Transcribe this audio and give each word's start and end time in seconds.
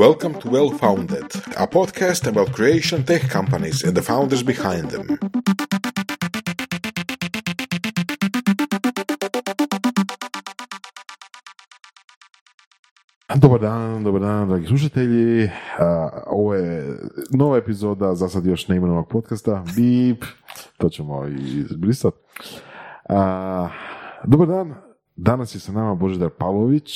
Welcome 0.00 0.40
to 0.40 0.48
Well 0.48 0.70
Founded, 0.78 1.24
a 1.56 1.66
podcast 1.66 2.26
about 2.26 2.52
creation 2.52 3.04
tech 3.04 3.30
companies 3.32 3.84
and 3.84 3.94
the 3.94 4.02
founders 4.02 4.42
behind 4.42 4.90
them. 4.90 5.18
Dobar 13.36 13.60
dan, 13.60 14.04
dobar 14.04 14.20
dan, 14.20 14.48
dragi 14.48 14.66
slušatelji. 14.66 15.50
Ovo 16.26 16.54
je 16.54 16.98
nova 17.30 17.56
epizoda, 17.56 18.14
za 18.14 18.28
sad 18.28 18.46
još 18.46 18.68
neimenovanog 18.68 19.08
podcasta. 19.08 19.64
Bip, 19.76 20.24
to 20.76 20.88
ćemo 20.88 21.26
izbrisati. 21.70 22.16
Dobar 24.24 24.48
dan, 24.48 24.74
danas 25.22 25.54
je 25.54 25.60
sa 25.60 25.72
nama 25.72 25.94
Božidar 25.94 26.30
Pavlović. 26.30 26.90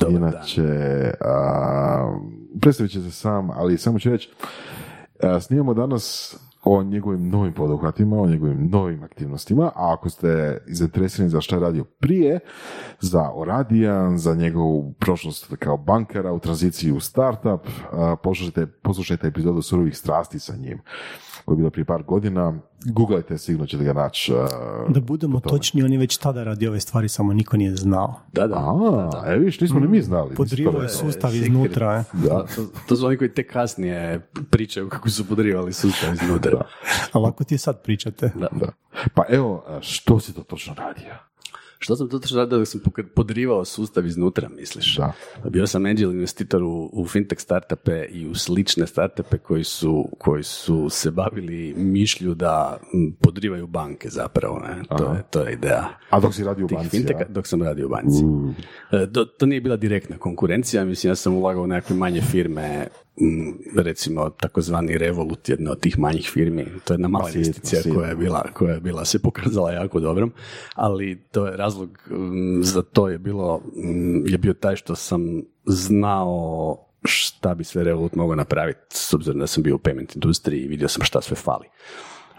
Dobar. 0.00 0.14
Inače, 0.14 0.64
a, 1.20 2.20
predstavit 2.60 2.92
će 2.92 3.00
se 3.00 3.10
sam, 3.10 3.50
ali 3.50 3.78
samo 3.78 3.98
ću 3.98 4.10
reći, 4.10 4.30
a, 5.22 5.40
snimamo 5.40 5.74
danas 5.74 6.36
o 6.64 6.82
njegovim 6.82 7.28
novim 7.28 7.52
poduhvatima, 7.52 8.20
o 8.20 8.26
njegovim 8.26 8.68
novim 8.70 9.02
aktivnostima, 9.02 9.64
a 9.64 9.94
ako 9.94 10.10
ste 10.10 10.58
zainteresirani 10.66 11.30
za 11.30 11.40
šta 11.40 11.56
je 11.56 11.60
radio 11.60 11.84
prije, 11.84 12.40
za 13.00 13.30
Oradijan, 13.34 14.18
za 14.18 14.34
njegovu 14.34 14.92
prošlost 14.92 15.54
kao 15.58 15.76
bankara 15.76 16.32
u 16.32 16.38
tranziciji 16.38 16.92
u 16.92 17.00
startup, 17.00 17.60
poslušajte, 18.22 18.66
poslušajte 18.66 19.26
epizodu 19.26 19.62
Surovih 19.62 19.96
strasti 19.96 20.38
sa 20.38 20.56
njim, 20.56 20.80
koja 21.44 21.54
je 21.54 21.56
bila 21.56 21.70
prije 21.70 21.84
par 21.84 22.02
godina. 22.02 22.58
Googlajte, 22.84 23.38
sigurno 23.38 23.66
ćete 23.66 23.84
ga 23.84 23.92
naći. 23.92 24.32
a, 24.34 24.46
Da 24.88 25.00
budemo 25.00 25.40
točni, 25.40 25.82
on 25.82 25.92
je 25.92 25.98
već 25.98 26.16
tada 26.16 26.44
radi 26.44 26.68
ove 26.68 26.80
stvari, 26.80 27.08
samo 27.08 27.32
niko 27.32 27.56
nije 27.56 27.76
znao. 27.76 28.14
Da, 28.32 28.46
da. 28.46 28.56
A, 28.56 29.32
e, 29.32 29.38
viš, 29.38 29.60
nismo 29.60 29.80
ni 29.80 29.88
mi 29.88 30.02
znali. 30.02 30.34
Podrivao 30.34 30.82
je 30.82 30.88
sustav 30.88 31.30
secret. 31.30 31.46
iznutra. 31.48 32.04
e. 32.14 32.16
Da. 32.28 32.46
To, 32.56 32.66
to 32.88 32.96
su 32.96 33.06
oni 33.06 33.16
koji 33.16 33.34
tek 33.34 33.52
kasnije 33.52 34.28
pričaju 34.50 34.88
kako 34.88 35.10
su 35.10 35.28
podrivali 35.28 35.72
sustav 35.72 36.14
iznutra. 36.14 36.62
Ali 37.12 37.26
ako 37.28 37.44
ti 37.44 37.58
sad 37.58 37.82
pričate, 37.82 38.30
Da. 38.34 38.48
Da. 38.52 38.72
Pa 39.14 39.24
evo, 39.28 39.64
a, 39.68 39.78
što 39.82 40.20
si 40.20 40.34
to 40.34 40.42
točno 40.42 40.74
radio? 40.74 41.29
Što 41.82 41.96
sam 41.96 42.08
to 42.08 42.20
radio 42.36 42.58
dok 42.58 42.68
sam 42.68 42.80
podrivao 43.14 43.64
sustav 43.64 44.06
iznutra, 44.06 44.48
misliš? 44.48 44.96
Da. 44.96 45.12
Bio 45.48 45.66
sam 45.66 45.86
angel 45.86 46.12
investitor 46.12 46.62
u, 46.62 46.90
u 46.92 47.06
fintech 47.06 47.40
startupe 47.40 48.04
i 48.10 48.26
u 48.28 48.34
slične 48.34 48.86
startupe 48.86 49.38
koji 49.38 49.64
su, 49.64 50.08
koji 50.18 50.42
su 50.42 50.88
se 50.90 51.10
bavili 51.10 51.74
mišlju 51.76 52.34
da 52.34 52.80
podrivaju 53.20 53.66
banke 53.66 54.08
zapravo. 54.08 54.58
Ne? 54.58 54.82
To, 54.98 55.12
je, 55.12 55.22
to 55.30 55.40
je 55.40 55.52
ideja. 55.52 55.88
A 56.10 56.20
dok 56.20 56.34
si 56.34 56.44
radio 56.44 56.64
u 56.64 56.68
banci, 56.68 56.90
finteka, 56.90 57.20
ja? 57.20 57.28
dok 57.28 57.46
sam 57.46 57.62
radio 57.62 57.86
u 57.86 57.90
banci. 57.90 58.24
E, 58.92 59.12
To, 59.12 59.24
to 59.24 59.46
nije 59.46 59.60
bila 59.60 59.76
direktna 59.76 60.18
konkurencija, 60.18 60.84
mislim 60.84 61.10
ja 61.10 61.14
sam 61.14 61.34
ulagao 61.34 61.62
u 61.62 61.66
nekakve 61.66 61.96
manje 61.96 62.20
firme, 62.20 62.86
recimo 63.76 64.30
takozvani 64.30 64.98
Revolut, 64.98 65.48
jedna 65.48 65.70
od 65.70 65.80
tih 65.80 65.98
manjih 65.98 66.30
firmi, 66.32 66.66
to 66.84 66.92
je 66.92 66.94
jedna 66.94 67.08
mala 67.08 67.30
investicija 67.30 67.82
koja 67.94 68.08
je 68.08 68.16
bila, 68.16 68.44
koja 68.52 68.74
je 68.74 68.80
bila 68.80 69.04
se 69.04 69.18
pokazala 69.18 69.72
jako 69.72 70.00
dobrom, 70.00 70.32
ali 70.74 71.22
to 71.32 71.46
je 71.46 71.56
razlog 71.56 71.98
m, 72.10 72.60
za 72.64 72.82
to 72.82 73.08
je 73.08 73.18
bilo, 73.18 73.62
m, 73.84 74.26
je 74.26 74.38
bio 74.38 74.52
taj 74.52 74.76
što 74.76 74.94
sam 74.94 75.42
znao 75.66 76.76
šta 77.04 77.54
bi 77.54 77.64
sve 77.64 77.84
Revolut 77.84 78.14
mogao 78.14 78.36
napraviti, 78.36 78.80
s 78.90 79.14
obzirom 79.14 79.40
da 79.40 79.46
sam 79.46 79.62
bio 79.62 79.74
u 79.74 79.78
payment 79.78 80.14
industriji 80.14 80.60
i 80.60 80.68
vidio 80.68 80.88
sam 80.88 81.02
šta 81.02 81.20
sve 81.20 81.36
fali 81.36 81.66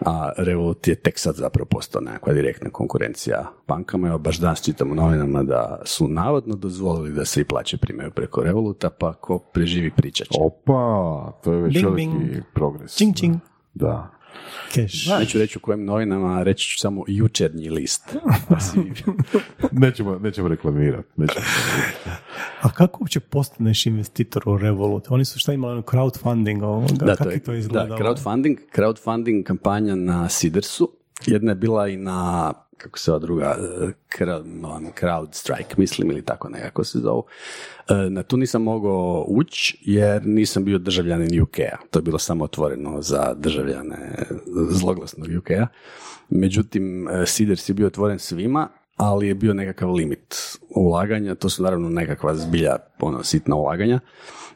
a 0.06 0.32
Revolut 0.36 0.88
je 0.88 0.94
tek 0.94 1.18
sad 1.18 1.34
zapravo 1.34 1.66
postao 1.66 2.00
nekakva 2.02 2.32
direktna 2.32 2.70
konkurencija 2.70 3.44
bankama. 3.68 4.08
Evo, 4.08 4.18
baš 4.18 4.38
danas 4.38 4.62
čitam 4.62 4.90
u 4.92 4.94
novinama 4.94 5.42
da 5.42 5.80
su 5.84 6.08
navodno 6.08 6.54
dozvolili 6.54 7.12
da 7.14 7.24
se 7.24 7.40
i 7.40 7.44
plaće 7.44 7.76
primaju 7.76 8.10
preko 8.10 8.42
Revoluta, 8.42 8.90
pa 8.90 9.12
ko 9.12 9.38
preživi 9.38 9.90
pričat 9.90 10.28
će. 10.28 10.38
Opa, 10.40 11.32
to 11.44 11.52
je 11.52 11.62
već 11.62 11.74
Bing, 11.74 11.84
veliki 11.84 12.06
bing. 12.06 12.44
progres. 12.54 12.96
čing 12.96 13.16
čing, 13.16 13.36
Da. 13.74 14.10
Cash. 14.74 15.18
Neću 15.18 15.38
reći 15.38 15.58
u 15.58 15.60
kojim 15.60 15.84
novinama, 15.84 16.42
reći 16.42 16.68
ću 16.68 16.78
samo 16.78 17.04
jučernji 17.06 17.70
list. 17.70 18.16
Nećemo, 19.72 20.18
nećemo 20.18 20.48
reklamirati. 20.48 21.08
Nećemo 21.16 21.44
reklamirati. 21.44 22.22
A 22.62 22.72
kako 22.72 22.98
uopće 23.00 23.20
postaneš 23.20 23.86
investitor 23.86 24.42
u 24.46 24.58
Revolut? 24.58 25.06
Oni 25.10 25.24
su 25.24 25.38
šta 25.38 25.52
imali 25.52 25.72
ono 25.72 25.82
crowdfunding 25.82 26.64
ovoga? 26.64 26.86
Da, 26.92 27.16
kako 27.16 27.24
to 27.24 27.30
je, 27.30 27.34
je 27.34 27.42
to 27.42 27.52
da, 27.52 27.58
izgledalo? 27.58 28.00
crowdfunding, 28.00 28.56
crowdfunding 28.76 29.42
kampanja 29.42 29.94
na 29.94 30.28
Sidersu, 30.28 31.01
jedna 31.26 31.50
je 31.50 31.54
bila 31.54 31.88
i 31.88 31.96
na, 31.96 32.52
kako 32.76 32.98
se 32.98 33.10
ova 33.10 33.18
druga, 33.18 33.56
eh, 33.58 33.92
crowd, 34.18 34.66
on, 34.66 34.86
CrowdStrike, 35.00 35.74
mislim, 35.76 36.10
ili 36.10 36.22
tako 36.22 36.48
nekako 36.48 36.84
se 36.84 36.98
zovu. 36.98 37.24
Eh, 37.88 38.10
Na 38.10 38.22
tu 38.22 38.36
nisam 38.36 38.62
mogao 38.62 39.24
ući 39.28 39.78
jer 39.80 40.26
nisam 40.26 40.64
bio 40.64 40.78
državljanin 40.78 41.42
UK-a. 41.42 41.76
To 41.90 41.98
je 41.98 42.02
bilo 42.02 42.18
samo 42.18 42.44
otvoreno 42.44 43.02
za 43.02 43.34
državljane 43.36 43.96
zloglasnog 44.70 45.28
UK-a. 45.38 45.66
Međutim, 46.30 47.08
eh, 47.08 47.26
Siders 47.26 47.68
je 47.68 47.74
bio 47.74 47.86
otvoren 47.86 48.18
svima, 48.18 48.68
ali 48.96 49.28
je 49.28 49.34
bio 49.34 49.54
nekakav 49.54 49.92
limit 49.92 50.36
ulaganja. 50.76 51.34
To 51.34 51.48
su 51.48 51.62
naravno 51.62 51.88
nekakva 51.88 52.34
zbilja, 52.34 52.76
ono, 53.00 53.22
sitna 53.22 53.56
ulaganja. 53.56 54.00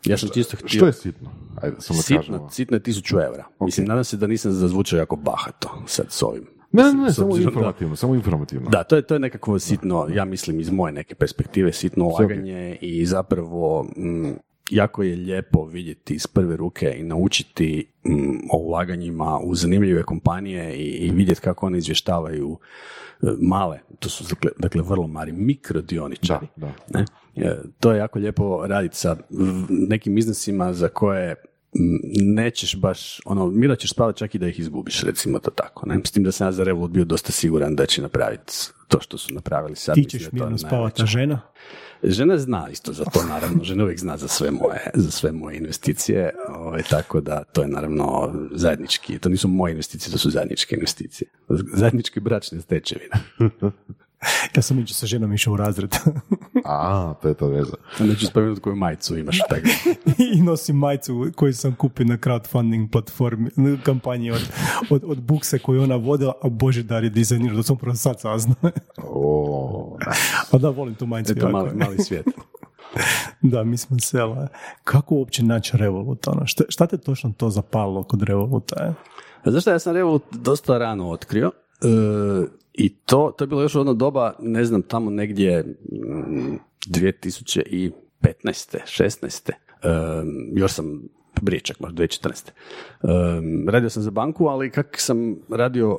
Ja 0.06 0.18
sam 0.18 0.28
čisto 0.34 0.56
htio... 0.56 0.68
Što 0.68 0.86
je 0.86 0.92
sitno? 0.92 1.30
Ajde, 1.62 1.76
samo 1.78 2.02
Sitno, 2.02 2.16
kažemo. 2.16 2.50
sitno 2.50 2.76
je 2.76 2.82
tisuću 2.82 3.16
eura. 3.20 3.44
Mislim, 3.60 3.86
nadam 3.86 4.04
se 4.04 4.16
da 4.16 4.26
nisam 4.26 4.52
zazvučao 4.52 4.96
jako 4.98 5.16
bahato 5.16 5.82
sad 5.86 6.06
s 6.08 6.22
ovim. 6.22 6.46
Ne, 6.72 6.82
ne, 6.84 6.92
ne, 6.92 7.12
samo 7.12 7.28
obzirom 7.28 7.44
da- 7.44 7.58
informativno, 7.58 7.96
samo 7.96 8.14
informativno. 8.14 8.70
Da, 8.70 8.84
to 8.84 8.96
je, 8.96 9.02
to 9.02 9.14
je 9.14 9.20
nekakvo 9.20 9.58
sitno, 9.58 10.08
ja 10.14 10.24
mislim 10.24 10.60
iz 10.60 10.70
moje 10.70 10.92
neke 10.92 11.14
perspektive, 11.14 11.72
sitno 11.72 12.04
ulaganje 12.04 12.78
i 12.80 13.06
zapravo 13.06 13.86
mm, 13.96 14.30
jako 14.70 15.02
je 15.02 15.16
lijepo 15.16 15.64
vidjeti 15.64 16.14
iz 16.14 16.26
prve 16.26 16.56
ruke 16.56 16.94
i 16.98 17.02
naučiti 17.02 17.92
mm, 18.04 18.36
o 18.52 18.58
ulaganjima 18.58 19.38
u 19.38 19.54
zanimljive 19.54 20.02
kompanije 20.02 20.76
i, 20.76 20.86
i 20.86 21.10
vidjeti 21.10 21.40
kako 21.40 21.66
one 21.66 21.78
izvještavaju 21.78 22.58
male, 23.38 23.80
to 23.98 24.08
su 24.08 24.24
dakle, 24.24 24.50
dakle 24.58 24.82
vrlo 24.82 25.06
mali 25.06 25.32
mikrodioničari. 25.32 26.46
Da, 26.56 26.72
Ne? 26.94 27.04
E, 27.36 27.56
To 27.80 27.92
je 27.92 27.98
jako 27.98 28.18
lijepo 28.18 28.66
raditi 28.66 28.96
sa 28.96 29.16
nekim 29.68 30.18
iznosima 30.18 30.72
za 30.72 30.88
koje 30.88 31.34
nećeš 32.34 32.76
baš, 32.76 33.20
ono, 33.24 33.46
mira 33.46 33.76
ćeš 33.76 33.90
spavati 33.90 34.18
čak 34.18 34.34
i 34.34 34.38
da 34.38 34.48
ih 34.48 34.58
izgubiš, 34.58 35.02
recimo 35.02 35.38
to 35.38 35.50
tako. 35.50 35.86
Ne? 35.86 36.00
S 36.04 36.10
tim 36.10 36.24
da 36.24 36.32
sam 36.32 36.46
ja 36.46 36.52
za 36.52 36.64
Revolut 36.64 36.90
bio 36.90 37.04
dosta 37.04 37.32
siguran 37.32 37.76
da 37.76 37.86
će 37.86 38.02
napraviti 38.02 38.52
to 38.88 39.00
što 39.00 39.18
su 39.18 39.34
napravili 39.34 39.76
sad. 39.76 39.94
Ti 39.94 40.04
ćeš 40.04 40.22
da 40.22 40.28
mirno 40.32 40.58
spavati, 40.58 41.06
žena? 41.06 41.40
Žena 42.02 42.38
zna 42.38 42.68
isto 42.72 42.92
za 42.92 43.04
to, 43.04 43.22
naravno. 43.28 43.64
Žena 43.64 43.84
uvijek 43.84 43.98
zna 43.98 44.16
za 44.16 44.28
sve 44.28 44.50
moje, 44.50 44.90
za 44.94 45.10
sve 45.10 45.32
moje 45.32 45.56
investicije, 45.56 46.32
ovaj, 46.48 46.82
tako 46.82 47.20
da 47.20 47.44
to 47.44 47.62
je 47.62 47.68
naravno 47.68 48.34
zajednički, 48.52 49.18
to 49.18 49.28
nisu 49.28 49.48
moje 49.48 49.72
investicije, 49.72 50.12
to 50.12 50.18
su 50.18 50.30
zajedničke 50.30 50.76
investicije. 50.76 51.28
Zajedničke 51.74 52.20
bračne 52.20 52.60
stečevine. 52.60 53.14
Ja 54.56 54.62
sam 54.62 54.78
ići 54.78 54.94
sa 54.94 55.06
ženom 55.06 55.32
išao 55.32 55.52
u 55.52 55.56
razred 55.56 55.96
A, 56.64 57.14
to 57.22 57.28
je 57.28 57.34
to 57.34 57.48
veza. 57.48 57.76
Neću 58.00 58.26
spomenuti 58.26 58.60
koju 58.60 58.76
majicu 58.76 59.18
imaš. 59.18 59.38
Tako. 59.38 59.68
i 60.34 60.42
nosim 60.42 60.76
majicu 60.76 61.30
koju 61.36 61.54
sam 61.54 61.74
kupio 61.74 62.06
na 62.06 62.16
crowdfunding 62.16 62.90
platformi, 62.90 63.50
na 63.56 63.78
kampanji 63.84 64.30
od, 64.30 64.52
od, 64.90 65.04
od 65.06 65.22
bukse 65.22 65.58
koju 65.58 65.82
ona 65.82 65.96
vodila, 65.96 66.32
a 66.42 66.48
Božidar 66.48 67.04
je 67.04 67.10
dizajnirao, 67.10 67.56
da 67.56 67.62
sam 67.62 67.76
prvo 67.76 67.94
sad 67.94 68.20
saznao. 68.20 68.56
O, 68.98 69.96
da. 70.04 70.12
A 70.52 70.58
da, 70.58 70.68
volim 70.68 70.94
tu 70.94 71.06
majicu 71.06 71.32
Eto, 71.32 71.48
mali, 71.48 71.74
mali 71.74 71.98
svijet. 71.98 72.26
Da, 73.42 73.64
mi 73.64 73.76
smo 73.76 73.98
sela. 73.98 74.48
Kako 74.84 75.14
uopće 75.14 75.44
naći 75.44 75.76
Revolut? 75.76 76.26
Ono? 76.26 76.46
Šta, 76.46 76.64
šta 76.68 76.86
te 76.86 76.98
točno 76.98 77.32
to 77.36 77.50
zapalilo 77.50 78.02
kod 78.02 78.22
Revoluta? 78.22 78.82
Je? 78.82 78.94
A 79.44 79.50
Zašto 79.50 79.70
ja 79.70 79.78
sam 79.78 79.94
Revolut 79.94 80.22
dosta 80.30 80.78
rano 80.78 81.10
otkrio 81.10 81.50
e, 81.82 81.86
i 82.76 82.88
to, 82.88 83.34
to 83.38 83.44
je 83.44 83.48
bilo 83.48 83.62
još 83.62 83.74
u 83.74 83.80
ono 83.80 83.94
doba, 83.94 84.34
ne 84.40 84.64
znam, 84.64 84.82
tamo 84.82 85.10
negdje 85.10 85.62
mm, 85.62 86.56
2015. 86.88 87.90
16. 88.22 89.50
E, 89.50 89.54
još 90.54 90.72
sam 90.72 91.08
prije 91.44 91.60
čak 91.60 91.80
možda 91.80 92.02
2014. 92.02 92.50
Um, 93.02 93.68
radio 93.68 93.90
sam 93.90 94.02
za 94.02 94.10
banku, 94.10 94.46
ali 94.46 94.70
kak 94.70 94.96
sam 95.00 95.36
radio 95.50 95.90
uh, 95.90 95.98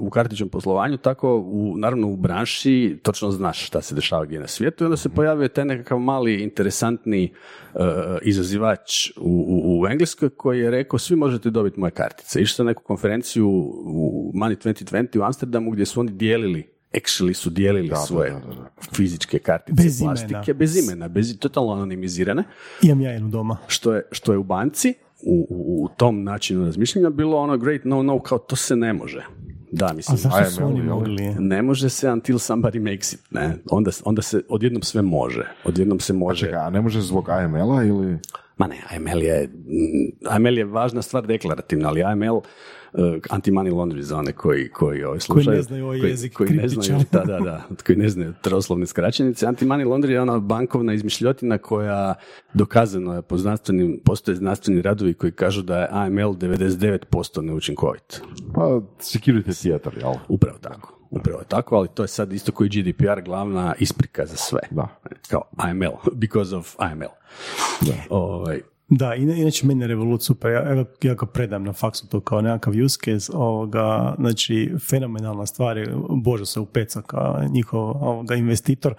u 0.00 0.10
kartičnom 0.10 0.48
poslovanju, 0.48 0.96
tako 0.96 1.36
u, 1.36 1.74
naravno 1.76 2.08
u 2.08 2.16
branši 2.16 2.98
točno 3.02 3.30
znaš 3.30 3.66
šta 3.66 3.82
se 3.82 3.94
dešava 3.94 4.24
gdje 4.24 4.40
na 4.40 4.46
svijetu 4.46 4.84
i 4.84 4.86
onda 4.86 4.96
se 4.96 5.08
pojavio 5.08 5.48
taj 5.48 5.64
nekakav 5.64 5.98
mali 5.98 6.42
interesantni 6.42 7.32
uh, 7.74 7.80
izazivač 8.22 9.10
u, 9.16 9.44
u, 9.48 9.80
u 9.80 9.86
Engleskoj 9.86 10.30
koji 10.30 10.60
je 10.60 10.70
rekao 10.70 10.98
svi 10.98 11.16
možete 11.16 11.50
dobiti 11.50 11.80
moje 11.80 11.90
kartice. 11.90 12.40
Išao 12.40 12.56
sam 12.56 12.66
na 12.66 12.70
neku 12.70 12.82
konferenciju 12.82 13.48
u 13.48 14.32
Money 14.34 14.66
2020 14.66 15.18
u 15.18 15.22
Amsterdamu 15.22 15.70
gdje 15.70 15.86
su 15.86 16.00
oni 16.00 16.12
dijelili 16.12 16.75
actually 16.96 17.32
su 17.32 17.50
dijelili 17.50 17.88
da, 17.88 17.96
svoje 17.96 18.30
da, 18.30 18.38
da, 18.38 18.54
da. 18.54 18.70
fizičke 18.92 19.38
kartice 19.38 19.82
Bez 19.82 20.00
imena. 20.00 20.14
plastike, 20.14 20.54
bez 20.54 20.76
imena, 20.78 21.08
bez, 21.08 21.38
totalno 21.38 21.72
anonimizirane 21.72 22.44
Imam 22.82 23.00
ja 23.00 23.10
jednu 23.10 23.28
doma. 23.28 23.56
što 23.66 23.94
je, 23.94 24.02
što 24.12 24.32
je 24.32 24.38
u 24.38 24.44
banci 24.44 24.94
u, 25.22 25.46
u, 25.50 25.84
u 25.84 25.88
tom 25.88 26.24
načinu 26.24 26.64
razmišljanja 26.64 27.10
bilo 27.10 27.36
ono 27.38 27.56
great 27.58 27.84
no 27.84 28.02
no 28.02 28.18
kao 28.18 28.38
to 28.38 28.56
se 28.56 28.76
ne 28.76 28.92
može 28.92 29.24
Da, 29.72 29.86
A 29.86 29.92
mislim, 29.92 30.16
zašto 30.18 30.50
su 30.50 30.64
oni 30.64 30.82
mogli? 30.82 31.34
ne 31.38 31.62
može 31.62 31.88
se 31.88 32.10
until 32.10 32.36
somebody 32.36 32.80
makes 32.82 33.12
it, 33.12 33.20
ne. 33.30 33.58
Onda, 33.70 33.90
onda 34.04 34.22
se 34.22 34.42
odjednom 34.48 34.82
sve 34.82 35.02
može. 35.02 35.46
Odjednom 35.64 36.00
se 36.00 36.12
A 36.12 36.16
može. 36.16 36.40
čekaj, 36.40 36.60
a 36.60 36.70
ne 36.70 36.80
može 36.80 37.00
zbog 37.00 37.28
AML-a 37.30 37.84
ili... 37.84 38.18
Ma 38.58 38.66
ne, 38.66 38.76
AML 38.90 39.22
je, 39.22 39.46
mm, 39.46 40.26
AML 40.28 40.58
je 40.58 40.64
važna 40.64 41.02
stvar 41.02 41.26
deklarativna, 41.26 41.88
ali 41.88 42.02
AML 42.02 42.36
uh, 42.36 42.42
anti-money 43.30 43.72
laundry 43.72 44.00
za 44.00 44.18
one 44.18 44.32
koji, 44.32 44.68
koji 44.68 45.04
ovaj, 45.04 45.20
slušaju. 45.20 45.56
ne 45.56 45.62
znaju 45.62 45.84
ovaj 45.84 46.00
koji, 46.00 46.10
jezik 46.10 46.32
koji 46.32 46.50
ne 46.50 46.58
kriptičan. 46.58 46.82
znaju, 46.82 47.04
da, 47.12 47.24
da, 47.24 47.38
da, 47.40 47.64
koji 47.86 47.96
ne 47.96 48.08
znaju 48.08 48.32
troslovne 48.42 48.86
skraćenice. 48.86 49.46
Anti-money 49.46 49.86
laundry 49.86 50.10
je 50.10 50.20
ona 50.20 50.38
bankovna 50.38 50.92
izmišljotina 50.92 51.58
koja 51.58 52.14
dokazano 52.54 53.14
je 53.14 53.22
po 53.22 53.38
znanstvenim, 53.38 54.00
postoje 54.04 54.34
znanstveni 54.36 54.82
radovi 54.82 55.14
koji 55.14 55.32
kažu 55.32 55.62
da 55.62 55.78
je 55.78 55.88
AML 55.90 56.32
99% 56.32 57.40
neučinkovit. 57.40 58.22
Pa, 58.54 58.80
security 59.00 59.62
theater, 59.62 59.92
jel? 60.00 60.14
Upravo 60.28 60.58
tako. 60.58 60.92
Upravo 61.10 61.38
je 61.38 61.46
tako, 61.48 61.76
ali 61.76 61.88
to 61.94 62.04
je 62.04 62.08
sad 62.08 62.32
isto 62.32 62.52
koji 62.52 62.68
GDPR 62.68 63.22
glavna 63.24 63.74
isprika 63.78 64.26
za 64.26 64.36
sve. 64.36 64.60
Da. 64.70 64.88
Kao 65.30 65.42
AML, 65.56 65.92
because 66.12 66.56
of 66.56 66.74
AML. 66.78 67.12
Ovaj, 68.10 68.60
Da, 68.88 69.14
ina- 69.14 69.34
inače 69.34 69.66
meni 69.66 69.80
je 69.84 69.86
Revolut 69.88 70.22
super, 70.22 70.50
ja, 70.50 70.74
ja, 71.02 71.14
ga- 71.14 71.26
predam 71.26 71.64
na 71.64 71.72
faksu 71.72 72.08
to 72.08 72.20
kao 72.20 72.40
nekakav 72.40 72.74
use 72.84 72.98
case, 73.04 73.32
ovoga, 73.34 74.14
znači 74.18 74.74
fenomenalna 74.90 75.46
stvar 75.46 75.78
je, 75.78 75.94
Božo 76.10 76.44
se 76.44 76.60
upeca 76.60 77.02
kao 77.02 77.42
njihov 77.50 77.80
ovoga, 77.80 78.34
investitor, 78.34 78.94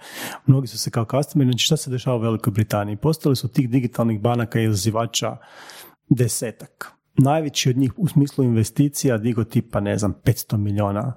mnogi 0.46 0.66
su 0.66 0.78
se 0.78 0.90
kao 0.90 1.04
customer, 1.10 1.46
znači 1.46 1.64
šta 1.64 1.76
se 1.76 1.90
dešava 1.90 2.16
u 2.16 2.20
Velikoj 2.20 2.50
Britaniji? 2.52 2.96
Postali 2.96 3.36
su 3.36 3.48
tih 3.48 3.70
digitalnih 3.70 4.20
banaka 4.20 4.60
i 4.60 4.64
izazivača 4.64 5.36
desetak. 6.08 6.92
Najveći 7.18 7.70
od 7.70 7.76
njih 7.76 7.92
u 7.96 8.08
smislu 8.08 8.44
investicija 8.44 9.18
digo 9.18 9.44
tipa, 9.44 9.80
ne 9.80 9.98
znam, 9.98 10.14
500 10.24 10.56
milijuna 10.56 11.12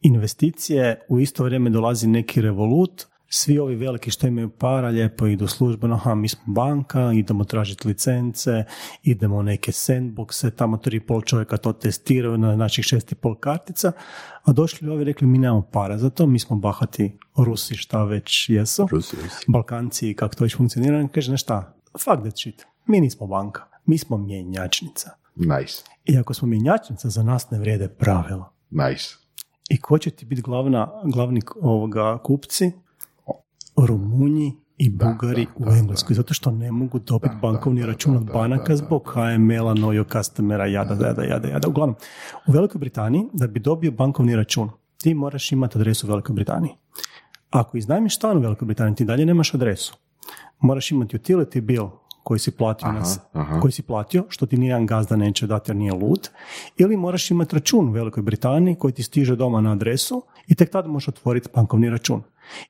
investicije, 0.00 1.00
u 1.08 1.20
isto 1.20 1.44
vrijeme 1.44 1.70
dolazi 1.70 2.06
neki 2.08 2.40
revolut, 2.40 3.06
svi 3.34 3.58
ovi 3.58 3.76
veliki 3.76 4.10
što 4.10 4.26
imaju 4.26 4.50
para 4.50 4.88
lijepo 4.88 5.26
idu 5.26 5.46
službeno, 5.46 5.94
aha, 5.94 6.14
mi 6.14 6.28
smo 6.28 6.42
banka, 6.46 7.12
idemo 7.12 7.44
tražiti 7.44 7.88
licence, 7.88 8.64
idemo 9.02 9.36
u 9.36 9.42
neke 9.42 9.72
sandboxe, 9.72 10.50
tamo 10.50 10.76
tri 10.76 11.00
pol 11.00 11.20
čovjeka 11.20 11.56
to 11.56 11.72
testiraju 11.72 12.38
na 12.38 12.56
naših 12.56 12.84
šest 12.84 13.12
i 13.12 13.14
pol 13.14 13.34
kartica, 13.34 13.92
a 14.42 14.52
došli 14.52 14.88
ovi 14.88 15.04
rekli 15.04 15.26
mi 15.26 15.38
nemamo 15.38 15.62
para 15.62 15.98
za 15.98 16.10
to, 16.10 16.26
mi 16.26 16.38
smo 16.38 16.56
bahati 16.56 17.18
Rusi 17.36 17.76
šta 17.76 18.04
već 18.04 18.48
jesu, 18.48 18.88
Rusi, 18.90 19.16
Rusi. 19.16 19.44
Balkanci, 19.48 20.14
kako 20.14 20.34
to 20.34 20.44
već 20.44 20.56
funkcionira, 20.56 21.08
kaže, 21.14 21.26
znaš 21.26 21.42
šta, 21.42 21.74
fuck 21.92 22.22
that 22.22 22.38
shit, 22.38 22.66
mi 22.86 23.00
nismo 23.00 23.26
banka, 23.26 23.62
mi 23.86 23.98
smo 23.98 24.18
mjenjačnica. 24.18 25.10
Nice. 25.34 25.82
I 26.04 26.18
ako 26.18 26.34
smo 26.34 26.48
mjenjačnica, 26.48 27.08
za 27.08 27.22
nas 27.22 27.50
ne 27.50 27.58
vrijede 27.58 27.88
pravila. 27.88 28.52
Nice. 28.70 29.04
I 29.70 29.80
ko 29.80 29.98
će 29.98 30.10
ti 30.10 30.24
biti 30.24 30.42
glavna, 30.42 30.88
glavni 31.04 31.42
ovoga 31.60 32.18
kupci? 32.18 32.72
Rumunji 33.76 34.52
i 34.78 34.90
Bugari 34.90 35.46
u 35.56 35.72
Engleskoj, 35.72 36.14
zato 36.14 36.34
što 36.34 36.50
ne 36.50 36.72
mogu 36.72 36.98
dobiti 36.98 37.34
bankovni 37.42 37.86
račun 37.86 38.16
od 38.16 38.24
banaka 38.24 38.76
zbog 38.76 39.02
HML-a, 39.06 39.74
your 39.74 40.12
customera, 40.12 40.66
jada, 40.66 41.06
jada, 41.06 41.22
jada, 41.24 41.48
jada. 41.48 41.68
Uglavnom, 41.68 41.96
u 42.46 42.52
Velikoj 42.52 42.78
Britaniji, 42.78 43.24
da 43.32 43.46
bi 43.46 43.60
dobio 43.60 43.90
bankovni 43.92 44.36
račun, 44.36 44.70
ti 44.96 45.14
moraš 45.14 45.52
imati 45.52 45.78
adresu 45.78 46.06
u 46.06 46.10
Velikoj 46.10 46.34
Britaniji. 46.34 46.72
Ako 47.50 47.76
iznajmiš 47.76 48.16
stan 48.16 48.36
u 48.36 48.40
Velikoj 48.40 48.66
Britaniji, 48.66 48.96
ti 48.96 49.04
dalje 49.04 49.26
nemaš 49.26 49.54
adresu. 49.54 49.96
Moraš 50.60 50.90
imati 50.90 51.18
utility 51.18 51.60
bill 51.60 51.88
koji 52.22 52.40
si 52.40 52.50
platio, 52.50 52.88
na 52.88 53.04
s- 53.04 53.18
koji 53.60 53.72
si 53.72 53.82
platio, 53.82 54.24
što 54.28 54.46
ti 54.46 54.56
nijedan 54.56 54.86
gazda 54.86 55.16
neće 55.16 55.46
dati 55.46 55.70
jer 55.70 55.76
nije 55.76 55.92
lud, 55.92 56.28
ili 56.76 56.96
moraš 56.96 57.30
imati 57.30 57.56
račun 57.56 57.88
u 57.88 57.92
Velikoj 57.92 58.22
Britaniji 58.22 58.74
koji 58.74 58.92
ti 58.92 59.02
stiže 59.02 59.36
doma 59.36 59.60
na 59.60 59.72
adresu 59.72 60.22
i 60.46 60.54
tek 60.54 60.70
tada 60.70 60.88
možeš 60.88 61.08
otvoriti 61.08 61.48
bankovni 61.54 61.90
račun. 61.90 62.22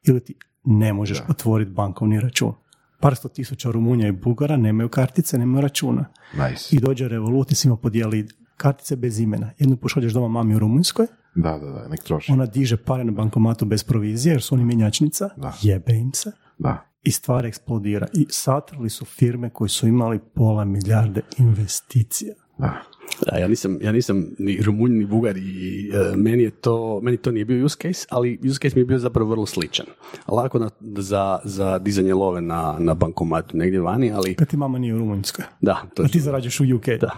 Ili 0.03 0.21
ti 0.21 0.35
ne 0.65 0.93
možeš 0.93 1.23
otvoriti 1.29 1.71
bankovni 1.71 2.21
račun. 2.21 2.53
Par 3.01 3.17
sto 3.17 3.29
tisuća 3.29 3.71
Rumunja 3.71 4.09
i 4.09 4.13
Bugara 4.13 4.57
nemaju 4.57 4.89
kartice, 4.89 5.39
nemaju 5.39 5.63
računa. 5.63 6.05
Nice. 6.35 6.77
I 6.77 6.81
dođe 6.81 7.09
revolut 7.09 7.51
i 7.53 7.55
svima 7.55 7.77
podijeli 7.77 8.29
kartice 8.57 8.97
bez 8.97 9.21
imena. 9.21 9.51
Jednu 9.59 9.77
pošalješ 9.77 10.13
doma 10.13 10.29
mami 10.29 10.55
u 10.55 10.59
Rumunjskoj, 10.59 11.07
Da, 11.35 11.59
da, 11.59 11.67
da, 11.67 11.89
nek 11.89 12.03
troši. 12.03 12.33
ona 12.33 12.47
diže 12.47 12.77
pare 12.77 13.05
na 13.05 13.13
bankomatu 13.13 13.65
bez 13.65 13.85
provizije 13.85 14.33
jer 14.33 14.43
su 14.43 14.55
oni 14.55 14.65
mjenjačnica, 14.65 15.29
Da. 15.37 15.53
jebe 15.63 15.93
im 15.95 16.13
se 16.15 16.33
Da. 16.59 16.87
i 17.03 17.11
stvar 17.11 17.47
eksplodira. 17.47 18.07
I 18.15 18.27
satrali 18.31 18.91
su 18.91 19.05
firme 19.05 19.51
koji 19.51 19.69
su 19.69 19.87
imali 19.89 20.19
pola 20.35 20.65
milijarde 20.65 21.21
investicija. 21.39 22.35
Da. 22.59 22.83
Da, 23.27 23.39
ja 23.39 23.49
nisam, 23.49 23.79
ja 23.81 23.93
nisam 23.93 24.27
ni 24.39 24.63
Rumunj 24.63 24.93
ni 24.93 25.07
Bugar 25.07 25.37
i 25.37 25.91
e, 25.95 26.17
meni 26.17 26.43
je 26.43 26.51
to, 26.51 27.01
meni 27.03 27.17
to 27.17 27.31
nije 27.31 27.45
bio 27.45 27.65
use 27.65 27.77
case, 27.83 28.07
ali 28.11 28.39
use 28.51 28.59
case 28.63 28.75
mi 28.75 28.81
je 28.81 28.85
bio 28.85 28.99
zapravo 28.99 29.31
vrlo 29.31 29.47
sličan. 29.47 29.87
Lako 30.29 30.59
na, 30.59 30.71
za, 30.81 31.39
za 31.45 31.79
dizanje 31.79 32.15
love 32.15 32.41
na, 32.41 32.77
na 32.79 32.95
bankomatu 32.95 33.57
negdje 33.57 33.81
vani, 33.81 34.13
ali 34.13 34.35
Kad 34.35 34.49
ti 34.49 34.57
mama 34.57 34.79
nije 34.79 34.95
u 34.95 34.99
Rumunjskoj, 34.99 35.45
da, 35.61 35.83
to 35.95 36.03
a 36.03 36.09
ti 36.09 36.21
zarađuješ 36.21 36.61
u 36.61 36.65
UK. 36.77 36.87
Da, 37.01 37.17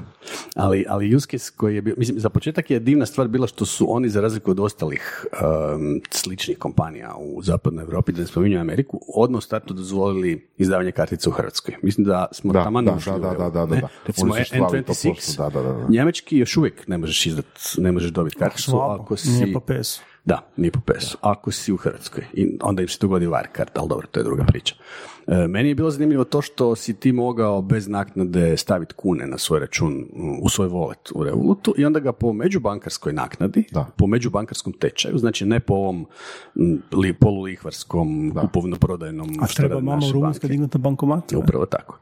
ali, 0.54 0.84
ali 0.88 1.14
use 1.14 1.28
case 1.30 1.52
koji 1.56 1.74
je 1.74 1.82
bio, 1.82 1.94
mislim, 1.98 2.20
za 2.20 2.28
početak 2.28 2.70
je 2.70 2.80
divna 2.80 3.06
stvar 3.06 3.28
bila 3.28 3.46
što 3.46 3.64
su 3.64 3.86
oni, 3.88 4.08
za 4.08 4.20
razliku 4.20 4.50
od 4.50 4.60
ostalih 4.60 5.26
um, 5.32 6.00
sličnih 6.10 6.58
kompanija 6.58 7.14
u 7.18 7.42
zapadnoj 7.42 7.84
Europi, 7.84 8.12
da 8.12 8.20
ne 8.20 8.26
spominju 8.26 8.60
Ameriku, 8.60 9.00
odmah 9.14 9.38
u 9.38 9.40
startu 9.40 9.74
dozvolili 9.74 10.48
izdavanje 10.56 10.92
kartica 10.92 11.30
u 11.30 11.32
Hrvatskoj. 11.32 11.74
Mislim 11.82 12.06
da 12.06 12.26
smo 12.32 12.52
Da, 12.52 12.64
taman 12.64 12.84
da, 12.84 12.98
da, 13.06 13.18
da, 13.18 13.34
da, 13.34 13.50
da, 13.50 13.66
da. 13.66 13.88
To 14.06 14.12
N26, 14.12 14.86
posto, 14.86 15.42
da, 15.42 15.50
da, 15.50 15.62
da, 15.62 15.72
da. 15.72 15.83
Njemački 15.88 16.38
još 16.38 16.56
uvijek 16.56 16.88
ne 16.88 16.98
možeš 16.98 17.26
izdat, 17.26 17.46
ne 17.78 17.92
možeš 17.92 18.10
dobiti 18.10 18.36
karticu 18.36 18.76
ako 18.76 19.16
si... 19.16 19.28
nije 19.28 19.52
po 19.52 19.60
pesu. 19.60 20.02
Da, 20.24 20.48
nije 20.56 20.70
po 20.70 20.80
pesu. 20.80 21.18
Ako 21.20 21.50
si 21.50 21.72
u 21.72 21.76
Hrvatskoj. 21.76 22.24
I 22.32 22.58
onda 22.62 22.82
im 22.82 22.88
se 22.88 22.98
dogodi 23.00 23.26
Wirecard, 23.26 23.70
ali 23.74 23.88
dobro, 23.88 24.06
to 24.06 24.20
je 24.20 24.24
druga 24.24 24.44
priča. 24.44 24.74
E, 25.26 25.48
meni 25.48 25.68
je 25.68 25.74
bilo 25.74 25.90
zanimljivo 25.90 26.24
to 26.24 26.42
što 26.42 26.76
si 26.76 26.94
ti 26.94 27.12
mogao 27.12 27.62
bez 27.62 27.88
naknade 27.88 28.56
staviti 28.56 28.94
kune 28.94 29.26
na 29.26 29.38
svoj 29.38 29.60
račun, 29.60 30.06
u 30.42 30.48
svoj 30.48 30.68
wallet 30.68 31.12
u 31.14 31.24
Revolutu 31.24 31.74
i 31.76 31.84
onda 31.84 32.00
ga 32.00 32.12
po 32.12 32.32
međubankarskoj 32.32 33.12
naknadi, 33.12 33.64
Da. 33.70 33.86
po 33.96 34.06
međubankarskom 34.06 34.72
tečaju, 34.72 35.18
znači 35.18 35.46
ne 35.46 35.60
po 35.60 35.74
ovom 35.74 36.06
li, 36.92 37.12
polulihvarskom 37.12 38.32
kupovno-prodajnom 38.34 39.28
A 39.40 39.46
treba 39.46 39.74
mama 39.74 39.94
naše 39.94 40.08
u 40.08 40.12
Rumunjskoj 40.12 40.48
dignuti 40.48 40.78
na 40.78 40.82
bankomatu. 40.82 41.38
Upravo 41.38 41.66
tako. 41.66 41.98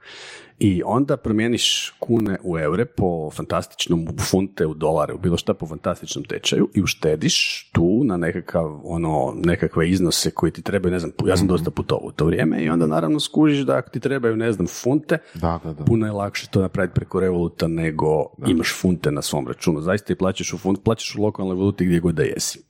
I 0.65 0.83
onda 0.85 1.17
promijeniš 1.17 1.93
kune 1.99 2.39
u 2.43 2.59
eure 2.59 2.85
po 2.85 3.31
fantastičnom, 3.31 4.09
funte, 4.31 4.67
u 4.67 4.75
dolare, 4.75 5.15
u 5.15 5.19
bilo 5.19 5.37
šta 5.37 5.55
po 5.55 5.67
fantastičnom 5.67 6.25
tečaju 6.25 6.69
i 6.75 6.83
uštediš 6.83 7.69
tu 7.73 8.05
na 8.05 8.17
nekakav, 8.17 8.81
ono, 8.85 9.35
nekakve 9.45 9.91
iznose 9.91 10.31
koji 10.31 10.53
ti 10.53 10.63
trebaju, 10.63 10.93
ne 10.93 10.99
znam, 10.99 11.13
ja 11.27 11.37
sam 11.37 11.47
dosta 11.47 11.71
putovao 11.71 12.07
u 12.07 12.13
to 12.13 12.25
vrijeme 12.25 12.63
i 12.63 12.69
onda 12.69 12.87
naravno 12.87 13.21
skužiš 13.21 13.59
da 13.59 13.77
ako 13.77 13.91
ti 13.91 14.01
trebaju, 14.01 14.37
ne 14.37 14.53
znam, 14.53 14.67
funte, 14.67 15.19
Da, 15.35 15.61
da, 15.65 15.73
da. 15.73 15.85
puno 15.85 16.07
je 16.07 16.13
lakše 16.13 16.47
to 16.51 16.61
napraviti 16.61 16.95
preko 16.95 17.21
Revoluta 17.21 17.69
nego 17.69 18.25
imaš 18.47 18.81
funte 18.81 19.11
na 19.11 19.23
svom 19.23 19.49
računu. 19.49 19.81
Zaista 19.81 20.13
i 20.13 20.17
plaćaš 20.17 20.53
u 20.53 20.59
funt, 20.59 20.85
plaćaš 20.85 21.15
u 21.15 21.23
lokalnoj 21.23 21.57
valuti 21.57 21.85
gdje 21.85 22.01
god 22.01 22.15
da 22.15 22.23
jesi. 22.23 22.63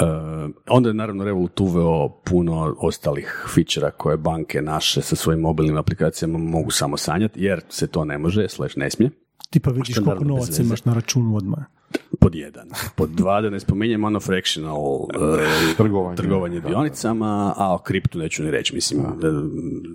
E, 0.00 0.04
onda 0.68 0.88
je 0.88 0.94
naravno 0.94 1.24
Revolut 1.24 1.60
uveo 1.60 2.08
puno 2.08 2.76
ostalih 2.78 3.46
fičera 3.54 3.90
koje 3.90 4.16
banke 4.16 4.62
naše 4.62 5.02
sa 5.02 5.16
svojim 5.16 5.40
mobilnim 5.40 5.76
aplikacijama 5.76 6.38
mogu 6.38 6.70
samo 6.70 6.96
sanjati, 6.96 7.44
jer 7.44 7.60
se 7.68 7.86
to 7.86 8.04
ne 8.04 8.18
može, 8.18 8.48
slash 8.48 8.76
ne 8.76 8.90
smije. 8.90 9.10
Ti 9.50 9.60
pa 9.60 9.70
vidiš 9.70 9.98
koliko 10.04 10.24
novaca 10.24 10.62
imaš 10.62 10.84
na 10.84 10.94
računu 10.94 11.36
odmah. 11.36 11.58
Pod 12.20 12.34
jedan. 12.34 12.68
Pod 12.96 13.10
dva, 13.10 13.40
da 13.40 13.50
ne 13.50 13.60
spominjem 13.60 14.04
ono 14.04 14.20
fractional 14.20 15.06
e, 15.72 15.76
Trgovanje. 15.76 16.16
trgovanje 16.16 16.60
dionicama, 16.60 17.54
a 17.56 17.74
o 17.74 17.78
kriptu 17.78 18.18
neću 18.18 18.42
ni 18.42 18.50
reći. 18.50 18.74
Mislim, 18.74 19.02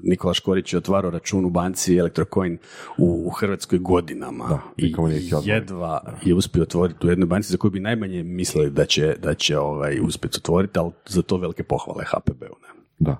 Nikola 0.03 0.33
Škorić 0.33 0.73
je 0.73 0.77
otvarao 0.77 1.11
račun 1.11 1.45
u 1.45 1.49
banci 1.49 1.97
Elektrocoin 1.97 2.57
u 2.97 3.29
Hrvatskoj 3.29 3.79
godinama 3.79 4.59
i 4.77 4.93
jedva 5.43 6.15
je 6.23 6.33
uspio 6.33 6.63
otvoriti 6.63 7.07
u 7.07 7.09
jednoj 7.09 7.27
banci 7.27 7.51
za 7.51 7.57
koju 7.57 7.71
bi 7.71 7.79
najmanje 7.79 8.23
mislili 8.23 8.69
da 8.69 8.85
će, 8.85 9.15
da 9.23 9.33
će 9.33 9.57
ovaj, 9.57 9.99
uspjeti 9.99 10.37
otvoriti, 10.37 10.79
ali 10.79 10.91
za 11.05 11.21
to 11.21 11.37
velike 11.37 11.63
pohvale 11.63 12.03
HPB-u. 12.07 12.55
ne. 12.61 12.72
Da, 13.03 13.17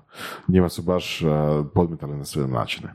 njima 0.48 0.68
su 0.68 0.82
baš 0.82 1.22
uh, 1.22 1.28
podmetali 1.74 2.16
na 2.16 2.24
sve 2.24 2.46
načine. 2.46 2.88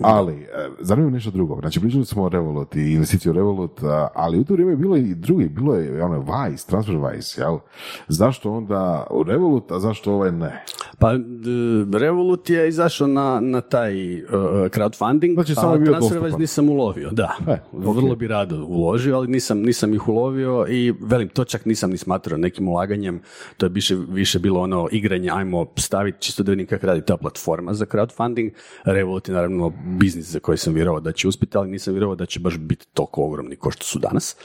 Ali, 0.00 0.34
uh, 0.34 0.40
zanima 0.80 1.10
nešto 1.10 1.30
drugo. 1.30 1.56
Znači, 1.60 1.80
pričali 1.80 2.04
smo 2.04 2.22
o 2.22 2.28
Revolut 2.28 2.76
i 2.76 2.92
investiciju 2.92 3.32
Revolut, 3.32 3.82
uh, 3.82 3.88
ali 4.14 4.38
u 4.38 4.44
to 4.44 4.52
vrijeme 4.52 4.72
je 4.72 4.76
bilo 4.76 4.96
i 4.96 5.14
drugi, 5.14 5.48
bilo 5.48 5.74
je 5.74 6.04
ono 6.04 6.18
Vice, 6.18 6.66
TransferWise, 6.70 7.40
jel? 7.40 7.58
Zašto 8.08 8.52
onda 8.52 9.06
u 9.10 9.22
Revolut, 9.22 9.70
a 9.72 9.80
zašto 9.80 10.12
ovaj 10.12 10.32
ne? 10.32 10.64
Pa 10.98 11.12
d- 11.16 11.98
Revolut 11.98 12.50
je 12.50 12.68
izašao 12.68 13.06
na, 13.06 13.40
na 13.42 13.60
taj 13.60 14.14
uh, 14.14 14.28
crowdfunding, 14.70 15.34
Znači, 15.34 15.54
samo 15.54 15.72
a 15.72 15.76
bio 15.78 15.92
TransferWise 15.92 16.00
dostupan. 16.12 16.40
nisam 16.40 16.68
ulovio, 16.68 17.10
da. 17.10 17.36
E, 17.48 17.58
Vrlo 17.72 18.16
bi 18.16 18.26
rado 18.28 18.64
uložio, 18.64 19.16
ali 19.16 19.28
nisam, 19.28 19.58
nisam 19.58 19.94
ih 19.94 20.08
ulovio 20.08 20.66
i 20.68 20.94
velim, 21.00 21.28
to 21.28 21.44
čak 21.44 21.64
nisam 21.64 21.90
ni 21.90 21.96
smatrao 21.96 22.38
nekim 22.38 22.68
ulaganjem, 22.68 23.20
to 23.56 23.66
je 23.66 23.70
više, 23.70 23.96
više 24.08 24.38
bilo 24.38 24.60
ono 24.60 24.88
igranje, 24.92 25.30
ajmo 25.32 25.66
staviti 25.76 26.27
čisto 26.28 26.42
da 26.42 26.52
vidim 26.52 26.66
kako 26.66 26.86
radi 26.86 27.04
ta 27.06 27.16
platforma 27.16 27.74
za 27.74 27.86
crowdfunding. 27.86 28.50
Revolut 28.84 29.28
je 29.28 29.34
naravno 29.34 29.72
biznis 29.98 30.26
za 30.26 30.40
koji 30.40 30.58
sam 30.58 30.74
vjerovao 30.74 31.00
da 31.00 31.12
će 31.12 31.28
uspjeti, 31.28 31.58
ali 31.58 31.70
nisam 31.70 31.94
vjerovao 31.94 32.16
da 32.16 32.26
će 32.26 32.40
baš 32.40 32.58
biti 32.58 32.86
toliko 32.94 33.24
ogromni 33.24 33.56
kao 33.56 33.70
što 33.70 33.84
su 33.84 33.98
danas. 33.98 34.36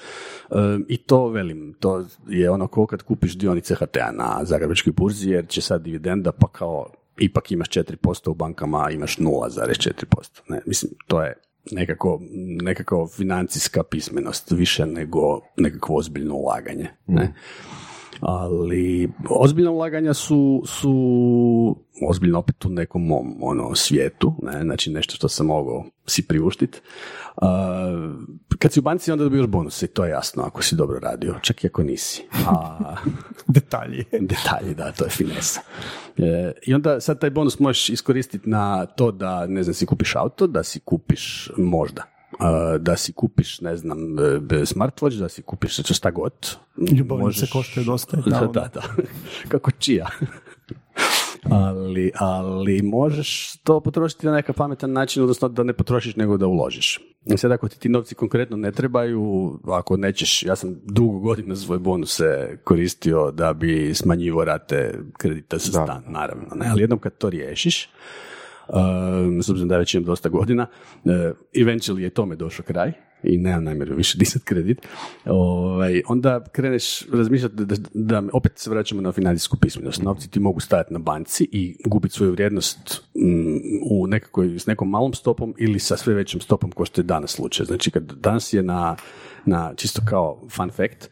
E, 0.51 0.55
I 0.87 0.97
to 0.97 1.27
velim, 1.27 1.75
to 1.79 2.05
je 2.27 2.49
ono 2.49 2.67
ko 2.67 2.85
kad 2.85 3.01
kupiš 3.03 3.37
dionice 3.37 3.75
HT-a 3.75 4.11
na 4.11 4.39
Zagrebačkoj 4.43 4.93
burzi, 4.93 5.29
jer 5.29 5.47
će 5.47 5.61
sad 5.61 5.81
dividenda, 5.81 6.31
pa 6.31 6.47
kao 6.47 6.85
ipak 7.17 7.51
imaš 7.51 7.69
4% 7.69 8.29
u 8.29 8.33
bankama, 8.33 8.89
imaš 8.91 9.17
0,4%. 9.17 10.41
Ne? 10.49 10.61
Mislim, 10.65 10.91
to 11.07 11.23
je 11.23 11.33
nekako, 11.71 12.21
nekako 12.61 13.07
financijska 13.07 13.83
pismenost 13.83 14.51
više 14.51 14.85
nego 14.85 15.41
nekakvo 15.57 15.97
ozbiljno 15.97 16.35
ulaganje. 16.35 16.89
Ne? 17.07 17.33
Ali 18.25 19.09
ozbiljna 19.29 19.71
ulaganja 19.71 20.13
su, 20.13 20.63
su 20.65 20.93
ozbiljno 22.09 22.39
opet 22.39 22.65
u 22.65 22.69
nekom 22.69 23.05
mom 23.05 23.37
ono, 23.41 23.75
svijetu, 23.75 24.33
ne? 24.41 24.61
znači 24.61 24.91
nešto 24.91 25.15
što 25.15 25.27
sam 25.29 25.45
mogao 25.45 25.85
si 26.05 26.27
priuštiti. 26.27 26.79
Uh, 27.35 27.47
kad 28.59 28.73
si 28.73 28.79
u 28.79 28.83
banci 28.83 29.11
onda 29.11 29.23
dobiješ 29.23 29.47
bonuse 29.47 29.85
i 29.85 29.89
to 29.89 30.05
je 30.05 30.11
jasno 30.11 30.43
ako 30.43 30.63
si 30.63 30.75
dobro 30.75 30.99
radio, 30.99 31.35
čak 31.41 31.63
i 31.63 31.67
ako 31.67 31.83
nisi. 31.83 32.23
A, 32.47 32.95
Detalji. 33.47 34.03
detalji, 34.31 34.75
da, 34.75 34.91
to 34.91 35.03
je 35.03 35.09
finesa. 35.09 35.61
E, 36.17 36.51
I 36.65 36.73
onda 36.73 37.01
sad 37.01 37.19
taj 37.19 37.29
bonus 37.29 37.59
možeš 37.59 37.89
iskoristiti 37.89 38.49
na 38.49 38.85
to 38.85 39.11
da, 39.11 39.47
ne 39.47 39.63
znam, 39.63 39.73
si 39.73 39.85
kupiš 39.85 40.15
auto, 40.15 40.47
da 40.47 40.63
si 40.63 40.79
kupiš 40.79 41.51
možda 41.57 42.12
da 42.79 42.97
si 42.97 43.13
kupiš, 43.13 43.61
ne 43.61 43.77
znam, 43.77 43.99
e, 44.19 44.65
smartwatch, 44.65 45.17
da 45.17 45.29
si 45.29 45.41
kupiš 45.41 45.79
šta 45.95 46.11
god. 46.11 46.33
Ljubavnice 46.97 47.45
koštaju 47.53 47.85
dosta. 47.85 48.17
Da, 48.17 48.39
da, 48.39 48.69
da. 48.73 48.81
Kako 49.51 49.71
čija. 49.71 50.09
ali, 51.43 52.11
ali 52.15 52.81
možeš 52.81 53.57
to 53.63 53.79
potrošiti 53.79 54.25
na 54.25 54.33
neka 54.33 54.53
pametan 54.53 54.91
način, 54.91 55.23
odnosno 55.23 55.47
da 55.49 55.63
ne 55.63 55.73
potrošiš 55.73 56.15
nego 56.15 56.37
da 56.37 56.47
uložiš. 56.47 56.99
I 57.25 57.37
sad 57.37 57.51
ako 57.51 57.67
ti 57.67 57.79
ti 57.79 57.89
novci 57.89 58.15
konkretno 58.15 58.57
ne 58.57 58.71
trebaju, 58.71 59.53
ako 59.67 59.97
nećeš, 59.97 60.43
ja 60.43 60.55
sam 60.55 60.75
dugo 60.83 61.19
godina 61.19 61.55
svoje 61.55 61.79
bonuse 61.79 62.57
koristio 62.63 63.31
da 63.31 63.53
bi 63.53 63.91
smanjivo 63.95 64.45
rate 64.45 64.99
kredita 65.17 65.57
za 65.57 65.71
stan, 65.71 66.03
naravno. 66.07 66.47
Ne? 66.55 66.67
Ali 66.71 66.81
jednom 66.81 66.99
kad 66.99 67.17
to 67.17 67.29
riješiš, 67.29 67.89
s 69.43 69.49
obzirom 69.49 69.69
da 69.69 69.77
već 69.77 69.93
imam 69.93 70.05
dosta 70.05 70.29
godina, 70.29 70.67
uh, 71.03 71.11
eventually 71.53 71.99
je 71.99 72.09
tome 72.09 72.35
došao 72.35 72.65
kraj 72.65 72.91
i 73.23 73.37
nemam 73.37 73.63
namjeru 73.63 73.95
više 73.95 74.17
disati 74.23 74.45
kredit, 74.45 74.87
ovaj, 75.25 76.01
onda 76.07 76.43
kreneš 76.51 77.07
razmišljati 77.11 77.55
da, 77.55 77.75
da, 77.93 78.23
opet 78.33 78.51
se 78.55 78.69
vraćamo 78.69 79.01
na 79.01 79.11
financijsku 79.11 79.57
pismenost. 79.57 80.01
Novci 80.01 80.31
ti 80.31 80.39
mogu 80.39 80.59
stajati 80.59 80.93
na 80.93 80.99
banci 80.99 81.47
i 81.51 81.75
gubiti 81.85 82.15
svoju 82.15 82.31
vrijednost 82.31 83.03
mm, 83.15 83.57
u 83.91 84.07
nekakoj, 84.07 84.59
s 84.59 84.65
nekom 84.65 84.89
malom 84.89 85.13
stopom 85.13 85.55
ili 85.57 85.79
sa 85.79 85.97
sve 85.97 86.13
većom 86.13 86.41
stopom 86.41 86.71
kao 86.71 86.85
što 86.85 87.01
je 87.01 87.05
danas 87.05 87.31
slučaj. 87.31 87.65
Znači 87.65 87.91
kad 87.91 88.03
danas 88.03 88.53
je 88.53 88.63
na, 88.63 88.95
na 89.45 89.73
čisto 89.75 90.01
kao 90.09 90.41
fun 90.49 90.69
fact, 90.69 91.09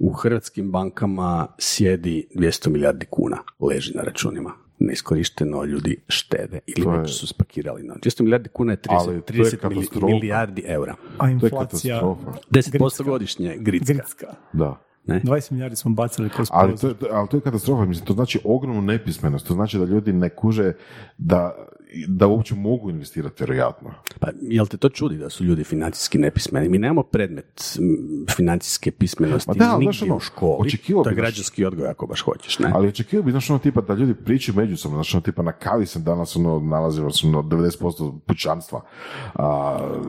u 0.00 0.12
hrvatskim 0.12 0.70
bankama 0.70 1.46
sjedi 1.58 2.28
200 2.34 2.68
milijardi 2.68 3.06
kuna, 3.10 3.36
leži 3.60 3.92
na 3.94 4.02
računima 4.02 4.69
neiskorišteno 4.80 5.64
ljudi 5.64 5.96
štede 6.08 6.58
ili 6.66 6.84
To 6.84 6.92
je- 6.92 6.98
već 6.98 7.10
su 7.10 7.26
spakirali. 7.26 7.82
No, 7.82 7.94
200 7.96 8.22
milijardi 8.22 8.48
kuna 8.48 8.72
je 8.72 8.76
30, 8.78 8.88
Ali 8.90 9.06
to 9.06 9.12
je 9.12 9.22
30 9.22 9.34
mili- 9.62 9.74
katastrofa. 9.76 10.06
milijardi 10.06 10.62
eura. 10.66 10.94
A 11.10 11.18
To 11.18 11.26
je 11.26 11.32
inflacija... 11.32 11.94
katastrofa. 11.94 12.38
10% 12.50 12.70
Gricka. 12.72 13.02
godišnje, 13.04 13.56
gricka. 13.58 13.92
Gricka. 13.92 14.26
Da. 14.52 14.76
20 15.06 15.50
milijardi 15.50 15.76
smo 15.76 15.90
bacili 15.92 16.28
kroz 16.28 16.48
Ali 16.52 16.68
prozor. 16.70 16.94
to, 16.94 17.06
je, 17.06 17.12
ali 17.12 17.28
to 17.28 17.36
je 17.36 17.40
katastrofa, 17.40 17.84
mislim, 17.84 18.06
to 18.06 18.12
znači 18.12 18.40
ogromnu 18.44 18.82
nepismenost, 18.82 19.46
to 19.46 19.54
znači 19.54 19.78
da 19.78 19.84
ljudi 19.84 20.12
ne 20.12 20.28
kuže 20.30 20.72
da, 21.18 21.66
da 22.08 22.26
uopće 22.26 22.54
mogu 22.54 22.90
investirati, 22.90 23.34
vjerojatno. 23.38 23.90
Pa, 24.20 24.28
jel 24.40 24.66
te 24.66 24.76
to 24.76 24.88
čudi 24.88 25.16
da 25.16 25.30
su 25.30 25.44
ljudi 25.44 25.64
financijski 25.64 26.18
nepismeni? 26.18 26.68
Mi 26.68 26.78
nemamo 26.78 27.02
predmet 27.02 27.78
financijske 28.36 28.90
pismenosti 28.90 29.50
Ma 29.50 29.54
da, 29.54 29.70
ali 29.70 29.78
nigdje 29.78 29.92
znaš 29.92 30.02
ono, 30.02 30.16
u 30.16 30.20
školi. 30.20 30.70
To 30.70 30.98
je 30.98 31.02
znaš- 31.02 31.14
građanski 31.14 31.64
odgoj 31.64 31.88
ako 31.88 32.06
baš 32.06 32.20
hoćeš, 32.20 32.58
ne? 32.58 32.70
Ali 32.74 32.88
očekivao 32.88 33.24
bi, 33.24 33.30
znaš, 33.30 33.50
ono 33.50 33.58
tipa 33.58 33.80
da 33.80 33.94
ljudi 33.94 34.14
pričaju 34.14 34.56
međusobno, 34.56 34.96
znaš, 34.96 35.14
ono 35.14 35.20
tipa 35.20 35.42
na 35.42 35.52
kavi 35.52 35.86
se 35.86 35.98
danas 35.98 36.36
ono 36.36 36.60
nalazimo 36.60 37.08
ono 37.24 37.42
90% 37.42 38.18
pućanstva. 38.26 38.80
A, 39.34 39.44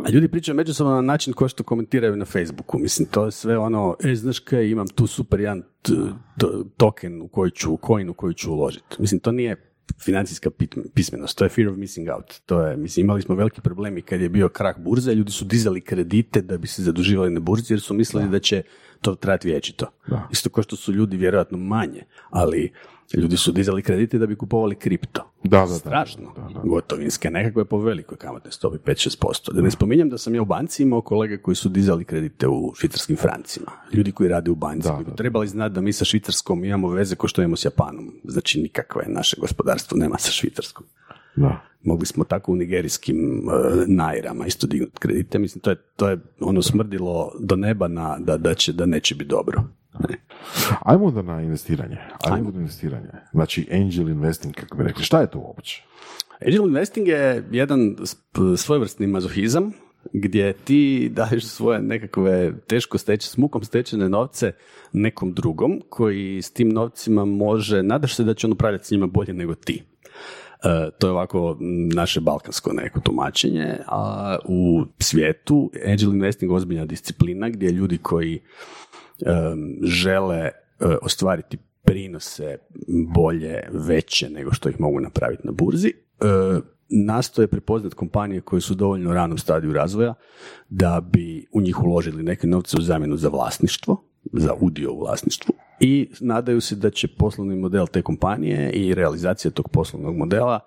A 0.05 0.09
ljudi 0.11 0.27
pričaju 0.27 0.55
međusobno 0.55 0.93
na 0.93 1.01
način 1.01 1.33
ko 1.33 1.47
što 1.47 1.63
komentiraju 1.63 2.15
na 2.15 2.25
Facebooku. 2.25 2.79
Mislim, 2.79 3.07
to 3.07 3.25
je 3.25 3.31
sve 3.31 3.57
ono, 3.57 3.95
e, 4.03 4.15
znaš 4.15 4.39
kaj, 4.39 4.69
imam 4.69 4.87
tu 4.87 5.07
super 5.07 5.39
jedan 5.39 5.61
t- 5.81 5.91
t- 6.39 6.45
token 6.77 7.21
u 7.21 7.27
koji 7.27 7.51
ću, 7.51 7.77
coin 7.87 8.09
u 8.09 8.13
koji 8.13 8.33
ću 8.33 8.51
uložiti. 8.51 8.95
Mislim, 8.99 9.19
to 9.19 9.31
nije 9.31 9.70
financijska 10.03 10.49
pismenost, 10.93 11.37
to 11.37 11.45
je 11.45 11.49
fear 11.49 11.69
of 11.69 11.77
missing 11.77 12.09
out. 12.09 12.41
To 12.45 12.61
je, 12.61 12.77
mislim, 12.77 13.05
imali 13.05 13.21
smo 13.21 13.35
veliki 13.35 13.61
problemi 13.61 14.01
kad 14.01 14.21
je 14.21 14.29
bio 14.29 14.49
krah 14.49 14.79
burze, 14.79 15.15
ljudi 15.15 15.31
su 15.31 15.45
dizali 15.45 15.81
kredite 15.81 16.41
da 16.41 16.57
bi 16.57 16.67
se 16.67 16.83
zaduživali 16.83 17.31
na 17.31 17.39
burzi 17.39 17.73
jer 17.73 17.81
su 17.81 17.93
mislili 17.93 18.29
da, 18.29 18.39
će 18.39 18.63
to 19.01 19.15
trajati 19.15 19.47
vječito. 19.47 19.85
Isto 20.31 20.49
kao 20.49 20.63
što 20.63 20.75
su 20.75 20.93
ljudi 20.93 21.17
vjerojatno 21.17 21.57
manje, 21.57 22.03
ali 22.29 22.73
ljudi 23.13 23.37
su 23.37 23.51
dizali 23.51 23.81
kredite 23.81 24.17
da 24.17 24.25
bi 24.25 24.35
kupovali 24.35 24.75
kripto. 24.75 25.31
da, 25.43 25.59
da, 25.59 25.65
da. 25.65 25.73
Strašno. 25.73 26.33
Gotovinske, 26.63 27.29
nekakve 27.29 27.65
po 27.65 27.77
velikoj 27.77 28.17
kamatnoj 28.17 28.51
stopi, 28.51 28.77
5-6%. 28.77 29.53
Da 29.53 29.61
ne 29.61 29.71
spominjem 29.71 30.09
da 30.09 30.17
sam 30.17 30.35
ja 30.35 30.41
u 30.41 30.45
banci 30.45 30.83
imao 30.83 31.01
kolege 31.01 31.37
koji 31.37 31.55
su 31.55 31.69
dizali 31.69 32.05
kredite 32.05 32.47
u 32.47 32.73
švicarskim 32.75 33.17
francima. 33.17 33.71
Ljudi 33.93 34.11
koji 34.11 34.29
rade 34.29 34.51
u 34.51 34.55
banci. 34.55 34.87
Da, 34.87 34.93
bi 34.93 35.05
da. 35.05 35.15
trebali 35.15 35.47
znati 35.47 35.75
da 35.75 35.81
mi 35.81 35.93
sa 35.93 36.05
Švicarskom 36.05 36.65
imamo 36.65 36.89
veze 36.89 37.15
ko 37.15 37.27
što 37.27 37.41
imamo 37.41 37.55
s 37.55 37.65
Japanom. 37.65 38.13
Znači 38.23 38.61
nikakve 38.61 39.05
naše 39.07 39.35
gospodarstvo 39.39 39.97
nema 39.97 40.17
sa 40.17 40.31
Švicarskom. 40.31 40.85
Da. 41.35 41.61
Mogli 41.83 42.05
smo 42.05 42.23
tako 42.23 42.51
u 42.51 42.55
nigerijskim 42.55 43.17
uh, 43.17 43.87
najrama 43.87 44.45
isto 44.45 44.67
dignuti 44.67 44.99
kredite. 44.99 45.39
Mislim, 45.39 45.61
to 45.61 45.69
je, 45.69 45.75
to 45.95 46.09
je 46.09 46.17
ono 46.39 46.61
smrdilo 46.61 47.31
do 47.39 47.55
neba 47.55 47.87
na, 47.87 48.17
da, 48.19 48.37
da, 48.37 48.53
će, 48.53 48.73
da 48.73 48.85
neće 48.85 49.15
biti 49.15 49.29
dobro. 49.29 49.63
Ajmo 50.81 51.05
onda 51.05 51.21
na 51.21 51.41
investiranje. 51.41 51.97
Ajmo, 52.23 52.51
na 52.51 52.59
investiranje. 52.59 53.07
Znači, 53.31 53.67
angel 53.71 54.09
investing, 54.09 54.55
kako 54.55 54.77
bi 54.77 54.83
rekli. 54.83 55.03
Šta 55.03 55.21
je 55.21 55.31
to 55.31 55.39
uopće? 55.39 55.83
Angel 56.45 56.67
investing 56.67 57.07
je 57.07 57.43
jedan 57.51 57.95
svojevrsni 58.57 59.07
mazohizam 59.07 59.71
gdje 60.13 60.53
ti 60.53 61.11
daješ 61.13 61.45
svoje 61.45 61.81
nekakve 61.81 62.53
teško 62.67 62.97
steče, 62.97 63.27
s 63.27 63.37
mukom 63.37 63.63
stečene 63.63 64.09
novce 64.09 64.51
nekom 64.93 65.33
drugom 65.33 65.81
koji 65.89 66.41
s 66.41 66.51
tim 66.51 66.69
novcima 66.69 67.25
može, 67.25 67.83
nadaš 67.83 68.15
se 68.15 68.23
da 68.23 68.33
će 68.33 68.47
on 68.47 68.53
upravljati 68.53 68.87
s 68.87 68.91
njima 68.91 69.07
bolje 69.07 69.33
nego 69.33 69.55
ti. 69.55 69.83
E, 70.63 70.89
to 70.99 71.07
je 71.07 71.11
ovako 71.11 71.57
naše 71.95 72.21
balkansko 72.21 72.73
neko 72.73 72.99
tumačenje, 72.99 73.77
a 73.87 74.37
u 74.45 74.83
svijetu 74.99 75.71
angel 75.87 76.13
investing 76.13 76.51
ozbiljna 76.51 76.85
disciplina 76.85 77.49
gdje 77.49 77.69
ljudi 77.69 77.97
koji 77.97 78.41
em, 79.25 79.77
žele 79.83 80.37
e, 80.37 80.51
ostvariti 81.01 81.57
prinose 81.83 82.57
bolje, 83.15 83.63
veće 83.71 84.29
nego 84.29 84.53
što 84.53 84.69
ih 84.69 84.79
mogu 84.79 84.99
napraviti 84.99 85.41
na 85.45 85.51
burzi, 85.51 85.87
e, 85.89 86.25
nastoje 86.89 87.47
prepoznati 87.47 87.95
kompanije 87.95 88.41
koje 88.41 88.61
su 88.61 88.73
u 88.73 88.75
dovoljno 88.75 89.13
ranom 89.13 89.37
stadiju 89.37 89.73
razvoja 89.73 90.13
da 90.69 91.01
bi 91.11 91.45
u 91.51 91.61
njih 91.61 91.83
uložili 91.83 92.23
neke 92.23 92.47
novce 92.47 92.77
u 92.77 92.81
zamjenu 92.81 93.17
za 93.17 93.29
vlasništvo, 93.29 94.10
za 94.33 94.53
udio 94.59 94.93
u 94.93 94.99
vlasništvu 94.99 95.55
i 95.79 96.09
nadaju 96.19 96.61
se 96.61 96.75
da 96.75 96.89
će 96.89 97.07
poslovni 97.07 97.55
model 97.55 97.87
te 97.87 98.01
kompanije 98.01 98.71
i 98.71 98.93
realizacija 98.93 99.51
tog 99.51 99.69
poslovnog 99.69 100.17
modela 100.17 100.59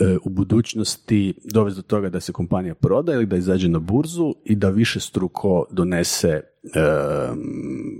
e, 0.00 0.16
u 0.24 0.28
budućnosti 0.28 1.34
dovesti 1.44 1.78
do 1.78 1.82
toga 1.82 2.08
da 2.08 2.20
se 2.20 2.32
kompanija 2.32 2.74
proda 2.74 3.12
ili 3.12 3.26
da 3.26 3.36
izađe 3.36 3.68
na 3.68 3.78
burzu 3.78 4.34
i 4.44 4.54
da 4.54 4.68
više 4.68 5.00
struko 5.00 5.66
donese 5.70 6.28
e, 6.28 6.42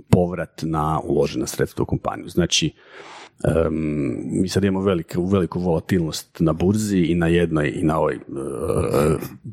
povrat 0.09 0.61
na 0.63 0.99
uložena 1.03 1.47
sredstva 1.47 1.83
u 1.83 1.85
kompaniju. 1.85 2.29
Znači, 2.29 2.73
em, 3.43 4.41
mi 4.41 4.49
sad 4.49 4.63
imamo 4.63 4.85
veliku, 4.85 5.25
veliku 5.25 5.59
volatilnost 5.59 6.39
na 6.39 6.53
burzi 6.53 6.99
i 6.99 7.15
na 7.15 7.27
jednoj 7.27 7.73
i 7.75 7.83
na 7.83 7.97
ovoj 7.97 8.15
e, 8.15 8.19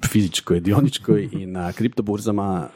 fizičkoj, 0.08 0.60
dioničkoj 0.60 1.28
i 1.32 1.46
na 1.46 1.72
kriptoburzama 1.72 2.68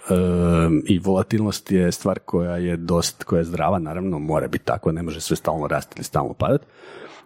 i 0.86 0.98
volatilnost 0.98 1.72
je 1.72 1.92
stvar 1.92 2.18
koja 2.18 2.56
je 2.56 2.76
dost, 2.76 3.24
koja 3.24 3.38
je 3.38 3.44
zdrava, 3.44 3.78
naravno 3.78 4.18
mora 4.18 4.48
biti 4.48 4.64
tako, 4.64 4.92
ne 4.92 5.02
može 5.02 5.20
sve 5.20 5.36
stalno 5.36 5.66
rasti 5.66 5.94
ili 5.96 6.04
stalno 6.04 6.34
padati, 6.34 6.64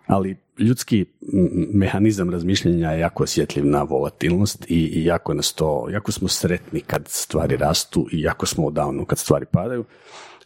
ali 0.07 0.37
ljudski 0.59 1.05
mehanizam 1.75 2.31
razmišljanja 2.31 2.91
je 2.91 3.01
jako 3.01 3.23
osjetljiv 3.23 3.67
na 3.67 3.83
volatilnost 3.83 4.65
i, 4.69 5.05
jako 5.05 5.35
nas 5.35 5.53
to, 5.53 5.87
jako 5.91 6.13
smo 6.13 6.29
sretni 6.29 6.81
kad 6.81 7.09
stvari 7.09 7.57
rastu 7.57 8.07
i 8.13 8.23
jako 8.23 8.47
smo 8.47 8.71
downu 8.71 9.05
kad 9.05 9.19
stvari 9.19 9.47
padaju. 9.53 9.85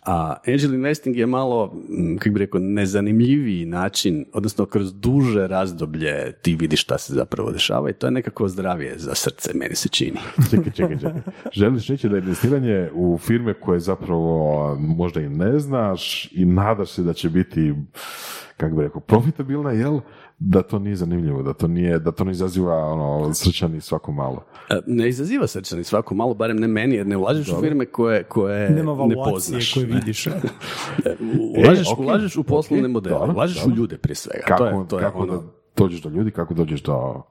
A 0.06 0.36
angel 0.46 0.74
investing 0.74 1.16
je 1.16 1.26
malo, 1.26 1.72
m, 1.98 2.18
kako 2.18 2.32
bi 2.32 2.38
rekao, 2.38 2.60
nezanimljiviji 2.60 3.66
način, 3.66 4.24
odnosno 4.32 4.66
kroz 4.66 4.94
duže 4.94 5.46
razdoblje 5.46 6.32
ti 6.32 6.56
vidiš 6.56 6.82
šta 6.82 6.98
se 6.98 7.14
zapravo 7.14 7.50
dešava 7.50 7.90
i 7.90 7.92
to 7.92 8.06
je 8.06 8.10
nekako 8.10 8.48
zdravije 8.48 8.98
za 8.98 9.14
srce, 9.14 9.50
meni 9.54 9.74
se 9.74 9.88
čini. 9.88 10.18
Čekaj, 10.50 10.72
čekaj, 10.72 10.98
čekaj. 10.98 11.20
Želiš 11.52 11.88
reći 11.88 12.08
da 12.08 12.16
je 12.16 12.20
investiranje 12.20 12.90
u 12.94 13.18
firme 13.18 13.54
koje 13.54 13.80
zapravo 13.80 14.74
možda 14.80 15.20
i 15.20 15.28
ne 15.28 15.58
znaš 15.58 16.32
i 16.32 16.44
nadaš 16.44 16.90
se 16.90 17.02
da 17.02 17.12
će 17.12 17.28
biti, 17.28 17.74
kako 18.56 18.76
bi 18.76 18.82
rekao, 18.82 19.00
profitabilna, 19.00 19.70
jel? 19.72 20.00
Da 20.38 20.62
to 20.62 20.78
nije 20.78 20.96
zanimljivo, 20.96 21.42
da 21.42 21.52
to 21.52 21.68
nije, 21.68 21.98
da 21.98 22.12
to 22.12 22.24
ne 22.24 22.32
izaziva 22.32 22.76
ono, 22.76 23.34
srčani 23.34 23.80
svako 23.80 24.12
malo. 24.12 24.44
E, 24.70 24.80
Ne 24.86 25.08
izaziva 25.08 25.46
srčani 25.46 25.84
svako 25.84 26.14
malo, 26.14 26.34
barem 26.34 26.56
ne 26.56 26.68
meni, 26.68 26.94
jer 26.94 27.06
ne 27.06 27.16
ulažeš 27.16 27.48
u 27.48 27.60
firme 27.60 27.86
koje, 27.86 28.22
koje 28.22 28.70
Nema 28.70 29.06
ne 29.06 29.14
poznaš. 29.14 29.74
koje 29.74 29.86
ne. 29.86 29.94
vidiš. 29.94 30.26
Ulažeš, 31.58 31.88
E, 31.88 31.92
ok, 31.92 31.98
ulažeš 31.98 32.36
u 32.36 32.42
poslovne 32.42 32.86
ok, 32.86 32.92
modele, 32.92 33.18
dobro, 33.18 33.34
ulažeš 33.34 33.58
dobro. 33.60 33.72
u 33.74 33.76
ljude 33.76 33.98
prije 33.98 34.14
svega. 34.16 34.44
Kako, 34.46 34.64
to 34.64 34.68
je, 34.68 34.88
to 34.88 34.98
je 34.98 35.02
kako 35.02 35.18
ono, 35.18 35.32
da 35.36 35.42
dođeš 35.76 36.02
do 36.02 36.08
ljudi, 36.08 36.30
kako 36.30 36.54
dođeš 36.54 36.82
do... 36.82 37.22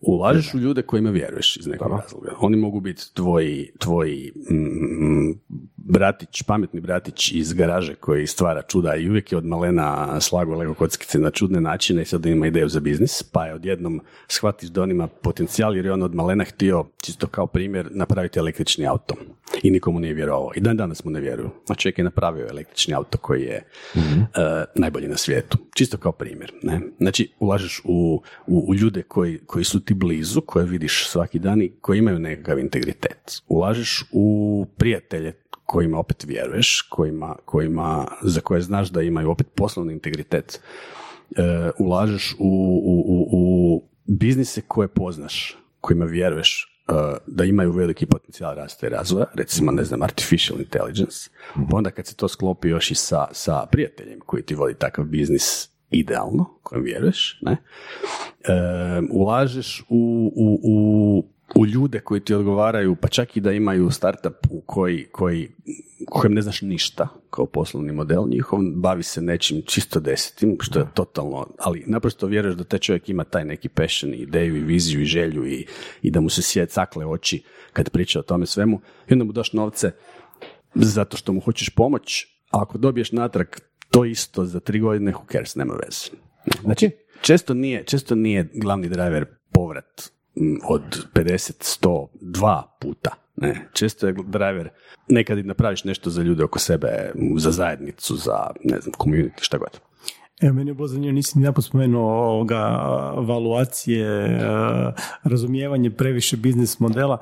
Ulažeš 0.00 0.54
u 0.54 0.58
ljude 0.58 0.82
kojima 0.82 1.10
vjeruješ 1.10 1.56
iz 1.56 1.66
nekog 1.66 1.90
razloga. 1.90 2.32
Oni 2.40 2.56
mogu 2.56 2.80
biti 2.80 3.14
tvoji, 3.14 3.70
tvoji 3.78 4.32
mm, 4.50 5.38
bratić, 5.76 6.42
pametni 6.42 6.80
bratić 6.80 7.32
iz 7.32 7.52
garaže 7.52 7.94
koji 7.94 8.26
stvara 8.26 8.62
čuda 8.62 8.96
i 8.96 9.08
uvijek 9.08 9.32
je 9.32 9.38
od 9.38 9.44
malena 9.44 10.20
slago 10.20 10.54
lego 10.54 10.74
kockice 10.74 11.18
na 11.18 11.30
čudne 11.30 11.60
načine 11.60 12.02
i 12.02 12.04
sad 12.04 12.26
ima 12.26 12.46
ideju 12.46 12.68
za 12.68 12.80
biznis, 12.80 13.22
pa 13.22 13.46
je 13.46 13.54
odjednom 13.54 14.00
shvatiš 14.28 14.68
da 14.68 14.82
on 14.82 14.90
ima 14.90 15.06
potencijal 15.06 15.76
jer 15.76 15.84
je 15.84 15.92
on 15.92 16.02
od 16.02 16.14
malena 16.14 16.44
htio, 16.44 16.84
čisto 17.02 17.26
kao 17.26 17.46
primjer, 17.46 17.88
napraviti 17.90 18.38
električni 18.38 18.86
auto. 18.86 19.14
I 19.62 19.70
nikomu 19.70 20.00
nije 20.00 20.14
vjerovao. 20.14 20.50
I 20.56 20.60
dan 20.60 20.76
danas 20.76 21.04
mu 21.04 21.10
ne 21.10 21.20
vjeruju. 21.20 21.50
A 21.68 21.74
čovjek 21.74 21.98
je 21.98 22.04
napravio 22.04 22.46
električni 22.50 22.94
auto 22.94 23.18
koji 23.18 23.42
je 23.42 23.64
mm 23.96 24.00
najbolji 24.74 25.08
na 25.08 25.16
svijetu. 25.16 25.58
Čisto 25.74 25.96
kao 25.96 26.12
primjer. 26.12 26.52
Ne? 26.62 26.80
Znači, 26.98 27.32
ulažeš 27.38 27.80
u, 27.84 28.22
u, 28.46 28.64
u 28.68 28.74
ljude 28.74 29.02
koji, 29.02 29.38
koji 29.46 29.64
su 29.64 29.80
ti 29.90 29.94
blizu, 29.94 30.40
koje 30.40 30.66
vidiš 30.66 31.08
svaki 31.08 31.38
dan 31.38 31.62
i 31.62 31.72
koji 31.80 31.98
imaju 31.98 32.18
nekakav 32.18 32.58
integritet. 32.58 33.42
Ulažeš 33.48 34.04
u 34.12 34.66
prijatelje 34.76 35.32
kojima 35.66 35.98
opet 35.98 36.24
vjeruješ, 36.24 36.82
kojima, 36.90 37.36
kojima, 37.44 38.06
za 38.22 38.40
koje 38.40 38.60
znaš 38.60 38.90
da 38.90 39.02
imaju 39.02 39.30
opet 39.30 39.46
poslovni 39.54 39.92
integritet. 39.92 40.60
E, 41.36 41.70
ulažeš 41.78 42.34
u, 42.38 42.46
u, 42.84 42.94
u, 43.06 43.28
u 43.32 43.82
biznise 44.04 44.60
koje 44.60 44.88
poznaš, 44.88 45.56
kojima 45.80 46.04
vjeruješ 46.04 46.82
e, 46.88 46.92
da 47.26 47.44
imaju 47.44 47.72
veliki 47.72 48.06
potencijal 48.06 48.54
rasta 48.54 48.86
i 48.86 48.90
razvoja, 48.90 49.26
recimo, 49.34 49.72
ne 49.72 49.84
znam, 49.84 50.02
artificial 50.02 50.60
intelligence, 50.60 51.30
pa 51.70 51.76
onda 51.76 51.90
kad 51.90 52.06
se 52.06 52.16
to 52.16 52.28
sklopi 52.28 52.68
još 52.68 52.90
i 52.90 52.94
sa, 52.94 53.26
sa 53.32 53.66
prijateljem 53.72 54.20
koji 54.26 54.42
ti 54.42 54.54
vodi 54.54 54.74
takav 54.74 55.04
biznis 55.04 55.70
idealno, 55.90 56.44
kojem 56.62 56.84
vjeruješ, 56.84 57.38
ne, 57.42 57.52
e, 57.52 57.60
ulažeš 59.10 59.84
u, 59.88 60.32
u, 60.36 60.60
u, 60.62 61.24
u 61.54 61.66
ljude 61.66 62.00
koji 62.00 62.20
ti 62.20 62.34
odgovaraju, 62.34 62.96
pa 62.96 63.08
čak 63.08 63.36
i 63.36 63.40
da 63.40 63.52
imaju 63.52 63.90
startup 63.90 64.46
u 64.50 64.60
koji, 64.60 65.06
koji, 65.12 65.48
kojem 66.06 66.34
ne 66.34 66.42
znaš 66.42 66.62
ništa 66.62 67.08
kao 67.30 67.46
poslovni 67.46 67.92
model 67.92 68.28
njihov, 68.28 68.58
bavi 68.74 69.02
se 69.02 69.22
nečim 69.22 69.62
čisto 69.66 70.00
desetim, 70.00 70.56
što 70.60 70.78
je 70.78 70.86
totalno, 70.94 71.46
ali 71.58 71.84
naprosto 71.86 72.26
vjeruješ 72.26 72.56
da 72.56 72.64
taj 72.64 72.78
čovjek 72.78 73.08
ima 73.08 73.24
taj 73.24 73.44
neki 73.44 73.68
passion, 73.68 74.14
ideju 74.14 74.56
i 74.56 74.64
viziju 74.64 75.00
i 75.00 75.04
želju 75.04 75.46
i, 75.46 75.66
i 76.02 76.10
da 76.10 76.20
mu 76.20 76.30
se 76.30 76.42
sije 76.42 76.66
cakle 76.66 77.06
oči 77.06 77.42
kad 77.72 77.90
priča 77.90 78.18
o 78.18 78.22
tome 78.22 78.46
svemu. 78.46 78.80
I 79.08 79.12
onda 79.12 79.24
mu 79.24 79.32
daš 79.32 79.52
novce 79.52 79.92
zato 80.74 81.16
što 81.16 81.32
mu 81.32 81.40
hoćeš 81.40 81.68
pomoć, 81.68 82.26
a 82.50 82.62
ako 82.62 82.78
dobiješ 82.78 83.12
natrag 83.12 83.46
to 83.90 84.04
isto 84.04 84.44
za 84.44 84.60
tri 84.60 84.80
godine, 84.80 85.12
who 85.12 85.32
cares, 85.32 85.54
nema 85.54 85.74
veze. 85.74 86.10
Znači, 86.62 86.90
često 87.20 87.54
nije, 87.54 87.84
često 87.84 88.14
nije 88.14 88.48
glavni 88.54 88.88
driver 88.88 89.26
povrat 89.52 90.10
od 90.68 91.06
50, 91.14 91.78
100, 91.82 92.06
dva 92.20 92.76
puta. 92.80 93.10
Ne, 93.36 93.68
često 93.72 94.06
je 94.06 94.14
driver, 94.26 94.68
nekad 95.08 95.38
i 95.38 95.42
napraviš 95.42 95.84
nešto 95.84 96.10
za 96.10 96.22
ljude 96.22 96.44
oko 96.44 96.58
sebe, 96.58 97.12
za 97.36 97.50
zajednicu, 97.50 98.16
za, 98.16 98.50
ne 98.64 98.80
znam, 98.80 98.92
community, 98.98 99.40
šta 99.40 99.58
god. 99.58 99.80
Evo, 100.40 100.54
meni 100.54 100.70
je 100.70 100.74
bilo 100.74 100.88
zanimljivo, 100.88 101.14
nisi 101.14 101.38
ni 101.38 101.46
spomenuo 101.62 102.12
ovoga, 102.12 102.58
valuacije, 103.16 104.40
razumijevanje 105.22 105.90
previše 105.90 106.36
biznis 106.36 106.80
modela. 106.80 107.18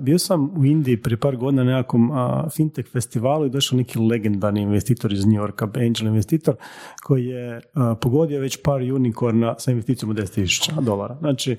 Bio 0.00 0.18
sam 0.18 0.50
u 0.56 0.64
Indiji 0.64 1.02
prije 1.02 1.20
par 1.20 1.36
godina 1.36 1.64
na 1.64 1.76
nekakvom 1.76 2.10
fintech 2.56 2.92
festivalu 2.92 3.46
i 3.46 3.50
došao 3.50 3.76
neki 3.76 3.98
legendarni 3.98 4.60
investitor 4.60 5.12
iz 5.12 5.26
New 5.26 5.34
Yorka, 5.34 5.68
angel 5.74 6.06
investitor, 6.06 6.54
koji 7.02 7.26
je 7.26 7.60
pogodio 8.00 8.40
već 8.40 8.62
par 8.64 8.80
unicorna 8.80 9.54
sa 9.58 9.70
investicijom 9.70 10.10
od 10.10 10.16
10.000 10.16 10.80
dolara. 10.80 11.16
Znači, 11.20 11.56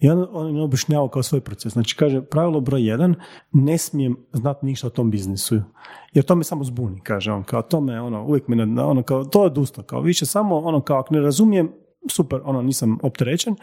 i 0.00 0.10
on, 0.10 0.26
on 0.32 0.56
je 0.56 0.62
objašnjavao 0.62 1.08
kao 1.08 1.22
svoj 1.22 1.40
proces. 1.40 1.72
Znači, 1.72 1.96
kaže, 1.96 2.22
pravilo 2.22 2.60
broj 2.60 2.88
jedan, 2.88 3.14
ne 3.52 3.78
smijem 3.78 4.16
znati 4.32 4.66
ništa 4.66 4.86
o 4.86 4.90
tom 4.90 5.10
biznisu 5.10 5.60
jer 6.12 6.24
to 6.24 6.34
me 6.34 6.44
samo 6.44 6.64
zbuni, 6.64 7.00
kaže 7.00 7.32
on, 7.32 7.42
kao 7.42 7.62
to 7.62 7.80
me, 7.80 8.00
ono, 8.00 8.24
uvijek 8.24 8.48
me, 8.48 8.82
ono, 8.82 9.02
kao, 9.02 9.24
to 9.24 9.44
je 9.44 9.50
dosta, 9.50 9.82
kao 9.82 10.00
više 10.00 10.26
samo, 10.26 10.58
ono, 10.58 10.80
kao, 10.80 10.98
ako 10.98 11.14
ne 11.14 11.20
razumijem, 11.20 11.72
super, 12.10 12.40
ono, 12.44 12.62
nisam 12.62 12.98
opterećen. 13.02 13.56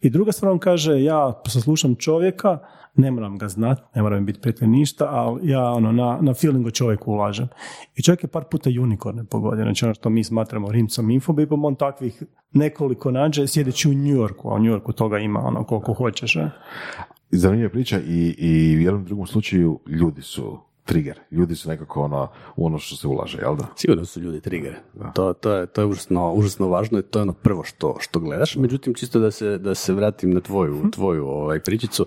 I 0.00 0.10
druga 0.10 0.32
stvar, 0.32 0.52
on 0.52 0.58
kaže, 0.58 1.02
ja 1.02 1.42
saslušam 1.46 1.94
čovjeka, 1.94 2.58
ne 2.94 3.10
moram 3.10 3.38
ga 3.38 3.48
znati, 3.48 3.82
ne 3.94 4.02
moram 4.02 4.26
biti 4.26 4.40
prijatelj 4.40 4.68
ništa, 4.68 5.08
ali 5.10 5.50
ja, 5.50 5.70
ono, 5.70 5.92
na, 5.92 6.18
na 6.20 6.34
feelingu 6.34 6.70
čovjeku 6.70 7.12
ulažem. 7.12 7.48
I 7.96 8.02
čovjek 8.02 8.22
je 8.22 8.28
par 8.28 8.44
puta 8.50 8.70
unikorne 8.82 9.24
pogodio, 9.24 9.64
znači 9.64 9.84
ono 9.84 9.94
što 9.94 10.10
mi 10.10 10.24
smatramo 10.24 10.72
rimcom 10.72 11.10
infobipom, 11.10 11.64
on 11.64 11.74
takvih 11.74 12.22
nekoliko 12.52 13.10
nađe 13.10 13.46
sjedeći 13.46 13.88
u 13.88 13.92
New 13.92 14.16
Yorku, 14.16 14.50
a 14.50 14.54
u 14.54 14.58
New 14.58 14.72
Yorku 14.72 14.92
toga 14.92 15.18
ima 15.18 15.40
ono 15.40 15.64
koliko 15.64 15.92
hoćeš. 15.92 16.34
Ne? 16.34 16.50
Zanimljiva 17.30 17.70
priča 17.70 18.00
i, 18.00 18.34
i 18.38 18.76
u 18.76 18.80
jednom 18.80 19.04
drugom 19.04 19.26
slučaju 19.26 19.80
ljudi 19.86 20.22
su 20.22 20.67
trigger. 20.88 21.20
Ljudi 21.30 21.56
su 21.56 21.68
nekako 21.68 22.02
ono, 22.02 22.28
u 22.56 22.66
ono 22.66 22.78
što 22.78 22.96
se 22.96 23.08
ulaže, 23.08 23.38
jel 23.38 23.56
da? 23.56 23.66
Sigurno 23.76 24.04
su 24.04 24.20
ljudi 24.20 24.40
trigger. 24.40 24.74
To, 25.14 25.32
to, 25.32 25.52
je, 25.52 25.66
to 25.66 25.80
je 25.80 25.86
užasno, 25.86 26.32
užasno 26.32 26.68
važno 26.68 26.98
i 26.98 27.02
to 27.02 27.18
je 27.18 27.22
ono 27.22 27.32
prvo 27.32 27.64
što, 27.64 27.96
što 28.00 28.20
gledaš. 28.20 28.56
Međutim, 28.56 28.94
čisto 28.94 29.18
da 29.18 29.30
se, 29.30 29.58
da 29.58 29.74
se 29.74 29.92
vratim 29.92 30.30
na 30.30 30.40
tvoju, 30.40 30.74
mhm. 30.74 30.90
tvoju 30.90 31.26
ovaj, 31.26 31.60
pričicu, 31.60 32.06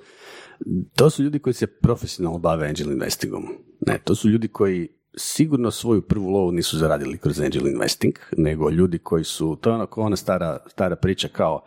to 0.95 1.09
su 1.09 1.23
ljudi 1.23 1.39
koji 1.39 1.53
se 1.53 1.67
profesionalno 1.67 2.39
bave 2.39 2.67
angel 2.67 2.91
investingom. 2.91 3.43
Ne, 3.87 3.99
to 4.03 4.15
su 4.15 4.29
ljudi 4.29 4.47
koji 4.47 4.89
sigurno 5.17 5.71
svoju 5.71 6.01
prvu 6.01 6.29
lovu 6.29 6.51
nisu 6.51 6.77
zaradili 6.77 7.17
kroz 7.17 7.39
angel 7.39 7.67
investing, 7.67 8.13
nego 8.37 8.69
ljudi 8.69 8.99
koji 8.99 9.23
su, 9.23 9.57
to 9.61 9.69
je 9.69 9.73
ono 9.73 9.87
ona 9.95 10.15
stara, 10.15 10.57
stara 10.67 10.95
priča 10.95 11.27
kao 11.27 11.63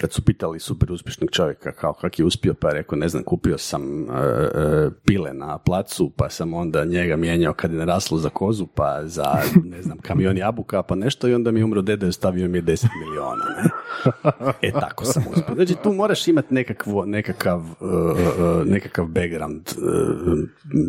kad 0.00 0.12
su 0.12 0.24
pitali 0.24 0.60
super 0.60 0.92
uspješnog 0.92 1.30
čovjeka 1.30 1.72
kao 1.72 1.92
kak 1.92 2.18
je 2.18 2.24
uspio, 2.24 2.54
pa 2.54 2.68
je 2.68 2.74
rekao, 2.74 2.98
ne 2.98 3.08
znam, 3.08 3.22
kupio 3.22 3.58
sam 3.58 3.82
e, 3.82 4.04
e, 4.54 4.90
pile 5.04 5.32
na 5.34 5.58
placu, 5.58 6.10
pa 6.16 6.30
sam 6.30 6.54
onda 6.54 6.84
njega 6.84 7.16
mijenjao 7.16 7.54
kad 7.54 7.72
je 7.72 7.78
naraslo 7.78 8.18
za 8.18 8.28
kozu, 8.28 8.66
pa 8.66 9.00
za, 9.04 9.38
ne 9.64 9.82
znam, 9.82 9.98
kamion 9.98 10.36
jabuka, 10.36 10.82
pa 10.82 10.94
nešto 10.94 11.28
i 11.28 11.34
onda 11.34 11.50
mi 11.50 11.60
je 11.60 11.64
umro 11.64 11.82
dede 11.82 12.08
i 12.08 12.12
stavio 12.12 12.48
mi 12.48 12.58
je 12.58 12.62
10 12.62 12.86
miliona, 13.06 13.44
ne? 13.44 13.70
E, 14.62 14.72
tako 14.72 15.04
sam 15.04 15.24
uspio. 15.30 15.54
Znači, 15.54 15.74
tu 15.82 15.92
moraš 15.92 16.28
imati 16.28 16.54
nekakvo, 16.54 17.04
nekakav, 17.04 17.60
uh, 17.60 18.66
nekakav 18.66 19.06
background, 19.06 19.62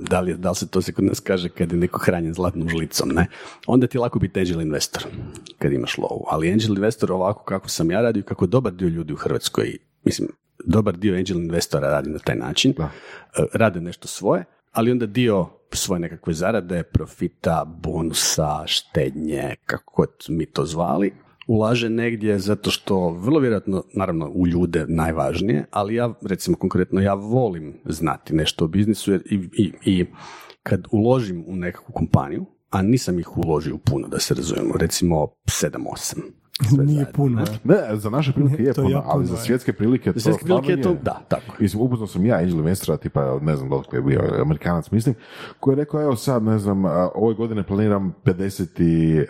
da, 0.10 0.20
li, 0.20 0.34
da 0.34 0.50
li 0.50 0.56
se 0.56 0.68
to 0.68 0.82
se 0.82 0.92
kod 0.92 1.06
nas 1.06 1.20
kaže 1.20 1.50
kad 1.50 1.72
je 1.72 1.78
neko 1.78 2.00
hranjen 2.00 2.34
zlatnom 2.34 2.70
žlicom, 2.70 3.10
ne? 3.10 3.28
Onda 3.68 3.88
ti 3.88 3.98
lako 3.98 4.20
biti 4.20 4.40
angel 4.40 4.62
investor 4.62 5.04
kad 5.60 5.74
imaš 5.74 5.98
lovu, 5.98 6.26
ali 6.30 6.52
angel 6.52 6.76
investor 6.76 7.12
ovako 7.12 7.44
kako 7.44 7.70
sam 7.70 7.92
ja 7.92 8.02
radio, 8.02 8.24
kako 8.24 8.46
dobar 8.46 8.74
dio 8.84 8.96
ljudi 8.96 9.14
u 9.14 9.16
Hrvatskoj, 9.16 9.78
mislim, 10.04 10.30
dobar 10.66 10.98
dio 10.98 11.16
angel 11.16 11.38
investora 11.38 11.90
radi 11.90 12.10
na 12.10 12.20
taj 12.20 12.36
način, 12.36 12.74
da. 12.78 12.84
E, 12.84 12.90
rade 13.54 13.82
nešto 13.82 14.08
svoje, 14.08 14.46
ali 14.72 14.92
onda 14.92 15.06
dio 15.06 15.48
svoje 15.72 16.00
nekakve 16.00 16.34
zarade, 16.34 16.84
profita, 16.84 17.66
bonusa, 17.66 18.64
štednje, 18.66 19.56
kako 19.66 20.06
mi 20.30 20.46
to 20.46 20.66
zvali, 20.66 21.14
ulaže 21.48 21.90
negdje 21.90 22.40
zato 22.40 22.72
što 22.72 23.10
vrlo 23.10 23.40
vjerojatno, 23.40 23.84
naravno 23.94 24.30
u 24.30 24.48
ljude 24.48 24.86
najvažnije, 24.88 25.66
ali 25.72 25.96
ja 25.96 26.14
recimo 26.22 26.58
konkretno 26.58 27.02
ja 27.02 27.14
volim 27.14 27.74
znati 27.86 28.36
nešto 28.36 28.66
o 28.66 28.68
biznisu 28.68 29.12
jer 29.12 29.22
i, 29.26 29.36
i, 29.36 29.72
i 29.86 30.06
kad 30.64 30.88
uložim 30.92 31.44
u 31.48 31.56
nekakvu 31.56 31.94
kompaniju, 31.94 32.46
a 32.70 32.82
nisam 32.82 33.20
ih 33.20 33.38
uložio 33.38 33.78
puno 33.78 34.08
da 34.08 34.20
se 34.20 34.34
razumijemo, 34.34 34.78
recimo 34.78 35.28
7-8 35.46 36.43
nije 36.84 37.06
puno. 37.14 37.46
Ne, 37.64 37.76
za 37.94 38.10
naše 38.10 38.32
prilike 38.32 38.64
je 38.64 38.74
puno, 38.74 39.04
ali 39.06 39.26
za 39.26 39.38
svjetske 39.38 39.74
prilike 39.74 40.14
to 40.14 40.20
svjetske 40.20 40.46
prilike 40.46 40.72
je 40.72 40.82
to, 40.82 40.94
da, 41.02 41.22
tako. 41.28 41.56
Mislim, 41.60 41.82
upoznao 41.82 42.08
sam 42.08 42.26
ja 42.26 42.36
Angel 42.36 42.58
Investora, 42.58 42.98
tipa, 42.98 43.40
ne 43.42 43.56
znam, 43.56 43.70
dok 43.70 43.94
je 43.94 44.02
bio 44.02 44.22
Amerikanac, 44.42 44.92
mislim, 44.92 45.16
koji 45.60 45.74
je 45.74 45.76
rekao, 45.76 46.02
evo 46.02 46.16
sad, 46.16 46.44
ne 46.44 46.60
znam, 46.60 46.86
ove 47.16 47.36
godine 47.36 47.64
planiram 47.64 48.14
50 48.24 49.26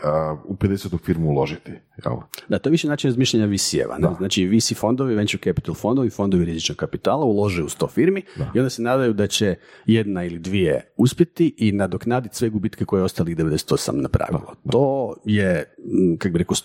u 0.46 0.56
50. 0.56 1.00
firmu 1.06 1.30
uložiti. 1.30 1.72
Jel? 2.06 2.16
Da, 2.50 2.60
to 2.60 2.70
je 2.70 2.72
više 2.72 2.88
način 2.88 3.10
razmišljanja 3.10 3.48
VC-eva. 3.48 3.98
Ne? 4.00 4.08
Znači, 4.18 4.48
VC 4.48 4.74
fondovi, 4.76 5.16
venture 5.16 5.44
capital 5.44 5.76
fondovi, 5.76 6.10
fondovi 6.10 6.46
rizičnog 6.46 6.78
kapitala 6.78 7.26
ulože 7.26 7.64
u 7.64 7.68
100 7.68 7.90
firmi 7.90 8.22
i 8.56 8.60
onda 8.60 8.70
se 8.70 8.82
nadaju 8.82 9.14
da 9.14 9.28
će 9.28 9.56
jedna 9.86 10.24
ili 10.24 10.40
dvije 10.40 10.94
uspjeti 10.98 11.56
i 11.58 11.72
nadoknaditi 11.72 12.36
sve 12.36 12.50
gubitke 12.50 12.86
koje 12.86 13.00
je 13.00 13.04
ostalih 13.04 13.38
98 13.38 13.92
napravilo. 13.92 14.54
To 14.72 15.16
je, 15.26 15.76
kako 16.20 16.34
bi 16.34 16.40
rekao, 16.40 16.56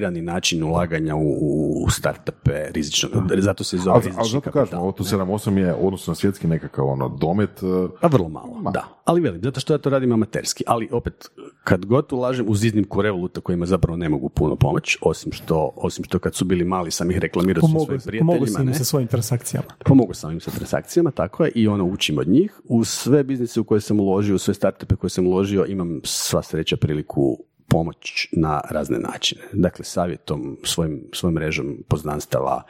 strukturirani 0.00 0.22
način 0.22 0.62
ulaganja 0.62 1.16
u, 1.16 1.84
u 1.84 1.90
startupe 1.90 2.70
rizičnog, 2.70 3.12
zato 3.38 3.64
se 3.64 3.78
zove 3.78 4.00
ali 4.16 4.28
zato 4.30 4.50
kažem, 4.50 4.78
ovo 4.78 4.92
tu 4.92 5.04
7-8 5.04 5.56
je 5.56 5.74
odnosno 5.74 6.10
na 6.10 6.14
svjetski 6.14 6.46
nekakav 6.46 6.88
ono 6.88 7.08
domet. 7.08 7.62
A 7.62 7.88
pa 8.00 8.08
vrlo 8.08 8.28
malo, 8.28 8.70
da. 8.72 8.84
Ali 9.04 9.20
velim, 9.20 9.42
zato 9.42 9.60
što 9.60 9.74
ja 9.74 9.78
to 9.78 9.90
radim 9.90 10.12
amaterski. 10.12 10.64
Ali 10.66 10.88
opet, 10.92 11.30
kad 11.64 11.86
god 11.86 12.12
ulažem 12.12 12.46
uz 12.48 12.64
iznimku 12.64 13.02
Revoluta 13.02 13.40
kojima 13.40 13.66
zapravo 13.66 13.96
ne 13.96 14.08
mogu 14.08 14.28
puno 14.28 14.56
pomoć, 14.56 14.96
osim 15.00 15.32
što, 15.32 15.72
osim 15.76 16.04
što 16.04 16.18
kad 16.18 16.34
su 16.34 16.44
bili 16.44 16.64
mali 16.64 16.90
sam 16.90 17.10
ih 17.10 17.18
reklamirao 17.18 17.62
sa 17.62 17.68
svojim 17.68 18.00
prijateljima. 18.00 18.32
Pomogu 18.32 18.46
sam 18.46 18.68
im 18.68 18.74
sa 18.74 18.84
svojim 18.84 19.08
transakcijama. 19.08 19.68
Pomogu 19.84 20.14
sam 20.14 20.32
im 20.32 20.40
sa 20.40 20.50
transakcijama, 20.50 21.10
tako 21.10 21.44
je, 21.44 21.52
i 21.54 21.68
ono 21.68 21.84
učim 21.84 22.18
od 22.18 22.28
njih. 22.28 22.60
U 22.64 22.84
sve 22.84 23.24
biznise 23.24 23.60
u 23.60 23.64
koje 23.64 23.80
sam 23.80 24.00
uložio, 24.00 24.34
u 24.34 24.38
sve 24.38 24.54
startupe 24.54 24.96
koje 24.96 25.10
sam 25.10 25.26
uložio, 25.26 25.64
imam 25.68 26.00
sva 26.04 26.42
sreća 26.42 26.76
priliku 26.76 27.38
pomoć 27.70 28.28
na 28.32 28.60
razne 28.70 28.98
načine. 28.98 29.42
Dakle, 29.52 29.84
savjetom, 29.84 30.56
svojim, 30.64 31.02
svojom 31.12 31.34
mrežom 31.34 31.76
poznanstava, 31.88 32.62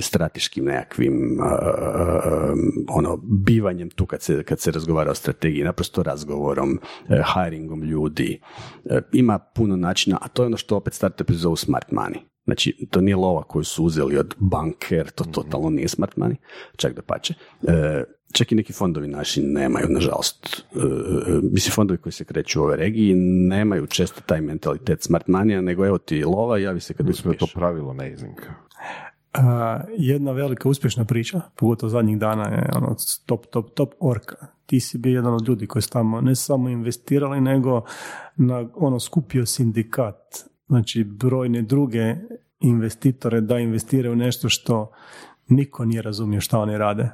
strateškim 0.00 0.64
nekakvim 0.64 1.38
ono, 2.88 3.16
bivanjem 3.22 3.90
tu 3.90 4.06
kad 4.06 4.22
se, 4.22 4.42
kad 4.42 4.60
se 4.60 4.70
razgovara 4.70 5.10
o 5.10 5.14
strategiji, 5.14 5.64
naprosto 5.64 6.02
razgovorom, 6.02 6.80
e, 7.08 7.22
hiringom 7.34 7.82
ljudi. 7.82 8.40
E, 8.84 9.00
ima 9.12 9.38
puno 9.38 9.76
načina, 9.76 10.18
a 10.20 10.28
to 10.28 10.42
je 10.42 10.46
ono 10.46 10.56
što 10.56 10.76
opet 10.76 10.94
startupi 10.94 11.34
zovu 11.34 11.56
smart 11.56 11.90
money. 11.90 12.27
Znači, 12.48 12.86
to 12.90 13.00
nije 13.00 13.16
lova 13.16 13.42
koju 13.42 13.64
su 13.64 13.84
uzeli 13.84 14.18
od 14.18 14.34
banker, 14.38 15.10
to 15.10 15.24
totalno 15.24 15.70
nije 15.70 15.88
smart 15.88 16.16
money, 16.16 16.36
čak 16.76 16.94
da 16.94 17.02
pače. 17.02 17.34
E, 17.62 18.04
čak 18.32 18.52
i 18.52 18.54
neki 18.54 18.72
fondovi 18.72 19.08
naši 19.08 19.42
nemaju, 19.42 19.86
nažalost. 19.88 20.64
E, 20.74 20.78
mislim, 21.42 21.72
fondovi 21.72 21.98
koji 21.98 22.12
se 22.12 22.24
kreću 22.24 22.60
u 22.60 22.64
ove 22.64 22.76
regiji 22.76 23.14
nemaju 23.48 23.86
često 23.86 24.20
taj 24.26 24.40
mentalitet 24.40 25.02
smart 25.02 25.26
money 25.26 25.60
nego 25.60 25.86
evo 25.86 25.98
ti 25.98 26.24
lova, 26.24 26.58
javi 26.58 26.80
se 26.80 26.94
kad 26.94 27.06
Mislim 27.06 27.34
to 27.34 27.46
pravilo, 27.54 27.92
ne 27.92 28.12
iznimka. 28.12 28.54
jedna 29.98 30.32
velika 30.32 30.68
uspješna 30.68 31.04
priča, 31.04 31.40
pogotovo 31.56 31.90
zadnjih 31.90 32.18
dana 32.18 32.48
je 32.48 32.70
ono 32.76 32.96
top, 33.26 33.46
top, 33.46 33.74
top 33.74 33.94
orka. 34.00 34.46
Ti 34.66 34.80
si 34.80 34.98
bio 34.98 35.16
jedan 35.16 35.34
od 35.34 35.48
ljudi 35.48 35.66
koji 35.66 35.82
su 35.82 35.90
tamo 35.90 36.20
ne 36.20 36.34
samo 36.34 36.68
investirali, 36.68 37.40
nego 37.40 37.84
na 38.36 38.68
ono 38.74 39.00
skupio 39.00 39.46
sindikat 39.46 40.47
znači 40.68 41.04
brojne 41.04 41.62
druge 41.62 42.14
investitore 42.60 43.40
da 43.40 43.58
investiraju 43.58 44.16
nešto 44.16 44.48
što 44.48 44.92
niko 45.48 45.84
nije 45.84 46.02
razumio 46.02 46.40
šta 46.40 46.58
oni 46.58 46.78
rade. 46.78 47.10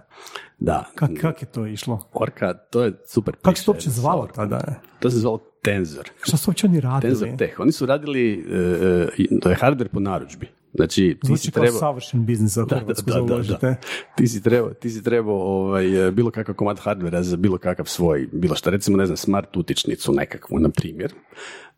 Da. 0.59 0.85
Kak, 0.95 1.11
kak 1.21 1.43
je 1.43 1.47
to 1.47 1.67
išlo? 1.67 2.09
Orka, 2.13 2.55
to 2.55 2.83
je 2.83 2.93
super 3.07 3.35
Kako 3.43 3.59
se 3.59 3.65
to 3.65 3.71
uopće 3.71 3.91
zvalo 3.91 4.27
tada? 4.35 4.81
To 5.01 5.11
se 5.11 5.19
zvalo 5.19 5.39
Tenzor. 5.63 6.11
Šta 6.23 6.37
su 6.37 6.51
uopće 6.51 6.67
oni 6.67 6.81
radili? 6.81 7.13
Tenzor 7.13 7.37
Tech. 7.39 7.61
Oni 7.61 7.73
su 7.73 7.87
radili, 7.87 8.45
uh, 9.29 9.41
to 9.41 9.51
je 9.51 9.57
hardware 9.57 9.89
po 9.89 10.01
narudžbi. 10.01 10.49
Znači, 10.75 11.19
ti 11.23 11.37
si 11.37 11.51
trebao... 11.51 11.79
savršen 11.79 12.25
biznis 12.27 12.53
za 12.53 12.65
da, 12.65 12.81
da, 12.81 13.23
da, 13.23 13.57
da, 13.61 13.75
Ti 14.17 14.27
si 14.27 14.43
trebao, 14.43 14.71
ti 14.75 14.91
si 14.91 15.03
trebao 15.03 15.37
ovaj, 15.37 16.11
bilo 16.13 16.31
kakav 16.31 16.55
komad 16.55 16.79
hardvera 16.79 17.23
za 17.23 17.37
bilo 17.37 17.59
kakav 17.59 17.87
svoj, 17.87 18.29
bilo 18.33 18.55
što, 18.55 18.71
recimo, 18.71 18.97
ne 18.97 19.07
znam, 19.07 19.17
smart 19.17 19.57
utičnicu 19.57 20.13
nekakvu, 20.13 20.59
na 20.59 20.69
primjer. 20.69 21.15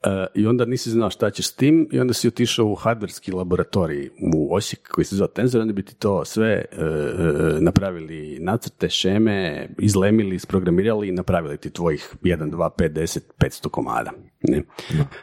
E, 0.06 0.26
I 0.34 0.46
onda 0.46 0.64
nisi 0.64 0.90
znao 0.90 1.10
šta 1.10 1.30
ćeš 1.30 1.48
s 1.48 1.52
tim 1.52 1.88
i 1.92 2.00
onda 2.00 2.14
si 2.14 2.28
otišao 2.28 2.66
u 2.66 2.74
hardverski 2.74 3.32
laboratorij 3.32 4.10
u 4.34 4.54
Osijek 4.54 4.88
koji 4.88 5.04
se 5.04 5.16
zove 5.16 5.30
Tensor, 5.34 5.60
onda 5.60 5.72
bi 5.72 5.82
ti 5.82 5.94
to 5.94 6.24
sve 6.24 6.48
e, 6.48 6.64
e, 6.78 7.60
napravili 7.60 8.38
nacrte, 8.40 8.88
šeme, 8.88 9.68
izlemili, 9.78 10.36
isprogramirali 10.36 11.08
i 11.08 11.12
napravili 11.12 11.56
ti 11.56 11.70
tvojih 11.70 12.14
1, 12.22 12.50
2, 12.50 12.68
5, 12.78 12.92
10, 12.92 13.20
500 13.38 13.68
komada. 13.68 14.12
Ne. 14.48 14.62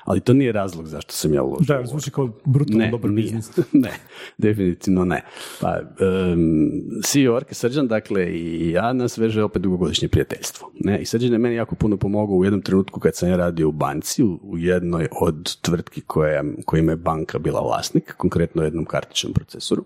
Ali 0.04 0.20
to 0.20 0.34
nije 0.34 0.52
razlog 0.52 0.88
zašto 0.88 1.14
sam 1.14 1.34
ja 1.34 1.44
uložio. 1.44 1.78
Da, 1.78 1.86
zvuči 1.86 2.12
kao 2.12 2.30
brutalno 2.46 2.88
dobar 2.92 3.12
biznis. 3.12 3.52
ne, 3.72 3.92
definitivno 4.38 5.06
ne. 5.06 5.24
Pa, 5.62 5.80
um, 5.80 6.72
CEO 7.04 7.36
Orke 7.36 7.54
Srđan, 7.54 7.88
dakle, 7.88 8.26
i 8.32 8.72
ja 8.72 8.94
nas 8.94 9.18
veže 9.18 9.44
opet 9.44 9.62
dugogodišnje 9.62 10.08
prijateljstvo. 10.08 10.72
Ne? 10.80 11.02
I 11.02 11.06
Srđan 11.06 11.32
je 11.32 11.38
meni 11.38 11.56
jako 11.56 11.76
puno 11.76 11.98
pomogao 11.98 12.36
u 12.36 12.44
jednom 12.44 12.62
trenutku 12.62 13.00
kad 13.00 13.16
sam 13.16 13.30
ja 13.30 13.36
radio 13.36 13.70
u 13.70 13.72
banci, 13.72 14.24
u 14.24 14.58
jednoj 14.74 15.08
od 15.22 15.56
tvrtki 15.62 16.02
koja, 16.02 16.44
kojima 16.66 16.92
je 16.92 16.96
banka 16.96 17.40
bila 17.40 17.62
vlasnik, 17.62 18.14
konkretno 18.18 18.62
u 18.62 18.66
jednom 18.66 18.86
kartičnom 18.86 19.34
procesoru. 19.34 19.86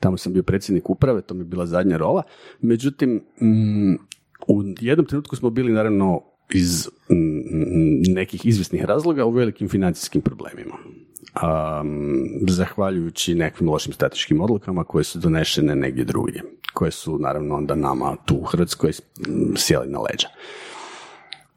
Tamo 0.00 0.16
sam 0.16 0.32
bio 0.32 0.42
predsjednik 0.42 0.90
uprave, 0.90 1.22
to 1.22 1.34
mi 1.34 1.40
je 1.40 1.44
bila 1.44 1.66
zadnja 1.66 1.96
rola. 1.96 2.22
Međutim, 2.60 3.22
mm, 3.40 3.94
u 4.48 4.62
jednom 4.80 5.06
trenutku 5.06 5.36
smo 5.36 5.50
bili 5.50 5.72
naravno 5.72 6.22
iz 6.54 6.88
mm, 7.10 8.14
nekih 8.14 8.46
izvisnih 8.46 8.84
razloga 8.84 9.24
u 9.24 9.30
velikim 9.30 9.68
financijskim 9.68 10.22
problemima. 10.22 10.74
Um, 11.32 12.48
zahvaljujući 12.48 13.34
nekim 13.34 13.68
lošim 13.68 13.92
strateškim 13.92 14.40
odlukama 14.40 14.84
koje 14.84 15.04
su 15.04 15.18
donešene 15.18 15.76
negdje 15.76 16.04
drugdje, 16.04 16.42
koje 16.72 16.90
su 16.90 17.18
naravno 17.18 17.54
onda 17.54 17.74
nama 17.74 18.16
tu 18.24 18.36
u 18.36 18.44
Hrvatskoj 18.44 18.92
sjeli 19.56 19.88
na 19.88 19.98
leđa. 19.98 20.28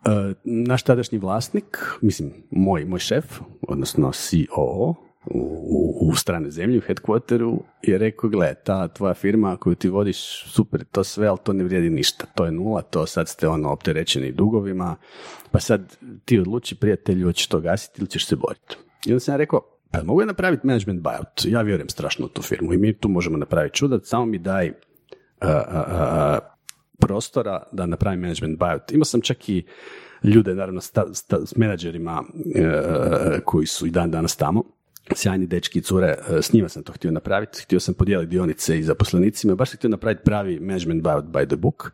Uh, 0.06 0.36
naš 0.44 0.84
tadašnji 0.84 1.18
vlasnik, 1.18 1.78
mislim 2.02 2.34
moj, 2.52 2.86
moj 2.86 3.00
šef, 3.00 3.26
odnosno 3.62 4.12
COO, 4.12 4.96
u, 5.26 5.98
u 6.02 6.16
strane 6.16 6.52
zemlji, 6.52 6.78
u 6.78 6.82
headquarteru, 6.82 7.60
je 7.82 7.98
rekao, 7.98 8.30
gle, 8.30 8.56
ta 8.64 8.88
tvoja 8.88 9.14
firma 9.14 9.58
koju 9.58 9.76
ti 9.76 9.90
vodiš, 9.90 10.46
super, 10.48 10.84
to 10.92 11.04
sve, 11.04 11.28
ali 11.28 11.38
to 11.44 11.54
ne 11.54 11.64
vrijedi 11.64 11.90
ništa. 11.90 12.26
To 12.36 12.46
je 12.46 12.52
nula, 12.52 12.82
to 12.82 13.06
sad 13.06 13.28
ste 13.28 13.48
ono 13.48 13.70
opterećeni 13.70 14.32
dugovima, 14.32 14.96
pa 15.52 15.60
sad 15.60 15.98
ti 16.26 16.40
odluči 16.40 16.76
prijatelju, 16.76 17.28
hoćeš 17.28 17.48
to 17.48 17.60
gasiti 17.60 18.02
ili 18.02 18.10
ćeš 18.10 18.28
se 18.28 18.36
boriti. 18.36 18.76
I 19.06 19.12
onda 19.12 19.20
sam 19.20 19.34
ja 19.34 19.38
rekao, 19.38 19.62
pa 19.92 20.04
mogu 20.04 20.22
ja 20.22 20.26
napraviti 20.26 20.68
management 20.68 21.02
buyout? 21.02 21.48
Ja 21.48 21.62
vjerujem 21.62 21.90
strašno 21.90 22.26
u 22.26 22.30
tu 22.30 22.42
firmu 22.42 22.74
i 22.74 22.78
mi 22.78 22.94
tu 22.94 23.10
možemo 23.10 23.38
napraviti 23.38 23.76
čuda, 23.76 24.00
samo 24.04 24.26
mi 24.26 24.38
daj 24.38 24.72
prostora 27.00 27.64
da 27.72 27.86
napravim 27.86 28.20
management 28.20 28.60
buyout. 28.60 28.94
Imao 28.94 29.06
sam 29.06 29.22
čak 29.22 29.50
i 29.50 29.64
ljude, 30.24 30.56
naravno, 30.56 30.82
s 31.46 31.56
menadžerima 31.56 32.24
e, 32.56 33.40
koji 33.46 33.66
su 33.66 33.88
i 33.88 33.92
dan 33.92 34.12
danas 34.12 34.36
tamo, 34.36 34.64
sjajni 35.16 35.48
dečki 35.48 35.80
i 35.80 35.82
cure, 35.82 36.16
e, 36.30 36.42
s 36.42 36.54
njima 36.54 36.70
sam 36.70 36.84
to 36.84 36.94
htio 36.94 37.12
napraviti, 37.12 37.62
htio 37.62 37.80
sam 37.80 37.94
podijeliti 37.94 38.30
dionice 38.30 38.80
i 38.80 38.84
zaposlenicima, 38.84 39.56
baš 39.56 39.70
sam 39.70 39.78
htio 39.78 39.90
napraviti 39.90 40.24
pravi 40.24 40.60
management 40.60 41.04
buyout 41.04 41.26
by 41.26 41.48
the 41.48 41.56
book. 41.56 41.92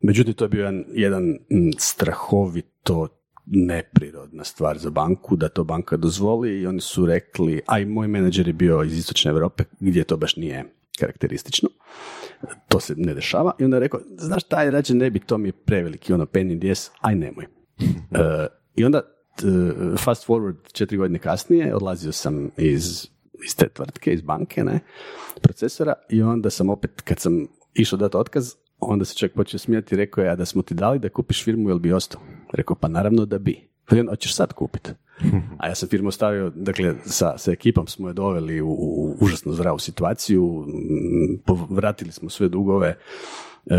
Međutim, 0.00 0.34
to 0.34 0.44
je 0.44 0.48
bio 0.48 0.58
jedan, 0.58 0.84
jedan 0.92 1.38
strahovito 1.78 3.08
neprirodna 3.46 4.44
stvar 4.44 4.78
za 4.78 4.90
banku, 4.90 5.36
da 5.36 5.48
to 5.48 5.64
banka 5.64 5.96
dozvoli 5.96 6.60
i 6.60 6.66
oni 6.66 6.80
su 6.80 7.06
rekli, 7.06 7.60
a 7.66 7.78
i 7.78 7.84
moj 7.84 8.08
menadžer 8.08 8.46
je 8.46 8.52
bio 8.52 8.82
iz 8.82 8.98
istočne 8.98 9.30
Europe 9.30 9.64
gdje 9.80 10.04
to 10.04 10.16
baš 10.16 10.36
nije 10.36 10.64
karakteristično. 10.98 11.68
To 12.68 12.80
se 12.80 12.94
ne 12.96 13.14
dešava. 13.14 13.52
I 13.58 13.64
onda 13.64 13.76
je 13.76 13.80
rekao, 13.80 14.00
znaš 14.18 14.44
taj 14.44 14.70
rađe 14.70 14.94
ne 14.94 15.10
bi, 15.10 15.20
to 15.20 15.38
mi 15.38 15.48
je 15.48 15.52
preveliki, 15.52 16.12
ono 16.12 16.26
pen 16.26 16.50
in 16.50 16.74
aj 17.00 17.14
nemoj. 17.14 17.46
Uh, 17.78 17.86
I 18.76 18.84
onda 18.84 19.02
fast 19.98 20.28
forward 20.28 20.72
četiri 20.72 20.96
godine 20.96 21.18
kasnije, 21.18 21.74
odlazio 21.74 22.12
sam 22.12 22.50
iz, 22.56 23.06
iz 23.46 23.56
te 23.56 23.68
tvrtke, 23.68 24.12
iz 24.12 24.20
banke, 24.20 24.64
ne, 24.64 24.80
procesora 25.42 25.92
i 26.10 26.22
onda 26.22 26.50
sam 26.50 26.70
opet, 26.70 27.00
kad 27.00 27.20
sam 27.20 27.46
išao 27.74 27.98
dati 27.98 28.16
otkaz, 28.16 28.54
onda 28.78 29.04
se 29.04 29.14
čovjek 29.14 29.34
počeo 29.34 29.58
smijati 29.58 29.94
i 29.94 29.98
rekao 29.98 30.24
je, 30.24 30.30
a 30.30 30.36
da 30.36 30.44
smo 30.44 30.62
ti 30.62 30.74
dali 30.74 30.98
da 30.98 31.08
kupiš 31.08 31.44
firmu, 31.44 31.70
jel 31.70 31.78
bi 31.78 31.92
ostao? 31.92 32.20
Rekao, 32.52 32.76
pa 32.76 32.88
naravno 32.88 33.24
da 33.24 33.38
bi. 33.38 33.68
Pa 33.88 33.96
hoćeš 34.10 34.34
sad 34.34 34.52
kupiti. 34.52 34.90
A 35.58 35.68
ja 35.68 35.74
sam 35.74 35.88
firmu 35.88 36.10
stavio, 36.10 36.52
dakle, 36.54 36.94
sa, 37.04 37.38
sa 37.38 37.52
ekipom 37.52 37.86
smo 37.86 38.08
je 38.08 38.14
doveli 38.14 38.60
u, 38.60 38.68
u 38.68 39.16
užasno 39.20 39.52
zdravu 39.52 39.78
situaciju, 39.78 40.66
vratili 41.70 42.12
smo 42.12 42.30
sve 42.30 42.48
dugove 42.48 42.88
e, 43.66 43.76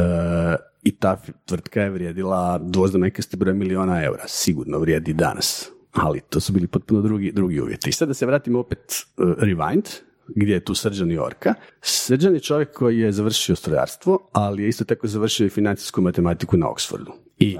i 0.84 0.92
ta 0.96 1.22
tvrtka 1.46 1.82
je 1.82 1.90
vrijedila 1.90 2.60
dvoznamenkasti 2.64 3.38
broj 3.38 3.54
miliona 3.54 4.04
eura, 4.04 4.24
sigurno 4.28 4.80
vrijedi 4.80 5.14
danas. 5.14 5.70
Ali 5.92 6.22
to 6.30 6.40
su 6.40 6.54
bili 6.54 6.68
potpuno 6.68 7.02
drugi, 7.02 7.32
drugi 7.32 7.62
uvjeti. 7.62 7.90
I 7.90 7.94
sad 7.94 8.08
da 8.08 8.14
se 8.14 8.26
vratimo 8.26 8.60
opet 8.60 9.06
uh, 9.18 9.26
rewind, 9.26 9.90
gdje 10.28 10.54
je 10.54 10.66
tu 10.66 10.76
Srđan 10.76 11.12
i 11.12 11.18
Orka. 11.18 11.54
Srđan 11.82 12.34
je 12.34 12.40
čovjek 12.40 12.72
koji 12.72 13.00
je 13.00 13.12
završio 13.12 13.56
strojarstvo, 13.56 14.30
ali 14.32 14.64
je 14.64 14.70
isto 14.70 14.86
tako 14.86 15.08
završio 15.08 15.46
i 15.46 15.50
financijsku 15.50 16.02
matematiku 16.02 16.58
na 16.58 16.68
Oxfordu. 16.68 17.12
I, 17.40 17.58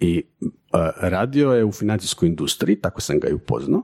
i 0.00 0.22
radio 1.00 1.52
je 1.52 1.64
u 1.64 1.72
financijskoj 1.72 2.28
industriji, 2.28 2.80
tako 2.80 3.00
sam 3.00 3.20
ga 3.20 3.28
i 3.28 3.34
upoznao. 3.34 3.82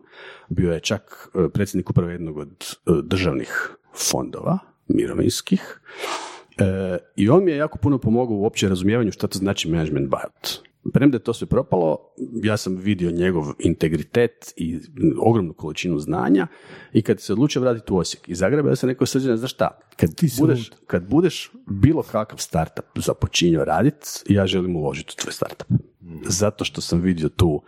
Bio 0.48 0.72
je 0.72 0.80
čak 0.80 1.28
predsjednik 1.52 1.90
uprave 1.90 2.12
jednog 2.12 2.36
od 2.36 2.76
državnih 3.02 3.76
fondova, 4.10 4.58
mirovinskih. 4.88 5.80
E, 6.58 6.98
I 7.16 7.28
on 7.28 7.44
mi 7.44 7.50
je 7.50 7.56
jako 7.56 7.78
puno 7.78 7.98
pomogao 7.98 8.36
u 8.36 8.46
opće 8.46 8.68
razumijevanju 8.68 9.12
što 9.12 9.26
to 9.26 9.38
znači 9.38 9.68
management 9.68 10.10
buyout. 10.10 10.58
Premda 10.92 11.16
je 11.16 11.22
to 11.22 11.34
sve 11.34 11.46
propalo, 11.46 11.98
ja 12.42 12.56
sam 12.56 12.76
vidio 12.76 13.10
njegov 13.10 13.44
integritet 13.58 14.54
i 14.56 14.78
ogromnu 15.20 15.52
količinu 15.52 15.98
znanja 15.98 16.46
i 16.92 17.02
kad 17.02 17.20
se 17.20 17.32
odlučio 17.32 17.62
vratiti 17.62 17.92
u 17.92 17.96
Osijek 17.96 18.28
iz 18.28 18.38
Zagreba, 18.38 18.68
ja 18.68 18.76
sam 18.76 18.88
rekao 18.88 19.06
srđane, 19.06 19.36
znaš 19.36 19.52
šta, 19.52 19.78
kad, 19.96 20.14
Ti 20.14 20.28
budeš, 20.38 20.70
kad 20.86 21.08
budeš 21.08 21.52
bilo 21.66 22.02
kakav 22.02 22.38
startup 22.38 22.84
započinjao 22.96 23.64
raditi, 23.64 24.08
ja 24.28 24.46
želim 24.46 24.76
uložiti 24.76 25.14
u 25.18 25.22
tvoj 25.22 25.32
startup. 25.32 25.68
Zato 26.26 26.64
što 26.64 26.80
sam 26.80 27.00
vidio 27.00 27.28
tu 27.28 27.62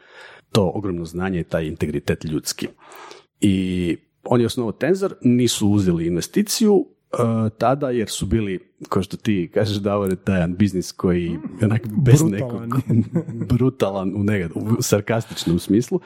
to 0.52 0.72
ogromno 0.74 1.05
znanje 1.05 1.40
i 1.40 1.44
taj 1.44 1.66
integritet 1.66 2.24
ljudski. 2.24 2.68
I 3.40 3.96
on 4.24 4.40
je 4.40 4.46
osnovao 4.46 4.72
Tenzor, 4.72 5.14
nisu 5.22 5.68
uzeli 5.68 6.07
investiciju, 6.07 6.95
uh, 7.12 7.18
tada 7.50 7.90
jer 7.90 8.08
su 8.08 8.26
bili, 8.26 8.58
kao 8.88 9.02
što 9.02 9.16
ti 9.16 9.50
kažeš 9.54 9.76
Davore, 9.76 10.16
taj 10.16 10.34
jedan 10.36 10.56
biznis 10.56 10.92
koji 10.92 11.38
onak 11.62 11.86
bez 11.96 12.22
Brutalan. 12.22 12.68
nekog 12.68 12.82
brutalan 13.48 14.12
u, 14.16 14.22
nega, 14.22 14.48
u 14.54 14.82
sarkastičnom 14.82 15.58
smislu, 15.58 16.00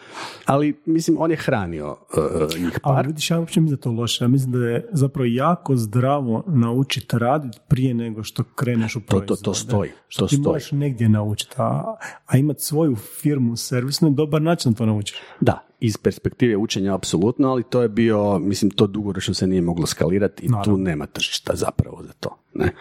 ali 0.45 0.81
mislim 0.87 1.17
on 1.21 1.31
je 1.31 1.37
hranio 1.37 1.91
uh, 1.91 2.59
njih 2.59 2.79
Ali 2.83 2.97
par. 2.97 3.07
vidiš, 3.07 3.31
ja 3.31 3.39
uopće 3.39 3.61
mislim 3.61 3.67
da 3.69 3.79
je 3.79 3.83
to 3.83 3.91
loše. 3.93 4.25
Ja 4.25 4.29
mislim 4.29 4.53
da 4.53 4.59
je 4.59 4.89
zapravo 4.93 5.27
jako 5.27 5.77
zdravo 5.77 6.45
naučiti 6.47 7.19
raditi 7.19 7.59
prije 7.69 7.95
nego 7.95 8.23
što 8.23 8.45
kreneš 8.45 8.97
u 8.97 9.01
To, 9.01 9.07
to, 9.07 9.17
proizvode. 9.19 9.43
to 9.43 9.55
stoji, 9.55 9.91
Što 10.09 10.21
to 10.21 10.29
ti 10.29 10.35
stoji. 10.35 10.45
moraš 10.47 10.73
negdje 10.73 11.09
naučiti, 11.09 11.55
a, 11.59 11.95
a 12.27 12.37
imati 12.37 12.63
svoju 12.63 12.97
firmu 12.97 13.57
servisnu 13.57 14.09
je 14.09 14.15
dobar 14.15 14.43
način 14.43 14.73
da 14.73 14.79
to 14.79 14.87
naučiš. 14.87 15.17
Da, 15.41 15.67
iz 15.81 15.97
perspektive 15.97 16.57
učenja 16.57 16.95
apsolutno, 16.95 17.49
ali 17.49 17.63
to 17.63 17.83
je 17.83 17.89
bio, 17.89 18.39
mislim, 18.39 18.71
to 18.71 18.87
dugoročno 18.87 19.35
se 19.35 19.47
nije 19.47 19.63
moglo 19.63 19.87
skalirati 19.87 20.45
i 20.45 20.49
tu 20.49 20.53
Naravno. 20.53 20.77
nema 20.77 21.07
tržišta 21.07 21.53
zapravo 21.57 22.03
za 22.03 22.13
to. 22.13 22.37
Ne? 22.55 22.73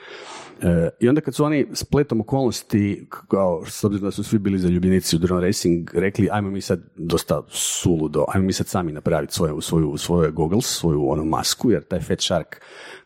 E, 0.61 0.89
I 0.99 1.09
onda 1.09 1.21
kad 1.21 1.35
su 1.35 1.43
oni 1.45 1.67
spletom 1.73 2.21
okolnosti, 2.21 3.07
kao 3.27 3.63
s 3.65 3.83
obzirom 3.83 4.07
da 4.07 4.11
su 4.11 4.23
svi 4.23 4.39
bili 4.39 4.59
zaljubljenici 4.59 5.15
u 5.15 5.19
drone 5.19 5.45
racing, 5.47 5.89
rekli 5.93 6.29
ajmo 6.31 6.49
mi 6.51 6.61
sad 6.61 6.81
dosta 6.95 7.41
suludo, 7.49 8.25
ajmo 8.27 8.45
mi 8.45 8.53
sad 8.53 8.67
sami 8.67 8.91
napraviti 8.91 9.33
svoju, 9.33 9.61
svoju, 9.61 9.97
svoje 9.97 10.31
goggles, 10.31 10.65
svoju 10.65 11.09
onu 11.09 11.25
masku, 11.25 11.71
jer 11.71 11.83
taj 11.83 11.99
Fat 12.01 12.21
Shark 12.21 12.55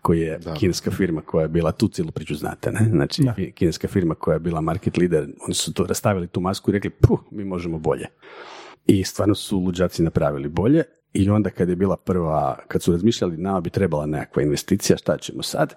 koji 0.01 0.19
je 0.21 0.39
kineska 0.59 0.91
firma 0.91 1.21
koja 1.21 1.41
je 1.41 1.47
bila, 1.49 1.71
tu 1.71 1.87
cijelu 1.87 2.11
priču 2.11 2.35
znate, 2.35 2.71
ne? 2.71 2.89
Znači, 2.89 3.23
Da. 3.23 3.35
kineska 3.55 3.87
firma 3.87 4.15
koja 4.15 4.33
je 4.33 4.39
bila 4.39 4.61
market 4.61 4.97
leader, 4.97 5.27
oni 5.45 5.53
su 5.53 5.73
to 5.73 5.83
rastavili 5.85 6.27
tu 6.27 6.39
masku 6.39 6.71
i 6.71 6.73
rekli, 6.73 6.89
puh, 6.89 7.19
mi 7.31 7.43
možemo 7.45 7.79
bolje. 7.79 8.07
I 8.85 9.03
stvarno 9.03 9.35
su 9.35 9.59
luđaci 9.59 10.03
napravili 10.03 10.49
bolje 10.49 10.83
i 11.13 11.29
onda 11.29 11.49
kad 11.49 11.69
je 11.69 11.75
bila 11.75 11.97
prva, 11.97 12.57
kad 12.67 12.83
su 12.83 12.91
razmišljali 12.91 13.37
nama 13.37 13.61
bi 13.61 13.69
trebala 13.69 14.05
nekakva 14.05 14.43
investicija, 14.43 14.97
šta 14.97 15.17
ćemo 15.17 15.43
sad, 15.43 15.75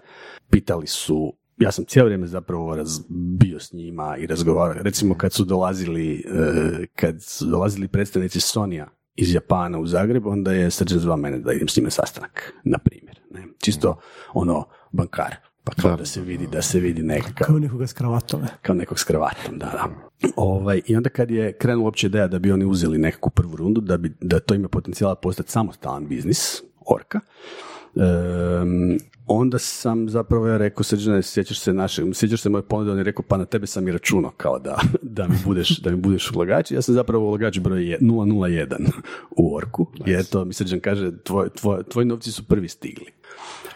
pitali 0.50 0.86
su, 0.86 1.36
ja 1.58 1.72
sam 1.72 1.84
cijelo 1.84 2.06
vrijeme 2.06 2.26
zapravo 2.26 2.76
raz, 2.76 3.00
bio 3.08 3.60
s 3.60 3.72
njima 3.72 4.16
i 4.16 4.26
razgovarao, 4.26 4.82
recimo 4.82 5.14
kad 5.14 5.32
su 5.32 5.44
dolazili, 5.44 6.14
e, 6.14 6.86
kad 6.94 7.22
su 7.22 7.46
dolazili 7.46 7.88
predstavnici 7.88 8.40
Sonija 8.40 8.88
iz 9.14 9.34
Japana 9.34 9.78
u 9.78 9.86
Zagreb, 9.86 10.26
onda 10.26 10.52
je 10.52 10.70
Srđan 10.70 10.98
zvao 10.98 11.16
mene 11.16 11.38
da 11.38 11.52
idem 11.52 11.68
s 11.68 11.76
njima 11.76 11.90
sastanak, 11.90 12.52
na 12.64 12.78
primjer. 12.78 13.20
Ne? 13.30 13.46
Čisto 13.58 14.00
ono, 14.34 14.64
bankar, 14.92 15.36
pa 15.66 15.72
kao 15.82 15.96
da 15.96 16.04
se 16.04 16.20
vidi, 16.20 16.46
da 16.46 16.62
se 16.62 16.80
vidi 16.80 17.02
nekakav 17.02 17.46
Kao 17.46 17.58
nekoga 17.58 17.86
s 17.86 17.92
kravatom. 17.92 18.40
kao 18.62 18.74
nekog 18.74 18.98
s 19.00 19.04
kravatom, 19.04 19.58
da, 19.58 19.66
da. 19.66 19.88
Ovaj, 20.36 20.80
I 20.86 20.96
onda 20.96 21.08
kad 21.08 21.30
je 21.30 21.52
krenula 21.52 21.84
uopće 21.84 22.06
ideja 22.06 22.26
da 22.28 22.38
bi 22.38 22.52
oni 22.52 22.64
uzeli 22.64 22.98
nekakvu 22.98 23.30
prvu 23.30 23.56
rundu, 23.56 23.80
da, 23.80 23.96
bi, 23.96 24.12
da 24.20 24.40
to 24.40 24.54
ima 24.54 24.68
potencijala 24.68 25.14
postati 25.14 25.50
samostalan 25.50 26.06
biznis, 26.06 26.62
Orka, 26.86 27.20
em, 27.96 28.98
onda 29.26 29.58
sam 29.58 30.08
zapravo 30.08 30.46
ja 30.46 30.56
rekao, 30.56 30.84
srđane, 30.84 31.22
sjećaš 31.22 31.60
se 31.60 31.72
naše, 31.72 32.02
sjećaš 32.14 32.40
se 32.40 32.48
moje 32.48 32.62
ponude, 32.62 32.90
on 32.90 32.98
je 32.98 33.04
rekao, 33.04 33.24
pa 33.28 33.36
na 33.36 33.44
tebe 33.44 33.66
sam 33.66 33.88
i 33.88 33.92
računao 33.92 34.30
kao 34.36 34.58
da, 34.58 34.78
da, 35.02 35.28
mi, 35.28 35.34
budeš, 35.44 35.78
da 35.78 35.90
mi 35.90 35.96
budeš 35.96 36.30
ulagač. 36.30 36.70
Ja 36.70 36.82
sam 36.82 36.94
zapravo 36.94 37.28
ulagač 37.28 37.58
broj 37.58 37.90
je 37.90 37.98
001 38.00 38.90
u 39.30 39.56
Orku, 39.56 39.86
jer 40.06 40.24
to 40.24 40.44
mi 40.44 40.52
srđan 40.52 40.80
kaže, 40.80 41.12
tvoj, 41.24 41.48
tvoj, 41.48 41.82
tvoji 41.82 42.06
novci 42.06 42.32
su 42.32 42.44
prvi 42.44 42.68
stigli. 42.68 43.06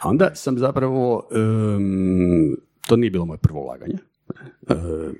A 0.00 0.08
onda 0.08 0.34
sam 0.34 0.58
zapravo, 0.58 1.28
em, 1.32 2.56
to 2.86 2.96
nije 2.96 3.10
bilo 3.10 3.26
moje 3.26 3.38
prvo 3.38 3.60
ulaganje, 3.60 3.98
E, 4.68 4.74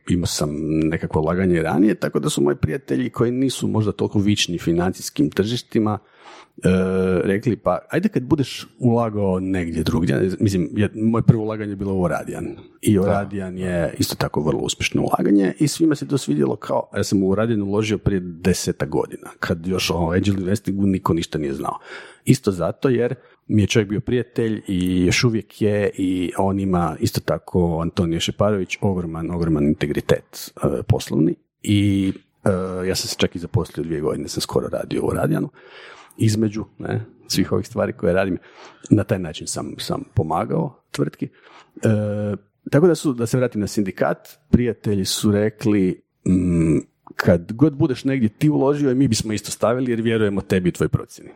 imao 0.09 0.27
sam 0.27 0.51
nekakvo 0.69 1.23
ulaganje 1.23 1.63
ranije, 1.63 1.95
tako 1.95 2.21
da 2.21 2.29
su 2.29 2.43
moji 2.43 2.57
prijatelji 2.57 3.11
koji 3.11 3.31
nisu 3.31 3.69
možda 3.69 3.93
toliko 3.93 4.19
vični 4.19 4.59
financijskim 4.59 5.31
tržištima 5.31 5.99
rekli 7.25 7.57
pa 7.57 7.79
ajde 7.91 8.09
kad 8.09 8.23
budeš 8.23 8.67
ulagao 8.79 9.41
negdje 9.41 9.83
drugdje, 9.83 10.31
mislim 10.41 10.71
je, 10.77 10.91
moje 10.95 11.23
prvo 11.23 11.43
ulaganje 11.43 11.73
je 11.73 11.77
bilo 11.77 11.95
u 11.95 12.03
Oradijan 12.03 12.57
i 12.83 12.99
Oradijan 12.99 13.59
je 13.59 13.95
isto 13.99 14.15
tako 14.15 14.41
vrlo 14.41 14.61
uspješno 14.61 15.03
ulaganje 15.03 15.53
i 15.59 15.69
svima 15.69 15.95
se 15.95 16.09
to 16.09 16.19
svidjelo 16.19 16.57
kao, 16.57 16.91
ja 16.97 17.05
sam 17.05 17.23
u 17.23 17.31
Oradijan 17.31 17.63
uložio 17.63 17.99
prije 17.99 18.21
deseta 18.21 18.87
godina, 18.87 19.31
kad 19.41 19.67
još 19.67 19.91
o 19.91 20.11
angel 20.11 20.39
investingu 20.39 20.87
niko 20.87 21.15
ništa 21.15 21.39
nije 21.39 21.55
znao. 21.55 21.79
Isto 22.25 22.53
zato 22.53 22.89
jer 22.89 23.15
mi 23.49 23.63
je 23.63 23.67
čovjek 23.67 23.89
bio 23.89 24.01
prijatelj 24.01 24.63
i 24.69 25.05
još 25.07 25.25
uvijek 25.25 25.63
je 25.63 25.91
i 25.95 26.33
on 26.39 26.61
ima 26.61 26.97
isto 27.01 27.21
tako 27.21 27.79
Antonio 27.83 28.21
Šeparović 28.21 28.79
ogroman, 28.81 29.31
ogroman 29.31 29.65
integritet 29.65 30.53
e, 30.57 30.83
poslovni. 30.83 31.35
I 31.63 32.13
e, 32.45 32.51
ja 32.89 32.95
sam 32.95 33.09
se 33.09 33.17
čak 33.19 33.37
i 33.37 33.39
zaposlio 33.39 33.85
dvije 33.85 34.01
godine, 34.01 34.29
sam 34.29 34.41
skoro 34.41 34.69
radio 34.69 35.03
u 35.03 35.11
Radijanu 35.11 35.49
između 36.21 36.65
ne, 36.79 37.05
svih 37.29 37.53
ovih 37.53 37.67
stvari 37.67 37.93
koje 37.93 38.13
radim. 38.13 38.39
Na 38.91 39.05
taj 39.05 39.19
način 39.19 39.47
sam, 39.47 39.75
sam 39.79 40.03
pomagao 40.15 40.83
tvrtki. 40.91 41.25
E, 41.25 42.37
tako 42.71 42.87
da 42.87 42.95
su, 42.95 43.13
da 43.13 43.27
se 43.27 43.37
vratim 43.37 43.61
na 43.61 43.67
sindikat, 43.67 44.39
prijatelji 44.51 45.05
su 45.05 45.33
rekli 45.33 46.03
mm, 46.29 46.79
kad 47.17 47.53
god 47.53 47.75
budeš 47.75 48.05
negdje 48.05 48.29
ti 48.29 48.51
uložio 48.51 48.91
i 48.91 48.95
mi 48.95 49.09
bismo 49.09 49.33
isto 49.33 49.51
stavili 49.51 49.91
jer 49.91 50.01
vjerujemo 50.01 50.41
tebi 50.41 50.69
i 50.69 50.73
tvoj 50.73 50.89
procjeni. 50.89 51.31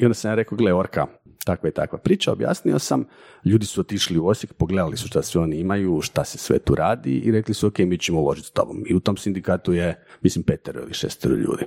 I 0.00 0.04
onda 0.04 0.14
sam 0.14 0.30
ja 0.30 0.34
rekao, 0.34 0.58
gle 0.58 0.74
Orka, 0.74 1.06
takva 1.44 1.68
i 1.68 1.72
takva 1.72 1.98
priča, 1.98 2.32
objasnio 2.32 2.78
sam, 2.78 3.04
ljudi 3.44 3.66
su 3.66 3.80
otišli 3.80 4.18
u 4.18 4.26
Osijek, 4.26 4.52
pogledali 4.52 4.96
su 4.96 5.08
šta 5.08 5.22
sve 5.22 5.40
oni 5.40 5.56
imaju, 5.56 6.00
šta 6.00 6.24
se 6.24 6.38
sve 6.38 6.58
tu 6.58 6.74
radi 6.74 7.18
i 7.18 7.30
rekli 7.30 7.54
su, 7.54 7.66
ok, 7.66 7.78
mi 7.78 7.98
ćemo 7.98 8.20
uložiti 8.20 8.48
s 8.48 8.50
tobom. 8.50 8.84
I 8.86 8.94
u 8.94 9.00
tom 9.00 9.16
sindikatu 9.16 9.72
je, 9.72 10.04
mislim, 10.22 10.44
petero 10.44 10.82
ili 10.82 10.94
šestero 10.94 11.34
ljudi. 11.34 11.64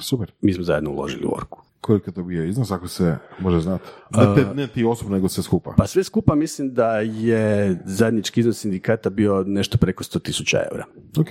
Super. 0.00 0.32
Mi 0.40 0.52
smo 0.52 0.64
zajedno 0.64 0.90
uložili 0.90 1.26
u 1.26 1.32
Orku. 1.36 1.69
Koliko 1.80 2.10
je 2.10 2.14
to 2.14 2.22
bio 2.22 2.44
iznos, 2.44 2.70
ako 2.70 2.88
se 2.88 3.16
može 3.38 3.60
znati? 3.60 3.84
Ne, 4.10 4.34
te- 4.34 4.54
ne 4.54 4.66
ti 4.66 4.84
osobno, 4.84 5.16
nego 5.16 5.28
sve 5.28 5.42
skupa. 5.42 5.74
Pa 5.76 5.86
sve 5.86 6.04
skupa 6.04 6.34
mislim 6.34 6.74
da 6.74 6.98
je 7.00 7.76
zajednički 7.84 8.40
iznos 8.40 8.58
sindikata 8.58 9.10
bio 9.10 9.44
nešto 9.46 9.78
preko 9.78 10.04
100.000 10.04 10.56
eura. 10.72 10.84
Ok. 11.18 11.28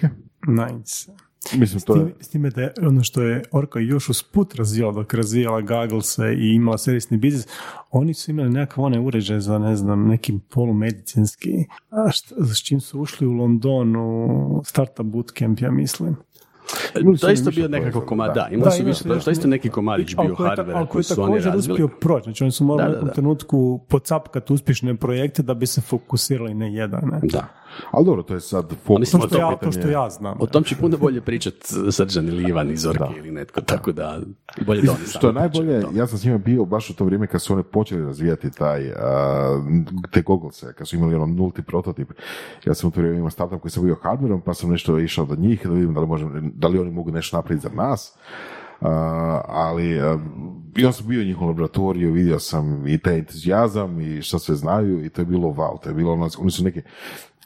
Nice. 0.47 1.11
Mislim, 1.57 1.79
S, 1.79 1.83
to 1.83 1.93
tim, 1.93 2.07
je... 2.07 2.13
s 2.19 2.27
time 2.27 2.49
da 2.49 2.61
je 2.61 2.73
ono 2.81 3.03
što 3.03 3.21
je 3.21 3.43
Orka 3.51 3.79
još 3.79 4.09
usput 4.09 4.55
razvijala 4.55 4.93
dok 4.93 5.13
razvijala 5.13 5.61
Gagglese 5.61 6.33
i 6.33 6.53
imala 6.55 6.77
servisni 6.77 7.17
biznis, 7.17 7.47
oni 7.91 8.13
su 8.13 8.31
imali 8.31 8.49
nekakav 8.49 8.83
onaj 8.83 8.99
uređaj 8.99 9.39
za, 9.39 9.59
ne 9.59 9.75
znam, 9.75 10.07
neki 10.07 10.33
polumedicinski, 10.49 11.65
a 11.89 12.11
šta, 12.11 12.35
s 12.45 12.63
čim 12.63 12.81
su 12.81 13.01
ušli 13.01 13.27
u 13.27 13.31
Londonu, 13.31 14.61
startup 14.65 15.05
bootcamp, 15.05 15.61
ja 15.61 15.71
mislim. 15.71 16.15
Su 17.17 17.21
To 17.21 17.29
isto 17.29 17.51
bio 17.51 17.67
nekako 17.67 18.01
komad, 18.01 18.35
da. 18.35 18.47
imali 18.51 18.71
su 18.71 18.83
više, 18.83 19.03
to 19.03 19.29
je 19.29 19.31
isto 19.31 19.47
neki 19.47 19.69
komadić 19.69 20.15
bio 20.15 20.35
hardvera 20.35 20.77
ali 20.79 20.87
koji 20.87 21.03
su 21.03 21.21
oni 21.21 21.31
također 21.31 21.53
razvili. 21.53 21.73
uspio 21.73 21.87
proći. 21.87 22.23
Znači 22.23 22.43
oni 22.43 22.51
su 22.51 22.63
morali 22.63 22.95
u 23.01 23.07
trenutku 23.13 23.79
pocapkati 23.87 24.53
uspješne 24.53 24.95
projekte 24.95 25.43
da 25.43 25.53
bi 25.53 25.65
se 25.65 25.81
fokusirali 25.81 26.53
na 26.53 26.65
jedan. 26.65 27.01
Da. 27.23 27.47
Ali 27.91 28.05
dobro, 28.05 28.23
to 28.23 28.33
je 28.33 28.39
sad 28.39 28.73
fokus. 28.83 28.99
mislim, 28.99 29.21
To, 29.21 29.27
što 29.27 29.37
ja, 29.37 29.55
to 29.55 29.71
što 29.71 29.89
ja 29.89 30.09
znam. 30.09 30.37
O 30.39 30.45
tom 30.45 30.63
će 30.63 30.75
puno 30.75 30.97
bolje 30.97 31.21
pričat 31.21 31.53
Srđan 31.91 32.27
ili 32.27 32.49
Ivan 32.49 32.71
iz 32.71 32.85
Orke 32.85 33.17
ili 33.17 33.31
netko, 33.31 33.61
tako 33.61 33.91
da 33.91 34.19
bolje 34.65 34.81
da 34.81 34.95
Što 35.17 35.27
je 35.27 35.33
najbolje, 35.33 35.83
ja 35.93 36.07
sam 36.07 36.17
s 36.17 36.23
njima 36.23 36.37
bio 36.37 36.65
baš 36.65 36.89
u 36.89 36.95
to 36.95 37.05
vrijeme 37.05 37.27
kad 37.27 37.41
su 37.41 37.53
oni 37.53 37.63
počeli 37.63 38.05
razvijati 38.05 38.51
taj, 38.51 38.91
a, 38.91 39.63
te 40.11 40.21
gogolse, 40.21 40.73
kad 40.73 40.87
su 40.87 40.95
imali 40.95 41.15
ono 41.15 41.25
nulti 41.25 41.61
prototip. 41.61 42.11
Ja 42.65 42.73
sam 42.73 42.87
u 42.87 42.91
to 42.91 42.99
vrijeme 42.99 43.17
imao 43.17 43.29
startup 43.29 43.61
koji 43.61 43.71
sam 43.71 43.83
bio 43.83 43.97
hardverom, 44.01 44.41
pa 44.41 44.53
sam 44.53 44.69
nešto 44.69 44.99
išao 44.99 45.25
do 45.25 45.35
njih 45.35 45.67
da 45.67 45.73
vidim 45.73 45.93
da 45.93 45.99
li, 45.99 46.07
možem, 46.07 46.51
da 46.55 46.67
li 46.67 46.79
oni 46.79 46.91
mogu 46.91 47.11
nešto 47.11 47.37
napraviti 47.37 47.67
za 47.67 47.75
nas. 47.75 48.17
A, 48.81 49.41
ali 49.47 49.99
a, 49.99 50.19
ja 50.75 50.91
sam 50.91 51.07
bio 51.07 51.21
u 51.21 51.25
njihovom 51.25 51.47
laboratoriju, 51.47 52.13
vidio 52.13 52.39
sam 52.39 52.87
i 52.87 52.97
taj 52.97 53.17
entuzijazam 53.17 54.01
i 54.01 54.21
što 54.21 54.39
sve 54.39 54.55
znaju 54.55 55.05
i 55.05 55.09
to 55.09 55.21
je 55.21 55.25
bilo 55.25 55.47
wow, 55.47 55.79
to 55.83 55.89
je 55.89 55.95
bilo 55.95 56.13
ono, 56.13 56.29
oni 56.39 56.51
su 56.51 56.63
neke 56.63 56.81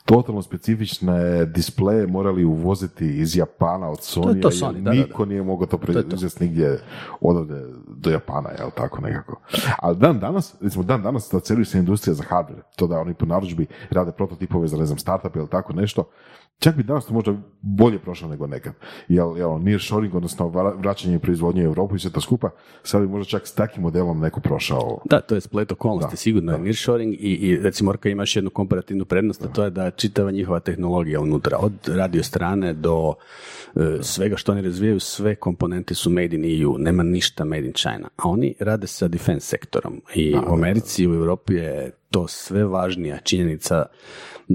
totalno 0.05 0.41
specifične 0.41 1.45
displeje 1.45 2.07
morali 2.07 2.45
uvoziti 2.45 3.17
iz 3.17 3.37
Japana 3.37 3.89
od 3.89 3.99
Sony, 3.99 4.41
to 4.41 4.51
Sony, 4.51 4.73
da, 4.73 4.79
da, 4.79 4.81
da. 4.81 4.91
niko 4.91 5.25
nije 5.25 5.43
mogao 5.43 5.67
to 5.67 5.77
proizvesti 5.77 6.43
nigdje 6.43 6.79
odavde 7.21 7.65
do 7.87 8.09
Japana, 8.09 8.49
jel 8.59 8.69
tako 8.75 9.01
nekako. 9.01 9.41
Ali 9.77 9.97
dan 9.97 10.19
danas, 10.19 10.55
recimo 10.61 10.83
dan 10.83 11.01
danas 11.01 11.29
ta 11.29 11.39
servisna 11.39 11.79
industrija 11.79 12.13
za 12.13 12.23
hardware, 12.23 12.61
to 12.75 12.87
da 12.87 12.99
oni 12.99 13.13
po 13.13 13.25
narudžbi 13.25 13.65
rade 13.89 14.11
prototipove 14.11 14.67
za 14.67 14.77
ne 14.77 14.85
znam 14.85 14.99
startup 14.99 15.35
ili 15.35 15.47
tako 15.47 15.73
nešto, 15.73 16.03
čak 16.59 16.75
bi 16.75 16.83
danas 16.83 17.05
to 17.05 17.13
možda 17.13 17.33
bolje 17.61 17.99
prošlo 17.99 18.27
nego 18.27 18.47
nekad. 18.47 18.73
Jel, 19.07 19.37
jel 19.37 19.59
nearshoring, 19.59 20.15
odnosno 20.15 20.45
vra- 20.47 20.77
vraćanje 20.77 21.19
proizvodnje 21.19 21.61
u 21.61 21.65
Europu 21.65 21.95
i 21.95 21.99
sve 21.99 22.11
to 22.11 22.21
skupa, 22.21 22.49
sad 22.83 23.01
bi 23.01 23.07
možda 23.07 23.29
čak 23.29 23.47
s 23.47 23.53
takvim 23.53 23.81
modelom 23.83 24.19
neko 24.19 24.39
prošao. 24.39 24.99
Da, 25.05 25.21
to 25.21 25.35
je 25.35 25.41
splet 25.41 25.71
okolnosti, 25.71 26.11
Da, 26.13 26.17
sigurno 26.17 26.51
je. 26.51 26.59
nearshoring 26.59 27.13
i, 27.13 27.17
i 27.17 27.57
recimo 27.57 27.89
Orka 27.89 28.09
ima 28.09 28.21
još 28.23 28.35
jednu 28.35 28.49
komparativnu 28.49 29.05
prednost, 29.05 29.45
a 29.45 29.47
to 29.47 29.63
je 29.63 29.69
da 29.69 29.91
čitava 29.91 30.31
njihova 30.31 30.59
tehnologija 30.59 31.19
unutra, 31.21 31.57
od 31.57 31.73
radio 31.87 32.23
strane 32.23 32.73
do 32.73 33.13
e, 33.75 33.79
svega 34.01 34.37
što 34.37 34.51
oni 34.51 34.61
razvijaju, 34.61 34.99
sve 34.99 35.35
komponente 35.35 35.95
su 35.95 36.09
made 36.09 36.35
in 36.35 36.61
EU, 36.63 36.77
nema 36.77 37.03
ništa 37.03 37.45
made 37.45 37.65
in 37.65 37.73
China, 37.73 38.09
a 38.15 38.29
oni 38.29 38.55
rade 38.59 38.87
sa 38.87 39.07
defense 39.07 39.47
sektorom. 39.47 40.01
I 40.15 40.35
u 40.49 40.53
Americi 40.53 41.03
i 41.03 41.07
u 41.07 41.13
Europi 41.13 41.53
je 41.53 41.91
to 42.09 42.27
sve 42.27 42.65
važnija 42.65 43.17
činjenica 43.17 43.85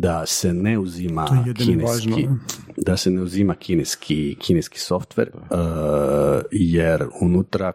da 0.01 0.27
se 0.27 0.53
ne 0.55 0.79
uzima 0.79 1.27
kineski, 1.57 1.77
važno. 1.77 2.39
da 2.77 2.97
se 2.97 3.11
ne 3.11 3.23
uzima 3.23 3.55
kineski, 3.55 4.37
kineski 4.41 4.79
softver, 4.79 5.29
e, 5.29 5.55
jer 6.51 7.05
unutra 7.21 7.73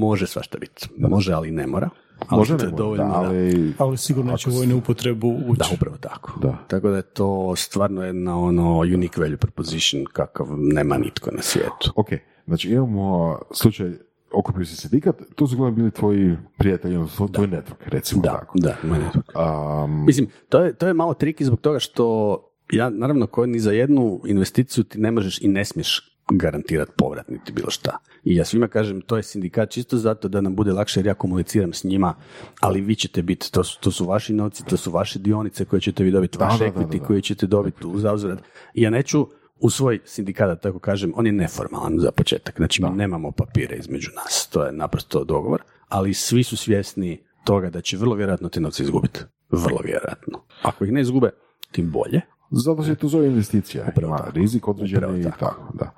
može 0.00 0.26
svašta 0.26 0.58
biti. 0.58 0.88
Može, 0.98 1.32
ali 1.32 1.50
ne 1.50 1.66
mora. 1.66 1.90
ali 2.28 2.38
Može 2.38 2.56
ne, 2.56 2.70
dovoljno, 2.70 3.04
da, 3.04 3.10
da. 3.10 3.16
ali... 3.18 3.72
Ali 3.78 3.96
sigurno 3.96 4.32
neće 4.32 4.50
vojnu 4.50 4.76
upotrebu 4.76 5.40
ući. 5.46 5.58
Da, 5.58 5.66
upravo 5.74 5.96
tako. 5.96 6.40
Da. 6.40 6.58
Tako 6.68 6.90
da 6.90 6.96
je 6.96 7.02
to 7.02 7.56
stvarno 7.56 8.04
jedna 8.04 8.38
ono 8.38 8.78
unique 8.78 9.20
value 9.20 9.36
proposition 9.36 10.04
kakav 10.12 10.46
nema 10.58 10.98
nitko 10.98 11.30
na 11.30 11.42
svijetu. 11.42 11.92
Ok, 11.96 12.08
znači 12.46 12.70
imamo 12.70 13.38
slučaj 13.52 13.92
okupio 14.38 14.64
se 14.64 14.76
sindikat, 14.76 15.16
to 15.34 15.46
su 15.46 15.54
uglavnom 15.54 15.74
bili 15.74 15.90
tvoji 15.90 16.36
prijatelji, 16.58 16.96
odnosno 16.96 17.28
tvoj 17.28 17.46
network, 17.46 17.86
recimo 17.86 18.22
Da, 18.22 18.30
tako. 18.30 18.58
da, 18.58 18.76
ima 18.84 18.96
network. 18.96 19.84
Um, 19.84 20.04
Mislim, 20.06 20.28
to 20.48 20.64
je, 20.64 20.72
to 20.72 20.86
je 20.86 20.94
malo 20.94 21.14
triki 21.14 21.44
zbog 21.44 21.60
toga 21.60 21.78
što 21.78 22.36
ja, 22.72 22.90
naravno, 22.90 23.26
ko 23.26 23.46
ni 23.46 23.60
za 23.60 23.72
jednu 23.72 24.20
investiciju 24.26 24.84
ti 24.84 24.98
ne 24.98 25.10
možeš 25.10 25.42
i 25.42 25.48
ne 25.48 25.64
smiješ 25.64 26.16
garantirati 26.30 26.92
povrat 26.96 27.28
niti 27.28 27.52
bilo 27.52 27.70
šta. 27.70 27.98
I 28.24 28.36
ja 28.36 28.44
svima 28.44 28.68
kažem, 28.68 29.00
to 29.00 29.16
je 29.16 29.22
sindikat 29.22 29.70
čisto 29.70 29.96
zato 29.96 30.28
da 30.28 30.40
nam 30.40 30.56
bude 30.56 30.72
lakše 30.72 31.00
jer 31.00 31.06
ja 31.06 31.14
komuniciram 31.14 31.72
s 31.72 31.84
njima, 31.84 32.14
ali 32.60 32.80
vi 32.80 32.94
ćete 32.94 33.22
biti, 33.22 33.52
to 33.52 33.64
su, 33.64 33.80
to 33.80 33.90
su 33.90 34.04
vaši 34.04 34.32
novci, 34.32 34.64
to 34.64 34.76
su 34.76 34.90
vaše 34.90 35.18
dionice 35.18 35.64
koje 35.64 35.80
ćete 35.80 36.04
vi 36.04 36.10
dobiti, 36.10 36.38
vaš 36.38 36.58
equity 36.58 36.98
da. 36.98 37.06
koje 37.06 37.20
ćete 37.20 37.46
dobiti 37.46 37.86
u 37.86 37.98
zauzvrat. 37.98 38.38
I 38.74 38.82
ja 38.82 38.90
neću 38.90 39.26
u 39.60 39.70
svoj 39.70 40.00
sindikat, 40.04 40.48
da 40.48 40.56
tako 40.56 40.78
kažem, 40.78 41.12
on 41.16 41.26
je 41.26 41.32
neformalan 41.32 41.98
za 41.98 42.10
početak. 42.10 42.56
Znači, 42.56 42.82
mi 42.82 42.90
nemamo 42.90 43.32
papire 43.32 43.76
između 43.76 44.10
nas. 44.16 44.48
To 44.52 44.64
je 44.64 44.72
naprosto 44.72 45.24
dogovor, 45.24 45.62
ali 45.88 46.14
svi 46.14 46.42
su 46.42 46.56
svjesni 46.56 47.24
toga 47.44 47.70
da 47.70 47.80
će 47.80 47.96
vrlo 47.96 48.14
vjerojatno 48.14 48.48
te 48.48 48.60
novce 48.60 48.82
izgubiti. 48.82 49.20
Vrlo 49.50 49.78
vjerojatno. 49.84 50.42
Ako 50.62 50.84
ih 50.84 50.92
ne 50.92 51.00
izgube, 51.00 51.30
tim 51.72 51.90
bolje. 51.90 52.20
Zato 52.50 52.82
se 52.82 52.94
to 52.94 53.08
zove 53.08 53.26
investicija. 53.26 53.84
Ima 54.02 54.16
tako. 54.16 54.30
rizik 54.30 54.68
određeni 54.68 54.98
Upravo 54.98 55.16
i 55.16 55.22
tako. 55.22 55.38
tako. 55.38 55.72
da. 55.74 55.90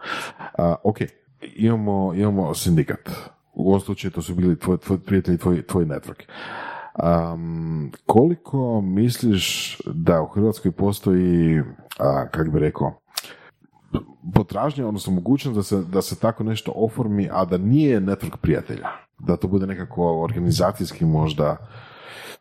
A, 0.58 0.74
ok, 0.84 0.96
imamo, 1.56 2.14
imamo 2.14 2.54
sindikat. 2.54 3.10
U 3.54 3.68
ovom 3.68 3.80
slučaju 3.80 4.10
to 4.10 4.22
su 4.22 4.34
bili 4.34 4.58
tvoj, 4.58 4.78
tvoj 4.78 4.98
prijatelji, 4.98 5.38
tvoj, 5.38 5.62
tvoj 5.62 5.84
network. 5.84 6.22
Um, 7.02 7.92
koliko 8.06 8.80
misliš 8.80 9.78
da 9.86 10.22
u 10.22 10.26
Hrvatskoj 10.26 10.72
postoji, 10.72 11.62
a, 11.98 12.28
kako 12.28 12.50
bi 12.50 12.58
rekao, 12.58 13.00
potražnja, 14.34 14.86
odnosno 14.86 15.12
mogućnost 15.12 15.56
da 15.56 15.62
se, 15.62 15.82
da 15.92 16.02
se 16.02 16.18
tako 16.18 16.44
nešto 16.44 16.72
oformi, 16.74 17.28
a 17.32 17.44
da 17.44 17.58
nije 17.58 18.00
network 18.00 18.36
prijatelja? 18.36 18.88
Da 19.18 19.36
to 19.36 19.48
bude 19.48 19.66
nekako 19.66 20.22
organizacijski 20.22 21.04
možda... 21.04 21.56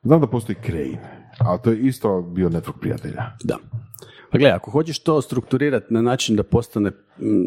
Znam 0.04 0.22
da 0.22 0.28
postoji 0.28 0.56
Crane, 0.66 1.30
ali 1.40 1.60
to 1.64 1.72
je 1.72 1.80
isto 1.80 2.22
bio 2.22 2.50
network 2.50 2.80
prijatelja. 2.82 3.24
Da. 3.44 3.58
Pa 4.32 4.38
gledaj, 4.38 4.56
ako 4.56 4.72
hoćeš 4.72 5.00
to 5.00 5.22
strukturirati 5.22 5.94
na 5.94 6.02
način 6.02 6.36
da 6.36 6.44
postane, 6.44 6.92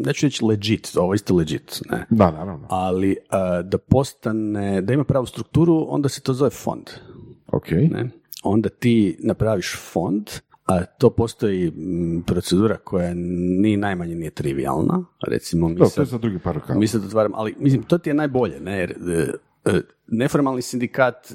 neću 0.05 0.25
reći 0.25 0.45
legit, 0.45 0.91
ovo 0.95 1.13
isto 1.13 1.35
legit, 1.35 1.81
ne, 1.91 2.05
Da, 2.09 2.31
naravno. 2.31 2.67
ali 2.69 3.17
a, 3.29 3.61
da 3.61 3.77
postane, 3.77 4.81
da 4.81 4.93
ima 4.93 5.03
pravu 5.03 5.25
strukturu, 5.25 5.85
onda 5.89 6.09
se 6.09 6.21
to 6.21 6.33
zove 6.33 6.49
fond. 6.49 6.89
Ok. 7.51 7.71
Ne? 7.71 8.09
Onda 8.43 8.69
ti 8.69 9.17
napraviš 9.23 9.77
fond, 9.91 10.29
a 10.71 10.85
to 10.85 11.09
postoji 11.09 11.71
procedura 12.25 12.77
koja 12.77 13.13
ni 13.61 13.77
najmanje 13.77 14.15
nije 14.15 14.31
trivialna. 14.31 15.03
Recimo, 15.27 15.67
mi 15.67 15.75
Da, 15.75 15.83
to 15.83 15.89
sad- 15.89 16.05
je 16.05 16.09
za 16.09 16.17
drugi 16.17 16.39
par 16.39 16.59
mi 16.75 16.87
sad 16.87 17.05
otvaramo, 17.05 17.35
ali 17.37 17.55
mislim, 17.59 17.83
to 17.83 17.97
ti 17.97 18.09
je 18.09 18.13
najbolje, 18.13 18.59
ne, 18.59 18.79
jer 18.79 18.91
e, 18.91 19.27
e, 19.65 19.81
neformalni 20.07 20.61
sindikat 20.61 21.33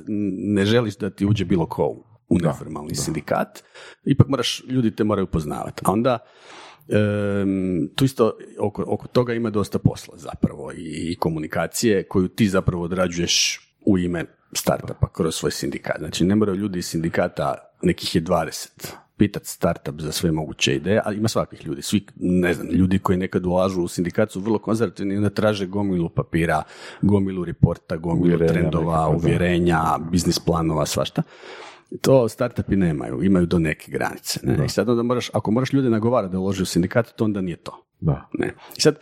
ne 0.56 0.64
želiš 0.64 0.96
da 0.96 1.10
ti 1.10 1.26
uđe 1.26 1.44
bilo 1.44 1.66
ko 1.66 1.82
u 2.28 2.38
neformalni 2.38 2.94
sindikat, 2.94 3.62
ipak 4.04 4.28
moraš, 4.28 4.64
ljudi 4.68 4.90
te 4.90 5.04
moraju 5.04 5.26
poznavati. 5.26 5.82
A 5.84 5.92
onda 5.92 6.18
em, 6.88 7.88
tu 7.94 8.04
isto 8.04 8.32
oko, 8.58 8.84
oko 8.86 9.08
toga 9.08 9.34
ima 9.34 9.50
dosta 9.50 9.78
posla 9.78 10.14
zapravo 10.18 10.72
i, 10.72 11.12
i 11.12 11.16
komunikacije 11.16 12.08
koju 12.08 12.28
ti 12.28 12.48
zapravo 12.48 12.84
odrađuješ 12.84 13.60
u 13.86 13.98
ime 13.98 14.24
startupa 14.52 15.12
kroz 15.12 15.34
svoj 15.34 15.50
sindikat. 15.50 15.96
Znači 15.98 16.24
ne 16.24 16.34
moraju 16.34 16.58
ljudi 16.58 16.78
iz 16.78 16.86
sindikata, 16.86 17.54
nekih 17.82 18.14
je 18.14 18.22
20, 18.22 18.92
pitat 19.16 19.44
startup 19.44 20.00
za 20.00 20.12
sve 20.12 20.32
moguće 20.32 20.76
ideje, 20.76 21.00
ali 21.04 21.16
ima 21.16 21.28
svakih 21.28 21.66
ljudi. 21.66 21.82
Svi, 21.82 22.06
ne 22.16 22.54
znam, 22.54 22.68
ljudi 22.70 22.98
koji 22.98 23.18
nekad 23.18 23.46
ulažu 23.46 23.82
u 23.82 23.88
sindikat 23.88 24.30
su 24.30 24.40
vrlo 24.40 24.58
konzervativni 24.58 25.14
i 25.14 25.16
onda 25.16 25.30
traže 25.30 25.66
gomilu 25.66 26.08
papira, 26.08 26.62
gomilu 27.02 27.44
reporta, 27.44 27.96
gomilu 27.96 28.26
Uvjerenja 28.26 28.52
trendova, 28.52 29.08
uvjerenja, 29.08 29.82
biznis 30.10 30.38
planova, 30.38 30.86
svašta. 30.86 31.22
To 32.00 32.28
startupi 32.28 32.76
nemaju, 32.76 33.22
imaju 33.22 33.46
do 33.46 33.58
neke 33.58 33.90
granice. 33.90 34.40
Ne? 34.42 34.64
I 34.66 34.68
sad 34.68 34.88
onda 34.88 35.02
moraš, 35.02 35.30
ako 35.32 35.50
moraš 35.50 35.72
ljude 35.72 35.90
nagovarati 35.90 36.32
da 36.32 36.38
ulože 36.38 36.62
u 36.62 36.66
sindikat, 36.66 37.12
to 37.16 37.24
onda 37.24 37.40
nije 37.40 37.56
to. 37.56 37.84
Da. 38.00 38.28
Ne. 38.32 38.54
I 38.76 38.80
sad, 38.80 38.98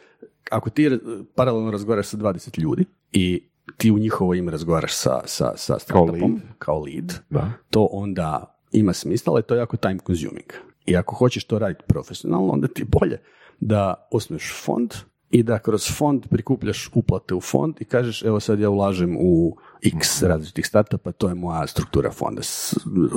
ako 0.50 0.70
ti 0.70 0.98
paralelno 1.34 1.70
razgovaraš 1.70 2.06
sa 2.06 2.16
20 2.16 2.58
ljudi 2.58 2.84
i 3.12 3.48
ti 3.76 3.90
u 3.90 3.98
njihovo 3.98 4.34
ime 4.34 4.52
razgovaraš 4.52 4.94
sa, 4.94 5.20
sa, 5.24 5.52
sa 5.56 5.78
startupom, 5.78 6.32
lead. 6.32 6.42
kao 6.58 6.84
lead, 6.84 7.12
Da. 7.30 7.50
to 7.70 7.88
onda 7.92 8.53
ima 8.74 8.92
smisla, 8.92 9.32
ali 9.32 9.42
to 9.42 9.54
je 9.54 9.58
jako 9.58 9.76
time 9.76 9.98
consuming. 10.06 10.52
I 10.86 10.96
ako 10.96 11.14
hoćeš 11.14 11.44
to 11.44 11.58
raditi 11.58 11.84
profesionalno, 11.86 12.52
onda 12.52 12.68
ti 12.68 12.82
je 12.82 12.86
bolje 12.86 13.20
da 13.60 14.08
osnuješ 14.10 14.52
fond 14.64 14.94
i 15.30 15.42
da 15.42 15.58
kroz 15.58 15.96
fond 15.96 16.26
prikupljaš 16.30 16.90
uplate 16.94 17.34
u 17.34 17.40
fond 17.40 17.74
i 17.80 17.84
kažeš 17.84 18.22
evo 18.22 18.40
sad 18.40 18.60
ja 18.60 18.70
ulažem 18.70 19.16
u 19.20 19.56
x 19.82 20.22
različitih 20.22 20.66
startupa, 20.66 21.12
to 21.12 21.28
je 21.28 21.34
moja 21.34 21.66
struktura 21.66 22.10
fonda. 22.10 22.42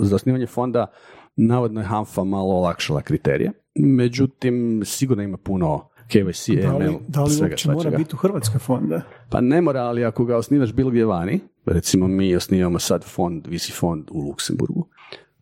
Za 0.01 0.15
osnivanje 0.15 0.47
fonda 0.47 0.85
navodno 1.35 1.81
je 1.81 1.85
HANFA 1.85 2.23
malo 2.23 2.53
olakšala 2.53 3.01
kriterije, 3.01 3.51
međutim 3.75 4.81
sigurno 4.85 5.23
ima 5.23 5.37
puno 5.37 5.89
KYC, 6.09 6.61
Da 6.61 6.77
li, 6.77 6.97
da 7.07 7.23
li 7.23 7.29
svega 7.29 7.51
uopće 7.51 7.71
mora 7.71 7.89
biti 7.89 8.15
u 8.15 8.17
Hrvatskoj 8.17 8.59
fonda? 8.59 9.01
Pa 9.29 9.41
ne 9.41 9.61
mora, 9.61 9.81
ali 9.81 10.05
ako 10.05 10.25
ga 10.25 10.37
osnivaš 10.37 10.73
bilo 10.73 10.89
gdje 10.89 11.05
vani, 11.05 11.39
recimo 11.65 12.07
mi 12.07 12.35
osnivamo 12.35 12.79
sad 12.79 13.03
fond, 13.03 13.47
visi 13.47 13.71
fond 13.71 14.07
u 14.11 14.21
Luksemburgu, 14.21 14.87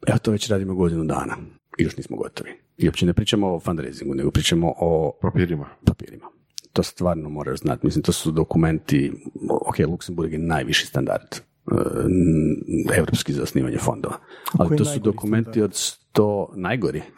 evo 0.08 0.17
to 0.17 0.31
već 0.31 0.49
radimo 0.49 0.75
godinu 0.75 1.03
dana 1.03 1.38
i 1.77 1.84
još 1.84 1.97
nismo 1.97 2.17
gotovi. 2.17 2.49
I 2.77 2.88
uopće 2.88 3.05
ne 3.05 3.13
pričamo 3.13 3.55
o 3.55 3.60
fundraisingu, 3.60 4.15
nego 4.15 4.31
pričamo 4.31 4.73
o 4.77 5.17
Papirima. 5.21 5.65
papirima. 5.86 6.25
To 6.73 6.84
stvarno 6.84 7.29
moraju 7.29 7.58
znati. 7.58 7.86
Mislim, 7.86 8.03
to 8.03 8.12
su 8.12 8.31
dokumenti, 8.31 9.12
ok, 9.49 9.79
Luksemburg 9.88 10.34
je 10.34 10.39
najviši 10.39 10.88
standard 10.88 11.27
e, 11.31 12.97
europski 12.97 13.34
za 13.34 13.43
osnivanje 13.43 13.77
fondova. 13.77 14.17
Ali 14.60 14.77
to 14.77 14.86
su 14.86 14.99
dokumenti 14.99 15.49
standard? 15.49 15.71
od 15.71 15.75
sto 15.75 16.53
najgori. 16.55 17.01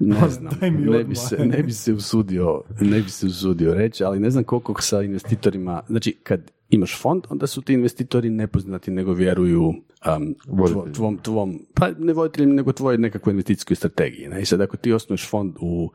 Ne 0.00 0.28
znam, 0.28 0.52
Daj 0.60 0.70
mi 0.70 0.90
ne 0.90 1.04
bi, 1.04 1.14
se, 1.14 1.36
ne 1.46 1.62
bi 1.62 1.72
se 1.72 1.92
usudio, 1.92 2.62
ne 2.80 3.00
bi 3.00 3.10
se 3.10 3.26
usudio 3.26 3.74
reći, 3.74 4.04
ali 4.04 4.20
ne 4.20 4.30
znam 4.30 4.44
koliko 4.44 4.82
sa 4.82 5.02
investitorima, 5.02 5.82
znači 5.88 6.20
kad 6.22 6.50
imaš 6.70 7.00
fond, 7.02 7.24
onda 7.30 7.46
su 7.46 7.62
ti 7.62 7.72
investitori 7.72 8.30
nepoznati, 8.30 8.90
nego 8.90 9.12
vjeruju 9.12 9.62
um, 9.64 9.74
tvo- 10.04 10.34
Voditelju. 10.46 10.94
tvom, 10.94 11.18
tvom, 11.18 11.58
pa 11.74 11.90
ne 11.98 12.12
voditeljima, 12.12 12.54
nego 12.54 12.72
tvojoj 12.72 12.98
nekakvoj 12.98 13.30
investicijskoj 13.30 13.76
strategiji. 13.76 14.28
Ne? 14.28 14.42
I 14.42 14.44
sad 14.44 14.60
ako 14.60 14.76
ti 14.76 14.92
osnuješ 14.92 15.30
fond 15.30 15.56
u 15.60 15.90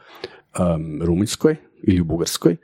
um, 0.60 1.02
Rumunjskoj 1.02 1.56
ili 1.84 2.02
u 2.02 2.06
Bugarskoj, 2.06 2.58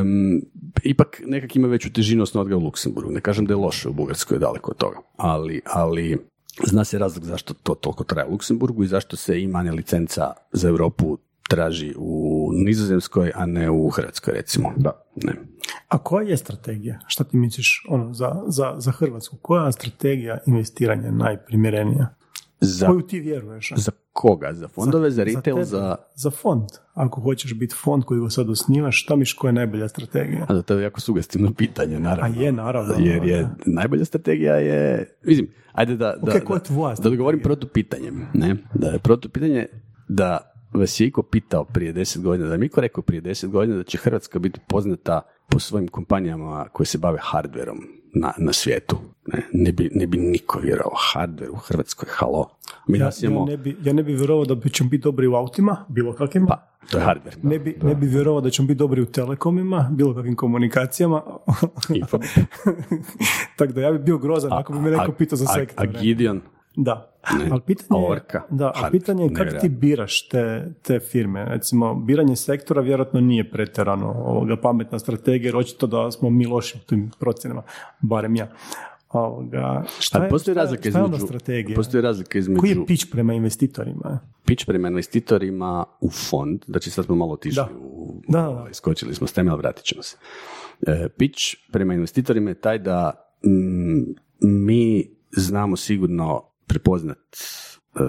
um, 0.00 0.40
ipak 0.82 1.22
nekak 1.26 1.56
ima 1.56 1.68
veću 1.68 1.92
težinu 1.92 2.22
osnovati 2.22 2.50
ga 2.50 2.56
u 2.56 2.64
Luksemburgu. 2.64 3.10
Ne 3.10 3.20
kažem 3.20 3.46
da 3.46 3.52
je 3.52 3.56
loše 3.56 3.88
u 3.88 3.92
Bugarskoj, 3.92 4.38
daleko 4.38 4.70
od 4.70 4.76
toga. 4.76 4.96
Ali, 5.16 5.60
ali 5.64 6.18
zna 6.66 6.84
se 6.84 6.98
razlog 6.98 7.24
zašto 7.24 7.54
to 7.54 7.74
toliko 7.74 8.04
traje 8.04 8.28
u 8.28 8.32
Luksemburgu 8.32 8.84
i 8.84 8.86
zašto 8.88 9.16
se 9.16 9.42
imanje 9.42 9.72
licenca 9.72 10.32
za 10.52 10.68
Europu 10.68 11.18
traži 11.48 11.94
u 11.96 12.50
Nizozemskoj, 12.52 13.32
a 13.34 13.46
ne 13.46 13.70
u 13.70 13.88
Hrvatskoj, 13.88 14.34
recimo. 14.34 14.72
Da. 14.76 15.02
Ne. 15.16 15.32
A 15.88 15.98
koja 15.98 16.28
je 16.28 16.36
strategija? 16.36 16.98
Šta 17.06 17.24
ti 17.24 17.36
misliš 17.36 17.84
ono, 17.88 18.14
za, 18.14 18.42
za, 18.46 18.74
za 18.76 18.90
Hrvatsku? 18.90 19.36
Koja 19.42 19.66
je 19.66 19.72
strategija 19.72 20.38
investiranja 20.46 21.10
najprimjerenija? 21.10 22.14
Za, 22.60 22.86
Koju 22.86 23.02
ti 23.02 23.20
vjeruješ? 23.20 23.72
a? 23.72 23.76
za 23.76 23.92
koga? 24.12 24.52
Za 24.52 24.68
fondove, 24.68 25.10
za, 25.10 25.24
retail, 25.24 25.42
tebe, 25.42 25.64
za... 25.64 25.96
za 26.14 26.30
fond. 26.30 26.64
Ako 26.94 27.20
hoćeš 27.20 27.54
biti 27.54 27.74
fond 27.74 28.04
koji 28.04 28.20
go 28.20 28.30
sad 28.30 28.50
osnivaš, 28.50 29.02
šta 29.02 29.16
miš 29.16 29.32
koja 29.32 29.48
je 29.48 29.52
najbolja 29.52 29.88
strategija? 29.88 30.46
A 30.48 30.54
da, 30.54 30.62
to 30.62 30.74
je 30.74 30.82
jako 30.82 31.00
sugestivno 31.00 31.52
pitanje, 31.54 31.96
A 31.96 31.98
naravno. 31.98 32.42
je, 32.42 32.52
naravno. 32.52 32.94
Jer 32.98 33.24
je 33.24 33.48
najbolja 33.66 34.04
strategija 34.04 34.54
je, 34.54 35.08
mislim, 35.24 35.48
ajde 35.72 35.96
da, 35.96 36.16
da, 36.22 36.32
Ok, 36.36 36.44
koja 36.44 36.56
je 36.56 36.62
tvoja 36.62 36.94
da, 36.94 37.02
da 37.02 37.08
odgovorim 37.08 37.40
protupitanjem, 37.40 38.26
ne? 38.34 38.56
Da 38.74 38.88
je 38.88 38.98
protupitanje 38.98 39.66
da 40.08 40.54
vas 40.72 41.00
je 41.00 41.06
iko 41.06 41.22
pitao 41.22 41.64
prije 41.64 41.92
deset 41.92 42.22
godina, 42.22 42.48
da 42.48 42.56
mi 42.56 42.66
iko 42.66 42.80
rekao 42.80 43.02
prije 43.02 43.20
deset 43.20 43.50
godina 43.50 43.76
da 43.76 43.82
će 43.82 43.98
Hrvatska 43.98 44.38
biti 44.38 44.60
poznata 44.68 45.20
po 45.48 45.58
svojim 45.58 45.88
kompanijama 45.88 46.68
koje 46.72 46.86
se 46.86 46.98
bave 46.98 47.18
hardverom 47.22 47.78
na, 48.14 48.32
na 48.38 48.52
svijetu. 48.52 48.96
Ne, 49.26 49.42
ne, 49.52 49.72
bi, 49.72 49.90
ne 49.94 50.06
bi 50.06 50.18
niko 50.18 50.58
vjerovao 50.58 50.96
hardware 51.14 51.50
u 51.50 51.56
Hrvatskoj, 51.56 52.08
halo. 52.12 52.48
Mi 52.88 52.98
Ja, 52.98 53.10
ne 53.46 53.56
bi, 53.56 53.76
ja 53.82 53.92
ne 53.92 54.02
bi 54.02 54.14
vjerovao 54.14 54.44
da 54.44 54.54
bi 54.54 54.70
ćemo 54.70 54.90
biti 54.90 55.02
dobri 55.02 55.26
u 55.26 55.34
autima, 55.34 55.84
bilo 55.88 56.12
kakvim. 56.12 56.46
pa, 56.46 56.78
to 56.90 56.98
je 56.98 57.04
hardware. 57.04 57.36
ne, 57.42 57.58
bi, 57.58 57.78
ne 57.82 57.94
bi 57.94 58.06
vjerovao 58.06 58.40
da 58.40 58.50
ćemo 58.50 58.68
biti 58.68 58.78
dobri 58.78 59.02
u 59.02 59.06
telekomima, 59.06 59.90
bilo 59.92 60.14
kakvim 60.14 60.36
komunikacijama. 60.36 61.22
Tako 63.56 63.72
da 63.72 63.80
ja 63.80 63.92
bi 63.92 63.98
bio 63.98 64.18
grozan 64.18 64.52
ako 64.52 64.72
bi 64.72 64.78
me 64.78 64.90
neko 64.90 65.12
pitao 65.12 65.36
za 65.36 65.44
a, 65.48 65.54
sektor. 65.54 65.86
a 65.86 66.00
Gideon, 66.00 66.40
Da. 66.76 67.12
Ne. 67.34 67.48
Ali 67.50 67.60
pitanje, 67.62 68.00
je- 68.00 68.08
Orka. 68.08 68.42
da, 68.50 68.72
Hard. 68.74 68.92
pitanje 68.92 69.24
je 69.24 69.32
kako 69.32 69.50
ti 69.52 69.68
biraš 69.70 70.28
te, 70.28 70.72
te 70.82 71.00
firme. 71.00 71.44
Recimo, 71.44 71.94
biranje 71.96 72.36
sektora 72.36 72.80
vjerojatno 72.80 73.20
nije 73.20 73.50
pretjerano 73.50 74.14
ovoga 74.16 74.56
pametna 74.56 74.98
strategija, 74.98 75.48
jer 75.48 75.56
očito 75.56 75.86
da 75.86 76.10
smo 76.10 76.30
mi 76.30 76.46
loši 76.46 76.76
u 76.76 76.86
tim 76.86 77.10
procjenama, 77.18 77.62
barem 78.00 78.36
ja. 78.36 78.48
Ovoga, 79.10 79.84
šta 79.98 80.24
je, 80.24 80.30
postoji 80.30 80.42
šta 80.44 80.50
je- 80.52 80.64
razlika 80.64 80.90
šta 80.90 80.98
je 80.98 81.04
između, 81.04 81.26
strategija? 81.26 81.76
postoji 81.76 82.02
razlika 82.02 82.38
između 82.38 82.60
Koji 82.60 82.70
je 82.70 82.86
pitch 82.86 83.06
prema 83.10 83.34
investitorima? 83.34 84.18
pitch 84.44 84.66
prema 84.66 84.88
investitorima 84.88 85.84
u 86.00 86.10
fond, 86.10 86.64
znači 86.66 86.90
sad 86.90 87.04
smo 87.04 87.14
malo 87.14 87.32
otišli 87.32 87.56
Da. 87.56 87.68
u, 87.80 88.22
Da, 88.28 88.38
da, 88.38 88.44
da. 88.44 88.48
ovaj, 88.50 88.72
smo 89.12 89.26
s 89.26 89.32
teme, 89.32 89.50
ali 89.50 89.58
vratit 89.58 89.84
ćemo 89.84 90.02
se. 90.02 90.16
E, 90.82 91.08
pitch 91.08 91.42
prema 91.72 91.94
investitorima 91.94 92.50
je 92.50 92.54
taj 92.54 92.78
da 92.78 93.12
mm, 93.44 94.14
mi 94.40 95.04
znamo 95.30 95.76
sigurno 95.76 96.47
prepoznat 96.68 97.18
e, 97.18 98.00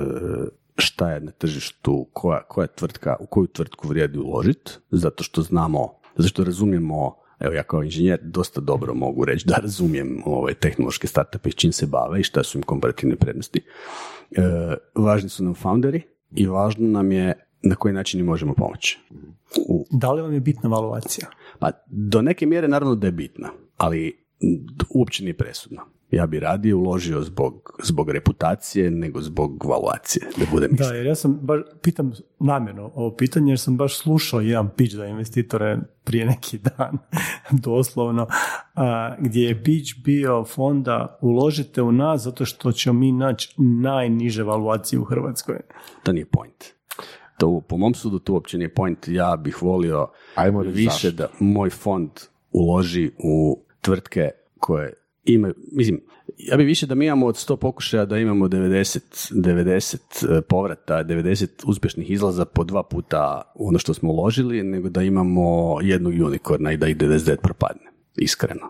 šta 0.77 1.11
je 1.11 1.19
na 1.19 1.31
tržištu, 1.31 2.07
koja, 2.13 2.43
koja 2.43 2.67
tvrtka, 2.67 3.15
u 3.19 3.25
koju 3.25 3.47
tvrtku 3.47 3.87
vrijedi 3.87 4.19
uložiti, 4.19 4.71
zato 4.91 5.23
što 5.23 5.41
znamo, 5.41 5.93
zato 6.15 6.29
što 6.29 6.43
razumijemo 6.43 7.15
Evo 7.39 7.53
ja 7.53 7.63
kao 7.63 7.83
inženjer 7.83 8.19
dosta 8.23 8.61
dobro 8.61 8.93
mogu 8.93 9.25
reći 9.25 9.47
da 9.47 9.55
razumijem 9.55 10.21
ove 10.25 10.53
tehnološke 10.53 11.07
startupe 11.07 11.49
i 11.49 11.53
čim 11.53 11.71
se 11.71 11.85
bave 11.85 12.19
i 12.19 12.23
šta 12.23 12.43
su 12.43 12.57
im 12.57 12.63
komparativne 12.63 13.15
prednosti. 13.15 13.61
E, 14.31 14.41
važni 14.95 15.29
su 15.29 15.43
nam 15.43 15.53
founderi 15.53 16.01
i 16.31 16.47
važno 16.47 16.87
nam 16.87 17.11
je 17.11 17.45
na 17.61 17.75
koji 17.75 17.93
način 17.93 18.19
im 18.19 18.25
možemo 18.25 18.53
pomoći. 18.53 18.99
U, 19.67 19.85
Da 19.91 20.11
li 20.11 20.21
vam 20.21 20.33
je 20.33 20.39
bitna 20.39 20.69
valuacija? 20.69 21.27
pa 21.59 21.71
do 21.87 22.21
neke 22.21 22.45
mjere 22.45 22.67
naravno 22.67 22.95
da 22.95 23.07
je 23.07 23.11
bitna, 23.11 23.49
ali 23.77 24.25
uopće 24.89 25.23
nije 25.23 25.37
presudna. 25.37 25.81
Ja 26.11 26.27
bi 26.27 26.39
radije 26.39 26.75
uložio 26.75 27.21
zbog, 27.21 27.79
zbog 27.83 28.09
reputacije 28.09 28.91
nego 28.91 29.21
zbog 29.21 29.65
valuacije, 29.65 30.25
da 30.37 30.45
budem 30.51 30.71
Da, 30.71 30.93
jer 30.93 31.05
ja 31.05 31.15
sam 31.15 31.39
baš, 31.41 31.61
pitam 31.81 32.11
namjerno 32.39 32.91
ovo 32.95 33.15
pitanje, 33.15 33.51
jer 33.51 33.59
sam 33.59 33.77
baš 33.77 33.97
slušao 33.97 34.41
jedan 34.41 34.69
pitch 34.69 34.95
za 34.95 35.05
investitore 35.05 35.77
prije 36.03 36.25
neki 36.25 36.57
dan, 36.57 36.97
doslovno, 37.63 38.27
a, 38.75 39.15
gdje 39.19 39.41
je 39.41 39.63
pitch 39.63 40.03
bio 40.03 40.43
fonda 40.45 41.17
uložite 41.21 41.81
u 41.81 41.91
nas 41.91 42.21
zato 42.21 42.45
što 42.45 42.71
ćemo 42.71 42.99
mi 42.99 43.11
naći 43.11 43.53
najniže 43.57 44.43
valuacije 44.43 44.99
u 44.99 45.03
Hrvatskoj. 45.03 45.59
To 46.03 46.11
nije 46.11 46.25
point. 46.25 46.65
To, 47.37 47.61
po 47.67 47.77
mom 47.77 47.93
sudu 47.93 48.19
to 48.19 48.33
uopće 48.33 48.57
nije 48.57 48.73
point. 48.73 49.07
Ja 49.07 49.35
bih 49.35 49.61
volio 49.61 50.07
Ajmo 50.35 50.59
više 50.61 51.09
zašto. 51.09 51.11
da 51.17 51.27
moj 51.39 51.69
fond 51.69 52.09
uloži 52.51 53.11
u 53.17 53.63
tvrtke 53.81 54.29
koje 54.59 54.93
imaju, 55.25 55.53
mislim, 55.71 56.01
ja 56.37 56.57
bi 56.57 56.63
više 56.63 56.85
da 56.85 56.95
mi 56.95 57.05
imamo 57.05 57.25
od 57.25 57.35
100 57.35 57.55
pokušaja 57.55 58.05
da 58.05 58.17
imamo 58.17 58.47
90, 58.47 59.33
90 59.33 60.41
povrata, 60.41 61.03
90 61.03 61.47
uspješnih 61.65 62.11
izlaza 62.11 62.45
po 62.45 62.63
dva 62.63 62.83
puta 62.83 63.41
ono 63.55 63.79
što 63.79 63.93
smo 63.93 64.11
uložili, 64.11 64.63
nego 64.63 64.89
da 64.89 65.01
imamo 65.03 65.77
jednog 65.81 66.13
unikorna 66.25 66.71
i 66.71 66.77
da 66.77 66.87
ih 66.87 66.97
99 66.97 67.37
propadne. 67.41 67.91
Iskreno. 68.17 68.67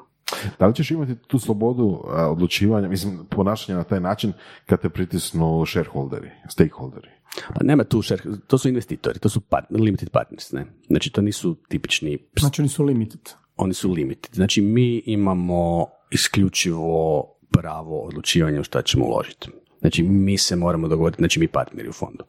Da 0.60 0.68
li 0.68 0.76
ćeš 0.76 0.91
imati 0.91 1.16
tu 1.28 1.39
slobodu 1.39 2.04
a, 2.08 2.32
odlučivanja, 2.32 2.88
mislim, 2.89 3.20
ponašanja 3.30 3.78
na 3.78 3.84
taj 3.84 4.00
način 4.00 4.34
kad 4.66 4.82
te 4.82 4.89
pritisnu 4.89 5.66
shareholderi, 5.66 6.30
stakeholderi? 6.50 7.08
Pa 7.56 7.64
nema 7.64 7.84
tu, 7.84 8.02
šer- 8.02 8.38
to 8.47 8.58
su 8.58 8.70
investitori, 8.70 9.20
to 9.20 9.30
su 9.30 9.41
part, 9.41 9.66
limited 9.72 10.10
partners, 10.10 10.52
ne? 10.52 10.66
Znači 10.88 11.12
to 11.12 11.22
nisu 11.22 11.56
tipični 11.68 12.18
Znači 12.39 12.62
oni 12.62 12.70
su 12.70 12.84
limited. 12.84 13.22
oni 13.58 13.74
su 13.74 13.91
limited. 13.91 14.36
Znači 14.36 14.62
mi 14.62 15.04
imamo 15.06 15.88
isključivo 16.12 17.26
pravo 17.51 18.01
odlučivanja 18.01 18.60
u 18.60 18.64
šta 18.64 18.82
ćemo 18.82 19.05
uložiti. 19.05 19.49
Znači 19.80 20.03
mi 20.03 20.38
se 20.38 20.55
moramo 20.55 20.88
dogovoriti, 20.88 21.22
znači 21.22 21.39
mi 21.39 21.47
partneri 21.47 21.89
u 21.89 21.93
fondu. 21.93 22.24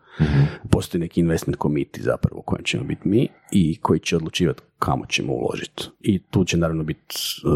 Postoji 0.71 1.01
neki 1.01 1.21
investment 1.21 1.59
committee 1.63 2.03
zapravo 2.03 2.41
u 2.41 2.43
kojem 2.43 2.65
ćemo 2.65 2.85
biti 2.85 3.09
mi 3.09 3.29
i 3.53 3.79
koji 3.83 4.01
će 4.01 4.17
odlučivati 4.17 4.63
kamo 4.81 5.07
ćemo 5.07 5.33
uložiti. 5.33 5.89
I 6.01 6.19
tu 6.19 6.45
će 6.45 6.57
naravno 6.57 6.85
biti 6.85 7.15
e, 7.15 7.49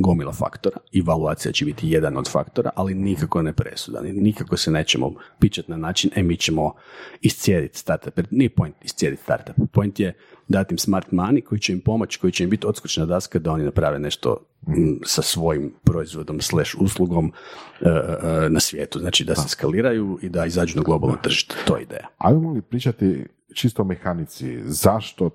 gomila 0.00 0.32
faktora 0.32 0.76
i 0.92 1.02
valuacija 1.02 1.52
će 1.52 1.64
biti 1.64 1.88
jedan 1.88 2.16
od 2.16 2.30
faktora, 2.30 2.70
ali 2.76 2.94
nikako 2.94 3.42
ne 3.42 3.52
presudan. 3.52 4.04
Nikako 4.04 4.56
se 4.56 4.70
nećemo 4.70 5.12
pičati 5.38 5.70
na 5.70 5.76
način, 5.76 6.10
e 6.14 6.22
mi 6.22 6.36
ćemo 6.36 6.74
iscijediti 7.20 7.78
startup. 7.78 8.20
Nije 8.30 8.50
point 8.50 8.74
iscijediti 8.84 9.22
startup. 9.22 9.56
Point 9.72 10.00
je 10.00 10.14
dati 10.48 10.74
im 10.74 10.78
smart 10.78 11.10
money 11.10 11.42
koji 11.44 11.58
će 11.58 11.72
im 11.72 11.80
pomoći, 11.80 12.18
koji 12.18 12.32
će 12.32 12.44
im 12.44 12.50
biti 12.50 12.66
odskočna 12.66 13.06
daska 13.06 13.38
da 13.38 13.52
oni 13.52 13.64
naprave 13.64 13.98
nešto 13.98 14.36
m, 14.66 14.98
sa 15.04 15.22
svojim 15.22 15.72
proizvodom 15.84 16.40
slash 16.40 16.74
uslugom 16.78 17.32
e, 17.80 17.88
e, 17.88 18.50
na 18.50 18.60
svijetu. 18.60 18.98
Znači 18.98 19.24
da 19.24 19.34
se 19.34 19.48
skaliraju 19.48 20.18
i 20.22 20.28
da 20.28 20.46
izađu 20.46 20.76
na 20.76 20.82
globalno 20.82 21.16
tržište. 21.22 21.54
To 21.66 21.76
je 21.76 21.82
ideja. 21.82 22.08
Ajmo 22.18 22.52
li 22.52 22.62
pričati 22.62 23.26
čisto 23.54 23.82
o 23.82 23.84
mehanici, 23.84 24.60
zašto, 24.64 25.30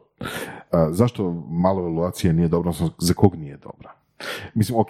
a, 0.72 0.88
zašto 0.92 1.32
malo 1.50 1.80
evaluacija 1.80 2.34
nije 2.34 2.48
dobra, 2.48 2.70
odnosno 2.70 2.90
za 2.98 3.14
kog 3.14 3.36
nije 3.36 3.58
dobra? 3.58 3.92
Mislim, 4.54 4.80
ok, 4.80 4.90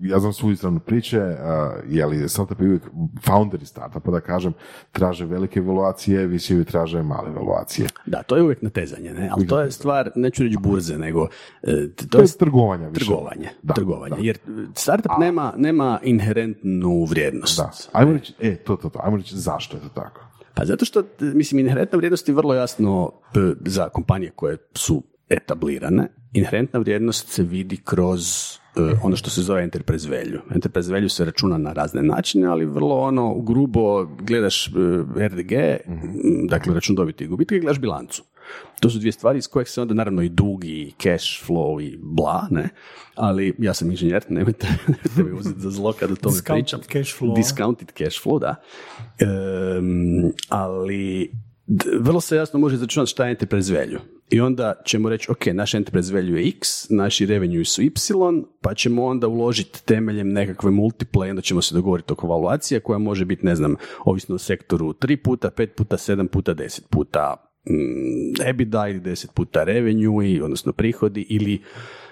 ja 0.00 0.18
znam 0.18 0.32
svoju 0.32 0.56
stranu 0.56 0.80
priče, 0.80 1.20
a, 1.20 1.72
je 1.88 2.06
li 2.06 2.28
startup 2.28 2.60
uvijek 2.60 2.82
founderi 3.22 3.66
startupa, 3.66 4.10
da 4.10 4.20
kažem, 4.20 4.52
traže 4.92 5.24
velike 5.26 5.58
evaluacije, 5.60 6.26
visijevi 6.26 6.64
traže 6.64 7.02
male 7.02 7.30
evaluacije. 7.30 7.88
Da, 8.06 8.22
to 8.22 8.36
je 8.36 8.42
uvijek 8.42 8.62
natezanje, 8.62 9.14
ne? 9.14 9.28
ali 9.32 9.46
to 9.46 9.60
je 9.60 9.70
stvar, 9.70 10.10
neću 10.14 10.42
reći 10.42 10.56
burze, 10.60 10.98
nego 10.98 11.28
e, 11.62 11.88
to 11.96 12.06
To 12.06 12.18
je 12.18 12.24
je 12.24 12.38
trgovanja 12.38 12.88
više. 12.88 13.04
trgovanje. 13.04 13.48
Da, 13.62 13.74
trgovanje. 13.74 14.16
da. 14.16 14.22
Jer 14.22 14.38
startup 14.74 15.12
nema, 15.20 15.52
nema 15.56 16.00
inherentnu 16.02 17.04
vrijednost. 17.04 17.56
Da, 17.58 17.70
ajmo 17.92 18.12
reći, 18.12 18.34
e, 18.40 18.56
to, 18.56 18.76
to, 18.76 18.88
to, 18.88 19.00
ajmo 19.02 19.16
reći 19.16 19.36
zašto 19.36 19.76
je 19.76 19.80
to 19.82 19.88
tako. 19.88 20.29
Pa 20.54 20.64
zato 20.64 20.84
što, 20.84 21.02
mislim, 21.20 21.58
inherentna 21.58 21.96
vrijednost 21.96 22.28
je 22.28 22.34
vrlo 22.34 22.54
jasno 22.54 23.12
za 23.66 23.88
kompanije 23.88 24.30
koje 24.30 24.56
su 24.74 25.02
etablirane. 25.28 26.08
Inherentna 26.32 26.80
vrijednost 26.80 27.28
se 27.28 27.42
vidi 27.42 27.76
kroz 27.84 28.22
e, 28.76 28.80
ono 29.02 29.16
što 29.16 29.30
se 29.30 29.42
zove 29.42 29.62
enterprise 29.62 30.08
value. 30.10 30.40
Enterprise 30.54 30.92
value 30.92 31.08
se 31.08 31.24
računa 31.24 31.58
na 31.58 31.72
razne 31.72 32.02
načine, 32.02 32.46
ali 32.46 32.64
vrlo 32.64 32.98
ono, 32.98 33.40
grubo 33.40 34.04
gledaš 34.04 34.66
e, 34.66 34.70
RDG, 35.28 35.52
m, 35.52 36.46
dakle 36.48 36.74
račun 36.74 36.96
dobiti 36.96 37.24
i 37.24 37.26
gubitke, 37.26 37.58
gledaš 37.58 37.80
bilancu. 37.80 38.24
To 38.80 38.90
su 38.90 38.98
dvije 38.98 39.12
stvari 39.12 39.38
iz 39.38 39.48
kojih 39.48 39.68
se 39.68 39.80
onda 39.80 39.94
naravno 39.94 40.22
i 40.22 40.28
dug 40.28 40.64
i 40.64 40.92
cash 41.02 41.46
flow 41.46 41.82
i 41.82 41.98
bla, 42.02 42.46
ne? 42.50 42.68
Ali 43.14 43.54
ja 43.58 43.74
sam 43.74 43.90
inženjer, 43.90 44.24
nemojte, 44.28 44.66
nemojte 44.86 45.22
me 45.22 45.32
uzeti 45.38 45.60
za 45.60 45.70
zlo 45.70 45.92
kad 45.92 46.10
o 46.10 46.16
tome 46.16 46.32
Discounted 46.32 46.80
pričam. 46.80 47.02
cash 47.02 47.20
flow. 47.20 47.36
Discounted 47.36 47.92
cash 47.92 48.22
flow, 48.24 48.40
da. 48.40 48.54
Em, 49.18 50.32
ali 50.48 51.30
vrlo 52.00 52.20
se 52.20 52.36
jasno 52.36 52.58
može 52.60 52.74
izračunati 52.74 53.10
šta 53.10 53.26
je 53.26 53.30
enterprise 53.30 53.74
value. 53.74 54.00
I 54.30 54.40
onda 54.40 54.74
ćemo 54.84 55.08
reći, 55.08 55.30
ok, 55.30 55.46
naš 55.46 55.74
enterprise 55.74 56.14
value 56.14 56.40
je 56.40 56.48
x, 56.48 56.90
naši 56.90 57.26
revenue 57.26 57.64
su 57.64 57.82
y, 57.82 57.90
pa 58.60 58.74
ćemo 58.74 59.04
onda 59.04 59.28
uložiti 59.28 59.84
temeljem 59.84 60.32
nekakve 60.32 60.70
multiple 60.70 61.30
onda 61.30 61.42
ćemo 61.42 61.62
se 61.62 61.74
dogovoriti 61.74 62.12
oko 62.12 62.26
valuacije 62.26 62.80
koja 62.80 62.98
može 62.98 63.24
biti, 63.24 63.46
ne 63.46 63.56
znam, 63.56 63.74
ovisno 64.04 64.34
o 64.34 64.38
sektoru 64.38 64.92
3 64.92 65.22
puta, 65.22 65.50
5 65.50 65.66
puta, 65.66 65.96
7 65.96 66.28
puta, 66.28 66.54
10 66.54 66.80
puta 66.90 67.49
EBITDA 68.46 68.88
ili 68.88 69.00
10 69.00 69.32
puta 69.34 69.64
revenue, 69.64 70.30
i, 70.30 70.42
odnosno 70.42 70.72
prihodi 70.72 71.26
ili 71.28 71.62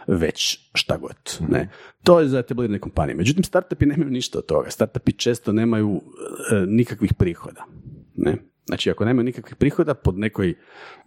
već 0.06 0.58
šta 0.74 0.96
god. 0.96 1.38
Ne. 1.48 1.68
To 2.02 2.20
je 2.20 2.28
za 2.28 2.38
etablirane 2.38 2.78
kompanije. 2.78 3.16
Međutim, 3.16 3.44
startupi 3.44 3.86
nemaju 3.86 4.10
ništa 4.10 4.38
od 4.38 4.46
toga. 4.46 4.70
Startupi 4.70 5.12
često 5.12 5.52
nemaju 5.52 6.00
e, 6.52 6.66
nikakvih 6.66 7.14
prihoda. 7.14 7.64
Ne. 8.16 8.36
Znači, 8.66 8.90
ako 8.90 9.04
nemaju 9.04 9.24
nikakvih 9.24 9.56
prihoda, 9.56 9.94
pod 9.94 10.18
nekoj 10.18 10.54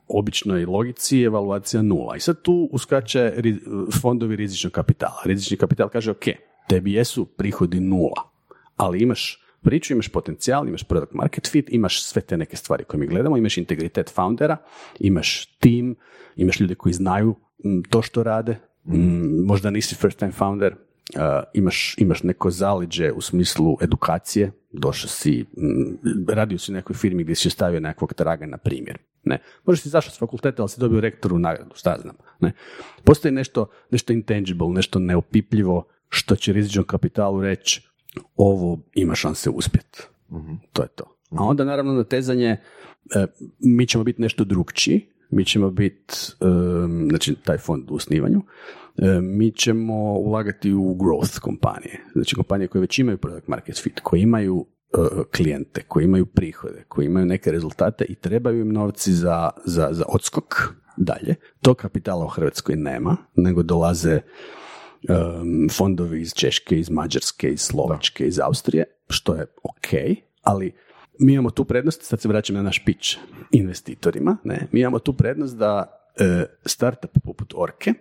običnoj 0.08 0.66
logici 0.66 1.18
je 1.18 1.26
evaluacija 1.26 1.82
nula. 1.82 2.16
I 2.16 2.20
sad 2.20 2.42
tu 2.42 2.70
uskače 2.72 3.34
ri- 3.38 4.02
fondovi 4.02 4.36
rizičnog 4.36 4.74
kapitala. 4.74 5.22
Rizični 5.26 5.58
kapital 5.58 5.90
kaže, 5.90 6.12
ok, 6.12 6.26
tebi 6.70 6.94
jesu 6.94 7.26
prihodi 7.26 7.80
nula, 7.80 8.32
ali 8.76 9.00
imaš 9.00 9.44
priču, 9.64 9.94
imaš 9.94 10.08
potencijal, 10.08 10.68
imaš 10.68 10.84
product 10.84 11.14
market 11.14 11.48
fit, 11.48 11.68
imaš 11.70 12.04
sve 12.04 12.22
te 12.22 12.38
neke 12.38 12.56
stvari 12.56 12.84
koje 12.84 13.00
mi 13.00 13.08
gledamo, 13.08 13.38
imaš 13.38 13.58
integritet 13.58 14.10
foundera, 14.10 14.58
imaš 15.00 15.46
tim, 15.46 15.96
imaš 16.36 16.60
ljude 16.60 16.76
koji 16.76 16.94
znaju 16.94 17.36
to 17.90 18.02
što 18.02 18.24
rade, 18.24 18.58
mm, 18.86 19.46
možda 19.46 19.70
nisi 19.70 19.96
first 19.96 20.20
time 20.20 20.32
founder, 20.32 20.74
uh, 20.74 21.22
imaš, 21.54 21.96
imaš 21.98 22.24
neko 22.24 22.52
zaliđe 22.52 23.12
u 23.12 23.22
smislu 23.22 23.78
edukacije, 23.82 24.52
došao 24.72 25.10
si, 25.10 25.46
mm, 25.58 26.30
radio 26.30 26.58
si 26.58 26.72
u 26.72 26.76
nekoj 26.76 26.96
firmi 26.96 27.24
gdje 27.24 27.36
si 27.36 27.48
ostavio 27.48 27.80
nekakvog 27.80 28.14
traga 28.14 28.46
na 28.46 28.58
primjer. 28.58 28.98
Ne. 29.24 29.38
Možda 29.66 29.82
si 29.82 29.90
zašao 29.90 30.12
s 30.12 30.20
fakulteta, 30.20 30.62
ali 30.62 30.70
si 30.70 30.80
dobio 30.80 31.02
rektoru 31.02 31.40
nagradu, 31.40 31.72
šta 31.76 31.98
znam. 32.02 32.16
Ne. 32.40 32.52
Postoji 33.04 33.32
nešto, 33.32 33.70
nešto 33.92 34.14
intangible, 34.14 34.68
nešto 34.70 35.00
neopipljivo 35.00 35.88
što 36.10 36.36
će 36.36 36.54
rizičnom 36.54 36.86
kapitalu 36.86 37.42
reći 37.42 37.91
ovo 38.36 38.80
ima 38.94 39.16
šanse 39.16 39.50
uspjeti. 39.50 40.04
To 40.74 40.82
je 40.82 40.88
to. 40.88 41.04
A 41.32 41.44
onda 41.44 41.66
naravno 41.66 41.94
natezanje, 41.94 42.58
e, 43.16 43.26
mi 43.60 43.88
ćemo 43.88 44.04
biti 44.04 44.22
nešto 44.22 44.44
drugčiji, 44.44 45.08
mi 45.30 45.46
ćemo 45.46 45.70
biti, 45.70 46.16
em, 46.42 47.08
znači 47.10 47.36
taj 47.36 47.58
fond 47.58 47.92
u 47.92 47.96
osnivanju, 47.96 48.42
e, 48.98 49.22
mi 49.22 49.52
ćemo 49.52 50.14
ulagati 50.14 50.74
u 50.74 50.96
growth 51.00 51.40
kompanije, 51.40 52.00
znači 52.14 52.36
kompanije 52.36 52.68
koje 52.68 52.80
već 52.80 53.00
imaju 53.00 53.18
product 53.18 53.48
market 53.48 53.82
fit, 53.84 54.00
koje 54.00 54.22
imaju 54.22 54.66
e, 54.94 54.98
klijente, 55.36 55.84
koji 55.88 56.06
imaju 56.06 56.26
prihode, 56.26 56.84
koji 56.88 57.06
imaju 57.06 57.26
neke 57.26 57.52
rezultate 57.52 58.06
i 58.10 58.16
trebaju 58.16 58.62
im 58.62 58.74
novci 58.74 59.14
za, 59.14 59.50
za, 59.66 59.90
za 59.92 60.06
odskok 60.08 60.56
dalje. 60.98 61.36
To 61.62 61.74
kapitala 61.74 62.26
u 62.26 62.30
Hrvatskoj 62.30 62.76
nema, 62.76 63.18
nego 63.36 63.64
dolaze 63.64 64.20
um, 65.10 65.70
fondovi 65.72 66.22
iz 66.22 66.34
Češke, 66.34 66.80
iz 66.80 66.90
Mađarske, 66.90 67.50
iz 67.50 67.62
Slovačke, 67.62 68.26
iz 68.28 68.40
Austrije, 68.40 68.86
što 69.10 69.36
je 69.36 69.46
ok, 69.64 70.18
ali 70.42 70.74
mi 71.20 71.34
imamo 71.34 71.50
tu 71.50 71.66
prednost, 71.66 72.04
sad 72.04 72.22
se 72.22 72.28
vraćam 72.28 72.56
na 72.56 72.62
naš 72.62 72.86
pitch 72.86 73.18
investitorima, 73.52 74.38
ne? 74.44 74.68
mi 74.72 74.80
imamo 74.80 75.00
tu 75.00 75.14
prednost 75.14 75.58
da 75.58 76.02
e, 76.20 76.46
startup 76.66 77.12
poput 77.24 77.54
Orke, 77.56 77.94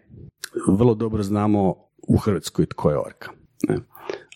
vrlo 0.68 0.94
dobro 0.94 1.22
znamo 1.22 1.74
u 2.08 2.16
Hrvatskoj 2.16 2.66
tko 2.66 2.90
je 2.90 2.98
Orka. 2.98 3.30
Ne? 3.68 3.78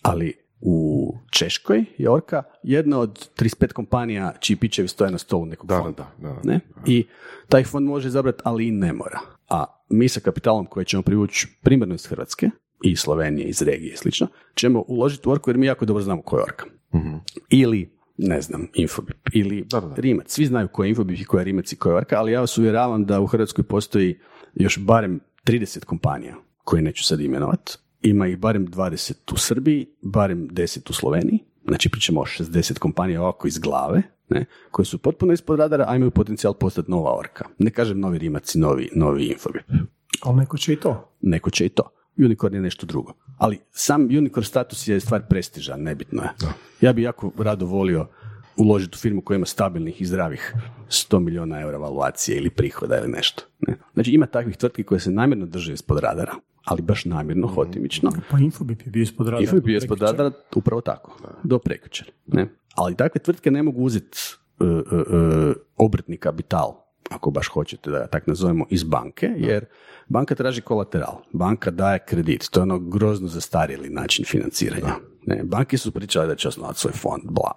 Ali 0.01 0.44
u 0.67 1.13
Češkoj 1.31 1.85
je 1.97 2.09
Orka 2.09 2.43
jedna 2.63 2.99
od 2.99 3.29
35 3.37 3.73
kompanija 3.73 4.33
čiji 4.39 4.57
pićevi 4.57 4.87
stoje 4.87 5.11
na 5.11 5.17
stolu 5.17 5.45
nekog 5.45 5.67
Da, 5.69 5.81
fonda. 5.83 6.11
da, 6.21 6.27
da. 6.27 6.39
Ne? 6.43 6.59
I 6.85 7.05
taj 7.49 7.63
fond 7.63 7.87
može 7.87 8.07
izabrati, 8.07 8.41
ali 8.43 8.67
i 8.67 8.71
ne 8.71 8.93
mora. 8.93 9.19
A 9.49 9.65
mi 9.89 10.09
sa 10.09 10.19
kapitalom 10.19 10.65
koje 10.65 10.85
ćemo 10.85 11.03
privući 11.03 11.47
primarno 11.61 11.95
iz 11.95 12.05
Hrvatske 12.05 12.49
i 12.83 12.95
Slovenije, 12.95 13.47
iz 13.47 13.61
regije 13.61 13.93
i 13.93 13.97
slično, 13.97 14.27
ćemo 14.55 14.83
uložiti 14.87 15.29
u 15.29 15.31
Orku 15.31 15.49
jer 15.49 15.57
mi 15.57 15.65
jako 15.65 15.85
dobro 15.85 16.03
znamo 16.03 16.21
ko 16.21 16.37
je 16.37 16.43
Orka. 16.43 16.65
Ili, 17.49 17.97
ne 18.17 18.41
znam, 18.41 18.67
Infobip, 18.73 19.17
ili 19.33 19.65
Da, 19.71 19.79
da, 19.79 19.87
da. 19.87 19.95
Rimac. 19.95 20.31
Svi 20.31 20.45
znaju 20.45 20.67
ko 20.67 20.83
je 20.83 20.89
Infobip 20.89 21.19
i 21.19 21.25
ko 21.25 21.37
je 21.37 21.43
Rimac 21.43 21.71
i 21.71 21.75
ko 21.75 21.89
je 21.89 21.95
Orka, 21.95 22.19
ali 22.19 22.31
ja 22.31 22.39
vas 22.41 22.57
uvjeravam 22.57 23.05
da 23.05 23.19
u 23.21 23.25
Hrvatskoj 23.27 23.63
postoji 23.63 24.19
još 24.53 24.79
barem 24.79 25.19
30 25.45 25.85
kompanija 25.85 26.35
koje 26.63 26.81
neću 26.81 27.03
sad 27.03 27.19
imenovat. 27.21 27.79
Ima 28.05 28.27
ih 28.27 28.37
barem 28.37 28.67
20 28.67 29.33
u 29.33 29.37
Srbiji, 29.37 29.87
barem 30.01 30.49
10 30.49 30.89
u 30.89 30.93
Sloveniji. 30.93 31.39
Znači 31.67 31.89
pričamo 31.89 32.21
o 32.21 32.25
60 32.25 32.79
kompanija 32.79 33.21
ovako 33.21 33.47
iz 33.47 33.57
glave, 33.57 34.01
ne, 34.29 34.45
koje 34.71 34.85
su 34.85 34.97
potpuno 34.97 35.33
ispod 35.33 35.59
radara, 35.59 35.85
a 35.87 35.95
imaju 35.95 36.11
potencijal 36.11 36.53
postati 36.53 36.91
nova 36.91 37.19
orka. 37.19 37.45
Ne 37.57 37.71
kažem 37.71 37.99
novi 37.99 38.17
Rimac 38.17 38.55
i 38.55 38.59
novi, 38.59 38.89
novi 38.95 39.25
Infobip. 39.25 39.63
Ali 40.23 40.37
neko 40.37 40.57
će 40.57 40.73
i 40.73 40.75
to. 40.75 41.15
Neko 41.21 41.49
će 41.49 41.65
i 41.65 41.69
to. 41.69 41.91
Unicorn 42.17 42.55
je 42.55 42.61
nešto 42.61 42.85
drugo. 42.85 43.13
Ali 43.37 43.59
sam 43.71 44.03
unicorn 44.03 44.45
status 44.45 44.87
je 44.87 44.99
stvar 44.99 45.27
prestiža, 45.29 45.75
nebitno 45.75 46.23
je. 46.23 46.29
Ja 46.81 46.93
bi 46.93 47.01
jako 47.01 47.31
rado 47.37 47.65
volio 47.65 48.07
uložiti 48.57 48.95
u 48.95 48.99
firmu 48.99 49.21
koja 49.21 49.35
ima 49.35 49.45
stabilnih 49.45 50.01
i 50.01 50.05
zdravih 50.05 50.53
100 50.87 51.19
milijuna 51.19 51.61
eura 51.61 51.77
valuacije 51.77 52.37
ili 52.37 52.49
prihoda 52.49 52.97
ili 52.97 53.07
nešto. 53.07 53.43
Ne? 53.59 53.77
Znači 53.93 54.11
ima 54.11 54.25
takvih 54.25 54.57
tvrtki 54.57 54.83
koje 54.83 54.99
se 54.99 55.11
namjerno 55.11 55.45
drže 55.45 55.73
ispod 55.73 55.99
radara, 55.99 56.35
ali 56.65 56.81
baš 56.81 57.05
namjerno, 57.05 57.47
hotimično. 57.47 58.11
Pa 58.31 58.39
Infobip 58.39 58.81
je 58.85 58.91
bio 58.91 59.03
ispod 59.03 59.27
radara. 59.27 59.41
Info 59.41 59.55
je 59.55 59.61
bio 59.61 59.77
ispod 59.77 60.01
radara 60.01 60.31
upravo 60.55 60.81
tako, 60.81 61.17
do 61.43 61.59
prekjučer. 61.59 62.11
Ne? 62.27 62.47
Ali 62.75 62.95
takve 62.95 63.19
tvrtke 63.19 63.51
ne 63.51 63.63
mogu 63.63 63.81
uzeti 63.81 64.17
uh, 64.59 64.67
uh, 64.67 64.75
uh, 64.91 65.55
obrtni 65.77 66.17
kapital, 66.17 66.85
ako 67.09 67.31
baš 67.31 67.47
hoćete 67.47 67.91
da 67.91 67.99
ga 67.99 68.07
tak 68.07 68.27
nazovemo, 68.27 68.65
iz 68.69 68.83
banke, 68.83 69.29
jer 69.37 69.65
banka 70.07 70.35
traži 70.35 70.61
kolateral, 70.61 71.21
banka 71.33 71.71
daje 71.71 71.99
kredit, 72.05 72.49
to 72.51 72.59
je 72.59 72.61
ono 72.61 72.79
grozno 72.79 73.27
zastarjeli 73.27 73.89
način 73.89 74.25
financiranja. 74.25 74.95
Ne, 75.25 75.43
banke 75.43 75.77
su 75.77 75.91
pričale 75.91 76.27
da 76.27 76.35
će 76.35 76.47
osnovati 76.47 76.79
svoj 76.79 76.93
fond, 76.93 77.23
bla. 77.23 77.51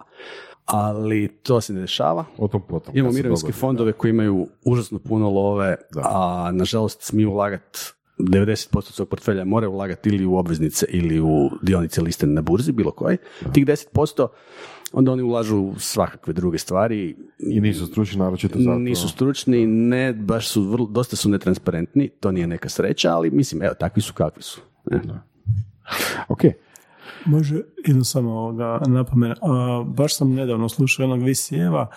Ali 0.65 1.27
to 1.27 1.61
se 1.61 1.73
ne 1.73 1.81
dešava. 1.81 2.25
O 2.37 2.47
tom 2.47 2.61
potom. 2.67 2.97
Imamo 2.97 3.13
mirovinske 3.13 3.45
dogodi, 3.45 3.59
fondove 3.59 3.91
koji 3.91 4.09
imaju 4.09 4.47
užasno 4.65 4.99
puno 4.99 5.29
love, 5.29 5.75
a 6.03 6.49
nažalost 6.53 7.01
smiju 7.01 7.31
ulagati 7.31 7.79
90% 8.19 8.91
svog 8.91 9.09
portfelja 9.09 9.45
moraju 9.45 9.71
ulagati 9.71 10.09
ili 10.09 10.25
u 10.25 10.35
obveznice 10.35 10.85
ili 10.89 11.19
u 11.19 11.49
dionice 11.61 12.01
listene 12.01 12.33
na 12.33 12.41
burzi, 12.41 12.71
bilo 12.71 12.91
koje. 12.91 13.17
Tih 13.53 13.65
10% 13.65 14.27
onda 14.93 15.11
oni 15.11 15.21
ulažu 15.21 15.57
u 15.57 15.79
svakakve 15.79 16.33
druge 16.33 16.57
stvari, 16.57 17.15
I 17.39 17.61
nisu 17.61 17.85
stručni, 17.85 18.19
naročito 18.19 18.59
zato. 18.59 18.79
nisu 18.79 19.09
stručni, 19.09 19.67
ne, 19.67 20.13
baš 20.13 20.47
su, 20.47 20.63
vrlo, 20.63 20.85
dosta 20.85 21.15
su 21.15 21.29
netransparentni, 21.29 22.09
to 22.09 22.31
nije 22.31 22.47
neka 22.47 22.69
sreća, 22.69 23.11
ali 23.11 23.31
mislim, 23.31 23.63
evo, 23.63 23.73
takvi 23.73 24.01
su 24.01 24.13
kakvi 24.13 24.43
su. 24.43 24.61
Ne? 24.91 25.01
Ok, 26.27 26.41
Može, 27.25 27.61
idem 27.87 28.03
samo 28.03 28.31
ovoga 28.31 28.79
baš 29.85 30.17
sam 30.17 30.33
nedavno 30.33 30.69
slušao 30.69 31.03
jednog 31.03 31.19
VC-eva, 31.19 31.87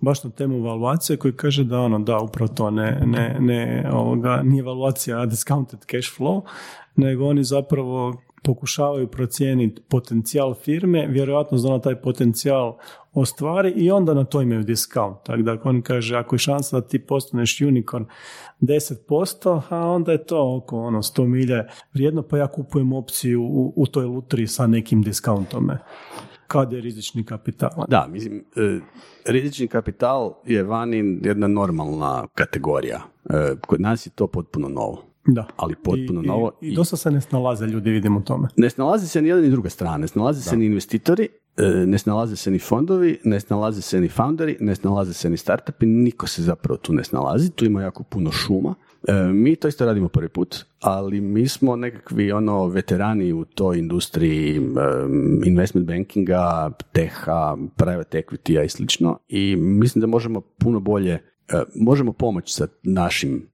baš 0.00 0.24
na 0.24 0.30
temu 0.30 0.62
valuacije 0.62 1.16
koji 1.16 1.32
kaže 1.32 1.64
da 1.64 1.78
ono, 1.78 1.98
da, 1.98 2.18
upravo 2.18 2.48
to 2.48 2.70
ne, 2.70 3.02
ne, 3.06 3.36
ne 3.40 3.90
ovoga, 3.92 4.42
nije 4.44 4.62
valuacija 4.62 5.26
discounted 5.26 5.80
cash 5.80 6.18
flow, 6.18 6.42
nego 6.96 7.26
oni 7.26 7.44
zapravo 7.44 8.14
pokušavaju 8.42 9.06
procijeniti 9.06 9.82
potencijal 9.88 10.54
firme, 10.54 11.06
vjerojatno 11.06 11.58
da 11.58 11.68
ona 11.68 11.78
taj 11.78 12.00
potencijal 12.00 12.76
ostvari 13.12 13.70
i 13.70 13.90
onda 13.90 14.14
na 14.14 14.24
to 14.24 14.42
imaju 14.42 14.62
discount. 14.62 15.16
Tako 15.24 15.42
da 15.42 15.56
on 15.64 15.82
kaže, 15.82 16.16
ako 16.16 16.34
je 16.34 16.38
šansa 16.38 16.80
da 16.80 16.86
ti 16.86 16.98
postaneš 16.98 17.60
unicorn 17.60 18.04
10%, 18.60 19.60
a 19.68 19.86
onda 19.86 20.12
je 20.12 20.24
to 20.24 20.56
oko 20.56 20.80
ono 20.80 21.02
100 21.02 21.26
milje 21.26 21.66
vrijedno, 21.92 22.22
pa 22.22 22.38
ja 22.38 22.46
kupujem 22.46 22.92
opciju 22.92 23.42
u, 23.42 23.72
u 23.76 23.86
toj 23.86 24.04
lutri 24.04 24.46
sa 24.46 24.66
nekim 24.66 25.02
discountom. 25.02 25.70
Kad 26.50 26.72
je 26.72 26.80
rizični 26.80 27.24
kapital? 27.24 27.70
Da, 27.88 28.06
mislim, 28.10 28.44
e, 28.56 28.80
rizični 29.26 29.68
kapital 29.68 30.34
je 30.46 30.62
vani 30.62 31.20
jedna 31.22 31.48
normalna 31.48 32.26
kategorija. 32.34 33.00
E, 33.30 33.54
kod 33.66 33.80
nas 33.80 34.06
je 34.06 34.10
to 34.10 34.26
potpuno 34.26 34.68
novo. 34.68 35.04
Da. 35.26 35.46
Ali 35.56 35.74
potpuno 35.74 36.22
I, 36.22 36.26
novo. 36.26 36.50
I, 36.60 36.68
i 36.68 36.74
dosta 36.74 36.96
se 36.96 37.10
ne 37.10 37.20
snalaze 37.20 37.66
ljudi, 37.66 37.90
vidimo 37.90 38.18
u 38.18 38.22
tome. 38.22 38.48
Ne 38.56 38.70
snalazi 38.70 39.08
se 39.08 39.22
ni 39.22 39.28
jedna 39.28 39.42
ni 39.42 39.50
druga 39.50 39.70
strana, 39.70 39.96
ne 39.96 40.08
snalaze 40.08 40.42
se 40.42 40.56
ni 40.56 40.66
investitori, 40.66 41.28
e, 41.56 41.62
ne 41.86 41.98
snalaze 41.98 42.36
se 42.36 42.50
ni 42.50 42.58
fondovi, 42.58 43.18
ne 43.24 43.40
snalaze 43.40 43.82
se 43.82 44.00
ni 44.00 44.08
founderi, 44.08 44.56
ne 44.60 44.74
snalaze 44.74 45.12
se 45.12 45.30
ni 45.30 45.36
startupi, 45.36 45.86
niko 45.86 46.26
se 46.26 46.42
zapravo 46.42 46.78
tu 46.78 46.92
ne 46.92 47.04
snalazi, 47.04 47.50
tu 47.50 47.64
ima 47.64 47.82
jako 47.82 48.02
puno 48.02 48.32
šuma. 48.32 48.74
E, 49.08 49.12
mi 49.32 49.56
to 49.56 49.68
isto 49.68 49.86
radimo 49.86 50.08
prvi 50.08 50.28
put, 50.28 50.64
ali 50.80 51.20
mi 51.20 51.48
smo 51.48 51.76
nekakvi 51.76 52.32
ono 52.32 52.66
veterani 52.66 53.32
u 53.32 53.44
toj 53.44 53.78
industriji 53.78 54.56
e, 54.56 54.60
investment 55.44 55.86
bankinga, 55.86 56.70
teha, 56.92 57.56
private 57.76 58.22
equity 58.22 58.64
i 58.64 58.68
slično 58.68 59.18
i 59.28 59.56
mislim 59.56 60.00
da 60.00 60.06
možemo 60.06 60.40
puno 60.40 60.80
bolje, 60.80 61.12
e, 61.12 61.20
možemo 61.74 62.12
pomoći 62.12 62.54
sa 62.54 62.66
našim 62.82 63.50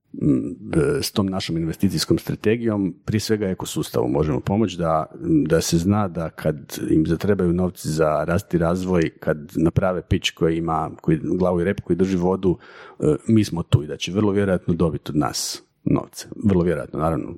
s 1.03 1.13
tom 1.13 1.27
našom 1.27 1.57
investicijskom 1.57 2.19
strategijom, 2.19 2.95
prije 3.05 3.21
svega 3.21 3.47
ekosustavu 3.47 4.09
možemo 4.09 4.41
pomoći 4.41 4.77
da, 4.77 5.07
da 5.47 5.61
se 5.61 5.79
zna 5.79 6.09
da 6.09 6.31
kad 6.31 6.79
im 6.91 7.07
zatrebaju 7.07 7.53
novci 7.53 7.89
za 7.89 8.25
rast 8.25 8.55
i 8.55 8.59
razvoj, 8.59 9.11
kad 9.21 9.53
naprave 9.57 10.03
pitch 10.03 10.31
koji 10.35 10.57
ima 10.57 10.91
koji, 11.01 11.19
glavu 11.23 11.61
i 11.61 11.65
rep 11.65 11.81
koji 11.81 11.97
drži 11.97 12.17
vodu, 12.17 12.59
e, 13.01 13.17
mi 13.27 13.45
smo 13.45 13.63
tu 13.63 13.83
i 13.83 13.87
da 13.87 13.97
će 13.97 14.13
vrlo 14.13 14.33
vjerojatno 14.33 14.75
dobiti 14.75 15.11
od 15.11 15.17
nas 15.17 15.66
novce. 15.87 16.29
Vrlo 16.45 16.63
vjerojatno, 16.63 16.99
naravno, 16.99 17.35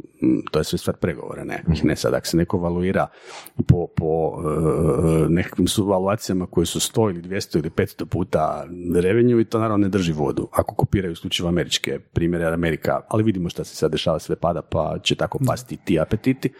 to 0.51 0.59
je 0.59 0.65
sve 0.65 0.79
stvar 0.79 0.97
pregovora 0.97 1.45
nekakvih, 1.45 1.85
ne 1.85 1.97
sad, 1.97 2.15
ako 2.15 2.27
se 2.27 2.37
neko 2.37 2.59
valuira 2.59 3.07
po, 3.67 3.87
po 3.97 4.39
e, 4.43 5.29
nekakvim 5.29 5.69
su 5.69 5.87
valuacijama 5.87 6.47
koje 6.47 6.67
su 6.67 6.81
100 6.81 7.11
ili 7.11 7.23
200 7.23 7.59
ili 7.59 7.71
500 7.71 8.05
puta 8.05 8.67
revenju 8.95 9.41
i 9.41 9.45
to 9.45 9.59
naravno 9.59 9.83
ne 9.83 9.89
drži 9.89 10.13
vodu. 10.13 10.49
Ako 10.53 10.75
kopiraju 10.75 11.13
isključivo 11.13 11.49
američke 11.49 11.99
primjere, 11.99 12.45
jer 12.45 12.53
Amerika, 12.53 13.01
ali 13.09 13.23
vidimo 13.23 13.49
šta 13.49 13.65
se 13.65 13.77
sad 13.77 13.91
dešava, 13.91 14.19
sve 14.19 14.37
pada, 14.37 14.63
pa 14.63 14.99
će 15.03 15.15
tako 15.15 15.39
pasti 15.47 15.75
i 15.75 15.79
ti 15.85 16.01
apetiti. 16.01 16.53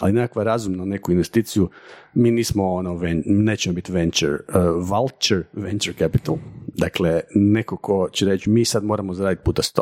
Ali 0.00 0.12
nekakva 0.12 0.44
razumna 0.44 0.84
neku 0.84 1.12
investiciju, 1.12 1.68
mi 2.14 2.30
nismo 2.30 2.72
ono, 2.74 2.94
ven, 2.94 3.22
nećemo 3.26 3.74
biti 3.74 3.92
venture, 3.92 4.32
uh, 4.32 4.88
vulture 4.90 5.42
venture 5.52 5.94
capital. 5.98 6.36
Dakle, 6.66 7.20
neko 7.34 7.76
ko 7.76 8.08
će 8.12 8.26
reći, 8.26 8.50
mi 8.50 8.64
sad 8.64 8.84
moramo 8.84 9.14
zaraditi 9.14 9.44
puta 9.44 9.62
100. 9.62 9.80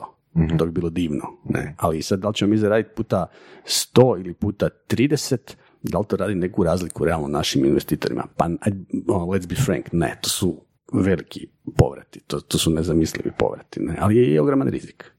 To 0.59 0.65
bi 0.65 0.71
bilo 0.71 0.91
divno. 0.91 1.23
Ne? 1.45 1.75
Ali 1.79 2.03
sad, 2.03 2.21
da 2.21 2.29
li 2.29 2.35
ćemo 2.35 2.51
mi 2.51 2.59
zaraditi 2.59 2.95
puta 2.95 3.27
100 3.65 4.21
ili 4.21 4.35
puta 4.35 4.69
30, 4.89 5.37
da 5.83 5.99
li 5.99 6.05
to 6.09 6.17
radi 6.17 6.35
neku 6.35 6.65
razliku 6.65 7.05
realno 7.05 7.29
našim 7.29 7.65
investitorima? 7.65 8.25
Pa, 8.37 8.45
aj- 8.45 9.05
ono, 9.09 9.27
let's 9.27 9.49
be 9.49 9.55
frank, 9.55 9.87
ne, 9.93 10.19
to 10.23 10.29
su 10.29 10.61
veliki 10.93 11.49
povrati, 11.77 12.21
to, 12.21 12.41
to 12.41 12.59
su 12.59 12.71
nezamislivi 12.71 13.31
povrati, 13.39 13.81
ne? 13.81 13.97
ali 14.01 14.17
je 14.17 14.35
i 14.35 14.39
ogroman 14.39 14.69
rizik. 14.69 15.13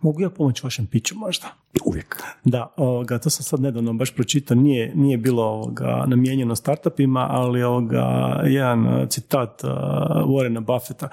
Mogu 0.00 0.20
ja 0.20 0.30
pomoći 0.30 0.60
vašem 0.64 0.86
piću 0.86 1.18
možda? 1.18 1.46
Uvijek. 1.84 2.22
Da, 2.44 2.74
ovoga, 2.76 3.18
to 3.18 3.30
sam 3.30 3.44
sad 3.44 3.60
nedavno 3.60 3.92
baš 3.92 4.14
pročitao, 4.14 4.56
nije, 4.56 4.92
nije 4.94 5.18
bilo 5.18 5.42
ovoga, 5.42 6.04
namijenjeno 6.06 6.56
startupima, 6.56 7.26
ali 7.30 7.62
ovoga, 7.62 8.04
jedan 8.44 8.86
uh, 8.86 9.08
citat 9.08 9.64
uh, 9.64 9.70
Warrena 10.26 10.60
Buffetta 10.60 11.08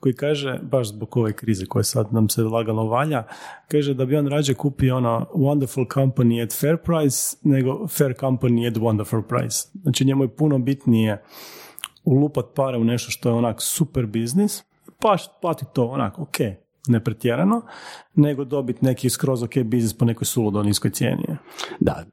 koji 0.00 0.14
kaže, 0.14 0.58
baš 0.62 0.88
zbog 0.88 1.16
ove 1.16 1.32
krize 1.32 1.66
koja 1.66 1.82
sad 1.82 2.12
nam 2.12 2.28
se 2.28 2.42
lagano 2.42 2.84
valja, 2.84 3.24
kaže 3.68 3.94
da 3.94 4.04
bi 4.04 4.16
on 4.16 4.26
rađe 4.26 4.54
kupio 4.54 4.96
ono 4.96 5.26
wonderful 5.34 5.86
company 5.94 6.42
at 6.44 6.60
fair 6.60 6.76
price 6.76 7.36
nego 7.42 7.88
fair 7.88 8.14
company 8.14 8.68
at 8.68 8.76
wonderful 8.76 9.22
price. 9.22 9.68
Znači 9.82 10.04
njemu 10.04 10.24
je 10.24 10.36
puno 10.36 10.58
bitnije 10.58 11.22
ulupat 12.04 12.44
pare 12.54 12.78
u 12.78 12.84
nešto 12.84 13.10
što 13.10 13.28
je 13.28 13.34
onak 13.34 13.62
super 13.62 14.06
biznis, 14.06 14.64
pa 15.00 15.16
plati 15.40 15.64
to 15.72 15.86
onak, 15.86 16.18
ok, 16.18 16.36
ne 16.88 17.04
pretjerano, 17.04 17.62
nego 18.14 18.44
dobiti 18.44 18.84
neki 18.84 19.10
skroz 19.10 19.42
ok 19.42 19.56
biznis 19.64 19.94
po 19.94 20.04
nekoj 20.04 20.24
suludo 20.24 20.62
niskoj 20.62 20.90
cijeni. 20.90 21.24
Da, 21.80 22.04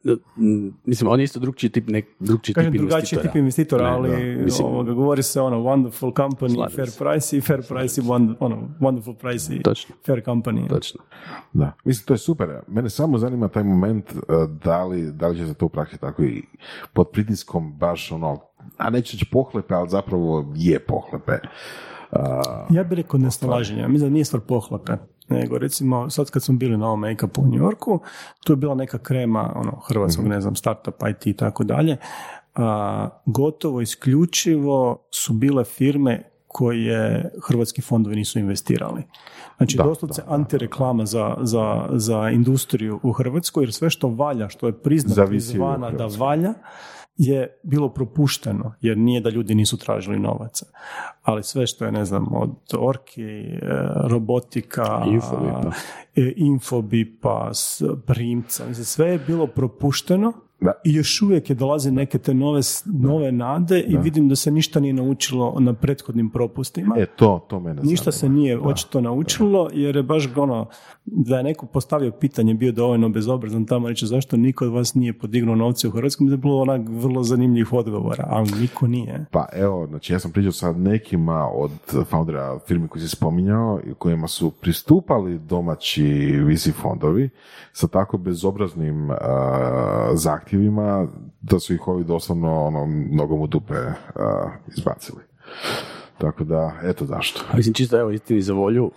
mislim, 0.86 1.10
on 1.10 1.20
je 1.20 1.24
isto 1.24 1.40
drugčiji 1.40 1.70
tip, 1.70 1.90
nek, 1.90 2.06
drugčiji 2.20 2.54
Kažem 2.56 2.72
tip 2.72 2.82
drugačiji 2.82 3.00
investitora. 3.00 3.24
tip 3.24 3.36
investitora, 3.36 3.84
Ne, 3.84 3.90
ali 3.90 4.10
da, 4.36 4.44
mislim- 4.44 4.68
ovoga, 4.68 4.92
govori 4.94 5.24
se 5.24 5.42
ono 5.42 5.58
wonderful 5.60 6.14
company, 6.14 6.54
Slažem 6.54 6.76
fair 6.76 6.90
price 7.00 7.38
i 7.38 7.42
fair 7.42 7.62
price 7.64 8.02
i 8.02 8.04
ono, 8.40 8.70
wonderful 8.80 9.16
price 9.16 9.56
i 9.56 9.62
Točno. 9.62 9.96
fair 10.06 10.22
company. 10.22 10.70
Točno. 10.70 11.02
Da, 11.54 11.72
mislim, 11.86 12.06
to 12.06 12.14
je 12.14 12.18
super. 12.18 12.60
Mene 12.68 12.90
samo 12.90 13.18
zanima 13.18 13.48
taj 13.48 13.64
moment 13.64 14.12
uh, 14.12 14.20
da 14.64 14.84
li, 14.86 15.12
da 15.12 15.28
li 15.28 15.38
će 15.38 15.48
se 15.48 15.54
to 15.54 15.66
u 15.66 15.70
praksi 15.70 15.98
tako 15.98 16.24
i 16.24 16.44
pod 16.94 17.10
pritiskom 17.12 17.74
baš 17.74 18.12
ono, 18.12 18.40
a 18.78 18.90
neće 18.90 19.14
reći 19.14 19.26
pohlepe, 19.32 19.74
ali 19.74 19.90
zapravo 19.90 20.54
je 20.56 20.80
pohlepe. 20.80 21.32
Ja 22.70 22.84
bih 22.84 22.98
rekao 22.98 23.20
nesnalaženja. 23.20 23.88
Mislim 23.88 24.10
da 24.10 24.14
nije 24.14 24.26
stvar 24.26 24.42
pohlepe. 24.42 24.94
Nego 25.30 25.58
recimo, 25.58 26.10
sad 26.10 26.30
kad 26.30 26.44
smo 26.44 26.56
bili 26.56 26.78
na 26.78 26.88
ovom 26.88 27.04
make-upu 27.04 27.42
u 27.42 27.48
New 27.48 27.60
Yorku, 27.60 28.00
tu 28.44 28.54
je 28.54 28.58
bila 28.58 28.76
neka 28.76 28.98
krema 28.98 29.54
ono, 29.56 29.82
hrvatskog, 29.88 30.28
ne 30.28 30.42
znam, 30.42 30.56
startup, 30.56 30.96
IT 31.10 31.28
i 31.28 31.34
tako 31.34 31.64
dalje. 31.64 31.98
A, 32.56 33.10
gotovo 33.26 33.82
isključivo 33.82 35.08
su 35.12 35.34
bile 35.34 35.64
firme 35.64 36.30
koje 36.48 37.32
hrvatski 37.48 37.82
fondovi 37.82 38.16
nisu 38.16 38.40
investirali. 38.40 39.04
Znači, 39.58 39.78
Da, 39.78 39.84
doslovce 39.84 40.22
antireklama 40.28 41.06
za, 41.06 41.38
za, 41.42 41.86
za 41.92 42.30
industriju 42.30 43.00
u 43.04 43.12
Hrvatskoj, 43.12 43.64
jer 43.64 43.74
sve 43.74 43.90
što 43.90 44.08
valja, 44.08 44.50
što 44.50 44.68
je 44.68 44.74
priznato 44.74 45.34
izvana 45.34 45.90
da 45.92 46.06
valja, 46.18 46.54
je 47.18 47.60
bilo 47.64 47.90
propušteno, 47.90 48.74
jer 48.82 48.98
nije 48.98 49.22
da 49.22 49.30
ljudi 49.30 49.56
nisu 49.56 49.78
tražili 49.78 50.20
novaca. 50.20 50.66
Ali 51.22 51.44
sve 51.44 51.68
što 51.68 51.86
je, 51.86 51.92
ne 51.92 52.06
znam, 52.06 52.36
od 52.36 52.56
orki, 52.78 53.24
e, 53.24 53.60
robotika, 54.08 55.04
Infobipa. 55.08 55.72
e, 56.16 56.34
infobipa, 56.36 57.52
primca, 58.06 58.66
mislim, 58.68 58.86
sve 58.86 59.08
je 59.08 59.20
bilo 59.28 59.48
propušteno 59.48 60.34
Da. 60.64 60.72
i 60.84 60.94
još 60.94 61.22
uvijek 61.22 61.50
je 61.50 61.56
dolaze 61.56 61.92
neke 61.92 62.18
te 62.18 62.34
nove, 62.34 62.62
nove 62.86 63.32
nade 63.32 63.80
i 63.80 63.98
vidim 63.98 64.30
da 64.30 64.36
se 64.36 64.52
ništa 64.52 64.80
nije 64.80 64.94
naučilo 64.94 65.60
na 65.60 65.74
prethodnim 65.74 66.30
propustima. 66.30 66.96
e, 66.98 67.06
to, 67.06 67.46
to 67.50 67.60
mene 67.60 67.82
Ništa 67.84 68.12
se 68.12 68.30
nije 68.30 68.60
očito 68.60 69.02
naučilo, 69.02 69.70
jer 69.74 69.96
je 69.96 70.04
baš 70.04 70.30
ono, 70.36 70.68
da 71.06 71.38
je 71.38 71.44
neko 71.44 71.66
postavio 71.66 72.12
pitanje, 72.12 72.54
bio 72.54 72.72
dovoljno 72.72 73.10
bezobrazan 73.10 73.66
tamo 73.66 73.90
reći 73.90 74.08
zašto 74.08 74.38
niko 74.38 74.66
od 74.66 74.72
vas 74.72 74.94
nije 74.94 75.14
podignuo 75.14 75.56
novce 75.56 75.88
u 75.88 75.92
Hrvatskom, 75.92 76.28
da 76.28 76.34
je 76.34 76.38
bilo 76.38 76.62
onak 76.62 76.82
vrlo 76.90 77.24
zanimljivih 77.24 77.74
odgovora, 77.74 78.28
ali 78.30 78.52
niko 78.60 78.88
nije. 78.88 79.26
Pa 79.32 79.46
evo, 79.54 79.88
znači 79.88 80.14
ja 80.14 80.20
sam 80.20 80.32
pričao 80.32 80.52
sa 80.52 80.72
nekima 80.72 81.48
od 81.48 81.72
foundera 82.10 82.60
firmi 82.68 82.88
koji 82.88 83.02
si 83.02 83.10
spominjao 83.10 83.80
i 83.86 83.94
kojima 83.94 84.28
su 84.28 84.52
pristupali 84.52 85.40
domaći 85.40 86.04
VC 86.48 86.70
fondovi 86.82 87.30
sa 87.74 87.88
tako 87.88 88.18
bezobraznim 88.18 89.10
uh, 89.10 89.18
zahtjevima 90.14 90.53
da 91.42 91.60
su 91.60 91.74
ih 91.74 91.88
ovi 91.88 92.04
doslovno 92.04 92.66
ono, 92.66 92.88
nogom 93.12 93.42
u 93.42 93.48
dupe 93.48 93.74
uh, 93.74 94.52
izbacili. 94.78 95.22
Tako 96.18 96.44
da, 96.44 96.80
eto 96.84 97.06
zašto. 97.06 97.42
A 97.52 97.58
Mislim, 97.58 97.74
čisto 97.74 98.00
evo 98.00 98.12
istini 98.12 98.42
za 98.42 98.54
volju, 98.54 98.92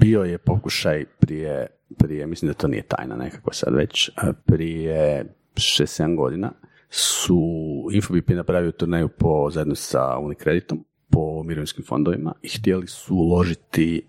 bio 0.00 0.22
je 0.22 0.38
pokušaj 0.38 1.04
prije, 1.04 1.66
prije, 1.98 2.26
mislim 2.26 2.48
da 2.48 2.54
to 2.54 2.68
nije 2.68 2.82
tajna 2.82 3.16
nekako 3.16 3.54
sad 3.54 3.74
već, 3.74 4.10
a 4.16 4.32
prije 4.32 5.24
6-7 5.54 6.16
godina 6.16 6.52
su 6.88 7.40
Infobip 7.92 8.30
je 8.30 8.36
napravio 8.36 8.72
turneju 8.72 9.08
po, 9.08 9.50
zajedno 9.50 9.74
sa 9.74 10.18
Unikreditom 10.18 10.84
po 11.10 11.42
mirovinskim 11.42 11.84
fondovima 11.84 12.34
i 12.42 12.48
htjeli 12.48 12.86
su 12.86 13.14
uložiti 13.14 14.08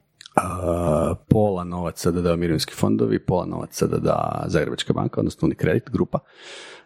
pola 1.29 1.63
novaca 1.63 2.11
da 2.11 2.21
daju 2.21 2.37
mirovinski 2.37 2.73
fondovi, 2.73 3.19
pola 3.19 3.45
novaca 3.45 3.87
da 3.87 3.97
da 3.97 4.45
Zagrebačka 4.47 4.93
banka, 4.93 5.19
odnosno 5.19 5.45
Unicredit 5.45 5.89
grupa. 5.89 6.19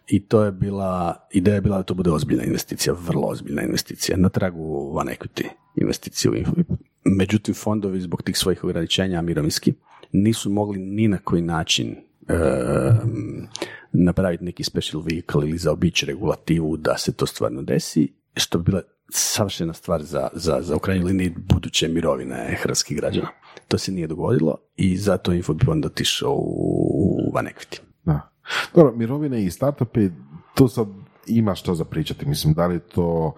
I 0.08 0.26
to 0.26 0.44
je 0.44 0.52
bila, 0.52 1.28
ideja 1.32 1.56
je 1.56 1.62
bila 1.62 1.78
da 1.78 1.84
to 1.84 1.94
bude 1.94 2.12
ozbiljna 2.12 2.44
investicija, 2.44 2.96
vrlo 3.00 3.28
ozbiljna 3.28 3.62
investicija, 3.62 4.18
na 4.18 4.30
tragu 4.30 4.94
van 4.94 5.08
equity 5.08 5.44
investicije 5.76 6.32
u 6.32 6.36
Infobip. 6.36 6.68
Međutim, 7.04 7.56
fondovi 7.56 8.02
zbog 8.02 8.22
tih 8.22 8.38
svojih 8.38 8.64
ograničenja 8.64 9.22
mirovinski 9.22 9.74
nisu 10.12 10.50
mogli 10.50 10.80
ni 10.80 11.08
na 11.08 11.18
koji 11.18 11.42
način 11.42 11.96
em, 12.28 13.48
napraviti 13.92 14.44
neki 14.44 14.64
special 14.64 15.02
vehicle 15.02 15.50
ili 15.50 15.58
zaobići 15.58 16.06
regulativu 16.06 16.78
da 16.78 16.98
se 16.98 17.14
to 17.14 17.26
stvarno 17.26 17.62
desi, 17.62 18.14
što 18.36 18.58
bi 18.58 18.64
bila 18.64 18.82
savršena 19.10 19.74
stvar 19.74 20.04
za, 20.04 20.30
za, 20.34 20.60
za 20.62 20.76
u 20.76 20.80
krajnjoj 20.80 21.06
liniji 21.06 21.36
buduće 21.38 21.88
mirovine 21.88 22.58
hrvatskih 22.62 22.98
građana. 22.98 23.28
To 23.68 23.78
se 23.78 23.92
nije 23.92 24.08
dogodilo 24.08 24.58
i 24.76 24.98
zato 24.98 25.32
je 25.32 25.38
Infobip 25.38 25.70
otišao 25.86 26.34
u 26.38 27.32
van 27.34 27.46
equity. 27.46 27.80
Da. 28.04 28.30
Dobro, 28.76 28.96
mirovine 28.96 29.44
i 29.44 29.52
startupi, 29.52 30.10
tu 30.56 30.68
sad 30.68 30.88
ima 31.28 31.56
što 31.56 31.76
za 31.76 31.86
pričati. 31.86 32.26
Mislim, 32.26 32.54
da 32.54 32.68
li 32.68 32.80
to 32.80 33.34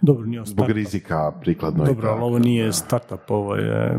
Dobro, 0.00 0.26
nije 0.26 0.44
zbog 0.44 0.70
rizika 0.70 1.32
prikladno 1.32 1.84
i 1.84 1.86
Dobro, 1.86 2.10
ali 2.10 2.22
ovo 2.22 2.38
nije 2.38 2.72
startup, 2.72 3.30
ovo 3.30 3.54
je 3.56 3.98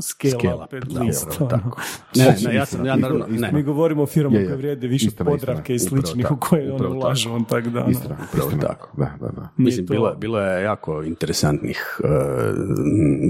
scale, 0.00 0.30
Scale 0.30 0.54
up, 0.54 0.70
da, 0.70 1.00
upravo 1.02 1.10
ono. 1.40 1.50
tako. 1.50 1.80
Ne, 2.16 2.24
ne, 2.24 2.36
ne, 2.44 2.54
ja 2.54 2.66
sam, 2.66 2.86
ja 2.86 2.96
naravno, 2.96 3.26
ne. 3.28 3.52
Mi 3.52 3.62
govorimo 3.62 4.02
o 4.02 4.06
firmama 4.06 4.36
Je, 4.36 4.42
je. 4.42 4.46
koje 4.46 4.56
vrijede 4.56 4.86
više 4.86 5.06
Istina, 5.06 5.30
podravke 5.30 5.72
i 5.72 5.76
istina. 5.76 6.02
sličnih 6.02 6.24
Upravo 6.26 6.36
u 6.36 6.40
koje 6.40 6.64
ono 6.64 6.74
upravo 6.74 6.94
ulažu, 6.96 7.32
on 7.32 7.44
tak 7.44 7.68
da. 7.68 7.80
ono. 7.80 7.90
Istina, 7.90 8.16
Upravo 8.24 8.48
istina. 8.48 8.68
tako. 8.68 8.88
Da, 8.96 9.10
da, 9.20 9.28
da. 9.28 9.48
Mislim, 9.56 9.86
to- 9.86 9.92
bilo, 9.92 10.14
bilo 10.14 10.40
je 10.40 10.62
jako 10.62 11.02
interesantnih 11.02 12.00
e, 12.04 12.08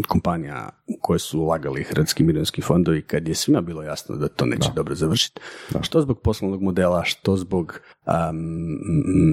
kompanija 0.09 0.68
koje 1.01 1.18
su 1.18 1.41
ulagali 1.41 1.84
hrvatski 1.84 2.22
mirovinski 2.22 2.62
fondovi 2.62 3.03
kad 3.03 3.28
je 3.28 3.34
svima 3.34 3.61
bilo 3.61 3.82
jasno 3.82 4.16
da 4.16 4.28
to 4.28 4.47
neće 4.47 4.68
dobro 4.74 4.95
završiti. 4.95 5.41
Što 5.80 6.01
zbog 6.01 6.20
poslovnog 6.20 6.62
modela, 6.62 7.05
što 7.05 7.36
zbog 7.36 7.80
am, 8.05 8.36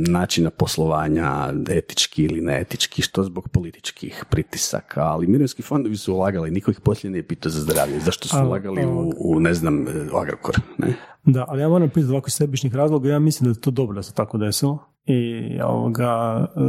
načina 0.08 0.49
poslovanja, 0.49 1.53
etički 1.70 2.24
ili 2.24 2.41
neetički, 2.41 3.01
što 3.01 3.24
zbog 3.24 3.49
političkih 3.49 4.26
pritisaka, 4.30 5.03
ali 5.03 5.28
mirovinski 5.28 5.62
fondovi 5.62 5.97
su 5.97 6.14
ulagali, 6.14 6.51
niko 6.51 6.72
ih 6.72 6.80
poslije 6.80 7.12
nije 7.12 7.24
pitao 7.24 7.51
za 7.51 7.62
zdravlje. 7.62 7.99
Zašto 7.99 8.28
su 8.28 8.36
Ali, 8.38 8.47
ulagali 8.47 8.86
u, 8.86 9.14
u, 9.18 9.39
ne 9.39 9.53
znam, 9.53 9.86
u 10.14 10.18
Agrokor? 10.18 10.56
Ne? 10.78 10.93
Da, 11.26 11.45
ali 11.47 11.61
ja 11.61 11.69
moram 11.69 11.89
pitati 11.89 12.11
ovako 12.11 12.28
iz 12.53 12.73
razloga, 12.73 13.09
ja 13.09 13.19
mislim 13.19 13.45
da 13.45 13.57
je 13.57 13.61
to 13.61 13.71
dobro 13.71 13.95
da 13.95 14.03
se 14.03 14.13
tako 14.13 14.38
desilo. 14.38 14.80
I 15.05 15.59
ovoga, 15.61 16.45
e, 16.55 16.59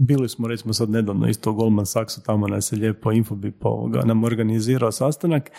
bili 0.00 0.28
smo 0.28 0.48
recimo 0.48 0.72
sad 0.72 0.90
nedavno 0.90 1.28
isto 1.28 1.50
u 1.50 1.54
Goldman 1.54 1.86
Sachsu, 1.86 2.22
tamo 2.22 2.48
nas 2.48 2.72
je 2.72 2.78
lijepo 2.78 3.12
Infobip 3.12 3.64
ovoga, 3.64 4.02
nam 4.04 4.24
organizirao 4.24 4.92
sastanak 4.92 5.50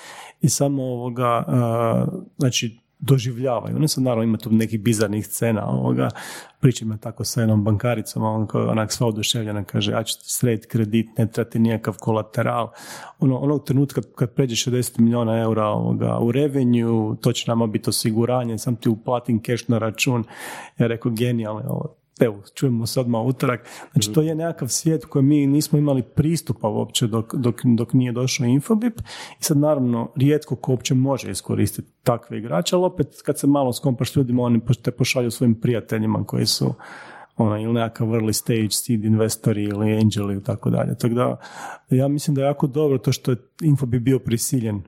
i 0.41 0.49
samo 0.49 0.83
ovoga, 0.83 1.45
e, 1.47 1.51
znači 2.37 2.79
doživljavaju. 3.01 3.79
Ne 3.79 3.87
sad 3.87 4.03
naravno 4.03 4.23
ima 4.23 4.37
tu 4.37 4.51
nekih 4.51 4.81
bizarnih 4.81 5.27
scena 5.27 5.69
ovoga, 5.69 6.09
pričam 6.59 6.91
ja 6.91 6.97
tako 6.97 7.23
sa 7.23 7.41
jednom 7.41 7.63
bankaricom, 7.63 8.23
on 8.23 8.47
onak 8.53 8.91
sva 8.91 9.07
oduševljena 9.07 9.63
kaže, 9.63 9.91
ja 9.91 10.03
ću 10.03 10.17
ti 10.17 10.23
srediti 10.25 10.67
kredit, 10.67 11.17
ne 11.17 11.27
treba 11.27 11.49
ti 11.49 11.59
nikakav 11.59 11.97
kolateral. 11.99 12.71
Ono, 13.19 13.37
onog 13.37 13.65
trenutka 13.65 14.01
kad, 14.01 14.13
kad 14.15 14.33
pređe 14.33 14.71
60 14.71 14.99
milijuna 14.99 15.37
eura 15.37 15.65
ovoga, 15.65 16.19
u 16.19 16.31
revenju, 16.31 17.15
to 17.21 17.31
će 17.31 17.51
nama 17.51 17.67
biti 17.67 17.89
osiguranje, 17.89 18.57
sam 18.57 18.75
ti 18.75 18.89
uplatim 18.89 19.41
keš 19.41 19.67
na 19.67 19.77
račun. 19.77 20.23
Ja 20.77 20.87
rekao, 20.87 21.11
genijalno. 21.11 22.00
Evo, 22.19 22.41
čujemo 22.55 22.85
se 22.85 22.99
odmah 22.99 23.21
utorak. 23.25 23.67
Znači, 23.91 24.13
to 24.13 24.21
je 24.21 24.35
nekakav 24.35 24.67
svijet 24.67 25.05
u 25.05 25.07
kojem 25.07 25.27
mi 25.27 25.47
nismo 25.47 25.79
imali 25.79 26.01
pristupa 26.01 26.67
uopće 26.67 27.07
dok, 27.07 27.35
dok, 27.35 27.61
dok 27.63 27.93
nije 27.93 28.11
došao 28.11 28.45
Infobip. 28.45 28.99
I 29.39 29.43
sad, 29.43 29.57
naravno, 29.57 30.11
rijetko 30.15 30.55
ko 30.55 30.71
uopće 30.71 30.93
može 30.93 31.31
iskoristiti 31.31 31.91
takve 32.03 32.37
igrače, 32.37 32.75
ali 32.75 32.85
opet 32.85 33.07
kad 33.25 33.39
se 33.39 33.47
malo 33.47 33.73
skompaš 33.73 34.15
ljudima, 34.15 34.43
oni 34.43 34.61
te 34.83 34.91
pošalju 34.91 35.31
svojim 35.31 35.55
prijateljima 35.55 36.23
koji 36.23 36.45
su 36.45 36.73
ona, 37.37 37.59
ili 37.59 37.73
nekakav 37.73 38.07
early 38.07 38.33
stage 38.33 38.69
seed 38.69 39.05
investori 39.05 39.63
ili 39.63 39.97
angeli 39.97 40.37
i 40.37 40.43
tako 40.43 40.69
dalje. 40.69 40.97
Tako 40.97 41.13
da, 41.13 41.37
ja 41.89 42.07
mislim 42.07 42.35
da 42.35 42.41
je 42.41 42.45
jako 42.45 42.67
dobro 42.67 42.97
to 42.97 43.11
što 43.11 43.31
je 43.31 43.37
Infobip 43.61 44.03
bio 44.03 44.19
prisiljen 44.19 44.83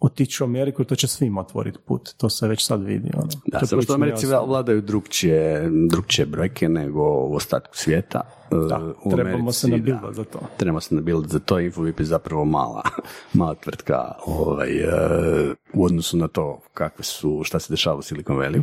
otići 0.00 0.42
u 0.42 0.46
Ameriku, 0.46 0.84
to 0.84 0.94
će 0.94 1.06
svima 1.06 1.40
otvoriti 1.40 1.78
put. 1.86 2.14
To 2.16 2.30
se 2.30 2.48
već 2.48 2.66
sad 2.66 2.82
vidi. 2.82 3.10
Ono. 3.14 3.28
Da, 3.46 3.66
samo 3.66 3.82
što 3.82 3.94
Americi 3.94 4.26
vladaju 4.46 4.80
drugčije, 4.80 5.70
drugčije 5.90 6.26
brojke 6.26 6.68
nego 6.68 7.02
u 7.02 7.34
ostatku 7.34 7.76
svijeta. 7.76 8.20
Da, 8.50 8.92
U 9.04 9.10
trebamo 9.10 9.52
se 9.52 9.66
Americi, 9.66 9.70
nabildat 9.70 10.10
da. 10.10 10.12
za 10.12 10.24
to. 10.24 10.40
Trebamo 10.56 10.80
se 10.80 10.94
nabildat 10.94 11.30
za 11.30 11.38
to, 11.38 11.60
Infobip 11.60 12.00
je 12.00 12.06
zapravo 12.06 12.44
mala, 12.44 12.82
mala 13.32 13.54
tvrtka 13.54 14.12
ovaj, 14.26 14.76
e, 14.76 15.54
u 15.74 15.84
odnosu 15.84 16.16
na 16.16 16.28
to 16.28 16.60
kakve 16.74 17.04
su, 17.04 17.40
šta 17.44 17.58
se 17.58 17.72
dešava 17.72 17.96
u 17.96 18.02
Silicon 18.02 18.36
Valley. 18.36 18.62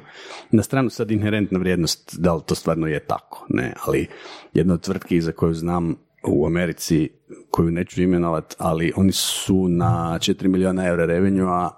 Na 0.52 0.64
stranu 0.64 0.90
sad 0.90 1.12
inherentna 1.12 1.60
vrijednost, 1.60 2.16
da 2.20 2.34
li 2.34 2.42
to 2.46 2.56
stvarno 2.56 2.88
je 2.88 3.00
tako, 3.00 3.46
ne, 3.50 3.74
ali 3.86 4.08
jedna 4.54 4.74
od 4.74 4.82
tvrtki 4.82 5.22
za 5.22 5.32
koju 5.32 5.54
znam 5.54 5.96
u 6.24 6.46
Americi, 6.46 7.10
koju 7.52 7.72
neću 7.72 8.02
imenovat, 8.02 8.56
ali 8.58 8.94
oni 8.96 9.12
su 9.12 9.68
na 9.68 10.18
4 10.20 10.48
milijuna 10.48 10.88
eura 10.88 11.06
revenue 11.06 11.66
e, 11.66 11.72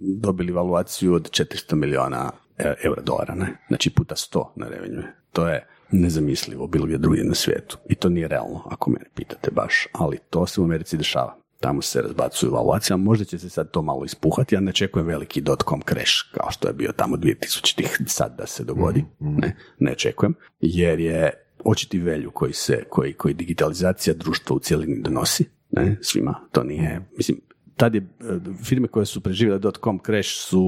dobili 0.00 0.52
valuaciju 0.52 1.14
od 1.14 1.30
400 1.30 1.74
milijuna 1.74 2.30
e, 2.58 2.74
eura 2.84 3.02
dolara, 3.02 3.34
ne? 3.34 3.56
Znači 3.68 3.90
puta 3.90 4.14
100 4.14 4.44
na 4.56 4.68
revenue. 4.68 5.04
To 5.32 5.48
je 5.48 5.66
nezamislivo 5.90 6.66
bilo 6.66 6.86
gdje 6.86 6.98
drugdje 6.98 7.24
na 7.24 7.34
svijetu. 7.34 7.78
I 7.88 7.94
to 7.94 8.08
nije 8.08 8.28
realno, 8.28 8.62
ako 8.70 8.90
mene 8.90 9.04
pitate 9.14 9.50
baš, 9.50 9.86
ali 9.92 10.18
to 10.30 10.46
se 10.46 10.60
u 10.60 10.64
Americi 10.64 10.96
dešava. 10.96 11.38
tamo 11.60 11.82
se 11.82 12.02
razbacuju 12.02 12.52
valuacija, 12.52 12.96
možda 12.96 13.24
će 13.24 13.38
se 13.38 13.50
sad 13.50 13.70
to 13.70 13.82
malo 13.82 14.04
ispuhati, 14.04 14.54
ja 14.54 14.60
ne 14.60 14.70
očekujem 14.70 15.06
veliki 15.06 15.40
dot-com 15.40 15.80
crash 15.88 16.12
kao 16.34 16.50
što 16.50 16.68
je 16.68 16.74
bio 16.74 16.92
tamo 16.96 17.16
2000-ih 17.16 17.98
sad 18.06 18.36
da 18.38 18.46
se 18.46 18.64
dogodi, 18.64 19.04
ne, 19.20 19.56
ne 19.78 19.92
očekujem, 19.92 20.34
jer 20.60 21.00
je 21.00 21.47
očiti 21.64 21.98
velju 21.98 22.30
koji 22.30 22.52
se, 22.52 22.84
koji, 22.90 23.12
koji 23.12 23.34
digitalizacija 23.34 24.14
društva 24.14 24.56
u 24.56 24.58
cijelini 24.58 25.02
donosi, 25.02 25.44
ne, 25.70 25.98
svima, 26.02 26.34
to 26.52 26.62
nije, 26.64 27.00
mislim, 27.16 27.40
tad 27.76 27.94
je, 27.94 28.00
e, 28.00 28.64
firme 28.64 28.88
koje 28.88 29.06
su 29.06 29.20
preživjele 29.20 29.58
dot-com 29.58 29.98
crash 30.06 30.28
su 30.28 30.64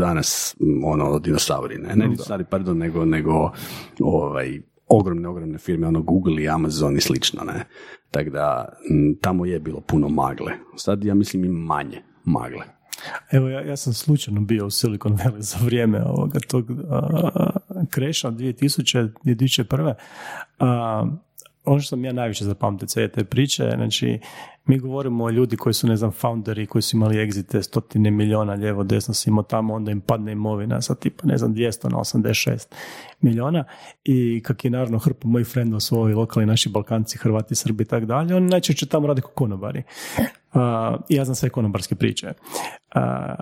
danas 0.00 0.56
ono 0.84 1.18
dinosauri, 1.18 1.78
ne, 1.78 1.96
ne 1.96 2.08
dinosauri, 2.08 2.44
pardon, 2.50 2.78
nego, 2.78 3.04
nego 3.04 3.50
ovaj, 4.00 4.60
ogromne, 4.88 5.28
ogromne 5.28 5.58
firme, 5.58 5.86
ono 5.86 6.02
Google 6.02 6.42
i 6.42 6.48
Amazon 6.48 6.96
i 6.96 7.00
slično, 7.00 7.44
ne. 7.44 7.64
Tako 8.10 8.30
da 8.30 8.68
tamo 9.20 9.46
je 9.46 9.60
bilo 9.60 9.80
puno 9.80 10.08
magle. 10.08 10.52
Sad 10.76 11.04
ja 11.04 11.14
mislim 11.14 11.44
i 11.44 11.48
manje 11.48 12.02
magle. 12.24 12.77
Evo, 13.30 13.48
ja, 13.48 13.60
ja 13.60 13.76
sam 13.76 13.92
slučajno 13.92 14.40
bio 14.40 14.66
u 14.66 14.70
Silicon 14.70 15.16
Valley 15.16 15.40
za 15.40 15.58
vrijeme 15.64 16.02
ovoga 16.04 16.38
tog 16.48 16.70
kreša 17.90 18.30
2000, 18.30 19.10
2001. 19.24 19.94
A, 20.58 21.06
ono 21.68 21.80
što 21.80 21.88
sam 21.88 22.04
ja 22.04 22.12
najviše 22.12 22.44
zapamtio 22.44 22.88
cijele 22.88 23.08
te 23.08 23.24
priče, 23.24 23.70
znači 23.76 24.20
mi 24.64 24.78
govorimo 24.78 25.24
o 25.24 25.30
ljudi 25.30 25.56
koji 25.56 25.74
su, 25.74 25.86
ne 25.86 25.96
znam, 25.96 26.10
founderi, 26.10 26.66
koji 26.66 26.82
su 26.82 26.96
imali 26.96 27.22
egzite 27.22 27.62
stotine 27.62 28.10
miliona 28.10 28.52
lijevo, 28.52 28.84
desno 28.84 29.14
si 29.14 29.30
imao 29.30 29.42
tamo, 29.42 29.74
onda 29.74 29.90
im 29.90 30.00
padne 30.00 30.32
imovina 30.32 30.82
sa 30.82 30.94
tipa, 30.94 31.26
ne 31.26 31.38
znam, 31.38 31.54
200 31.54 31.90
na 31.90 31.98
86 31.98 32.66
miliona 33.20 33.64
i 34.04 34.42
kak 34.44 34.64
je 34.64 34.70
naravno 34.70 34.98
hrpa 34.98 35.28
mojih 35.28 35.46
frendova 35.46 35.80
su 35.80 36.00
ovi 36.00 36.14
lokalni 36.14 36.46
naši 36.46 36.68
Balkanci, 36.68 37.18
Hrvati, 37.18 37.54
Srbi 37.54 37.82
i 37.82 37.86
tako 37.86 38.06
dalje, 38.06 38.34
oni 38.34 38.46
najčešće 38.46 38.86
tamo 38.86 39.06
rade 39.06 39.20
kao 39.20 39.30
konobari. 39.30 39.82
I 41.08 41.14
ja 41.14 41.24
znam 41.24 41.34
sve 41.34 41.48
konobarske 41.48 41.94
priče. 41.94 42.32
A, 42.94 43.34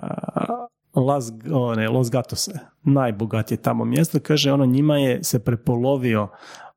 Las, 0.93 1.31
o, 1.51 1.75
ne, 1.75 1.89
Los 1.89 2.11
Gatose, 2.11 2.51
najbogatije 2.83 3.57
tamo 3.57 3.85
mjesto, 3.85 4.19
kaže, 4.19 4.51
ono 4.51 4.65
njima 4.65 4.97
je 4.97 5.23
se 5.23 5.39
prepolovio 5.39 6.27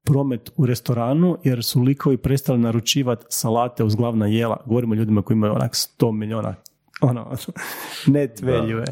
promet 0.05 0.51
u 0.57 0.66
restoranu 0.66 1.36
jer 1.44 1.64
su 1.64 1.80
likovi 1.80 2.16
prestali 2.16 2.59
naručivati 2.59 3.26
salate 3.28 3.84
uz 3.84 3.94
glavna 3.94 4.26
jela. 4.26 4.57
Govorimo 4.66 4.94
o 4.94 4.96
ljudima 4.96 5.22
koji 5.22 5.34
imaju 5.34 5.53
onak 5.53 5.72
100 5.72 6.12
milijuna 6.12 6.55
ono, 7.01 7.32
net 8.14 8.42
value. 8.42 8.84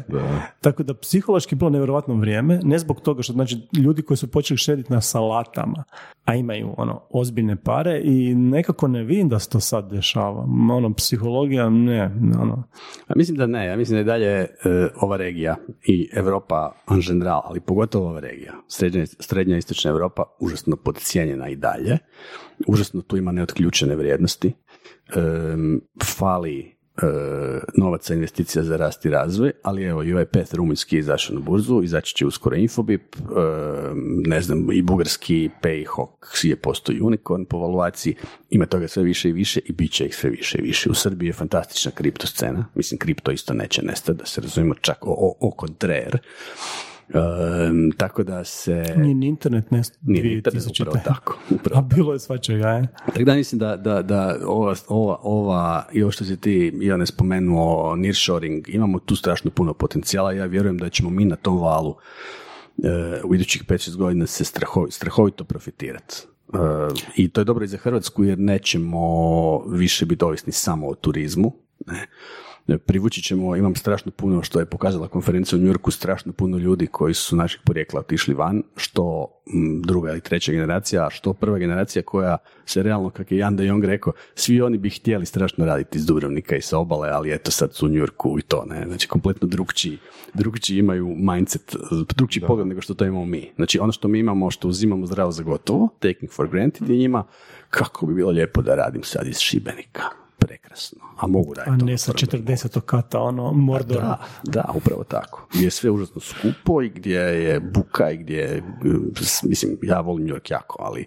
Tako 0.61 0.83
da 0.83 0.93
psihološki 0.93 1.55
bilo 1.55 1.69
nevjerojatno 1.69 2.15
vrijeme, 2.15 2.59
ne 2.63 2.79
zbog 2.79 3.01
toga 3.01 3.21
što 3.21 3.33
znači 3.33 3.57
ljudi 3.77 4.01
koji 4.01 4.17
su 4.17 4.31
počeli 4.31 4.57
štediti 4.57 4.93
na 4.93 5.01
salatama, 5.01 5.83
a 6.25 6.35
imaju 6.35 6.73
ono 6.77 7.01
ozbiljne 7.09 7.55
pare 7.55 8.01
i 8.03 8.35
nekako 8.35 8.87
ne 8.87 9.03
vidim 9.03 9.29
da 9.29 9.39
se 9.39 9.49
to 9.49 9.59
sad 9.59 9.91
dešava. 9.91 10.47
Ono, 10.71 10.93
psihologija 10.93 11.69
ne, 11.69 12.11
ono. 12.41 12.63
A 13.07 13.13
mislim 13.15 13.37
da 13.37 13.47
ne, 13.47 13.65
ja 13.65 13.77
mislim 13.77 13.95
da 13.95 13.99
je 13.99 14.03
dalje 14.03 14.27
e, 14.27 14.47
ova 15.01 15.17
regija 15.17 15.55
i 15.87 16.09
Europa 16.13 16.71
en 16.91 17.01
general, 17.07 17.41
ali 17.45 17.59
pogotovo 17.59 18.09
ova 18.09 18.19
regija, 18.19 18.53
srednja, 18.67 19.05
srednja 19.05 19.57
istočna 19.57 19.91
Europa, 19.91 20.23
užasno 20.39 20.75
podcijenjena 20.75 21.49
i 21.49 21.55
dalje. 21.55 21.97
Užasno 22.67 23.01
tu 23.01 23.17
ima 23.17 23.31
neotključene 23.31 23.95
vrijednosti. 23.95 24.53
Em, 25.15 25.81
fali 26.03 26.59
e, 26.59 26.78
novaca 27.77 28.13
investicija 28.13 28.63
za 28.63 28.77
rast 28.77 29.05
i 29.05 29.09
razvoj, 29.09 29.51
ali 29.63 29.83
evo 29.83 30.03
i 30.03 30.13
ovaj 30.13 30.25
pet 30.25 30.53
rumunjski 30.53 30.95
je 30.95 30.99
izašao 30.99 31.35
na 31.35 31.41
burzu, 31.41 31.81
izaći 31.83 32.15
će 32.15 32.25
uskoro 32.25 32.55
Infobip, 32.55 33.15
e, 33.15 33.19
ne 34.27 34.41
znam, 34.41 34.71
i 34.71 34.81
bugarski 34.81 35.49
Payhawk 35.61 36.47
je 36.47 36.55
postoji 36.55 37.01
unicorn 37.01 37.45
po 37.45 37.57
valuaciji, 37.57 38.15
ima 38.49 38.65
toga 38.65 38.87
sve 38.87 39.03
više 39.03 39.29
i 39.29 39.31
više 39.31 39.59
i 39.65 39.71
bit 39.71 39.91
će 39.91 40.05
ih 40.05 40.15
sve 40.15 40.29
više 40.29 40.57
i 40.57 40.61
više. 40.61 40.89
U 40.89 40.93
Srbiji 40.93 41.27
je 41.27 41.33
fantastična 41.33 41.91
kripto 41.91 42.27
scena, 42.27 42.65
mislim 42.75 42.99
kripto 42.99 43.31
isto 43.31 43.53
neće 43.53 43.81
nestati, 43.81 44.19
da 44.19 44.25
se 44.25 44.41
razumijemo 44.41 44.75
čak 44.81 44.97
o, 45.07 45.11
o, 45.11 45.47
o 45.47 45.51
kontrer. 45.51 46.19
Em, 47.13 47.91
tako 47.97 48.23
da 48.23 48.43
se... 48.43 48.83
Nije 48.97 49.15
ni 49.15 49.27
internet 49.27 49.71
ne 49.71 49.81
Nije 50.01 50.33
internet, 50.33 50.63
2000. 50.63 50.81
upravo 50.81 50.97
tako. 51.05 51.37
Upravo 51.49 51.79
A 51.79 51.81
bilo 51.81 52.13
je 52.13 52.19
svačega, 52.19 52.67
je. 52.67 52.87
tako 53.05 53.23
da 53.23 53.33
mislim 53.33 53.59
da, 53.59 53.77
da, 53.77 54.01
da 54.01 54.37
ova, 54.45 54.75
ova, 54.87 55.17
ova, 55.21 55.85
i 55.93 56.03
ovo 56.03 56.11
što 56.11 56.25
si 56.25 56.37
ti 56.37 56.71
Ivane 56.81 57.05
spomenuo, 57.05 57.95
nearshoring, 57.95 58.69
imamo 58.69 58.99
tu 58.99 59.15
strašno 59.15 59.51
puno 59.51 59.73
potencijala, 59.73 60.31
ja 60.31 60.45
vjerujem 60.45 60.77
da 60.77 60.89
ćemo 60.89 61.09
mi 61.09 61.25
na 61.25 61.35
tom 61.35 61.61
valu 61.61 61.95
e, 62.83 63.21
u 63.23 63.35
idućih 63.35 63.63
5-6 63.65 63.95
godina 63.95 64.25
se 64.25 64.45
strahovi, 64.45 64.91
strahovito 64.91 65.43
profitirati. 65.43 66.15
E, 66.53 66.57
I 67.15 67.29
to 67.29 67.41
je 67.41 67.45
dobro 67.45 67.65
i 67.65 67.67
za 67.67 67.77
Hrvatsku 67.77 68.23
jer 68.23 68.39
nećemo 68.39 69.63
više 69.67 70.05
biti 70.05 70.25
ovisni 70.25 70.53
samo 70.53 70.87
o 70.87 70.95
turizmu. 70.95 71.53
Ne. 71.87 72.07
Privući 72.77 73.21
ćemo, 73.21 73.55
imam 73.55 73.75
strašno 73.75 74.11
puno, 74.11 74.43
što 74.43 74.59
je 74.59 74.65
pokazala 74.65 75.07
konferencija 75.07 75.59
u 75.59 75.61
New 75.61 75.73
Yorku, 75.73 75.91
strašno 75.91 76.33
puno 76.33 76.57
ljudi 76.57 76.87
koji 76.87 77.13
su 77.13 77.35
naših 77.35 77.61
porijekla 77.65 77.99
otišli 77.99 78.33
van, 78.33 78.63
što 78.75 79.27
m, 79.53 79.81
druga 79.81 80.11
ili 80.11 80.21
treća 80.21 80.51
generacija, 80.51 81.05
a 81.05 81.09
što 81.09 81.33
prva 81.33 81.57
generacija 81.57 82.03
koja 82.03 82.37
se 82.65 82.83
realno, 82.83 83.09
kako 83.09 83.33
je 83.33 83.37
Jan 83.37 83.55
de 83.55 83.65
Jong 83.65 83.85
rekao, 83.85 84.13
svi 84.35 84.61
oni 84.61 84.77
bi 84.77 84.89
htjeli 84.89 85.25
strašno 85.25 85.65
raditi 85.65 85.97
iz 85.97 86.05
Dubrovnika 86.05 86.55
i 86.55 86.61
sa 86.61 86.77
obale, 86.77 87.09
ali 87.09 87.33
eto 87.33 87.51
sad 87.51 87.73
su 87.73 87.85
u 87.85 87.89
New 87.89 88.05
Yorku 88.05 88.39
i 88.39 88.41
to, 88.41 88.65
ne, 88.69 88.85
znači 88.87 89.07
kompletno 89.07 89.47
drugčiji, 89.47 89.97
drugčiji 90.33 90.77
imaju 90.77 91.15
mindset, 91.17 91.75
drugčiji 92.15 92.43
pogled 92.47 92.67
nego 92.67 92.81
što 92.81 92.93
to 92.93 93.05
imamo 93.05 93.25
mi. 93.25 93.51
Znači 93.55 93.79
ono 93.79 93.91
što 93.91 94.07
mi 94.07 94.19
imamo, 94.19 94.51
što 94.51 94.67
uzimamo 94.67 95.05
zdravo 95.05 95.31
za 95.31 95.43
gotovo, 95.43 95.89
taking 95.99 96.31
for 96.31 96.49
granted 96.49 96.89
je 96.89 96.97
njima, 96.97 97.23
kako 97.69 98.05
bi 98.05 98.13
bilo 98.13 98.31
lijepo 98.31 98.61
da 98.61 98.75
radim 98.75 99.03
sad 99.03 99.27
iz 99.27 99.37
Šibenika. 99.39 100.28
Prekrasno. 100.39 100.99
A 101.17 101.27
mogu 101.27 101.53
raditi. 101.53 101.69
A 101.69 101.73
ono 101.73 101.85
ne 101.85 101.97
sa 101.97 102.13
prvo. 102.13 102.43
40 102.43 102.79
kata, 102.79 103.19
ono, 103.19 103.51
Mordora. 103.53 104.01
Da, 104.01 104.27
da, 104.43 104.71
upravo 104.75 105.03
tako. 105.03 105.47
Gdje 105.53 105.65
je 105.65 105.71
sve 105.71 105.89
užasno 105.89 106.21
skupo 106.21 106.81
i 106.81 106.89
gdje 106.89 107.19
je 107.19 107.59
buka 107.59 108.11
i 108.11 108.17
gdje 108.17 108.37
je, 108.37 108.63
mislim, 109.43 109.77
ja 109.81 109.99
volim 109.99 110.25
New 110.25 110.35
York 110.35 110.51
jako, 110.51 110.83
ali 110.83 111.05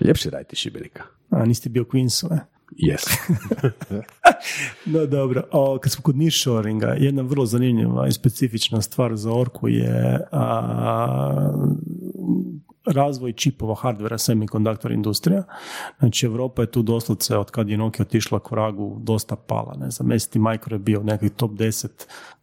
ljepše 0.00 0.28
je 0.28 0.30
raditi 0.30 0.56
Šibenika. 0.56 1.02
A 1.30 1.44
niste 1.44 1.68
bio 1.68 1.82
u 1.82 1.86
Queensu, 1.86 2.34
e? 2.34 2.58
Yes. 2.76 3.06
No 4.86 5.06
dobro, 5.16 5.42
o, 5.52 5.78
kad 5.78 5.92
smo 5.92 6.02
kod 6.02 6.16
nearshoringa, 6.16 6.86
jedna 6.86 7.22
vrlo 7.22 7.46
zanimljiva 7.46 8.08
i 8.08 8.12
specifična 8.12 8.82
stvar 8.82 9.16
za 9.16 9.32
Orku 9.32 9.68
je 9.68 10.20
a, 10.32 11.52
razvoj 12.92 13.32
čipova, 13.32 13.74
hardvera, 13.74 14.18
semikonduktor 14.18 14.92
industrija. 14.92 15.42
Znači, 15.98 16.26
Europa 16.26 16.62
je 16.62 16.70
tu 16.70 16.82
doslovce, 16.82 17.36
od 17.36 17.50
kad 17.50 17.68
je 17.68 17.76
Nokia 17.76 18.02
otišla 18.02 18.38
k 18.40 18.50
vragu, 18.50 18.98
dosta 19.00 19.36
pala. 19.36 19.76
Ne 19.80 19.90
znam, 19.90 20.08
Micro 20.34 20.74
je 20.74 20.78
bio 20.78 21.02
nekakvi 21.02 21.28
top 21.28 21.50
10, 21.50 21.88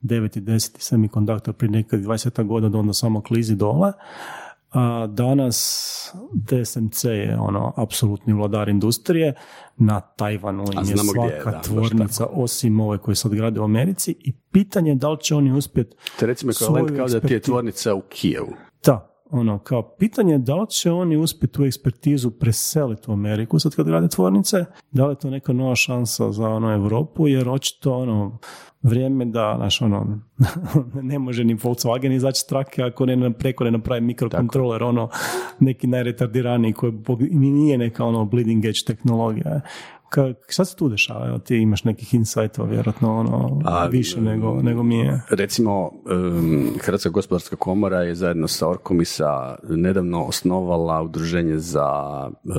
9 0.01 0.37
i 0.37 0.41
10 0.41 0.75
semikonduktor 0.79 1.53
prije 1.53 1.71
nekakvih 1.71 2.07
20 2.07 2.43
godina, 2.43 2.69
da 2.69 2.77
onda 2.77 2.93
samo 2.93 3.21
klizi 3.21 3.55
dole. 3.55 3.91
A 4.71 5.07
danas 5.07 6.13
TSMC 6.47 7.03
je 7.03 7.37
ono 7.39 7.73
apsolutni 7.77 8.33
vladar 8.33 8.69
industrije, 8.69 9.33
na 9.77 10.01
Tajvanu 10.01 10.63
im 10.63 10.79
je 10.79 10.83
gdje 10.83 10.91
je, 10.91 10.97
svaka 10.97 11.51
da, 11.51 11.61
tvornica 11.61 12.25
osim 12.25 12.79
ove 12.79 12.97
koje 12.97 13.15
sad 13.15 13.33
grade 13.33 13.59
u 13.59 13.63
Americi 13.63 14.15
i 14.19 14.33
pitanje 14.51 14.91
je 14.91 14.95
da 14.95 15.09
li 15.09 15.17
će 15.21 15.35
oni 15.35 15.51
uspjeti 15.51 15.95
To 16.19 16.25
je 16.25 16.27
recimo 16.27 16.51
kao 16.97 17.07
da 17.07 17.19
ti 17.19 17.33
je 17.33 17.39
tvornica 17.39 17.93
u 17.93 18.01
Kijevu. 18.09 18.53
da, 18.85 19.14
ono, 19.31 19.59
kao 19.59 19.95
pitanje 19.99 20.33
je 20.33 20.37
da 20.37 20.55
li 20.55 20.67
će 20.69 20.91
oni 20.91 21.17
uspjeti 21.17 21.53
tu 21.53 21.65
ekspertizu 21.65 22.31
preseliti 22.31 23.11
u 23.11 23.13
Ameriku 23.13 23.59
sad 23.59 23.75
kad 23.75 23.85
grade 23.85 24.07
tvornice, 24.07 24.65
da 24.91 25.05
li 25.05 25.11
je 25.11 25.19
to 25.19 25.29
neka 25.29 25.53
nova 25.53 25.75
šansa 25.75 26.31
za 26.31 26.49
ono 26.49 26.73
Europu, 26.73 27.27
jer 27.27 27.49
očito 27.49 27.93
ono, 27.93 28.37
vrijeme 28.81 29.25
da, 29.25 29.53
znaš, 29.57 29.81
ono, 29.81 30.19
ne 31.09 31.19
može 31.19 31.43
ni 31.43 31.55
Volkswagen 31.55 32.15
izaći 32.15 32.39
s 32.39 32.45
trake 32.45 32.83
ako 32.83 33.05
ne 33.05 33.33
preko 33.33 33.63
ne 33.63 33.71
napravi 33.71 34.01
mikrokontroler, 34.01 34.83
ono, 34.83 35.09
neki 35.59 35.87
najretardiraniji 35.87 36.73
koji 36.73 36.93
nije 37.31 37.77
neka 37.77 38.05
ono 38.05 38.25
bleeding 38.25 38.65
edge 38.65 38.79
tehnologija. 38.87 39.61
Ka, 40.09 40.33
šta 40.47 40.65
se 40.65 40.75
tu 40.75 40.89
dešava? 40.89 41.27
Evo, 41.27 41.37
ti 41.37 41.57
imaš 41.57 41.83
nekih 41.83 42.13
insightova, 42.13 42.69
vjerojatno, 42.69 43.19
ono, 43.19 43.61
A, 43.65 43.85
više 43.87 44.21
nego, 44.21 44.61
nego 44.61 44.83
mi 44.83 44.99
je. 44.99 45.21
Recimo, 45.29 45.91
um, 46.05 46.69
Hrvatska 46.81 47.09
gospodarska 47.09 47.55
komora 47.55 48.01
je 48.01 48.15
zajedno 48.15 48.47
sa 48.47 48.69
Orkom 48.69 49.01
i 49.01 49.05
sa 49.05 49.55
nedavno 49.69 50.23
osnovala 50.23 51.01
udruženje 51.01 51.57
za, 51.57 51.89
um, 52.43 52.53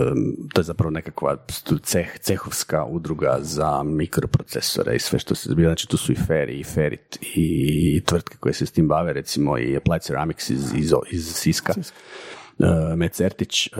to 0.54 0.60
je 0.60 0.64
zapravo 0.64 0.90
nekakva 0.90 1.36
ceh, 1.82 2.18
cehovska 2.20 2.84
udruga 2.84 3.38
za 3.40 3.82
mikroprocesore 3.82 4.96
i 4.96 4.98
sve 4.98 5.18
što 5.18 5.34
se 5.34 5.50
zbira, 5.50 5.68
znači 5.68 5.88
tu 5.88 5.96
su 5.96 6.12
i 6.12 6.16
Feri 6.26 6.60
i 6.60 6.64
Ferit 6.64 7.18
i 7.36 8.02
tvrtke 8.06 8.36
koje 8.40 8.52
se 8.52 8.66
s 8.66 8.72
tim 8.72 8.88
bave, 8.88 9.12
recimo 9.12 9.58
i 9.58 9.76
Applied 9.76 10.02
Ceramics 10.02 10.50
iz, 10.50 10.74
iz, 10.74 10.92
iz 11.10 11.26
Siska. 11.26 11.72
Uh, 12.58 12.66
Mecertić 12.96 13.66
uh, 13.66 13.72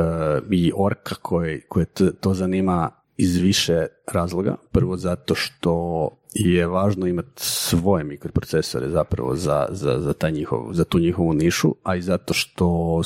i 0.51 0.73
Orka 0.77 1.15
koje, 1.15 1.61
koje 1.69 1.87
to 2.21 2.35
zanima 2.35 2.91
iz 3.17 3.37
više 3.37 3.87
razloga. 4.13 4.57
Prvo 4.73 4.97
zato 4.97 5.35
što 5.35 6.09
je 6.35 6.67
važno 6.67 7.07
imati 7.07 7.29
svoje 7.37 8.05
mikroprocesore 8.05 8.89
zapravo 8.89 9.37
za, 9.37 9.67
za, 9.71 10.01
za, 10.01 10.13
taj 10.13 10.33
njihov, 10.33 10.73
za 10.73 10.85
tu 10.85 10.99
njihovu 10.99 11.33
nišu, 11.33 11.75
a 11.83 11.97
i 11.97 12.03
zato 12.03 12.35
što 12.35 13.01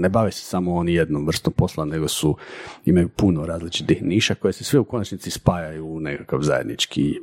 ne 0.00 0.08
bave 0.08 0.32
se 0.32 0.44
samo 0.44 0.74
oni 0.74 0.94
jednom 0.94 1.26
vrstom 1.26 1.52
posla, 1.52 1.84
nego 1.84 2.08
su, 2.08 2.36
imaju 2.84 3.08
puno 3.08 3.46
različitih 3.46 4.02
niša 4.02 4.34
koje 4.34 4.52
se 4.52 4.64
sve 4.64 4.80
u 4.80 4.84
konačnici 4.84 5.30
spajaju 5.30 5.86
u 5.86 6.00
nekakav 6.00 6.42
zajednički, 6.42 7.14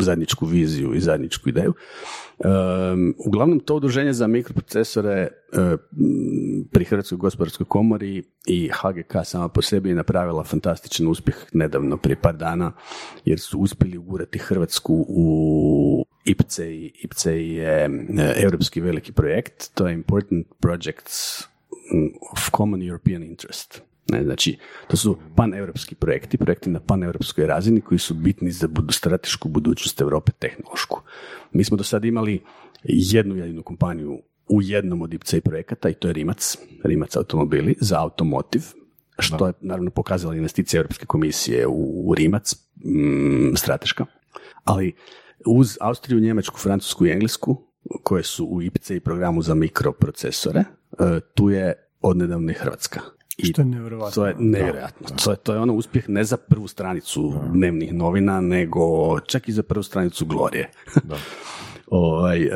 zajedničku 0.00 0.46
viziju 0.46 0.94
i 0.94 1.00
zajedničku 1.00 1.48
ideju. 1.48 1.74
Um, 2.38 3.14
uglavnom 3.26 3.60
to 3.60 3.76
udruženje 3.76 4.12
za 4.12 4.26
mikroprocesore 4.26 5.28
pri 6.72 6.84
Hrvatskoj 6.84 7.18
gospodarskoj 7.18 7.66
komori 7.66 8.22
i 8.46 8.70
HGK 8.72 9.24
sama 9.24 9.48
po 9.48 9.62
sebi 9.62 9.88
je 9.88 9.94
napravila 9.94 10.44
fantastičan 10.44 11.06
uspjeh 11.08 11.36
nedavno 11.52 11.96
prije 11.96 12.16
par 12.16 12.36
dana 12.36 12.72
jer 13.24 13.40
su 13.40 13.58
uspjeli 13.58 13.98
ugurati 13.98 14.38
Hrvatsku 14.38 15.06
u 15.08 16.06
IPCEI. 16.24 16.92
IPCEI 17.04 17.48
je 17.48 17.90
europski 18.36 18.80
veliki 18.80 19.12
projekt, 19.12 19.74
to 19.74 19.86
je 19.86 19.94
Important 19.94 20.46
Projects 20.60 21.42
of 22.32 22.50
Common 22.56 22.82
European 22.82 23.22
Interest. 23.22 23.82
Ne, 24.08 24.24
znači, 24.24 24.58
to 24.88 24.96
su 24.96 25.18
paneuropski 25.36 25.94
projekti, 25.94 26.38
projekti 26.38 26.70
na 26.70 26.80
paneuropskoj 26.80 27.46
razini 27.46 27.80
koji 27.80 27.98
su 27.98 28.14
bitni 28.14 28.50
za 28.50 28.68
stratešku 28.90 29.48
budućnost 29.48 30.00
Europe 30.00 30.32
tehnološku. 30.38 31.00
Mi 31.52 31.64
smo 31.64 31.76
do 31.76 31.84
sada 31.84 32.06
imali 32.06 32.42
jednu 32.84 33.36
jedinu 33.36 33.62
kompaniju 33.62 34.22
u 34.48 34.62
jednom 34.62 35.02
od 35.02 35.14
IPCI 35.14 35.40
projekata 35.40 35.88
i 35.88 35.94
to 35.94 36.08
je 36.08 36.12
Rimac, 36.12 36.56
Rimac 36.84 37.16
automobili 37.16 37.76
za 37.80 38.00
automotiv, 38.00 38.62
što 39.18 39.46
je 39.46 39.52
naravno 39.60 39.90
pokazala 39.90 40.36
investicija 40.36 40.78
Europske 40.78 41.06
komisije 41.06 41.66
u 41.66 42.14
Rimac, 42.16 42.54
mm, 42.76 43.56
strateška, 43.56 44.06
ali 44.64 44.92
uz 45.46 45.78
Austriju, 45.80 46.20
Njemačku, 46.20 46.58
Francusku 46.58 47.06
i 47.06 47.10
Englesku, 47.10 47.66
koje 48.02 48.22
su 48.22 48.44
u 48.44 48.62
IPCI 48.62 49.00
programu 49.00 49.42
za 49.42 49.54
mikroprocesore, 49.54 50.60
e, 50.60 51.20
tu 51.34 51.50
je 51.50 51.88
odnedavno 52.00 52.50
i 52.50 52.54
Hrvatska. 52.54 53.00
I 53.36 53.46
što 53.46 53.62
je 53.62 53.66
nevjerojatno. 53.66 54.10
To 54.10 54.26
je 54.26 54.34
nevjerojatno. 54.38 55.06
To 55.24 55.30
je, 55.30 55.36
to 55.36 55.52
je 55.52 55.58
ono 55.58 55.74
uspjeh 55.74 56.08
ne 56.08 56.24
za 56.24 56.36
prvu 56.36 56.68
stranicu 56.68 57.34
dnevnih 57.52 57.94
novina, 57.94 58.40
nego 58.40 58.80
čak 59.20 59.48
i 59.48 59.52
za 59.52 59.62
prvu 59.62 59.82
stranicu 59.82 60.26
Glorije. 60.26 60.70
Da. 61.04 61.16
ovaj, 61.86 62.46
uh, 62.46 62.52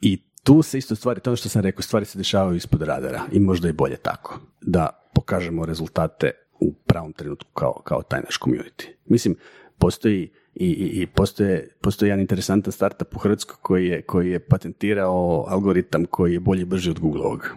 I 0.00 0.22
tu 0.46 0.62
se 0.62 0.78
isto 0.78 0.94
stvari, 0.94 1.20
to 1.20 1.30
ono 1.30 1.36
što 1.36 1.48
sam 1.48 1.62
rekao, 1.62 1.82
stvari 1.82 2.06
se 2.06 2.18
dešavaju 2.18 2.56
ispod 2.56 2.82
radara 2.82 3.22
i 3.32 3.40
možda 3.40 3.68
i 3.68 3.72
bolje 3.72 3.96
tako. 3.96 4.40
Da 4.60 5.10
pokažemo 5.14 5.66
rezultate 5.66 6.30
u 6.60 6.72
pravom 6.72 7.12
trenutku 7.12 7.50
kao, 7.54 7.82
kao 7.84 8.02
taj 8.02 8.20
naš 8.20 8.38
community. 8.40 8.86
Mislim, 9.04 9.36
postoji 9.78 10.30
i, 10.54 10.66
i, 10.66 11.02
i 11.02 11.06
postoje, 11.06 11.76
postoji 11.80 12.08
jedan 12.08 12.20
interesantan 12.20 12.72
startup 12.72 13.16
u 13.16 13.18
Hrvatskoj 13.18 13.56
koji 13.62 13.86
je, 13.86 14.02
koji 14.02 14.30
je 14.30 14.38
patentirao 14.38 15.44
algoritam 15.48 16.04
koji 16.04 16.32
je 16.32 16.40
bolji 16.40 16.62
i 16.62 16.64
brži 16.64 16.90
od 16.90 17.00
Googleovog. 17.00 17.56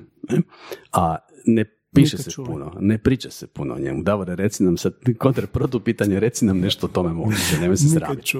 A 0.91 1.15
ne 1.45 1.65
Piše 1.95 2.17
se 2.17 2.31
puno, 2.45 2.71
ne 2.79 2.97
priča 2.97 3.29
se 3.29 3.47
puno 3.47 3.73
o 3.73 3.79
njemu. 3.79 4.03
Davore, 4.03 4.35
reci 4.35 4.63
nam 4.63 4.77
sad 4.77 4.93
kontra 5.17 5.47
pitanje, 5.85 6.19
reci 6.19 6.45
nam 6.45 6.59
nešto 6.59 6.87
o 6.87 6.89
tome 6.89 7.13
moguće, 7.13 7.59
nemoj 7.61 7.77
se 7.77 7.89
sramiti. 7.89 8.37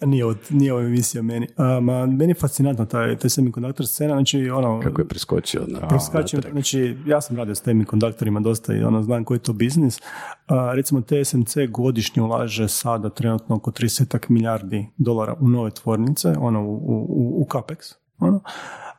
nije, 0.06 0.24
od, 0.24 0.38
nije 0.50 0.72
ova 0.72 0.82
emisija 0.82 1.22
meni. 1.22 1.48
ma, 1.82 2.06
meni 2.06 2.30
je 2.30 2.34
fascinantno 2.34 2.84
taj, 2.86 3.16
taj 3.16 3.30
semikonduktor 3.30 3.86
scena, 3.86 4.14
znači 4.14 4.50
ono... 4.50 4.80
Kako 4.80 5.00
je 5.00 5.08
preskočio? 5.08 5.62
Na, 5.66 5.88
preskočio, 5.88 6.40
znači 6.50 6.96
ja 7.06 7.20
sam 7.20 7.36
radio 7.36 7.54
s 7.54 7.62
semikonduktorima 7.62 8.40
dosta 8.40 8.74
i 8.74 8.82
ono, 8.82 9.02
znam 9.02 9.24
koji 9.24 9.36
je 9.36 9.42
to 9.42 9.52
biznis. 9.52 9.98
A, 10.46 10.72
recimo 10.74 11.00
TSMC 11.00 11.56
godišnje 11.68 12.22
ulaže 12.22 12.68
sada 12.68 13.10
trenutno 13.10 13.56
oko 13.56 13.70
30 13.70 14.18
milijardi 14.28 14.86
dolara 14.96 15.34
u 15.40 15.48
nove 15.48 15.70
tvornice, 15.70 16.28
ono 16.38 16.62
u, 16.64 16.74
u, 16.74 17.42
u 17.42 17.46
CAPEX. 17.50 17.94
Ono. 18.18 18.40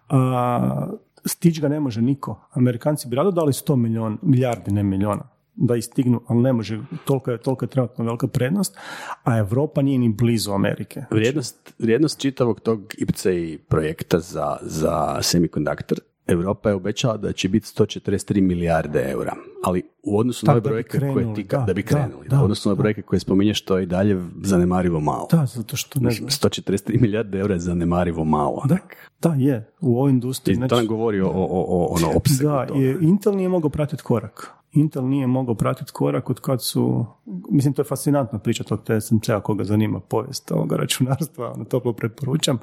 A, 0.09 0.87
stići 1.25 1.61
ga 1.61 1.67
ne 1.67 1.79
može 1.79 2.01
niko. 2.01 2.47
Amerikanci 2.51 3.07
bi 3.07 3.15
rado 3.15 3.31
dali 3.31 3.51
100 3.51 3.75
milijuna, 3.75 4.17
milijardi, 4.21 4.71
ne 4.71 4.83
milijuna, 4.83 5.23
da 5.55 5.75
istignu, 5.75 6.21
ali 6.27 6.41
ne 6.41 6.53
može, 6.53 6.79
toliko 7.05 7.31
je, 7.31 7.37
toliko 7.37 7.65
je 7.65 7.69
trenutno 7.69 8.05
velika 8.05 8.27
prednost, 8.27 8.77
a 9.23 9.37
Europa 9.37 9.81
nije 9.81 9.99
ni 9.99 10.09
blizu 10.09 10.51
Amerike. 10.51 11.03
Vrijednost, 11.11 11.73
vrijednost 11.79 12.19
čitavog 12.19 12.59
tog 12.59 12.93
IPCI 12.97 13.59
projekta 13.67 14.19
za, 14.19 14.57
za 14.61 15.19
semikonduktor 15.21 15.97
Europa 16.31 16.69
je 16.69 16.75
obećala 16.75 17.17
da 17.17 17.31
će 17.31 17.49
biti 17.49 17.65
143 17.65 18.41
milijarde 18.41 19.05
eura, 19.09 19.33
ali 19.63 19.83
u 20.03 20.19
odnosu 20.19 20.45
na 20.45 20.51
ove 20.51 20.61
brojke 20.61 20.99
koje 20.99 21.33
ti, 21.35 21.43
da, 21.43 21.63
da 21.67 21.73
bi 21.73 21.83
krenuli, 21.83 22.27
da, 22.27 22.41
u 22.41 22.43
odnosu 22.43 22.69
na 22.69 22.75
brojke 22.75 23.01
koje 23.01 23.19
spominješ, 23.19 23.61
to 23.61 23.77
je 23.77 23.83
i 23.83 23.85
dalje 23.85 24.23
zanemarivo 24.43 24.99
malo. 24.99 25.27
Da, 25.31 25.45
zato 25.45 25.75
što 25.75 25.99
ne 25.99 26.11
znam. 26.11 26.29
143 26.29 27.01
milijarde 27.01 27.39
eura 27.39 27.53
je 27.53 27.59
zanemarivo 27.59 28.23
malo. 28.23 28.63
Da, 28.65 28.77
da 29.21 29.33
je, 29.37 29.71
u 29.81 29.97
ovoj 29.97 30.11
industriji. 30.11 30.55
Znači, 30.55 30.69
to 30.69 30.75
nam 30.75 30.87
govori 30.87 31.21
o, 31.21 31.27
o, 31.27 31.47
o 31.51 31.87
ono 31.91 32.07
opsegu 32.15 32.49
Da, 32.49 32.67
je, 32.75 32.97
Intel 33.01 33.35
nije 33.35 33.49
mogao 33.49 33.69
pratiti 33.69 34.03
korak. 34.03 34.60
Intel 34.73 35.07
nije 35.07 35.27
mogao 35.27 35.55
pratiti 35.55 35.91
korak 35.91 36.29
od 36.29 36.39
kad 36.39 36.63
su, 36.63 37.05
mislim 37.49 37.73
to 37.73 37.81
je 37.81 37.85
fascinantna 37.85 38.39
priča 38.39 38.63
tog 38.63 38.79
TSMC-a 38.83 39.39
koga 39.39 39.63
zanima 39.63 39.99
povijest 39.99 40.51
ovoga 40.51 40.75
računarstva, 40.75 41.51
ono 41.51 41.65
toplo 41.65 41.93
preporučam. 41.93 42.59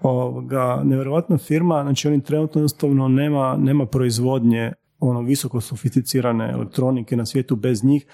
Ovoga, 0.00 0.80
nevjerojatna 0.84 1.38
firma, 1.38 1.82
znači 1.82 2.08
oni 2.08 2.22
trenutno 2.22 2.58
jednostavno 2.58 3.08
nema, 3.08 3.56
nema 3.56 3.86
proizvodnje 3.86 4.72
ono 5.00 5.20
visoko 5.20 5.60
sofisticirane 5.60 6.50
elektronike 6.52 7.16
na 7.16 7.26
svijetu 7.26 7.56
bez 7.56 7.84
njih, 7.84 8.06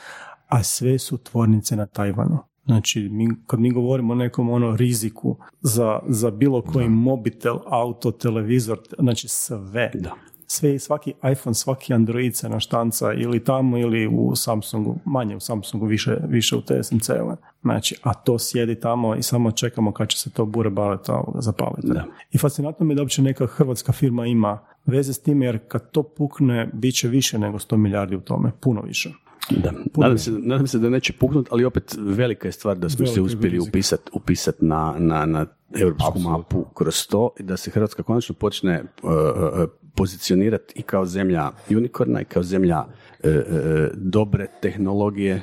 a 0.46 0.62
sve 0.62 0.98
su 0.98 1.18
tvornice 1.18 1.76
na 1.76 1.86
Tajvanu. 1.86 2.38
Znači, 2.64 3.08
mi, 3.08 3.28
kad 3.46 3.60
mi 3.60 3.70
govorimo 3.70 4.12
o 4.12 4.16
nekom 4.16 4.50
ono 4.50 4.76
riziku 4.76 5.36
za, 5.60 6.00
za 6.06 6.30
bilo 6.30 6.62
koji 6.62 6.88
mobitel, 6.88 7.58
auto, 7.66 8.10
televizor, 8.10 8.78
znači 8.98 9.28
sve. 9.28 9.90
Da 9.94 10.14
sve, 10.50 10.78
svaki 10.78 11.12
iPhone, 11.32 11.54
svaki 11.54 11.94
Android 11.94 12.36
se 12.36 12.48
naštanca 12.48 13.12
ili 13.12 13.44
tamo 13.44 13.78
ili 13.78 14.06
u 14.06 14.36
Samsungu, 14.36 14.98
manje 15.04 15.36
u 15.36 15.40
Samsungu, 15.40 15.86
više, 15.86 16.16
više 16.28 16.56
u 16.56 16.60
TSMC-u. 16.60 17.36
Znači, 17.62 17.94
a 18.02 18.14
to 18.14 18.38
sjedi 18.38 18.80
tamo 18.80 19.14
i 19.14 19.22
samo 19.22 19.50
čekamo 19.50 19.92
kad 19.92 20.08
će 20.08 20.18
se 20.18 20.30
to 20.30 20.44
bure 20.44 20.70
baleta 20.70 21.24
zapaliti. 21.38 21.88
Da. 21.88 22.04
I 22.30 22.38
fascinantno 22.38 22.86
mi 22.86 22.92
je 22.92 22.96
da 22.96 23.02
uopće 23.02 23.22
neka 23.22 23.46
hrvatska 23.46 23.92
firma 23.92 24.26
ima 24.26 24.58
veze 24.86 25.12
s 25.12 25.18
tim, 25.18 25.42
jer 25.42 25.58
kad 25.68 25.90
to 25.90 26.02
pukne, 26.02 26.70
bit 26.72 26.94
će 26.94 27.08
više 27.08 27.38
nego 27.38 27.58
100 27.58 27.76
milijardi 27.76 28.16
u 28.16 28.20
tome, 28.20 28.52
puno 28.60 28.82
više. 28.82 29.12
Da. 29.50 29.72
Nadam 29.96 30.18
se, 30.18 30.30
nadam 30.30 30.66
se 30.66 30.78
da 30.78 30.90
neće 30.90 31.12
puknut, 31.12 31.48
ali 31.50 31.64
opet 31.64 31.94
velika 31.98 32.48
je 32.48 32.52
stvar 32.52 32.78
da 32.78 32.88
smo 32.88 33.06
se 33.06 33.20
uspjeli 33.20 33.58
upisati 33.58 34.10
upisat 34.12 34.54
na, 34.60 34.94
na, 34.98 35.26
na 35.26 35.46
europsku 35.80 36.18
mapu 36.18 36.64
kroz 36.64 37.06
to 37.06 37.30
i 37.38 37.42
da 37.42 37.56
se 37.56 37.70
Hrvatska 37.70 38.02
konačno 38.02 38.34
počne 38.34 38.82
uh, 39.02 39.10
uh, 39.10 39.68
pozicionirati 39.98 40.74
i 40.78 40.82
kao 40.82 41.06
zemlja 41.06 41.50
unikorna 41.70 42.20
i 42.20 42.24
kao 42.24 42.42
zemlja 42.42 42.84
uh, 42.84 43.30
dobre 43.94 44.46
tehnologije, 44.62 45.42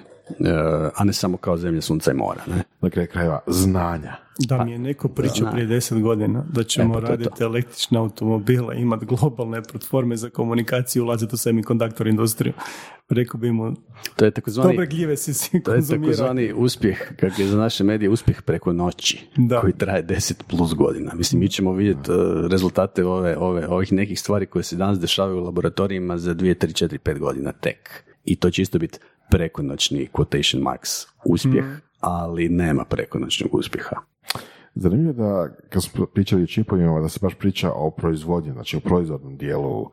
a 0.96 1.04
ne 1.04 1.14
samo 1.14 1.38
kao 1.38 1.58
zemlja 1.58 1.82
sunca 1.82 2.12
i 2.12 2.16
mora. 2.16 2.42
Ne? 2.48 2.64
Na 2.82 2.90
kraju 2.90 3.08
krajeva 3.12 3.40
znanja. 3.48 4.16
Da 4.40 4.66
mi 4.66 4.72
je 4.72 4.80
neko 4.80 5.08
pričao 5.08 5.52
prije 5.52 5.68
deset 5.68 6.02
godina 6.02 6.46
da 6.54 6.64
ćemo 6.64 6.98
e, 6.98 7.02
pa 7.02 7.08
raditi 7.08 7.44
električne 7.44 8.00
automobile, 8.00 8.76
imati 8.78 9.06
globalne 9.06 9.64
platforme 9.64 10.18
za 10.18 10.30
komunikaciju, 10.30 11.04
ulaziti 11.04 11.36
u 11.36 11.38
semikonduktor 11.38 12.08
industriju. 12.08 12.54
Rekao 13.10 13.40
bi 13.40 13.52
mu, 13.52 13.74
to 14.16 14.26
je 14.26 14.32
takozvani, 14.32 14.74
dobre 14.74 14.88
gljive 14.88 15.18
si 15.18 15.34
si 15.34 15.64
To 15.64 15.74
je 15.74 15.88
takozvani 15.88 16.54
uspjeh, 16.54 16.98
kak 17.20 17.40
je 17.40 17.48
za 17.48 17.58
naše 17.58 17.84
medije, 17.84 18.10
uspjeh 18.10 18.42
preko 18.42 18.74
noći, 18.74 19.28
da. 19.38 19.62
koji 19.62 19.74
traje 19.74 20.02
deset 20.02 20.44
plus 20.48 20.74
godina. 20.74 21.14
Mislim, 21.16 21.40
mi 21.40 21.50
ćemo 21.50 21.74
vidjeti 21.74 22.12
uh, 22.12 22.18
rezultate 22.52 23.06
ove, 23.06 23.38
ove, 23.38 23.68
ovih 23.68 23.94
nekih 23.94 24.20
stvari 24.20 24.46
koje 24.46 24.64
se 24.64 24.76
danas 24.76 25.00
dešavaju 25.00 25.38
u 25.38 25.44
laboratorijima 25.44 26.18
za 26.18 26.34
dvije, 26.34 26.56
tri, 26.56 26.74
četiri, 26.74 26.98
pet 26.98 27.20
godina 27.20 27.52
tek. 27.52 28.04
I 28.26 28.36
to 28.36 28.50
će 28.50 28.62
isto 28.62 28.80
biti 28.80 29.00
prekonoćni 29.32 30.08
quotation 30.14 30.62
marks 30.62 30.90
uspjeh, 31.26 31.66
mm. 31.66 31.82
ali 32.00 32.50
nema 32.50 32.86
prekonoćnog 32.86 33.56
uspjeha. 33.56 33.96
Zanimljivo 34.76 35.10
je 35.10 35.14
da, 35.14 35.50
kad 35.70 35.84
smo 35.84 36.06
pričali 36.06 36.44
o 36.44 36.48
čipovima, 36.48 37.00
da 37.00 37.10
se 37.10 37.20
baš 37.22 37.36
priča 37.36 37.72
o 37.72 37.92
proizvodnji, 37.92 38.52
znači 38.52 38.78
o 38.78 38.80
proizvodnom 38.80 39.38
dijelu 39.38 39.92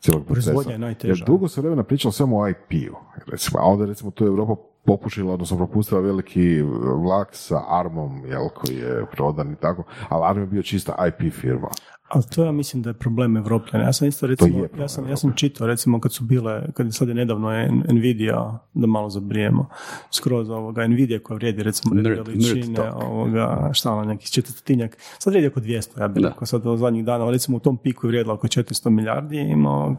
cijelog 0.00 0.26
procesa. 0.26 0.50
Proizvodnja 0.50 0.72
je 0.72 0.78
najteža. 0.78 1.10
Jer 1.10 1.26
dugo 1.26 1.48
se 1.48 1.60
vremena 1.60 1.82
pričalo 1.82 2.12
samo 2.12 2.38
o 2.38 2.48
IP-u, 2.48 2.96
recimo, 3.26 3.60
a 3.60 3.64
onda 3.64 3.86
recimo 3.86 4.10
tu 4.10 4.24
Europa 4.24 4.62
popušila, 4.84 5.32
odnosno 5.32 5.56
propustila 5.56 6.00
veliki 6.00 6.62
vlak 7.04 7.28
sa 7.32 7.62
Armom, 7.68 8.26
jel, 8.26 8.48
koji 8.48 8.76
je 8.76 9.06
prodan 9.12 9.52
i 9.52 9.56
tako, 9.56 9.84
ali 10.08 10.30
Arm 10.30 10.40
je 10.40 10.46
bio 10.46 10.62
čista 10.62 11.08
IP 11.08 11.32
firma. 11.32 11.68
Ali 12.10 12.24
to 12.34 12.44
ja 12.44 12.52
mislim 12.52 12.82
da 12.82 12.90
je 12.90 12.94
problem 12.94 13.36
Evropljana. 13.36 13.84
Ja 13.84 13.92
sam 13.92 14.08
isto 14.08 14.26
recimo, 14.26 14.66
ja 14.78 14.88
sam, 14.88 15.08
ja 15.08 15.16
sam 15.16 15.32
čitao 15.36 15.66
recimo 15.66 16.00
kad 16.00 16.12
su 16.12 16.24
bile, 16.24 16.72
kad 16.72 16.86
je 16.86 16.92
sad 16.92 17.08
je 17.08 17.14
nedavno 17.14 17.52
je 17.52 17.70
Nvidia, 17.88 18.58
da 18.74 18.86
malo 18.86 19.10
zabrijemo, 19.10 19.68
skroz 20.10 20.50
ovoga, 20.50 20.86
Nvidia 20.86 21.18
koja 21.18 21.34
vrijedi 21.34 21.62
recimo 21.62 21.94
nerd, 21.94 22.28
veličine, 22.28 22.90
ovoga, 22.92 23.70
šta 23.72 23.92
ono, 23.92 24.04
nekih 24.04 24.30
četvrtinjak, 24.30 24.96
sad 25.18 25.32
vrijedi 25.32 25.48
oko 25.48 25.60
200, 25.60 26.00
ja 26.00 26.08
bih 26.08 26.24
rekao, 26.24 26.46
sad 26.46 26.66
od 26.66 26.78
zadnjih 26.78 27.04
dana, 27.04 27.30
recimo 27.30 27.56
u 27.56 27.60
tom 27.60 27.76
piku 27.76 28.06
je 28.06 28.08
vrijedila 28.08 28.34
oko 28.34 28.46
400 28.46 28.90
milijardi, 28.90 29.38
imao 29.38 29.96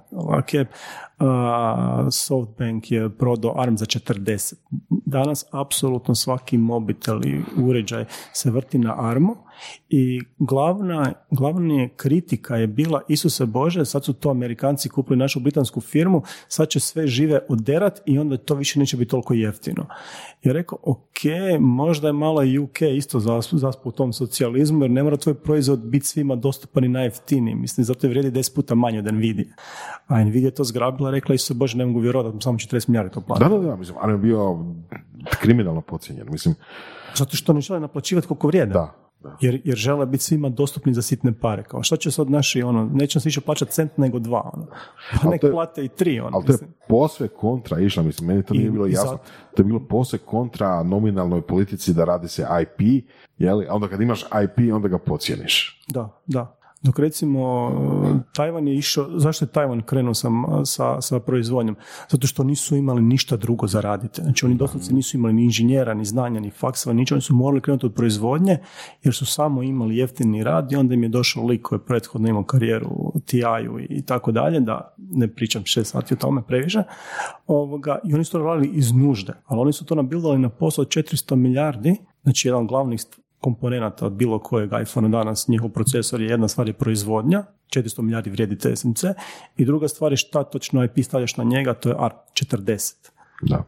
cap, 0.52 0.68
uh, 1.20 1.28
Softbank 2.12 2.92
je 2.92 3.10
prodao 3.10 3.54
ARM 3.58 3.78
za 3.78 3.86
40, 3.86 4.54
Danas 4.90 5.46
apsolutno 5.52 6.16
svaki 6.16 6.58
mobitel 6.58 7.26
i 7.26 7.42
uređaj 7.58 8.06
se 8.34 8.52
vrti 8.52 8.78
na 8.78 8.96
armu 9.10 9.36
i 9.90 10.22
glavna, 10.40 11.14
glavna 11.32 11.90
kritika 11.96 12.56
je 12.56 12.68
bila 12.68 13.02
Isuse 13.08 13.46
Bože, 13.46 13.86
sad 13.86 14.06
su 14.06 14.14
to 14.14 14.30
Amerikanci 14.30 14.90
kupili 14.90 15.18
našu 15.18 15.40
britansku 15.40 15.82
firmu, 15.82 16.24
sad 16.48 16.70
će 16.70 16.80
sve 16.80 17.08
žive 17.08 17.40
oderat 17.50 18.02
i 18.06 18.20
onda 18.20 18.38
to 18.38 18.56
više 18.56 18.80
neće 18.80 18.98
biti 18.98 19.10
toliko 19.10 19.34
jeftino. 19.34 19.88
I 20.42 20.54
rekao, 20.54 20.78
ok, 20.82 21.20
možda 21.60 22.08
je 22.08 22.14
malo 22.14 22.44
i 22.44 22.60
UK 22.60 22.82
isto 22.82 23.20
zaspu 23.52 23.90
u 23.90 23.92
tom 23.92 24.14
socijalizmu, 24.14 24.84
jer 24.84 24.92
ne 24.92 25.04
mora 25.04 25.18
tvoj 25.18 25.34
proizvod 25.34 25.80
biti 25.80 26.06
svima 26.06 26.36
dostupan 26.36 26.84
i 26.84 26.90
najjeftiniji. 26.90 27.56
Mislim, 27.56 27.86
zato 27.86 28.08
je 28.08 28.10
vrijedi 28.10 28.40
10 28.40 28.56
puta 28.56 28.76
manje 28.76 29.00
od 29.00 29.06
Nvidia. 29.06 29.56
A 30.08 30.24
Nvidia 30.24 30.48
je 30.48 30.56
to 30.56 30.64
zgrabila, 30.64 31.12
rekla 31.12 31.36
Isuse 31.36 31.54
Bože, 31.54 31.78
ne 31.78 31.86
mogu 31.86 32.00
vjerovati 32.00 32.38
samo 32.42 32.58
40 32.58 32.90
milijardi 32.90 33.14
to 33.14 33.22
plati. 33.22 33.44
Da, 33.44 33.50
da, 33.50 33.60
da, 33.60 33.76
mislim, 33.76 33.98
on 34.02 34.12
je 34.12 34.18
bio 34.18 34.66
kriminalno 35.40 35.82
pocijenjen, 35.82 36.28
mislim. 36.32 36.56
Zato 37.16 37.38
što 37.38 37.54
ne 37.54 37.62
žele 37.62 37.80
naplaćivati 37.80 38.28
koliko 38.28 38.48
vrijede. 38.48 38.74
Da, 38.74 39.01
jer, 39.42 39.62
jer 39.64 39.78
žele 39.78 40.06
biti 40.06 40.24
svima 40.24 40.50
dostupni 40.50 40.94
za 40.94 41.02
sitne 41.02 41.34
pare. 41.34 41.64
Kao 41.64 41.84
šta 41.84 41.96
će 41.96 42.12
sad 42.12 42.30
naši, 42.30 42.62
ono, 42.62 42.90
neće 42.94 43.20
se 43.20 43.28
više 43.28 43.42
plaćati 43.42 43.72
cent 43.72 43.98
nego 43.98 44.20
dva, 44.20 44.52
ono. 44.54 44.66
Pa 45.22 45.30
nek 45.30 45.42
plate 45.52 45.86
i 45.86 45.90
tri, 45.90 46.20
ono. 46.20 46.30
Ali 46.34 46.46
to 46.46 46.52
je 46.52 46.58
posve 46.88 47.28
kontra 47.28 47.80
išla, 47.80 48.04
mislim, 48.04 48.28
meni 48.28 48.44
to 48.44 48.54
nije 48.54 48.72
bilo 48.72 48.86
jasno. 48.88 49.18
To 49.56 49.62
je 49.62 49.66
bilo 49.66 49.80
posve 49.90 50.20
kontra 50.20 50.84
nominalnoj 50.84 51.42
politici 51.42 51.94
da 51.94 52.06
radi 52.06 52.28
se 52.28 52.48
IP, 52.62 53.06
jeli, 53.38 53.66
a 53.70 53.76
onda 53.76 53.88
kad 53.88 54.02
imaš 54.02 54.22
IP, 54.22 54.74
onda 54.74 54.88
ga 54.88 54.98
pocijeniš. 54.98 55.82
Da, 55.88 56.22
da. 56.28 56.61
Dok 56.84 57.00
recimo 57.00 57.72
Tajvan 58.34 58.68
je 58.68 58.76
išao, 58.76 59.20
zašto 59.20 59.46
je 59.46 59.50
Tajvan 59.50 59.82
krenuo 59.82 60.14
sa, 60.14 60.30
sa, 60.66 61.02
sa 61.02 61.20
proizvodnjom? 61.20 61.76
Zato 62.10 62.28
što 62.28 62.44
nisu 62.44 62.76
imali 62.76 63.02
ništa 63.02 63.38
drugo 63.38 63.68
za 63.68 63.82
raditi. 63.82 64.22
Znači 64.22 64.46
oni 64.46 64.56
doslovce 64.56 64.94
nisu 64.94 65.18
imali 65.18 65.34
ni 65.34 65.44
inženjera, 65.44 65.94
ni 65.94 66.06
znanja, 66.06 66.40
ni 66.40 66.50
faksova, 66.50 66.94
ničega. 66.94 67.16
Oni 67.16 67.22
su 67.22 67.36
morali 67.36 67.62
krenuti 67.62 67.86
od 67.86 67.94
proizvodnje 67.94 68.58
jer 69.04 69.14
su 69.14 69.26
samo 69.26 69.64
imali 69.64 69.98
jeftini 69.98 70.44
rad 70.44 70.72
i 70.72 70.76
onda 70.76 70.94
im 70.94 71.04
je 71.04 71.10
došao 71.10 71.46
lik 71.46 71.62
koji 71.62 71.80
je 71.80 71.86
prethodno 71.86 72.30
imao 72.30 72.44
karijeru 72.44 72.88
u 72.90 73.20
TI-u 73.26 73.80
i 73.80 74.06
tako 74.06 74.32
dalje, 74.32 74.60
da 74.60 74.96
ne 74.98 75.28
pričam 75.28 75.66
šest 75.66 75.92
sati 75.92 76.14
o 76.14 76.18
tome 76.18 76.42
previše. 76.48 76.84
Ovoga, 77.48 78.00
I 78.04 78.14
oni 78.14 78.24
su 78.24 78.32
to 78.32 78.38
radili 78.38 78.72
iz 78.74 78.92
nužde, 78.92 79.34
ali 79.46 79.62
oni 79.62 79.74
su 79.74 79.86
to 79.86 79.96
nabildali 79.96 80.40
na 80.40 80.50
posao 80.50 80.82
od 80.82 80.88
400 80.88 81.36
milijardi, 81.36 81.96
znači 82.24 82.48
jedan 82.48 82.62
od 82.62 82.68
glavnih 82.68 83.02
komponenata 83.42 84.06
od 84.06 84.14
bilo 84.14 84.40
kojeg 84.40 84.72
iPhone 84.82 85.10
danas, 85.10 85.48
njihov 85.48 85.70
procesor 85.70 86.22
je 86.22 86.28
jedna 86.28 86.48
stvar 86.48 86.68
je 86.68 86.74
proizvodnja, 86.74 87.44
400 87.76 88.02
milijardi 88.02 88.30
vrijedi 88.30 88.58
TSMC, 88.58 89.04
i 89.58 89.66
druga 89.66 89.88
stvar 89.88 90.12
je 90.12 90.18
šta 90.18 90.44
točno 90.44 90.84
IP 90.84 91.04
stavljaš 91.04 91.38
na 91.38 91.44
njega, 91.44 91.74
to 91.74 91.90
je 91.90 91.96
ARP40. 91.96 92.94
Da. 93.42 93.64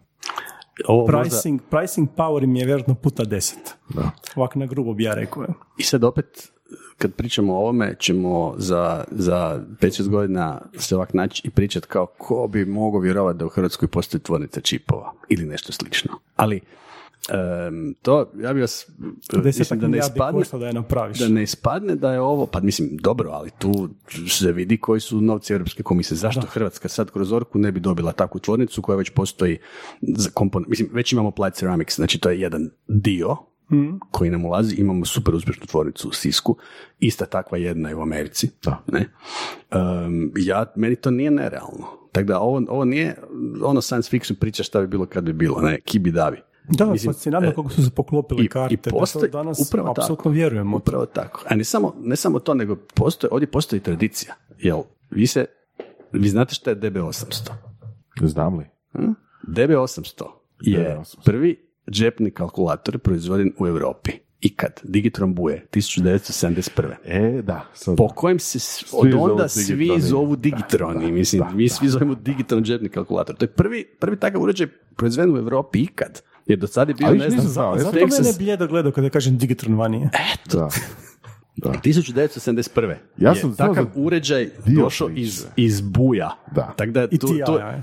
Ovo 0.87 1.05
pricing, 1.05 1.61
pricing 1.69 2.09
power 2.17 2.43
im 2.43 2.55
je 2.55 2.65
vjerojatno 2.65 2.95
puta 2.95 3.23
10. 3.23 3.55
Da. 3.89 4.11
Ovako 4.35 4.59
na 4.59 4.65
grubo 4.65 4.93
bi 4.93 5.03
ja 5.03 5.13
rekao. 5.13 5.45
I 5.77 5.83
sad 5.83 6.03
opet, 6.03 6.51
kad 6.97 7.13
pričamo 7.13 7.53
o 7.53 7.57
ovome, 7.57 7.95
ćemo 7.99 8.53
za, 8.57 9.03
za 9.11 9.63
5-6 9.81 10.09
godina 10.09 10.61
se 10.77 10.95
ovak 10.95 11.13
naći 11.13 11.41
i 11.45 11.49
pričati 11.49 11.87
kao 11.87 12.05
ko 12.05 12.47
bi 12.47 12.65
mogao 12.65 12.99
vjerovati 12.99 13.39
da 13.39 13.45
u 13.45 13.49
Hrvatskoj 13.49 13.87
postoji 13.87 14.21
tvornica 14.21 14.61
čipova 14.61 15.13
ili 15.29 15.45
nešto 15.45 15.71
slično. 15.71 16.11
Ali 16.35 16.61
Um, 17.31 17.95
to, 18.01 18.31
ja 18.39 18.53
bi 18.53 18.61
vas, 18.61 18.87
mislim 19.43 19.79
da 19.79 19.87
ne 19.87 19.97
ispadne, 19.97 20.43
da, 20.59 20.67
je 20.67 20.73
napraviš. 20.73 21.19
da 21.19 21.27
ne 21.27 21.43
ispadne 21.43 21.95
da 21.95 22.13
je 22.13 22.21
ovo, 22.21 22.45
pa 22.45 22.59
mislim, 22.59 22.97
dobro, 22.97 23.29
ali 23.31 23.49
tu 23.59 23.89
se 24.29 24.51
vidi 24.51 24.77
koji 24.77 24.99
su 24.99 25.21
novci 25.21 25.53
Europske 25.53 25.83
komisije. 25.83 26.17
Zašto 26.17 26.41
Hrvatska 26.47 26.87
sad 26.87 27.11
kroz 27.11 27.31
Orku 27.31 27.59
ne 27.59 27.71
bi 27.71 27.79
dobila 27.79 28.11
takvu 28.11 28.39
tvornicu 28.39 28.81
koja 28.81 28.95
već 28.95 29.09
postoji, 29.09 29.57
za 30.01 30.29
kompon... 30.33 30.65
mislim, 30.67 30.89
već 30.91 31.13
imamo 31.13 31.27
Applied 31.27 31.53
Ceramics, 31.53 31.95
znači 31.95 32.19
to 32.19 32.29
je 32.29 32.39
jedan 32.39 32.69
dio 32.87 33.37
mm. 33.71 33.99
koji 34.11 34.29
nam 34.29 34.45
ulazi, 34.45 34.75
imamo 34.75 35.05
super 35.05 35.35
uspješnu 35.35 35.65
tvornicu 35.65 36.07
u 36.07 36.11
Sisku, 36.11 36.57
ista 36.99 37.25
takva 37.25 37.57
jedna 37.57 37.89
je 37.89 37.95
u 37.95 38.01
Americi. 38.01 38.49
Da. 38.63 38.83
Ne? 38.91 39.09
Um, 39.71 40.31
ja, 40.35 40.65
meni 40.75 40.95
to 40.95 41.11
nije 41.11 41.31
nerealno. 41.31 41.87
Tako 42.11 42.27
da 42.27 42.39
ovo, 42.39 42.61
ovo 42.67 42.85
nije 42.85 43.15
ono 43.63 43.81
science 43.81 44.09
fiction 44.09 44.37
priča 44.39 44.63
šta 44.63 44.81
bi 44.81 44.87
bilo 44.87 45.05
kad 45.05 45.23
bi 45.23 45.33
bilo, 45.33 45.61
ne, 45.61 45.79
kibi 45.81 46.11
davi. 46.11 46.37
Da, 46.69 46.85
Mislim, 46.85 47.13
fascinantno 47.13 47.49
e, 47.49 47.53
kako 47.53 47.69
su 47.69 47.83
se 47.83 47.89
poklopili 47.89 48.45
i, 48.45 48.47
karte. 48.47 48.73
I 48.73 48.77
postoji, 48.77 49.31
da 49.31 49.37
danas 49.37 49.67
upravo 49.67 49.91
apsolutno 49.91 50.31
vjerujemo. 50.31 50.77
Upravo 50.77 51.05
tako. 51.05 51.43
A 51.49 51.55
ne 51.55 51.63
samo, 51.63 51.95
ne 51.99 52.15
samo 52.15 52.39
to, 52.39 52.53
nego 52.53 52.75
postoji, 52.75 53.29
ovdje 53.31 53.47
postoji 53.47 53.79
tradicija. 53.79 54.35
Jel, 54.59 54.81
vi 55.09 55.27
se, 55.27 55.45
vi 56.11 56.29
znate 56.29 56.55
šta 56.55 56.69
je 56.69 56.79
DB800? 56.79 57.51
Znam 58.21 58.57
li? 58.57 58.65
Hm? 58.91 59.11
DB800 59.47 60.23
je 60.61 60.97
DB800. 60.97 61.23
prvi 61.25 61.69
džepni 61.89 62.31
kalkulator 62.31 62.99
proizvoden 62.99 63.53
u 63.59 63.67
Europi. 63.67 64.11
Ikad, 64.41 64.81
Digitron 64.83 65.33
Buje, 65.33 65.65
1971. 65.73 66.93
E, 67.05 67.41
da. 67.41 67.65
Sad. 67.73 67.97
Po 67.97 68.07
kojem 68.07 68.39
se 68.39 68.59
svi 68.59 68.87
od 68.91 69.13
onda 69.13 69.47
svi 69.47 69.89
zovu 69.99 70.35
Digitroni. 70.35 71.11
Mislim, 71.11 71.39
da, 71.39 71.49
mi 71.49 71.69
svi 71.69 71.87
zovemo 71.87 72.15
Digitron 72.15 72.63
džepni 72.63 72.89
kalkulator. 72.89 73.35
To 73.35 73.45
je 73.45 73.49
prvi, 73.49 73.85
prvi 73.99 74.17
takav 74.17 74.41
uređaj 74.41 74.67
proizveden 74.95 75.35
u 75.35 75.37
Europi 75.37 75.79
ikad. 75.79 76.21
Jer 76.47 76.59
do 76.59 76.67
sad 76.67 76.89
je 76.89 76.95
bio, 76.95 77.13
ne 77.13 77.29
znam, 77.29 77.47
znao, 77.47 77.77
zato 77.77 77.97
Texas... 77.97 78.21
mene 78.21 78.33
bljedo 78.37 78.67
gledao 78.67 78.91
kada 78.91 79.09
kažem 79.09 79.37
Digitron 79.37 79.75
vanije. 79.75 80.09
Eto. 80.33 80.57
Da. 80.57 80.69
Da. 81.55 81.71
1971. 81.85 82.95
Ja 83.17 83.35
sam 83.35 83.49
je 83.49 83.55
takav 83.55 83.85
uređaj 83.95 84.49
došao 84.65 85.09
iz, 85.15 85.45
iz 85.55 85.81
buja. 85.81 86.29
Da. 86.55 86.73
Tako 86.77 86.91
da 86.91 87.07
tu, 87.07 87.17
tu, 87.17 87.37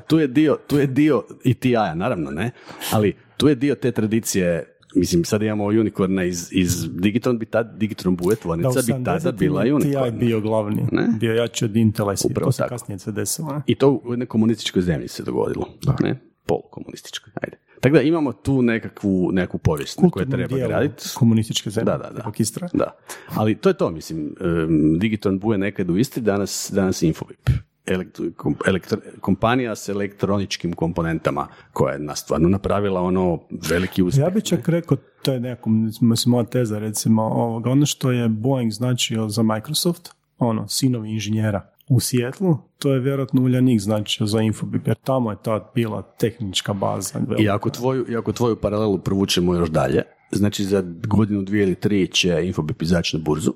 tu, 0.06 0.18
je 0.18 0.26
dio, 0.26 0.56
tu 0.66 0.78
je 0.78 0.86
dio 0.86 1.22
i 1.44 1.54
TI-a, 1.54 1.94
naravno, 1.94 2.30
ne? 2.30 2.50
Ali 2.92 3.16
tu 3.36 3.48
je 3.48 3.54
dio 3.54 3.74
te 3.74 3.92
tradicije 3.92 4.76
Mislim, 4.94 5.24
sad 5.24 5.42
imamo 5.42 5.64
unicorna 5.64 6.24
iz, 6.24 6.48
iz 6.52 6.86
Digitron, 6.90 7.38
bi 7.38 7.46
tad 7.46 7.76
Digitron 7.78 8.16
buje 8.16 8.36
tvornica 8.36 8.82
bi 8.86 9.04
tada 9.04 9.32
bila 9.32 9.60
unicorn. 9.60 10.10
TI 10.10 10.26
bio 10.26 10.40
glavni, 10.40 10.86
ne? 10.92 11.08
bio 11.20 11.34
jači 11.34 11.64
od 11.64 11.76
Intela 11.76 12.12
i 12.12 12.34
to 12.34 12.52
se 12.52 12.62
kasnije 12.68 12.98
se 12.98 13.12
desilo. 13.12 13.62
I 13.66 13.74
to 13.74 13.90
u 13.90 14.12
jednoj 14.12 14.26
komunističkoj 14.26 14.82
zemlji 14.82 15.08
se 15.08 15.22
dogodilo, 15.22 15.68
da. 15.82 15.96
ne? 16.00 16.20
Polukomunističkoj, 16.46 17.32
ajde. 17.42 17.56
Tako 17.80 17.96
da 17.96 18.02
imamo 18.02 18.32
tu 18.32 18.62
nekakvu, 18.62 19.30
nekakvu 19.32 19.58
povijest 19.58 20.02
na 20.02 20.10
kojoj 20.10 20.30
treba 20.30 20.56
graditi. 20.66 21.04
komunističke 21.14 21.70
zemlje, 21.70 21.84
da, 21.84 21.98
da, 21.98 22.10
da. 22.10 22.68
da. 22.72 22.96
Ali 23.34 23.54
to 23.54 23.68
je 23.68 23.74
to, 23.74 23.90
mislim, 23.90 24.34
um, 24.40 24.98
Digiton 24.98 25.38
buje 25.38 25.58
nekad 25.58 25.90
u 25.90 25.96
Istri, 25.96 26.22
danas, 26.22 26.70
danas 26.74 27.02
Infobip. 27.02 27.50
Elektro, 27.86 28.24
elektro, 28.66 28.98
kompanija 29.20 29.76
s 29.76 29.88
elektroničkim 29.88 30.72
komponentama 30.72 31.48
koja 31.72 31.92
je 31.92 31.98
na 31.98 32.14
stvarno 32.14 32.48
napravila 32.48 33.00
ono 33.00 33.40
veliki 33.70 34.02
uspjeh. 34.02 34.24
Ja 34.24 34.30
bih 34.30 34.44
čak 34.44 34.68
rekao, 34.68 34.96
to 35.22 35.32
je 35.32 35.40
nekako, 35.40 35.70
mislim, 36.00 36.30
moja 36.30 36.44
teza 36.44 36.78
recimo, 36.78 37.22
ovoga, 37.22 37.70
ono 37.70 37.86
što 37.86 38.10
je 38.10 38.28
Boeing 38.28 38.72
značio 38.72 39.28
za 39.28 39.42
Microsoft, 39.42 40.10
ono, 40.38 40.68
sinovi 40.68 41.10
inženjera 41.10 41.70
u 41.90 42.00
Sjetlu, 42.00 42.58
to 42.78 42.92
je 42.92 43.00
vjerojatno 43.00 43.42
Uljanik 43.42 43.80
znači 43.80 44.26
za 44.26 44.40
Infobip, 44.40 44.86
jer 44.86 44.96
tamo 45.04 45.30
je 45.30 45.36
ta 45.42 45.70
bila 45.74 46.02
tehnička 46.02 46.72
baza. 46.72 47.20
I 47.38 47.48
ako 47.48 47.70
tvoju, 47.70 48.06
i 48.08 48.16
ako 48.16 48.32
tvoju 48.32 48.56
paralelu 48.56 48.98
provučemo 48.98 49.54
još 49.54 49.70
dalje, 49.70 50.02
znači 50.32 50.64
za 50.64 50.82
godinu, 51.06 51.42
dvije 51.42 51.62
ili 51.62 51.74
tri 51.74 52.06
će 52.06 52.40
Infobip 52.44 52.82
izaći 52.82 53.16
na 53.16 53.22
burzu, 53.22 53.52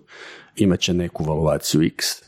imat 0.57 0.81
će 0.81 0.95
neku 0.95 1.25
valuaciju 1.25 1.83
X, 1.83 2.07
e, 2.13 2.23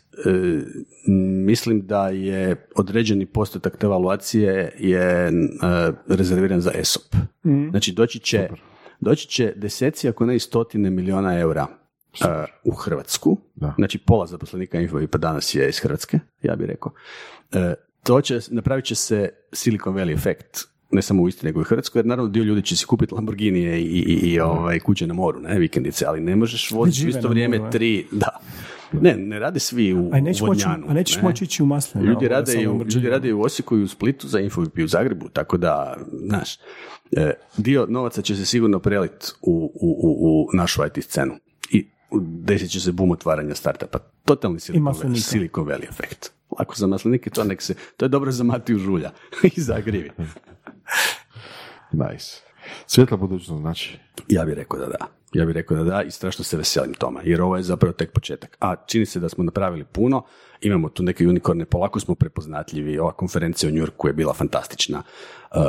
mislim 1.46 1.86
da 1.86 2.08
je 2.08 2.68
određeni 2.76 3.26
postotak 3.26 3.76
te 3.76 3.86
valuacije 3.86 4.76
je 4.78 5.02
e, 5.02 5.32
rezerviran 6.08 6.60
za 6.60 6.70
ESOP. 6.74 7.14
Mm. 7.46 7.70
Znači 7.70 7.92
doći 7.92 8.18
će, 8.18 8.48
doći 9.00 9.28
će 9.28 9.52
deseci, 9.56 10.08
ako 10.08 10.26
ne 10.26 10.36
i 10.36 10.38
stotine 10.38 10.90
miliona 10.90 11.38
eura 11.38 11.66
u 12.64 12.74
Hrvatsku, 12.74 13.38
da. 13.54 13.74
znači 13.78 13.98
pola 13.98 14.26
zaposlenika 14.26 14.78
pa 15.10 15.18
danas 15.18 15.54
je 15.54 15.68
iz 15.68 15.78
Hrvatske, 15.78 16.18
ja 16.42 16.56
bih 16.56 16.66
rekao. 16.66 16.92
E, 17.52 17.74
to 18.02 18.20
će, 18.20 18.40
napravit 18.48 18.84
će 18.84 18.94
se 18.94 19.28
Silicon 19.52 19.94
Valley 19.94 20.14
efekt, 20.14 20.58
ne 20.90 21.02
samo 21.02 21.22
u 21.22 21.28
Istri, 21.28 21.46
nego 21.46 21.60
i 21.60 21.62
u 21.62 21.64
Hrvatskoj, 21.64 21.98
jer 21.98 22.06
naravno 22.06 22.30
dio 22.30 22.44
ljudi 22.44 22.62
će 22.62 22.76
si 22.76 22.86
kupiti 22.86 23.14
Lamborghini 23.14 23.60
i, 23.60 23.82
i, 23.82 24.32
i 24.32 24.40
ovaj, 24.40 24.78
kuće 24.80 25.06
na 25.06 25.14
moru, 25.14 25.40
ne, 25.40 25.58
vikendice, 25.58 26.06
ali 26.06 26.20
ne 26.20 26.36
možeš 26.36 26.70
voziti 26.70 27.06
u 27.06 27.08
isto 27.08 27.28
vrijeme 27.28 27.70
tri, 27.70 28.06
da. 28.12 28.40
Ne, 28.92 29.16
ne 29.16 29.38
rade 29.38 29.60
svi 29.60 29.94
u, 29.94 30.10
a 30.12 30.20
nećeš 30.20 30.40
Vodnjanu. 30.40 30.86
a 30.88 30.94
nećeš 30.94 31.22
moći 31.22 31.44
ići 31.44 31.62
u 31.62 31.66
Maslinu. 31.66 32.06
Ljudi, 32.06 32.28
rade, 32.28 32.62
i 32.62 32.68
u, 32.68 32.84
ljudi 32.94 33.08
rade 33.08 33.34
u 33.34 33.42
Osijeku 33.42 33.78
i 33.78 33.82
u 33.82 33.88
Splitu 33.88 34.28
za 34.28 34.40
info 34.40 34.64
i 34.76 34.84
u 34.84 34.88
Zagrebu, 34.88 35.28
tako 35.28 35.56
da, 35.56 35.96
znaš, 36.26 36.58
e, 37.12 37.32
dio 37.56 37.86
novaca 37.88 38.22
će 38.22 38.36
se 38.36 38.46
sigurno 38.46 38.78
preliti 38.78 39.26
u, 39.42 39.72
u, 39.74 39.88
u, 40.02 40.46
u 40.52 40.56
našu 40.56 40.82
IT 40.86 41.04
scenu 41.04 41.34
desit 42.20 42.70
će 42.70 42.80
se 42.80 42.92
boom 42.92 43.10
otvaranja 43.10 43.54
startupa. 43.54 43.98
Totalni 44.24 44.60
Valley 45.62 45.88
efekt. 45.88 46.32
Lako 46.58 46.74
za 46.76 46.86
maslinike, 46.86 47.30
to 47.30 47.44
nek 47.44 47.62
se, 47.62 47.74
to 47.96 48.04
je 48.04 48.08
dobro 48.08 48.32
za 48.32 48.44
Matiju 48.44 48.78
Žulja 48.78 49.10
i 49.56 49.60
za 49.60 49.74
Agrivi. 49.74 50.10
nice. 52.10 52.40
Svjetla 52.86 53.16
budućnost 53.16 53.60
znači. 53.60 53.98
Ja 54.28 54.44
bih 54.44 54.54
rekao 54.54 54.78
da 54.78 54.86
da. 54.86 55.06
Ja 55.32 55.44
bih 55.44 55.54
rekao 55.54 55.76
da 55.76 55.84
da 55.84 56.02
i 56.02 56.10
strašno 56.10 56.44
se 56.44 56.56
veselim 56.56 56.94
tome, 56.94 57.20
jer 57.24 57.42
ovo 57.42 57.56
je 57.56 57.62
zapravo 57.62 57.92
tek 57.92 58.12
početak. 58.12 58.56
A 58.60 58.76
čini 58.86 59.06
se 59.06 59.20
da 59.20 59.28
smo 59.28 59.44
napravili 59.44 59.84
puno, 59.84 60.24
imamo 60.60 60.88
tu 60.88 61.02
neke 61.02 61.28
unikorne, 61.28 61.64
polako 61.64 62.00
smo 62.00 62.14
prepoznatljivi, 62.14 62.98
ova 62.98 63.12
konferencija 63.12 63.70
u 63.70 63.72
Njurku 63.72 64.08
je 64.08 64.12
bila 64.12 64.32
fantastična, 64.32 65.02
uh, 65.54 65.62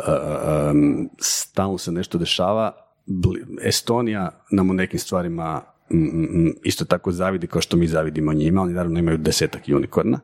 um, 0.72 1.10
stalno 1.20 1.78
se 1.78 1.92
nešto 1.92 2.18
dešava, 2.18 2.72
Estonija 3.62 4.32
nam 4.52 4.70
u 4.70 4.74
nekim 4.74 5.00
stvarima 5.00 5.62
isto 6.64 6.86
tako 6.86 7.12
zavidi 7.12 7.48
kao 7.48 7.62
što 7.62 7.78
mi 7.78 7.88
zavidimo 7.88 8.34
njima, 8.34 8.62
oni 8.62 8.74
naravno 8.74 9.00
imaju 9.00 9.18
desetak 9.18 9.62
unikorna 9.76 10.20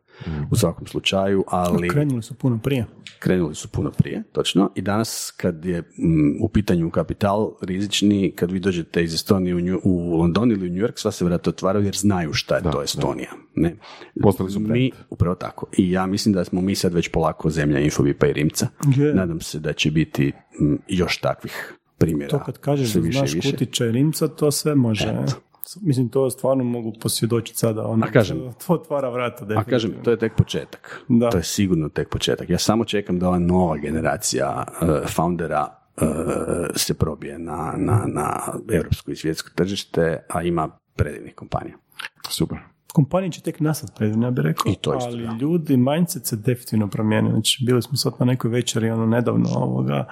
u 0.51 0.55
svakom 0.55 0.87
slučaju, 0.87 1.43
ali 1.47 1.89
Krenuli 1.89 2.21
su 2.23 2.33
puno 2.33 2.59
prije. 2.63 2.85
krenuli 3.19 3.55
su 3.55 3.67
puno 3.67 3.91
prije, 3.91 4.23
točno, 4.31 4.71
i 4.75 4.81
danas 4.81 5.33
kad 5.37 5.65
je 5.65 5.81
mm, 5.81 6.41
u 6.41 6.49
pitanju 6.49 6.89
kapital 6.89 7.51
rizični, 7.61 8.31
kad 8.35 8.51
vi 8.51 8.59
dođete 8.59 9.03
iz 9.03 9.13
Estonije 9.13 9.55
u, 9.55 9.59
Nju- 9.59 9.79
u 9.83 10.17
London 10.17 10.51
ili 10.51 10.67
u 10.69 10.71
New 10.71 10.87
York, 10.87 10.93
sva 10.95 11.11
se 11.11 11.25
vrata 11.25 11.49
otvaraju 11.49 11.85
jer 11.85 11.95
znaju 11.95 12.33
šta 12.33 12.55
je 12.55 12.63
to 12.71 12.83
Estonija. 12.83 13.31
Ne? 13.55 13.75
Postali 14.21 14.51
su 14.51 14.59
Mi, 14.59 14.91
upravo 15.09 15.35
tako. 15.35 15.65
I 15.77 15.91
ja 15.91 16.05
mislim 16.05 16.33
da 16.33 16.43
smo 16.45 16.61
mi 16.61 16.75
sad 16.75 16.93
već 16.93 17.07
polako 17.07 17.49
zemlja 17.49 17.79
Infobipa 17.79 18.27
i 18.27 18.33
Rimca. 18.33 18.67
Je. 18.97 19.13
Nadam 19.13 19.41
se 19.41 19.59
da 19.59 19.73
će 19.73 19.91
biti 19.91 20.31
mm, 20.61 20.75
još 20.87 21.17
takvih 21.17 21.73
primjera. 21.97 22.29
To 22.37 22.43
kad 22.45 22.57
kažeš 22.57 22.93
da 22.93 23.01
znaš 23.01 23.33
više. 23.33 23.51
Kutića 23.51 23.85
i 23.85 23.91
Rimca, 23.91 24.27
to 24.27 24.51
sve 24.51 24.75
može. 24.75 25.13
Mislim, 25.81 26.09
to 26.09 26.29
stvarno 26.29 26.63
mogu 26.63 26.93
posvjedočiti 27.01 27.59
sada. 27.59 27.87
Ono, 27.87 28.05
A 28.05 28.11
kažem- 28.11 28.53
To 28.67 28.73
otvara 28.73 29.09
vrata. 29.09 29.45
A 29.57 29.63
kažem, 29.63 29.93
to 30.03 30.11
je 30.11 30.17
tek 30.17 30.35
početak. 30.35 31.01
Da. 31.07 31.29
To 31.29 31.37
je 31.37 31.43
sigurno 31.43 31.89
tek 31.89 32.09
početak. 32.09 32.49
Ja 32.49 32.57
samo 32.57 32.85
čekam 32.85 33.19
da 33.19 33.27
ova 33.27 33.39
nova 33.39 33.77
generacija 33.77 34.63
uh, 34.81 34.89
foundera 35.07 35.67
uh, 35.97 36.07
se 36.75 36.93
probije 36.93 37.39
na, 37.39 37.73
na, 37.77 38.03
na 38.07 38.39
europsko 38.71 39.11
i 39.11 39.15
svjetsko 39.15 39.49
tržište, 39.55 40.25
a 40.29 40.43
ima 40.43 40.69
predivnih 40.95 41.35
kompanija. 41.35 41.75
Super. 42.29 42.57
Kompanije 42.93 43.31
će 43.31 43.41
tek 43.41 43.59
nasad 43.59 43.95
predivno, 43.95 44.27
ja 44.27 44.31
bih 44.31 44.43
rekao. 44.43 44.71
I 44.71 44.75
to 44.75 44.97
isto, 44.97 45.09
ali 45.09 45.23
da. 45.23 45.37
ljudi, 45.41 45.77
mindset 45.77 46.25
se 46.25 46.35
definitivno 46.35 46.87
promijenio. 46.87 47.31
Znači, 47.31 47.63
bili 47.65 47.81
smo 47.81 47.97
sad 47.97 48.13
na 48.19 48.25
nekoj 48.25 48.49
večeri, 48.51 48.89
ono, 48.89 49.05
nedavno, 49.05 49.49
ovoga, 49.55 50.05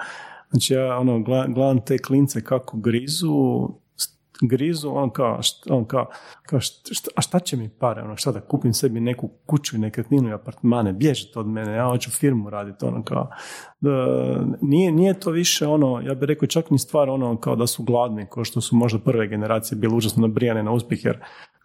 znači 0.50 0.74
ja, 0.74 0.98
ono, 0.98 1.22
gledam 1.48 1.84
te 1.84 1.98
klince 1.98 2.44
kako 2.44 2.76
grizu, 2.76 3.68
grizu, 4.48 4.90
on 4.94 5.10
kao, 5.10 5.40
on 5.70 5.84
kao, 5.84 6.06
kao 6.46 6.60
št- 6.60 6.90
št- 6.90 7.08
a 7.16 7.22
šta 7.22 7.38
će 7.38 7.56
mi 7.56 7.68
pare, 7.68 8.02
ono, 8.02 8.16
šta 8.16 8.32
da 8.32 8.40
kupim 8.40 8.72
sebi 8.72 9.00
neku 9.00 9.28
kuću 9.46 9.76
i 9.76 9.78
nekretninu 9.78 10.28
i 10.28 10.32
apartmane, 10.32 10.92
bježite 10.92 11.38
od 11.38 11.46
mene, 11.46 11.72
ja 11.72 11.86
hoću 11.86 12.10
firmu 12.10 12.50
raditi, 12.50 12.84
ono, 12.84 13.02
kao, 13.02 13.28
da, 13.80 14.06
nije, 14.60 14.92
nije 14.92 15.20
to 15.20 15.30
više, 15.30 15.66
ono, 15.66 16.00
ja 16.00 16.14
bih 16.14 16.26
rekao 16.26 16.46
čak 16.46 16.70
ni 16.70 16.78
stvar, 16.78 17.10
ono, 17.10 17.36
kao 17.36 17.56
da 17.56 17.66
su 17.66 17.82
gladni, 17.82 18.26
kao 18.30 18.44
što 18.44 18.60
su 18.60 18.76
možda 18.76 18.98
prve 18.98 19.28
generacije 19.28 19.78
bile 19.78 19.94
užasno 19.94 20.26
nabrijane 20.26 20.62
na 20.62 20.72
uspjeh, 20.72 21.04
jer 21.04 21.18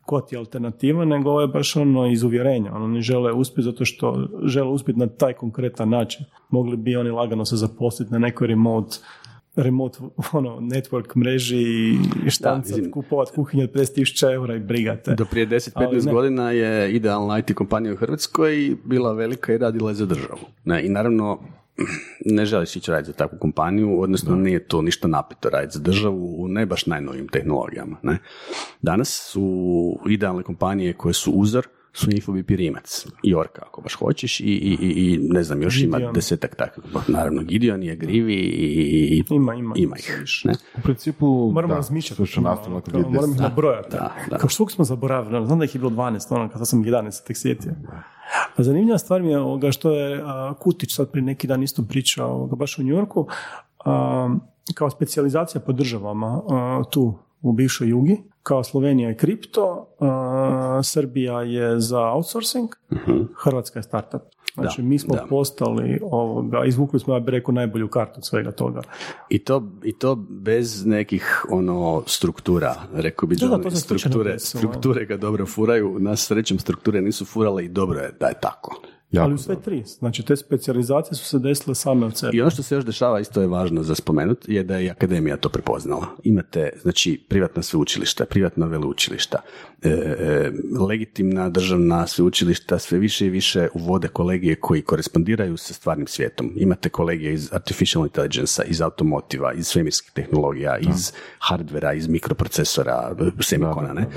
ko 0.07 0.27
je 0.31 0.37
alternativa, 0.37 1.05
nego 1.05 1.29
ovo 1.29 1.41
je 1.41 1.47
baš 1.47 1.75
ono 1.75 2.07
iz 2.07 2.23
uvjerenja. 2.23 2.71
Ono 2.75 2.87
ne 2.87 3.01
žele 3.01 3.33
uspjeti 3.33 3.61
zato 3.61 3.85
što 3.85 4.27
žele 4.45 4.69
uspjeti 4.69 4.99
na 4.99 5.07
taj 5.07 5.33
konkretan 5.33 5.89
način. 5.89 6.25
Mogli 6.49 6.77
bi 6.77 6.95
oni 6.95 7.09
lagano 7.09 7.45
se 7.45 7.55
zaposliti 7.55 8.11
na 8.11 8.19
nekoj 8.19 8.47
remote 8.47 8.97
remote 9.57 9.99
ono, 10.33 10.59
network 10.59 11.15
mreži 11.15 11.61
i 12.25 12.29
štancat, 12.29 12.79
kupovat 12.91 13.31
kuhinje 13.31 13.63
od 13.63 13.71
50.000 13.71 14.33
eura 14.33 14.55
i 14.55 14.59
brigate. 14.59 15.15
Do 15.15 15.25
prije 15.25 15.47
10-15 15.47 15.71
Ali 15.75 16.01
ne. 16.01 16.11
godina 16.11 16.51
je 16.51 16.91
idealna 16.91 17.39
IT 17.39 17.53
kompanija 17.53 17.93
u 17.93 17.97
Hrvatskoj 17.97 18.75
bila 18.85 19.13
velika 19.13 19.53
i 19.53 19.57
radila 19.57 19.89
je 19.89 19.95
za 19.95 20.05
državu. 20.05 20.39
Ne, 20.65 20.85
I 20.85 20.89
naravno, 20.89 21.39
ne 22.25 22.45
želiš 22.45 22.75
ići 22.75 22.91
raditi 22.91 23.11
za 23.11 23.17
takvu 23.17 23.39
kompaniju, 23.39 24.01
odnosno 24.01 24.35
nije 24.35 24.67
to 24.67 24.81
ništa 24.81 25.07
napito 25.07 25.49
raditi 25.49 25.73
za 25.73 25.79
državu 25.79 26.43
u 26.43 26.47
ne 26.47 26.65
baš 26.65 26.85
najnovijim 26.85 27.27
tehnologijama. 27.27 27.97
Ne. 28.03 28.17
Danas 28.81 29.29
su 29.31 29.99
idealne 30.09 30.43
kompanije 30.43 30.93
koje 30.93 31.13
su 31.13 31.31
uzor, 31.31 31.67
su 31.97 32.11
Infobip 32.11 32.51
i 32.51 32.55
Rimac 32.55 33.05
i 33.23 33.35
Orka 33.35 33.61
ako 33.65 33.81
baš 33.81 33.93
hoćeš 33.93 34.39
i, 34.39 34.43
i, 34.43 34.77
i, 34.81 35.13
i 35.13 35.17
ne 35.21 35.43
znam, 35.43 35.61
još 35.61 35.81
ima 35.81 35.97
Gideon. 35.97 36.13
desetak 36.13 36.55
takvih. 36.55 36.85
Naravno, 37.07 37.43
Gideon 37.43 37.83
je 37.83 37.95
Grivi 37.95 38.33
i, 38.33 39.17
i 39.17 39.23
Ima, 39.29 39.53
ima. 39.55 39.73
ima 39.77 39.95
ih. 39.97 40.23
Ne? 40.45 40.53
U 40.77 40.81
principu, 40.81 41.51
Moramo 41.53 41.73
da, 41.73 41.77
razmišljati. 41.77 42.21
ono, 42.37 42.49
nastavno 42.49 42.81
kao, 42.81 43.01
2010. 43.01 43.13
Moramo 43.13 43.33
ih 43.33 43.39
nabrojati. 43.39 43.89
Da, 43.91 44.13
da. 44.29 44.37
Kao 44.37 44.49
što 44.49 44.69
smo 44.69 44.85
zaboravili, 44.85 45.45
znam 45.45 45.59
da 45.59 45.65
ih 45.65 45.75
je 45.75 45.79
bilo 45.79 45.91
12, 45.91 46.35
ono, 46.35 46.49
kad 46.49 46.67
sam 46.67 46.81
ih 46.81 46.87
11 46.87 47.11
se 47.11 47.23
tek 47.23 47.37
sjetio. 47.37 47.71
A 48.55 48.63
zanimljiva 48.63 48.97
stvar 48.97 49.21
mi 49.21 49.29
je 49.29 49.39
ovoga 49.39 49.71
što 49.71 49.91
je 49.91 50.21
a, 50.25 50.53
Kutić 50.59 50.95
sad 50.95 51.11
prije 51.11 51.23
neki 51.23 51.47
dan 51.47 51.63
isto 51.63 51.83
pričao 51.83 52.29
ovoga, 52.29 52.55
baš 52.55 52.79
u 52.79 52.83
Njorku, 52.83 53.27
kao 54.73 54.89
specijalizacija 54.89 55.61
po 55.61 55.71
državama 55.71 56.41
a, 56.49 56.83
tu 56.91 57.13
u 57.41 57.51
bivšoj 57.53 57.89
jugi, 57.89 58.17
kao 58.47 58.63
Slovenija 58.63 59.09
je 59.09 59.17
kripto, 59.17 59.87
a, 59.99 60.81
Srbija 60.83 61.41
je 61.41 61.79
za 61.79 61.99
outsourcing, 61.99 62.69
Hrvatska 63.43 63.79
je 63.79 63.83
startup. 63.83 64.21
Znači, 64.53 64.81
Da, 64.81 64.87
mi 64.87 64.99
smo 64.99 65.15
da. 65.15 65.25
postali 65.29 65.99
ovoga, 66.03 66.65
izvukli 66.65 66.99
smo, 66.99 67.13
ja 67.13 67.19
bih 67.19 67.31
rekao, 67.31 67.53
najbolju 67.53 67.87
kartu 67.87 68.13
od 68.17 68.25
svega 68.25 68.51
toga. 68.51 68.81
I 69.29 69.43
to, 69.43 69.63
I 69.83 69.93
to 69.93 70.15
bez 70.29 70.85
nekih 70.85 71.45
ono 71.49 72.03
struktura, 72.05 72.75
rekao 72.93 73.27
bi 73.27 73.35
Da, 73.35 73.47
da, 73.47 73.55
Johnny, 73.55 73.63
to 73.63 73.75
strukture, 73.75 74.39
strukture 74.39 75.05
ga 75.05 75.17
dobro 75.17 75.45
furaju, 75.45 75.99
nas 75.99 76.25
srećem 76.25 76.59
strukture 76.59 77.01
nisu 77.01 77.25
furale 77.25 77.65
i 77.65 77.69
dobro 77.69 77.99
je 77.99 78.11
da 78.19 78.27
je 78.27 78.39
tako. 78.41 78.81
Jako 79.11 79.25
Ali 79.25 79.33
u 79.33 79.37
sve 79.37 79.61
tri. 79.61 79.83
Znači, 79.85 80.23
te 80.23 80.35
specijalizacije 80.35 81.15
su 81.15 81.25
se 81.25 81.39
desile 81.39 81.75
same 81.75 82.05
od 82.05 82.17
sebe. 82.17 82.37
I 82.37 82.41
ono 82.41 82.49
što 82.49 82.63
se 82.63 82.75
još 82.75 82.85
dešava, 82.85 83.19
isto 83.19 83.41
je 83.41 83.47
važno 83.47 83.83
za 83.83 83.95
spomenut, 83.95 84.49
je 84.49 84.63
da 84.63 84.77
je 84.77 84.85
i 84.85 84.89
akademija 84.89 85.37
to 85.37 85.49
prepoznala. 85.49 86.07
Imate, 86.23 86.69
znači, 86.81 87.25
privatna 87.29 87.63
sveučilišta, 87.63 88.25
privatna 88.25 88.65
veleučilišta, 88.65 89.37
e, 89.83 89.89
e, 89.89 90.51
legitimna 90.87 91.49
državna 91.49 92.07
sveučilišta 92.07 92.79
sve 92.79 92.99
više 92.99 93.25
i 93.25 93.29
više 93.29 93.67
uvode 93.73 94.07
kolegije 94.07 94.55
koji 94.55 94.81
korespondiraju 94.81 95.57
sa 95.57 95.73
stvarnim 95.73 96.07
svijetom. 96.07 96.53
Imate 96.55 96.89
kolegije 96.89 97.33
iz 97.33 97.53
artificial 97.53 98.05
intelligence 98.05 98.63
iz 98.67 98.81
automotiva, 98.81 99.53
iz 99.53 99.67
svemirskih 99.67 100.11
tehnologija, 100.11 100.77
iz 100.77 101.11
hardvera, 101.39 101.93
iz 101.93 102.07
mikroprocesora, 102.07 103.15
semikona, 103.39 103.93
ne? 103.93 104.07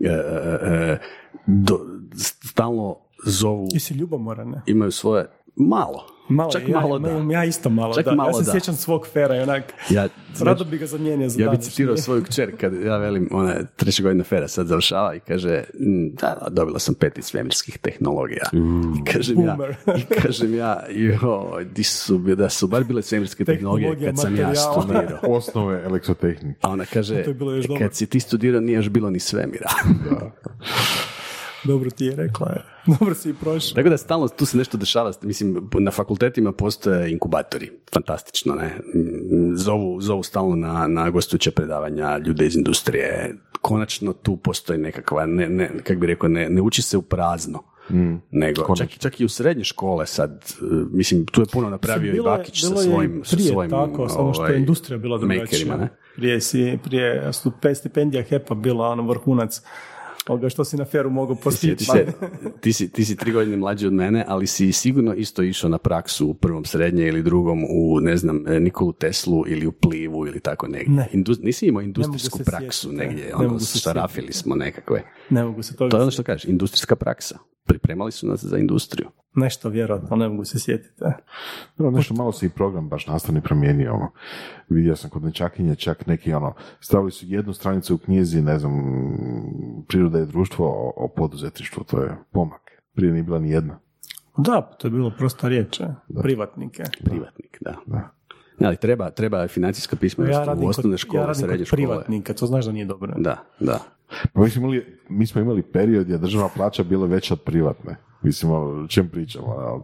E, 0.00 0.08
e, 0.08 0.12
e, 0.12 0.98
do, 1.46 1.80
stalno 2.44 3.05
zovu, 3.26 3.68
Ti 3.68 3.80
si 3.80 3.94
ljubomoran, 3.94 4.50
ne? 4.50 4.62
imaju 4.66 4.92
svoje, 4.92 5.26
malo, 5.56 6.06
Malo, 6.28 6.50
čak 6.50 6.68
ja, 6.68 6.80
malo 6.80 6.98
da. 6.98 7.10
imam 7.10 7.30
ja 7.30 7.44
isto 7.44 7.70
malo, 7.70 7.94
Čak 7.94 8.04
da. 8.04 8.14
malo 8.14 8.28
ja 8.30 8.34
se 8.34 8.44
da. 8.44 8.52
sjećam 8.52 8.74
svog 8.74 9.06
fera 9.06 9.36
i 9.36 9.40
onak, 9.40 9.64
Ja, 9.90 10.08
rado 10.40 10.64
bi 10.64 10.78
ga 10.78 10.86
zamijenio 10.86 11.28
za 11.28 11.34
ja 11.34 11.44
bi 11.44 11.44
današnji. 11.46 11.70
citirao 11.70 11.96
svoju 11.96 12.22
kćer 12.24 12.56
kad 12.56 12.72
ja 12.76 12.96
velim, 12.96 13.28
ona 13.32 13.50
je 13.50 13.66
treća 13.76 14.02
godina 14.02 14.24
fera 14.24 14.48
sad 14.48 14.66
završava 14.66 15.14
i 15.14 15.20
kaže, 15.20 15.64
"Mm, 15.74 16.08
da, 16.10 16.38
da, 16.40 16.48
dobila 16.50 16.78
sam 16.78 16.94
pet 16.94 17.18
iz 17.18 17.24
svemirskih 17.24 17.78
tehnologija. 17.78 18.44
I 19.00 19.04
kažem 19.06 19.40
ja, 19.40 19.56
i 19.96 20.14
kažem 20.14 20.54
ja, 20.54 20.82
joj, 20.90 21.64
di 21.66 21.82
su, 21.84 22.18
da 22.18 22.48
su 22.48 22.66
bar 22.66 22.84
bile 22.84 23.02
svemirske 23.02 23.44
tehnologije 23.44 23.98
kad 24.00 24.18
sam 24.18 24.36
ja 24.36 24.54
studirao. 24.54 25.18
Osnove 25.28 25.82
elektrotehnike. 25.84 26.58
A 26.62 26.70
ona 26.70 26.84
kaže, 26.84 27.22
To 27.24 27.30
je 27.30 27.34
bilo 27.34 27.52
još 27.52 27.64
"E, 27.64 27.68
dobro. 27.68 27.80
kad 27.80 27.94
si 27.94 28.06
ti 28.06 28.20
studirao 28.20 28.60
nije 28.60 28.76
još 28.76 28.88
bilo 28.88 29.10
ni 29.10 29.20
svemira. 29.20 29.68
Dobro 31.66 31.90
ti 31.90 32.04
je 32.04 32.16
rekla, 32.16 32.48
je. 32.48 32.62
dobro 32.98 33.14
si 33.14 33.30
i 33.30 33.34
prošao. 33.34 33.74
Tako 33.74 33.88
da 33.88 33.96
stalno 33.96 34.28
tu 34.28 34.46
se 34.46 34.56
nešto 34.56 34.76
dešava, 34.76 35.12
mislim, 35.22 35.68
na 35.78 35.90
fakultetima 35.90 36.52
postoje 36.52 37.12
inkubatori, 37.12 37.70
fantastično, 37.94 38.54
ne? 38.54 38.66
Mm, 38.94 39.56
Zovu, 39.56 40.00
zovu 40.00 40.22
stalno 40.22 40.56
na, 40.56 40.86
na 40.86 41.10
gostujuća 41.10 41.50
predavanja 41.50 42.18
ljude 42.18 42.46
iz 42.46 42.56
industrije, 42.56 43.34
konačno 43.60 44.12
tu 44.12 44.36
postoji 44.36 44.78
nekakva, 44.78 45.26
ne, 45.26 45.48
ne, 45.48 45.70
kak 45.82 45.98
bi 45.98 46.06
rekao, 46.06 46.28
ne, 46.28 46.48
ne 46.50 46.62
uči 46.62 46.82
se 46.82 46.96
u 46.96 47.02
prazno. 47.02 47.62
nego 48.30 48.76
čak, 48.76 48.88
čak 48.98 49.20
i 49.20 49.24
u 49.24 49.28
srednje 49.28 49.64
škole 49.64 50.06
sad, 50.06 50.54
e, 50.60 50.64
mislim, 50.90 51.26
tu 51.26 51.40
je 51.40 51.46
puno 51.52 51.70
napravio 51.70 52.12
Bilo 52.12 52.34
i 52.34 52.38
Bakić 52.38 52.60
sa 52.60 52.68
bilo 52.68 52.82
svojim, 52.82 53.22
sa 53.24 53.36
prije 53.36 53.52
svojim 53.52 53.70
tako, 53.70 54.08
samo 54.08 54.32
što 54.32 54.42
je 54.42 54.48
ovaj, 54.48 54.58
industrija 54.58 54.98
bila 54.98 55.18
drugačija. 55.18 55.88
Prije, 56.16 56.40
si, 56.40 56.78
prije 56.84 57.32
su 57.32 57.52
pet 57.62 57.76
stipendija 57.76 58.22
HEP-a 58.22 58.54
bila 58.54 58.88
ono 58.88 59.02
vrhunac 59.02 59.62
ovoga 60.28 60.48
što 60.48 60.64
si 60.64 60.76
na 60.76 60.84
feru 60.84 61.10
mogao 61.10 61.36
Sjeti 61.36 61.44
postići. 61.44 61.84
se, 61.84 62.06
ti 62.60 62.72
si, 62.72 62.92
ti 62.92 63.04
si 63.04 63.16
tri 63.16 63.32
godine 63.32 63.56
mlađi 63.56 63.86
od 63.86 63.92
mene, 63.92 64.24
ali 64.28 64.46
si 64.46 64.72
sigurno 64.72 65.14
isto 65.14 65.42
išao 65.42 65.70
na 65.70 65.78
praksu 65.78 66.28
u 66.28 66.34
prvom 66.34 66.64
srednje 66.64 67.08
ili 67.08 67.22
drugom 67.22 67.64
u, 67.70 68.00
ne 68.00 68.16
znam, 68.16 68.46
e, 68.48 68.60
Nikolu 68.60 68.92
Teslu 68.92 69.44
ili 69.46 69.66
u 69.66 69.72
Plivu 69.72 70.26
ili 70.26 70.40
tako 70.40 70.68
negdje. 70.68 70.94
Ne. 70.94 71.08
Indu- 71.12 71.42
nisi 71.42 71.66
imao 71.66 71.82
industrijsku 71.82 72.38
se 72.38 72.44
praksu 72.44 72.88
sjetiti, 72.88 73.06
negdje, 73.06 73.24
ne 73.26 73.46
ono, 73.46 73.58
se 73.58 73.78
šarafili 73.78 74.32
smo 74.32 74.54
nekakve. 74.54 75.02
Ne 75.30 75.44
mogu 75.44 75.62
se 75.62 75.76
toga 75.76 75.90
To 75.90 75.96
je 75.96 76.02
ono 76.02 76.10
što 76.10 76.22
kažeš, 76.22 76.44
industrijska 76.44 76.96
praksa. 76.96 77.38
Pripremali 77.64 78.12
su 78.12 78.26
nas 78.26 78.44
za 78.44 78.58
industriju. 78.58 79.08
Nešto 79.36 79.68
vjerojatno, 79.68 80.16
ne 80.16 80.28
mogu 80.28 80.44
se 80.44 80.58
sjetiti. 80.58 81.04
e. 81.04 81.12
Dobro, 81.78 81.90
nešto 81.90 82.14
malo 82.14 82.32
se 82.32 82.46
i 82.46 82.48
program 82.48 82.88
baš 82.88 83.06
nastavni 83.06 83.40
promijenio. 83.40 83.94
Ono. 83.94 84.10
Vidio 84.68 84.96
sam 84.96 85.10
kod 85.10 85.24
nečakinje 85.24 85.74
čak 85.74 86.06
neki 86.06 86.32
ono, 86.32 86.54
stavili 86.80 87.10
su 87.10 87.26
jednu 87.28 87.52
stranicu 87.52 87.94
u 87.94 87.98
knjizi, 87.98 88.42
ne 88.42 88.58
znam, 88.58 88.72
priroda 89.88 90.20
i 90.20 90.26
društvo 90.26 90.66
o, 90.66 90.92
o 91.04 91.08
poduzetništvu, 91.08 91.84
to 91.84 92.02
je 92.02 92.16
pomak. 92.32 92.82
Prije 92.94 93.12
nije 93.12 93.22
bila 93.22 93.38
ni 93.38 93.50
jedna. 93.50 93.78
Da, 94.36 94.62
to 94.78 94.86
je 94.86 94.90
bilo 94.90 95.12
prosta 95.18 95.48
riječ, 95.48 95.80
e. 95.80 95.88
privatnike. 96.22 96.82
Privatnik, 97.04 97.58
da. 97.60 97.74
Da. 97.86 98.10
Ali 98.66 98.76
treba, 98.76 99.10
treba 99.10 99.48
financijska 99.48 99.96
pismenost 99.96 100.38
Ja 100.46 100.56
u 100.62 100.66
osnovne 100.68 100.98
škole, 100.98 101.22
ja 101.22 101.26
radim 101.26 101.48
srednje 101.48 101.64
škole. 101.64 101.76
privatnika, 101.76 102.34
to 102.34 102.46
znaš 102.46 102.64
da 102.64 102.72
nije 102.72 102.84
dobro. 102.84 103.14
Da, 103.18 103.36
da. 103.60 103.78
Pa 104.32 104.40
mi 104.40 104.50
smo, 104.50 104.62
imali, 104.62 104.98
mi 105.08 105.26
smo 105.26 105.40
imali 105.40 105.62
period 105.62 106.04
gdje 106.04 106.14
je 106.14 106.18
državna 106.18 106.48
plaća 106.56 106.82
bila 106.82 107.06
veća 107.06 107.34
od 107.34 107.40
privatne. 107.42 107.96
Mislim, 108.22 108.52
o 108.52 108.86
čem 108.88 109.08
pričamo? 109.08 109.46
a, 109.46 109.80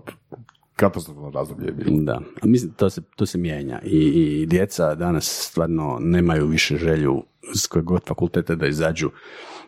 Katastrofalno 0.77 1.31
razdoblje 1.31 1.67
je 1.67 1.73
bilo. 1.73 2.03
Da, 2.03 2.21
a 2.43 2.47
mislim 2.47 2.73
to 2.73 2.91
se, 2.91 3.03
to 3.17 3.27
se 3.27 3.39
mijenja 3.39 3.81
I, 3.85 3.99
i 3.99 4.47
djeca 4.47 4.95
danas 4.95 5.49
stvarno 5.51 5.99
nemaju 6.01 6.47
više 6.47 6.77
želju 6.77 7.23
s 7.55 7.67
kojeg 7.67 7.85
god 7.85 8.03
fakulteta 8.07 8.55
da 8.55 8.67
izađu 8.67 9.11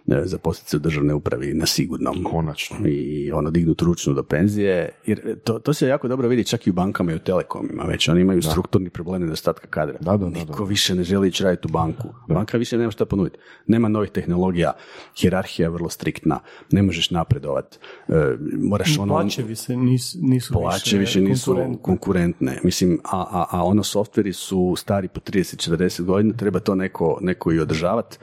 e, 0.06 0.22
zaposliti 0.24 0.70
se 0.70 0.76
u 0.76 0.80
državnoj 0.80 1.14
upravi 1.14 1.54
na 1.54 1.66
sigurnom. 1.66 2.24
Konačno. 2.24 2.76
I 2.88 3.32
ono 3.32 3.50
dignu 3.50 3.74
ručnu 3.80 4.14
do 4.14 4.22
penzije, 4.22 4.90
jer 5.06 5.38
to, 5.40 5.58
to 5.58 5.72
se 5.74 5.88
jako 5.88 6.08
dobro 6.08 6.28
vidi 6.28 6.44
čak 6.44 6.66
i 6.66 6.70
u 6.70 6.72
bankama 6.72 7.12
i 7.12 7.14
u 7.14 7.18
telekomima, 7.18 7.82
već 7.82 8.08
oni 8.08 8.20
imaju 8.20 8.42
strukturni 8.42 8.90
problem 8.90 9.22
nedostatka 9.22 9.66
kadra. 9.66 9.98
Da, 10.00 10.16
da, 10.16 10.16
da, 10.16 10.28
Niko 10.28 10.64
da. 10.64 10.68
više 10.68 10.94
ne 10.94 11.04
želi 11.04 11.28
ići 11.28 11.44
raditi 11.44 11.68
u 11.68 11.72
banku. 11.72 12.08
Banka 12.28 12.58
više 12.58 12.78
nema 12.78 12.90
šta 12.90 13.04
ponuditi. 13.04 13.38
Nema 13.66 13.88
novih 13.88 14.10
tehnologija, 14.10 14.72
hjerarhija 15.20 15.66
je 15.66 15.70
vrlo 15.70 15.88
striktna, 15.88 16.40
ne 16.70 16.82
možeš 16.82 17.10
napredovat. 17.10 17.78
E, 18.08 18.12
moraš 18.58 18.98
ono... 18.98 19.14
Plaćevi 19.14 19.56
se 19.56 19.76
nisu, 19.76 20.18
nisu 20.22 20.52
plaće 20.52 20.98
više 20.98 21.20
nisu 21.20 21.50
konkurentni. 21.50 21.82
konkurentne. 21.82 22.60
Mislim, 22.64 23.00
a, 23.04 23.20
a, 23.30 23.46
a 23.50 23.64
ono 23.64 23.82
softveri 23.82 24.32
su 24.32 24.74
stari 24.76 25.08
po 25.08 25.20
30-40 25.20 26.02
godina, 26.02 26.34
treba 26.36 26.60
to 26.60 26.74
neko, 26.74 27.18
neko 27.20 27.52
i 27.52 27.60
održavati. 27.60 28.18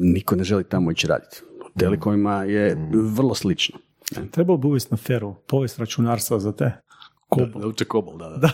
Niko 0.00 0.36
ne 0.36 0.44
želi 0.44 0.64
tamo 0.64 0.90
ići 0.90 1.06
raditi. 1.06 1.42
U 1.76 1.78
Telekomima 1.78 2.42
je 2.44 2.88
vrlo 3.16 3.34
slično. 3.34 3.78
Trebalo 4.30 4.58
bi 4.58 4.66
uvesti 4.66 4.88
na 4.90 4.96
feru, 4.96 5.34
povijest 5.46 5.78
računarstva 5.78 6.38
za 6.38 6.52
te. 6.52 6.72
Kobol. 7.28 7.62
Da, 7.62 7.68
uče 7.68 7.84
kobol, 7.84 8.18
da, 8.18 8.28
da. 8.28 8.50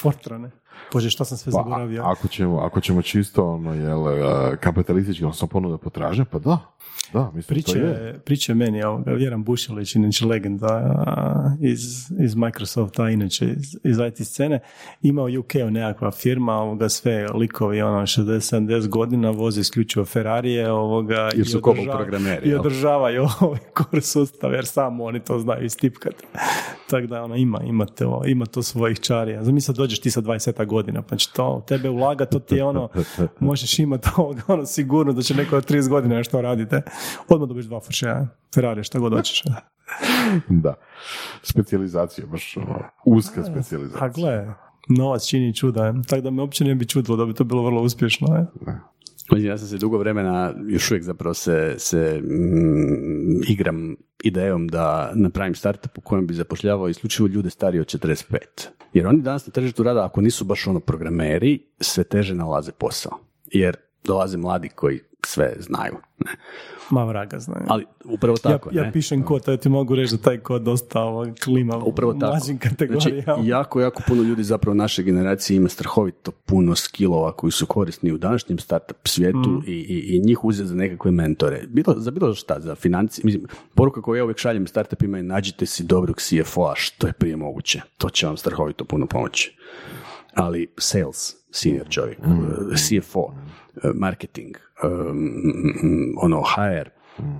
Fortrane. 0.00 0.50
Bože, 0.92 1.10
šta 1.10 1.24
sam 1.24 1.38
sve 1.38 1.52
Pa, 1.52 1.58
zaboravio? 1.58 2.02
ako, 2.02 2.28
ćemo, 2.28 2.58
ako 2.58 2.80
ćemo 2.80 3.02
čisto 3.02 3.46
ono, 3.48 3.74
jel, 3.74 4.08
a, 4.08 4.56
kapitalistički, 4.56 5.24
odnosno 5.24 5.46
ponuda 5.46 5.78
potražnje, 5.78 6.24
pa 6.24 6.38
da, 6.38 6.58
da, 7.12 7.30
mislim, 7.34 7.62
to 7.62 7.70
je. 7.70 7.82
Priče, 7.94 8.18
priče 8.24 8.54
meni, 8.54 8.82
ovoga, 8.82 9.10
Vjeran 9.12 9.44
Bušilić, 9.44 9.94
inače 9.94 10.26
legenda 10.26 10.94
iz, 11.60 11.80
iz 12.20 12.34
Microsofta, 12.34 13.10
inače 13.10 13.46
iz, 13.46 13.76
iz 13.84 13.96
IT 14.08 14.26
scene, 14.26 14.60
ima 15.02 15.22
u 15.22 15.38
UK-u 15.38 15.70
nekakva 15.70 16.10
firma, 16.10 16.52
ovoga, 16.54 16.88
sve 16.88 17.26
likovi, 17.34 17.82
ono, 17.82 18.00
60-70 18.00 18.88
godina, 18.88 19.30
voze 19.30 19.60
isključivo 19.60 20.04
Ferrarije, 20.04 20.70
ovoga, 20.70 21.28
Jer 21.34 21.46
su 21.46 21.56
i 21.56 21.60
održava- 21.60 21.96
programeri, 21.96 22.48
I 22.48 22.54
održavaju 22.54 23.22
ovaj 23.40 23.58
core 23.78 24.02
sustav, 24.02 24.52
jer 24.52 24.66
samo 24.66 25.04
oni 25.04 25.20
to 25.20 25.38
znaju 25.38 25.64
istipkat. 25.64 26.14
Tako 26.92 27.06
da, 27.06 27.22
ono, 27.22 27.36
ima, 27.36 27.60
ima, 27.64 27.86
to, 27.86 28.22
ima 28.26 28.46
to 28.46 28.62
svojih 28.62 29.00
čarija. 29.00 29.44
Zamisli 29.44 29.66
sad 29.66 29.76
dođeš 29.76 30.00
ti 30.00 30.10
sa 30.10 30.20
20 30.22 30.66
godina, 30.66 31.02
pa 31.02 31.16
će 31.16 31.28
to 31.32 31.64
tebe 31.68 31.90
ulaga, 31.90 32.24
to 32.24 32.38
ti 32.38 32.54
je 32.54 32.64
ono, 32.64 32.88
možeš 33.40 33.78
imati 33.78 34.08
ovoga, 34.16 34.42
ono 34.48 34.66
sigurno 34.66 35.12
da 35.12 35.22
će 35.22 35.34
neko 35.34 35.56
od 35.56 35.70
30 35.70 35.88
godina 35.88 36.16
nešto 36.16 36.40
radite. 36.40 36.82
Odmah 37.28 37.48
dobiš 37.48 37.64
dva 37.64 37.80
Porsche, 37.80 38.14
Ferrari, 38.54 38.84
šta 38.84 38.98
god 38.98 39.12
hoćeš. 39.12 39.42
Da. 40.48 40.74
Specijalizacija, 41.42 42.26
baš 42.26 42.56
ono, 42.56 42.78
uska 43.04 43.40
A 43.40 43.44
specijalizacija. 43.44 44.08
gle, 44.08 44.54
novac 44.88 45.26
čini 45.26 45.54
čuda. 45.54 45.94
Tako 46.08 46.22
da 46.22 46.30
me 46.30 46.42
uopće 46.42 46.64
ne 46.64 46.74
bi 46.74 46.88
čudilo 46.88 47.16
da 47.16 47.24
bi 47.24 47.34
to 47.34 47.44
bilo 47.44 47.62
vrlo 47.62 47.82
uspješno. 47.82 48.36
Je. 48.36 48.46
Ja 49.30 49.58
sam 49.58 49.68
se 49.68 49.78
dugo 49.78 49.98
vremena, 49.98 50.54
još 50.68 50.90
uvijek 50.90 51.04
zapravo 51.04 51.34
se, 51.34 51.74
se 51.78 52.20
mm, 52.22 53.42
igram 53.48 53.96
idejom 54.22 54.68
da 54.68 55.12
napravim 55.14 55.54
startup 55.54 55.98
u 55.98 56.00
kojem 56.00 56.26
bi 56.26 56.34
zapošljavao 56.34 56.88
isključivo 56.88 57.28
ljude 57.28 57.50
starije 57.50 57.80
od 57.80 57.86
45. 57.86 58.36
Jer 58.92 59.06
oni 59.06 59.22
danas 59.22 59.46
na 59.46 59.52
tržištu 59.52 59.82
rada, 59.82 60.04
ako 60.04 60.20
nisu 60.20 60.44
baš 60.44 60.66
ono 60.66 60.80
programeri, 60.80 61.58
sve 61.80 62.04
teže 62.04 62.34
nalaze 62.34 62.72
posao. 62.72 63.18
Jer 63.46 63.76
dolaze 64.04 64.36
mladi 64.36 64.68
koji 64.68 65.00
sve 65.26 65.56
znaju. 65.60 65.94
Ne? 66.18 66.30
Ma 66.90 67.04
vraga 67.04 67.38
znaju. 67.38 67.64
Ali 67.68 67.84
upravo 68.04 68.36
tako, 68.36 68.70
ja, 68.72 68.82
ne? 68.82 68.88
ja 68.88 68.92
pišem 68.92 69.22
kod, 69.22 69.42
ja 69.48 69.56
ti 69.56 69.68
mogu 69.68 69.94
reći 69.94 70.16
da 70.16 70.22
taj 70.22 70.38
kod 70.38 70.62
dosta 70.62 71.00
ovo, 71.00 71.26
klima 71.44 71.76
Upravo 71.76 72.12
tako. 72.12 72.26
mlađim 72.26 72.58
Znači, 72.90 73.22
jako, 73.42 73.80
jako 73.80 74.02
puno 74.08 74.22
ljudi 74.22 74.42
zapravo 74.44 74.74
naše 74.74 75.02
generacije 75.02 75.56
ima 75.56 75.68
strahovito 75.68 76.30
puno 76.30 76.74
skillova 76.74 77.32
koji 77.32 77.50
su 77.50 77.66
korisni 77.66 78.12
u 78.12 78.18
današnjem 78.18 78.58
startup 78.58 78.96
svijetu 79.08 79.38
Mm. 79.38 79.62
i, 79.66 79.72
i, 79.72 80.16
i 80.16 80.20
njih 80.20 80.44
uzeti 80.44 80.68
za 80.68 80.74
nekakve 80.74 81.10
mentore. 81.10 81.62
Bilo, 81.68 81.94
za 81.96 82.10
bilo 82.10 82.34
šta, 82.34 82.60
za 82.60 82.74
financije. 82.74 83.22
Mislim, 83.24 83.46
poruka 83.74 84.02
koju 84.02 84.16
ja 84.18 84.24
uvijek 84.24 84.38
šaljem 84.38 84.66
startupima 84.66 85.16
je 85.16 85.22
nađite 85.22 85.66
si 85.66 85.84
dobrog 85.84 86.20
CFO-a 86.20 86.74
što 86.76 87.06
je 87.06 87.12
prije 87.12 87.36
moguće. 87.36 87.80
To 87.98 88.10
će 88.10 88.26
vam 88.26 88.36
strahovito 88.36 88.84
puno 88.84 89.06
pomoći. 89.06 89.56
Ali 90.34 90.72
sales, 90.78 91.34
senior 91.50 91.88
čovjek, 91.88 92.18
Mm. 92.18 92.74
CFO, 92.76 93.34
marketing, 93.94 94.56
um, 94.84 96.14
ono, 96.16 96.42
HR, 96.42 96.88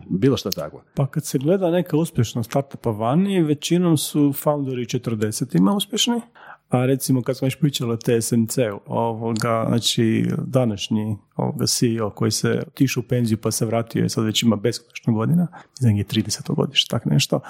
bilo 0.09 0.37
šta 0.37 0.51
tako. 0.51 0.83
Pa 0.95 1.07
kad 1.07 1.27
se 1.27 1.39
gleda 1.39 1.71
neka 1.71 1.97
uspješna 1.97 2.43
startupa 2.43 2.91
vani, 2.91 3.43
većinom 3.43 3.97
su 3.97 4.33
founderi 4.33 4.85
40-ima 4.85 5.73
uspješni, 5.73 6.21
a 6.69 6.87
recimo 6.87 7.23
kad 7.23 7.37
smo 7.37 7.47
još 7.47 7.59
pričali 7.59 7.93
o 7.93 7.97
TSMC-u, 7.97 8.81
ovoga, 8.87 9.65
znači 9.69 10.27
današnji 10.39 11.17
ovoga 11.37 11.67
CEO 11.67 12.11
koji 12.11 12.31
se 12.31 12.63
otišao 12.67 13.01
u 13.01 13.09
penziju 13.09 13.39
pa 13.39 13.51
se 13.51 13.67
vratio 13.67 14.05
i 14.05 14.09
sad 14.09 14.25
već 14.25 14.43
ima 14.43 14.57
beskonačno 14.57 15.13
godina, 15.13 15.47
mislim 15.71 15.97
je 15.97 16.05
30 16.05 16.55
godište, 16.55 16.91
tak 16.91 17.05
nešto, 17.05 17.41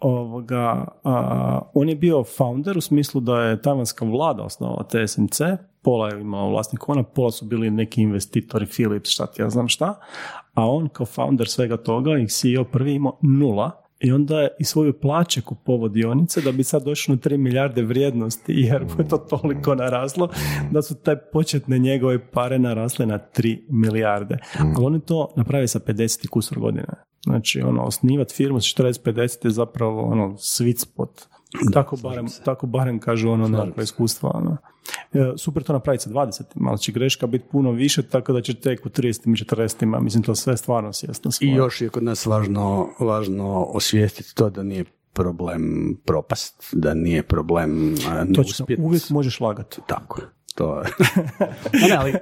ovoga, 0.00 0.84
a, 1.04 1.60
on 1.74 1.88
je 1.88 1.96
bio 1.96 2.24
founder 2.24 2.78
u 2.78 2.80
smislu 2.80 3.20
da 3.20 3.42
je 3.42 3.62
tajvanska 3.62 4.04
vlada 4.04 4.42
osnovala 4.42 4.88
TSMC, 4.88 5.40
pola 5.86 6.08
je 6.08 6.20
imao 6.20 6.50
vlasnik 6.50 6.88
ona, 6.88 7.02
pola 7.02 7.30
su 7.30 7.44
bili 7.44 7.70
neki 7.70 8.02
investitori, 8.02 8.66
Philips, 8.66 9.10
šta 9.10 9.26
ti 9.26 9.42
ja 9.42 9.50
znam 9.50 9.68
šta, 9.68 10.00
a 10.54 10.70
on 10.70 10.88
kao 10.88 11.06
founder 11.06 11.48
svega 11.48 11.76
toga 11.76 12.18
i 12.18 12.28
CEO 12.28 12.64
prvi 12.64 12.94
imao 12.94 13.18
nula 13.22 13.82
i 14.00 14.12
onda 14.12 14.40
je 14.40 14.48
i 14.58 14.64
svoju 14.64 15.00
plaće 15.00 15.40
kupovao 15.40 15.88
dionice 15.88 16.40
da 16.40 16.52
bi 16.52 16.64
sad 16.64 16.84
došao 16.84 17.14
na 17.14 17.20
3 17.20 17.36
milijarde 17.36 17.82
vrijednosti 17.82 18.52
jer 18.52 18.86
je 18.98 19.08
to 19.08 19.16
toliko 19.16 19.74
naraslo 19.74 20.28
da 20.70 20.82
su 20.82 20.94
te 21.02 21.16
početne 21.32 21.78
njegove 21.78 22.30
pare 22.30 22.58
narasle 22.58 23.06
na 23.06 23.18
3 23.36 23.58
milijarde. 23.68 24.38
Ali 24.58 24.86
oni 24.86 25.00
to 25.00 25.32
naprave 25.36 25.68
sa 25.68 25.78
50 25.78 26.24
i 26.24 26.28
kusur 26.28 26.58
godina. 26.58 26.94
Znači, 27.24 27.60
ono, 27.60 27.82
osnivati 27.82 28.34
firmu 28.34 28.60
sa 28.60 28.82
40-50 28.82 29.44
je 29.44 29.50
zapravo 29.50 30.02
ono, 30.02 30.28
sweet 30.28 30.78
spot. 30.78 31.28
Tako, 31.72 31.96
barem, 31.96 32.26
tako 32.44 32.66
barem 32.66 32.98
kažu 32.98 33.30
ono 33.30 33.48
nekakva 33.48 33.82
iskustva. 33.82 34.30
Ono. 34.34 34.56
E, 35.12 35.32
super 35.36 35.62
to 35.62 35.72
napraviti 35.72 36.04
sa 36.04 36.10
20, 36.10 36.42
ali 36.66 36.78
će 36.78 36.92
greška 36.92 37.26
biti 37.26 37.44
puno 37.52 37.70
više, 37.70 38.02
tako 38.02 38.32
da 38.32 38.42
će 38.42 38.54
tek 38.54 38.86
u 38.86 38.88
30 38.88 39.28
i 39.28 39.44
40 39.44 40.00
mislim 40.00 40.22
to 40.22 40.34
sve 40.34 40.56
stvarno 40.56 40.92
svjesno. 40.92 41.30
I 41.40 41.48
još 41.48 41.80
je 41.80 41.88
kod 41.88 42.02
nas 42.02 42.26
važno, 42.26 42.88
važno 43.00 43.62
osvijestiti 43.62 44.34
to 44.34 44.50
da 44.50 44.62
nije 44.62 44.84
problem 45.12 45.96
propast, 46.04 46.68
da 46.72 46.94
nije 46.94 47.22
problem 47.22 47.94
ne 47.94 48.32
Točno, 48.34 48.64
uspjet. 48.64 48.78
uvijek 48.82 49.10
možeš 49.10 49.40
lagati. 49.40 49.80
Tako. 49.86 50.20
To 50.56 50.82
ne, 51.82 51.96
ali, 51.98 52.14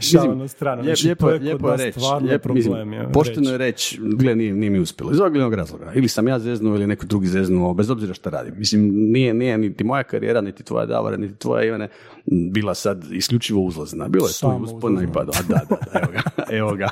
Šalu 0.00 0.34
na 0.34 0.48
stranu. 0.48 0.82
lijep- 0.82 0.84
Znači, 0.86 1.06
lijepo, 1.06 1.20
to 1.20 1.30
je- 1.30 1.34
je 1.34 1.38
kod 1.38 1.44
lijepo 1.44 1.66
je 1.66 1.72
nas 1.72 1.80
reći. 1.80 2.00
stvarno 2.00 2.28
lijep- 2.28 2.38
problem 2.38 2.64
mislim, 2.66 2.92
je 2.92 3.12
pošteno 3.12 3.40
reći. 3.42 3.52
je 3.52 3.58
reći, 3.58 3.98
gle, 4.14 4.34
nije, 4.36 4.52
nije 4.52 4.70
mi 4.70 4.78
uspjelo. 4.78 5.12
Iz 5.12 5.20
onog 5.20 5.54
razloga. 5.54 5.92
Ili 5.94 6.08
sam 6.08 6.28
ja 6.28 6.38
zeznuo 6.38 6.74
ili 6.74 6.86
neko 6.86 7.06
drugi 7.06 7.26
zeznuo, 7.26 7.74
bez 7.74 7.90
obzira 7.90 8.14
šta 8.14 8.30
radim. 8.30 8.54
Mislim, 8.56 8.80
nije, 8.92 9.34
nije 9.34 9.58
niti 9.58 9.84
moja 9.84 10.02
karijera, 10.02 10.40
niti 10.40 10.62
tvoja 10.62 10.86
Davora, 10.86 11.16
niti 11.16 11.34
tvoja 11.34 11.64
Ivane 11.64 11.88
bila 12.26 12.74
sad 12.74 13.04
isključivo 13.12 13.62
uzlazna. 13.62 14.08
Bilo 14.08 14.26
je 14.26 14.32
tu 14.32 14.38
Samo 14.38 14.58
i 14.58 14.62
uspona 14.62 15.02
i 15.02 15.12
pada. 15.12 15.32
Da, 15.48 15.54
da, 15.54 15.76
da, 15.92 16.00
evo 16.00 16.12
ga. 16.12 16.22
Evo 16.58 16.74
ga. 16.74 16.88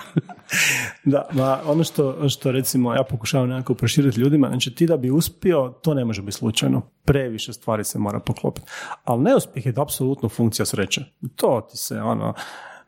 Da, 1.05 1.29
ma 1.33 1.59
ono 1.67 1.85
što, 1.85 2.29
što 2.29 2.53
recimo 2.53 2.95
ja 2.95 3.05
pokušavam 3.05 3.49
nekako 3.49 3.75
proširiti 3.75 4.21
ljudima, 4.21 4.49
znači 4.49 4.75
ti 4.75 4.87
da 4.87 4.97
bi 4.97 5.11
uspio, 5.11 5.75
to 5.83 5.95
ne 5.95 6.05
može 6.05 6.23
biti 6.23 6.37
slučajno. 6.37 6.83
Previše 7.05 7.53
stvari 7.53 7.85
se 7.85 7.99
mora 7.99 8.21
poklopiti. 8.21 8.67
Ali 9.05 9.23
neuspjeh 9.23 9.67
je 9.67 9.75
apsolutno 9.77 10.29
funkcija 10.29 10.67
sreće. 10.67 11.05
To 11.37 11.69
ti 11.71 11.77
se 11.77 12.01
ono, 12.01 12.35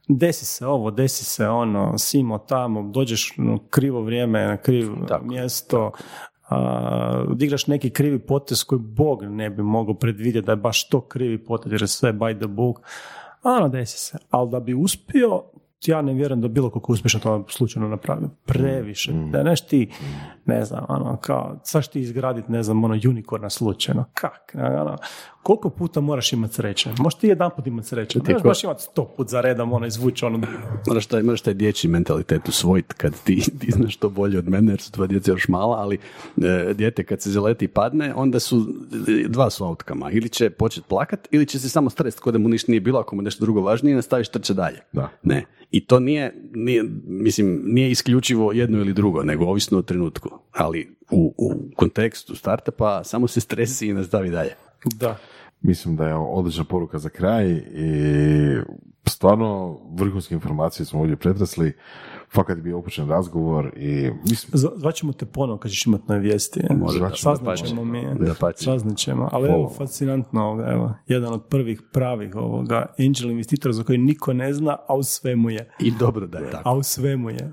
desi 0.09 0.45
se 0.45 0.67
ovo, 0.67 0.91
desi 0.91 1.25
se 1.25 1.49
ono, 1.49 1.99
simo 1.99 2.39
tamo, 2.39 2.83
dođeš 2.83 3.35
u 3.39 3.59
krivo 3.71 4.03
vrijeme, 4.03 4.45
na 4.47 4.57
krivo 4.57 4.97
Tako, 5.09 5.25
mjesto, 5.25 5.93
a, 6.49 7.25
odigraš 7.29 7.67
neki 7.67 7.91
krivi 7.91 8.19
potez 8.19 8.65
koji 8.65 8.79
Bog 8.79 9.23
ne 9.23 9.51
bi 9.51 9.63
mogao 9.63 9.95
predvidjeti 9.95 10.47
da 10.47 10.53
je 10.53 10.57
baš 10.57 10.89
to 10.89 11.01
krivi 11.01 11.45
potez 11.45 11.73
jer 11.73 11.83
je 11.83 11.89
sve 11.89 12.13
by 12.13 12.39
the 12.39 12.47
book. 12.47 12.81
Ono, 13.43 13.69
desi 13.69 13.99
se. 13.99 14.19
Ali 14.31 14.51
da 14.51 14.61
bi 14.61 14.75
uspio, 14.75 15.43
ja 15.87 16.03
ne 16.03 16.13
vjerujem 16.15 16.41
da 16.41 16.49
bilo 16.49 16.71
kako 16.71 16.93
uspješno 16.93 17.21
to 17.21 17.45
slučajno 17.49 17.89
napravio. 17.89 18.29
Previše. 18.45 19.13
Da 19.13 19.43
neš 19.43 19.61
ti, 19.61 19.91
ne 20.47 20.65
znam, 20.65 20.85
ono, 20.89 21.17
kao, 21.17 21.61
sad 21.63 21.89
ti 21.89 22.01
izgraditi, 22.01 22.53
ne 22.53 22.63
znam, 22.63 22.85
ono, 22.85 22.99
unikorna 23.09 23.51
slučajno. 23.51 24.05
Kak? 24.15 24.55
Ono, 24.55 24.97
koliko 25.45 25.71
puta 25.71 26.01
moraš 26.01 26.33
imati 26.33 26.55
sreće? 26.55 26.91
Možeš 26.99 27.19
ti 27.19 27.27
jedan 27.27 27.51
put 27.57 27.67
imati 27.67 27.89
sreće, 27.89 28.21
Ti 28.21 28.33
možeš 28.33 28.43
ko- 28.43 28.49
baš 28.49 28.65
imati 28.65 28.83
sto 28.83 29.05
put 29.17 29.29
za 29.29 29.41
redom, 29.41 29.73
ono, 29.73 29.87
izvući 29.87 30.25
ono, 30.25 30.41
Moraš 30.87 31.07
taj, 31.07 31.23
moraš 31.23 31.41
taj 31.41 31.55
dječji 31.55 31.91
mentalitet 31.91 32.49
usvojit 32.49 32.93
kad 32.93 33.15
ti, 33.25 33.37
ti 33.61 33.71
znaš 33.71 33.97
to 33.97 34.09
bolje 34.09 34.39
od 34.39 34.49
mene 34.49 34.73
jer 34.73 34.81
su 34.81 34.93
tvoja 34.93 35.07
djeca 35.07 35.31
još 35.31 35.49
mala, 35.49 35.77
ali 35.77 35.99
e, 36.37 36.75
dijete 36.75 37.05
kad 37.05 37.23
se 37.23 37.31
zaleti 37.31 37.65
i 37.65 37.69
padne, 37.69 38.15
onda 38.15 38.41
su 38.41 38.67
e, 39.25 39.29
dva 39.29 39.51
su 39.51 39.65
outcoma. 39.65 40.11
Ili 40.11 40.29
će 40.29 40.51
početi 40.51 40.89
plakat, 40.89 41.29
ili 41.31 41.47
će 41.47 41.59
se 41.59 41.69
samo 41.69 41.91
strest 41.91 42.21
kod 42.21 42.35
da 42.35 42.39
mu 42.39 42.49
ništa 42.49 42.73
nije 42.73 42.81
bilo, 42.81 43.01
ako 43.01 43.17
mu 43.17 43.23
nešto 43.23 43.45
drugo 43.45 43.61
važnije, 43.61 43.97
nastaviš 43.97 44.29
trče 44.29 44.55
dalje. 44.55 44.81
Da. 44.93 45.09
Ne. 45.23 45.45
I 45.71 45.87
to 45.87 46.01
nije, 46.01 46.35
nije, 46.55 46.85
mislim, 47.07 47.63
nije 47.65 47.91
isključivo 47.91 48.53
jedno 48.53 48.79
ili 48.79 48.93
drugo, 48.93 49.23
nego 49.23 49.45
ovisno 49.45 49.79
o 49.79 49.83
trenutku. 49.83 50.31
Ali 50.53 50.97
u, 51.11 51.35
u 51.39 51.53
kontekstu 51.77 52.37
startupa 52.37 53.05
samo 53.05 53.29
se 53.29 53.41
stresi 53.41 53.87
i 53.89 53.93
nastavi 53.93 54.31
dalje. 54.31 54.55
Da. 54.89 55.17
Mislim 55.61 55.97
da 55.97 56.07
je 56.09 56.15
odlična 56.15 56.65
poruka 56.65 56.99
za 56.99 57.09
kraj 57.09 57.47
i 57.75 57.93
stvarno 59.07 59.81
vrhunske 59.99 60.35
informacije 60.35 60.87
smo 60.87 61.01
ovdje 61.01 61.17
pretresli. 61.17 61.77
Fakat 62.35 62.57
je 62.57 62.63
bio 62.63 62.79
opučen 62.79 63.09
razgovor 63.09 63.73
i 63.77 64.11
mislim, 64.29 64.51
Zvaćemo 64.77 65.13
te 65.13 65.27
ponovo 65.27 65.59
kad 65.59 65.71
ćeš 65.71 65.87
imati 65.87 66.05
nove 66.09 66.21
vijesti. 66.21 66.61
Može, 66.71 66.99
Zvaćemo, 66.99 67.17
Saznat 67.17 67.45
dapače. 67.45 67.67
ćemo 67.67 67.85
mi. 67.85 68.07
Dapače. 68.21 68.65
Saznat 68.65 68.97
ćemo. 68.97 69.29
Ali 69.33 69.49
evo, 69.49 69.75
fascinantno, 69.79 70.43
ovoga, 70.45 70.67
evo, 70.73 70.95
jedan 71.07 71.33
od 71.33 71.47
prvih 71.47 71.83
pravih 71.93 72.37
ovoga 72.37 72.87
angel 72.99 73.31
investitora 73.31 73.73
za 73.73 73.85
koji 73.85 73.99
niko 73.99 74.33
ne 74.33 74.53
zna, 74.53 74.77
a 74.89 74.95
u 74.95 75.03
svemu 75.03 75.51
je. 75.51 75.71
I 75.81 75.93
dobro 75.99 76.27
da 76.27 76.39
je 76.39 76.51
tako. 76.51 76.69
A 76.69 76.75
u 76.75 76.83
svemu 76.83 77.31
je. 77.31 77.53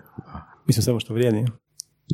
Mislim, 0.68 0.84
samo 0.84 1.00
što 1.00 1.14
vrijedi. 1.14 1.46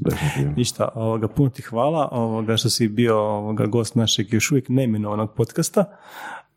Definitivno. 0.06 0.54
Ništa, 0.58 0.90
ovoga, 0.96 1.28
puno 1.28 1.50
ti 1.50 1.62
hvala 1.62 2.10
ovoga, 2.12 2.58
što 2.58 2.70
si 2.70 2.88
bio 2.88 3.20
ovoga, 3.20 3.66
gost 3.66 3.96
našeg 3.96 4.34
još 4.34 4.52
uvijek 4.52 4.70
neimenovanog 4.70 5.34
podcasta. 5.34 5.86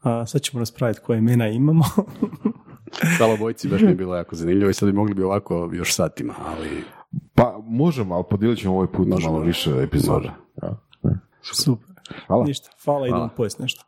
A, 0.03 0.27
sad 0.27 0.41
ćemo 0.41 0.61
raspraviti 0.61 1.01
koje 1.01 1.19
imena 1.19 1.49
imamo. 1.49 1.85
Hvala 3.19 3.37
bojci, 3.37 3.69
baš 3.69 3.81
mi 3.81 3.89
je 3.89 3.95
bilo 3.95 4.17
jako 4.17 4.37
zanimljivo 4.37 4.71
i 4.71 4.75
sad 4.75 4.89
bi 4.89 4.93
mogli 4.93 5.15
bi 5.15 5.23
ovako 5.23 5.71
još 5.73 5.95
satima, 5.95 6.35
ali 6.47 6.85
Pa 7.35 7.59
možemo, 7.65 8.15
ali 8.15 8.25
podijelit 8.31 8.59
ćemo 8.59 8.75
ovaj 8.75 8.87
put 8.87 9.09
Možemo. 9.09 9.33
malo 9.33 9.45
više 9.45 9.71
epizoda. 9.83 10.35
Ja. 10.63 10.77
Super. 11.43 11.89
Hvala. 12.27 12.45
Ništa, 12.45 12.71
hvala, 12.85 13.07
idemo 13.07 13.29
pojesti 13.37 13.63
nešto. 13.63 13.79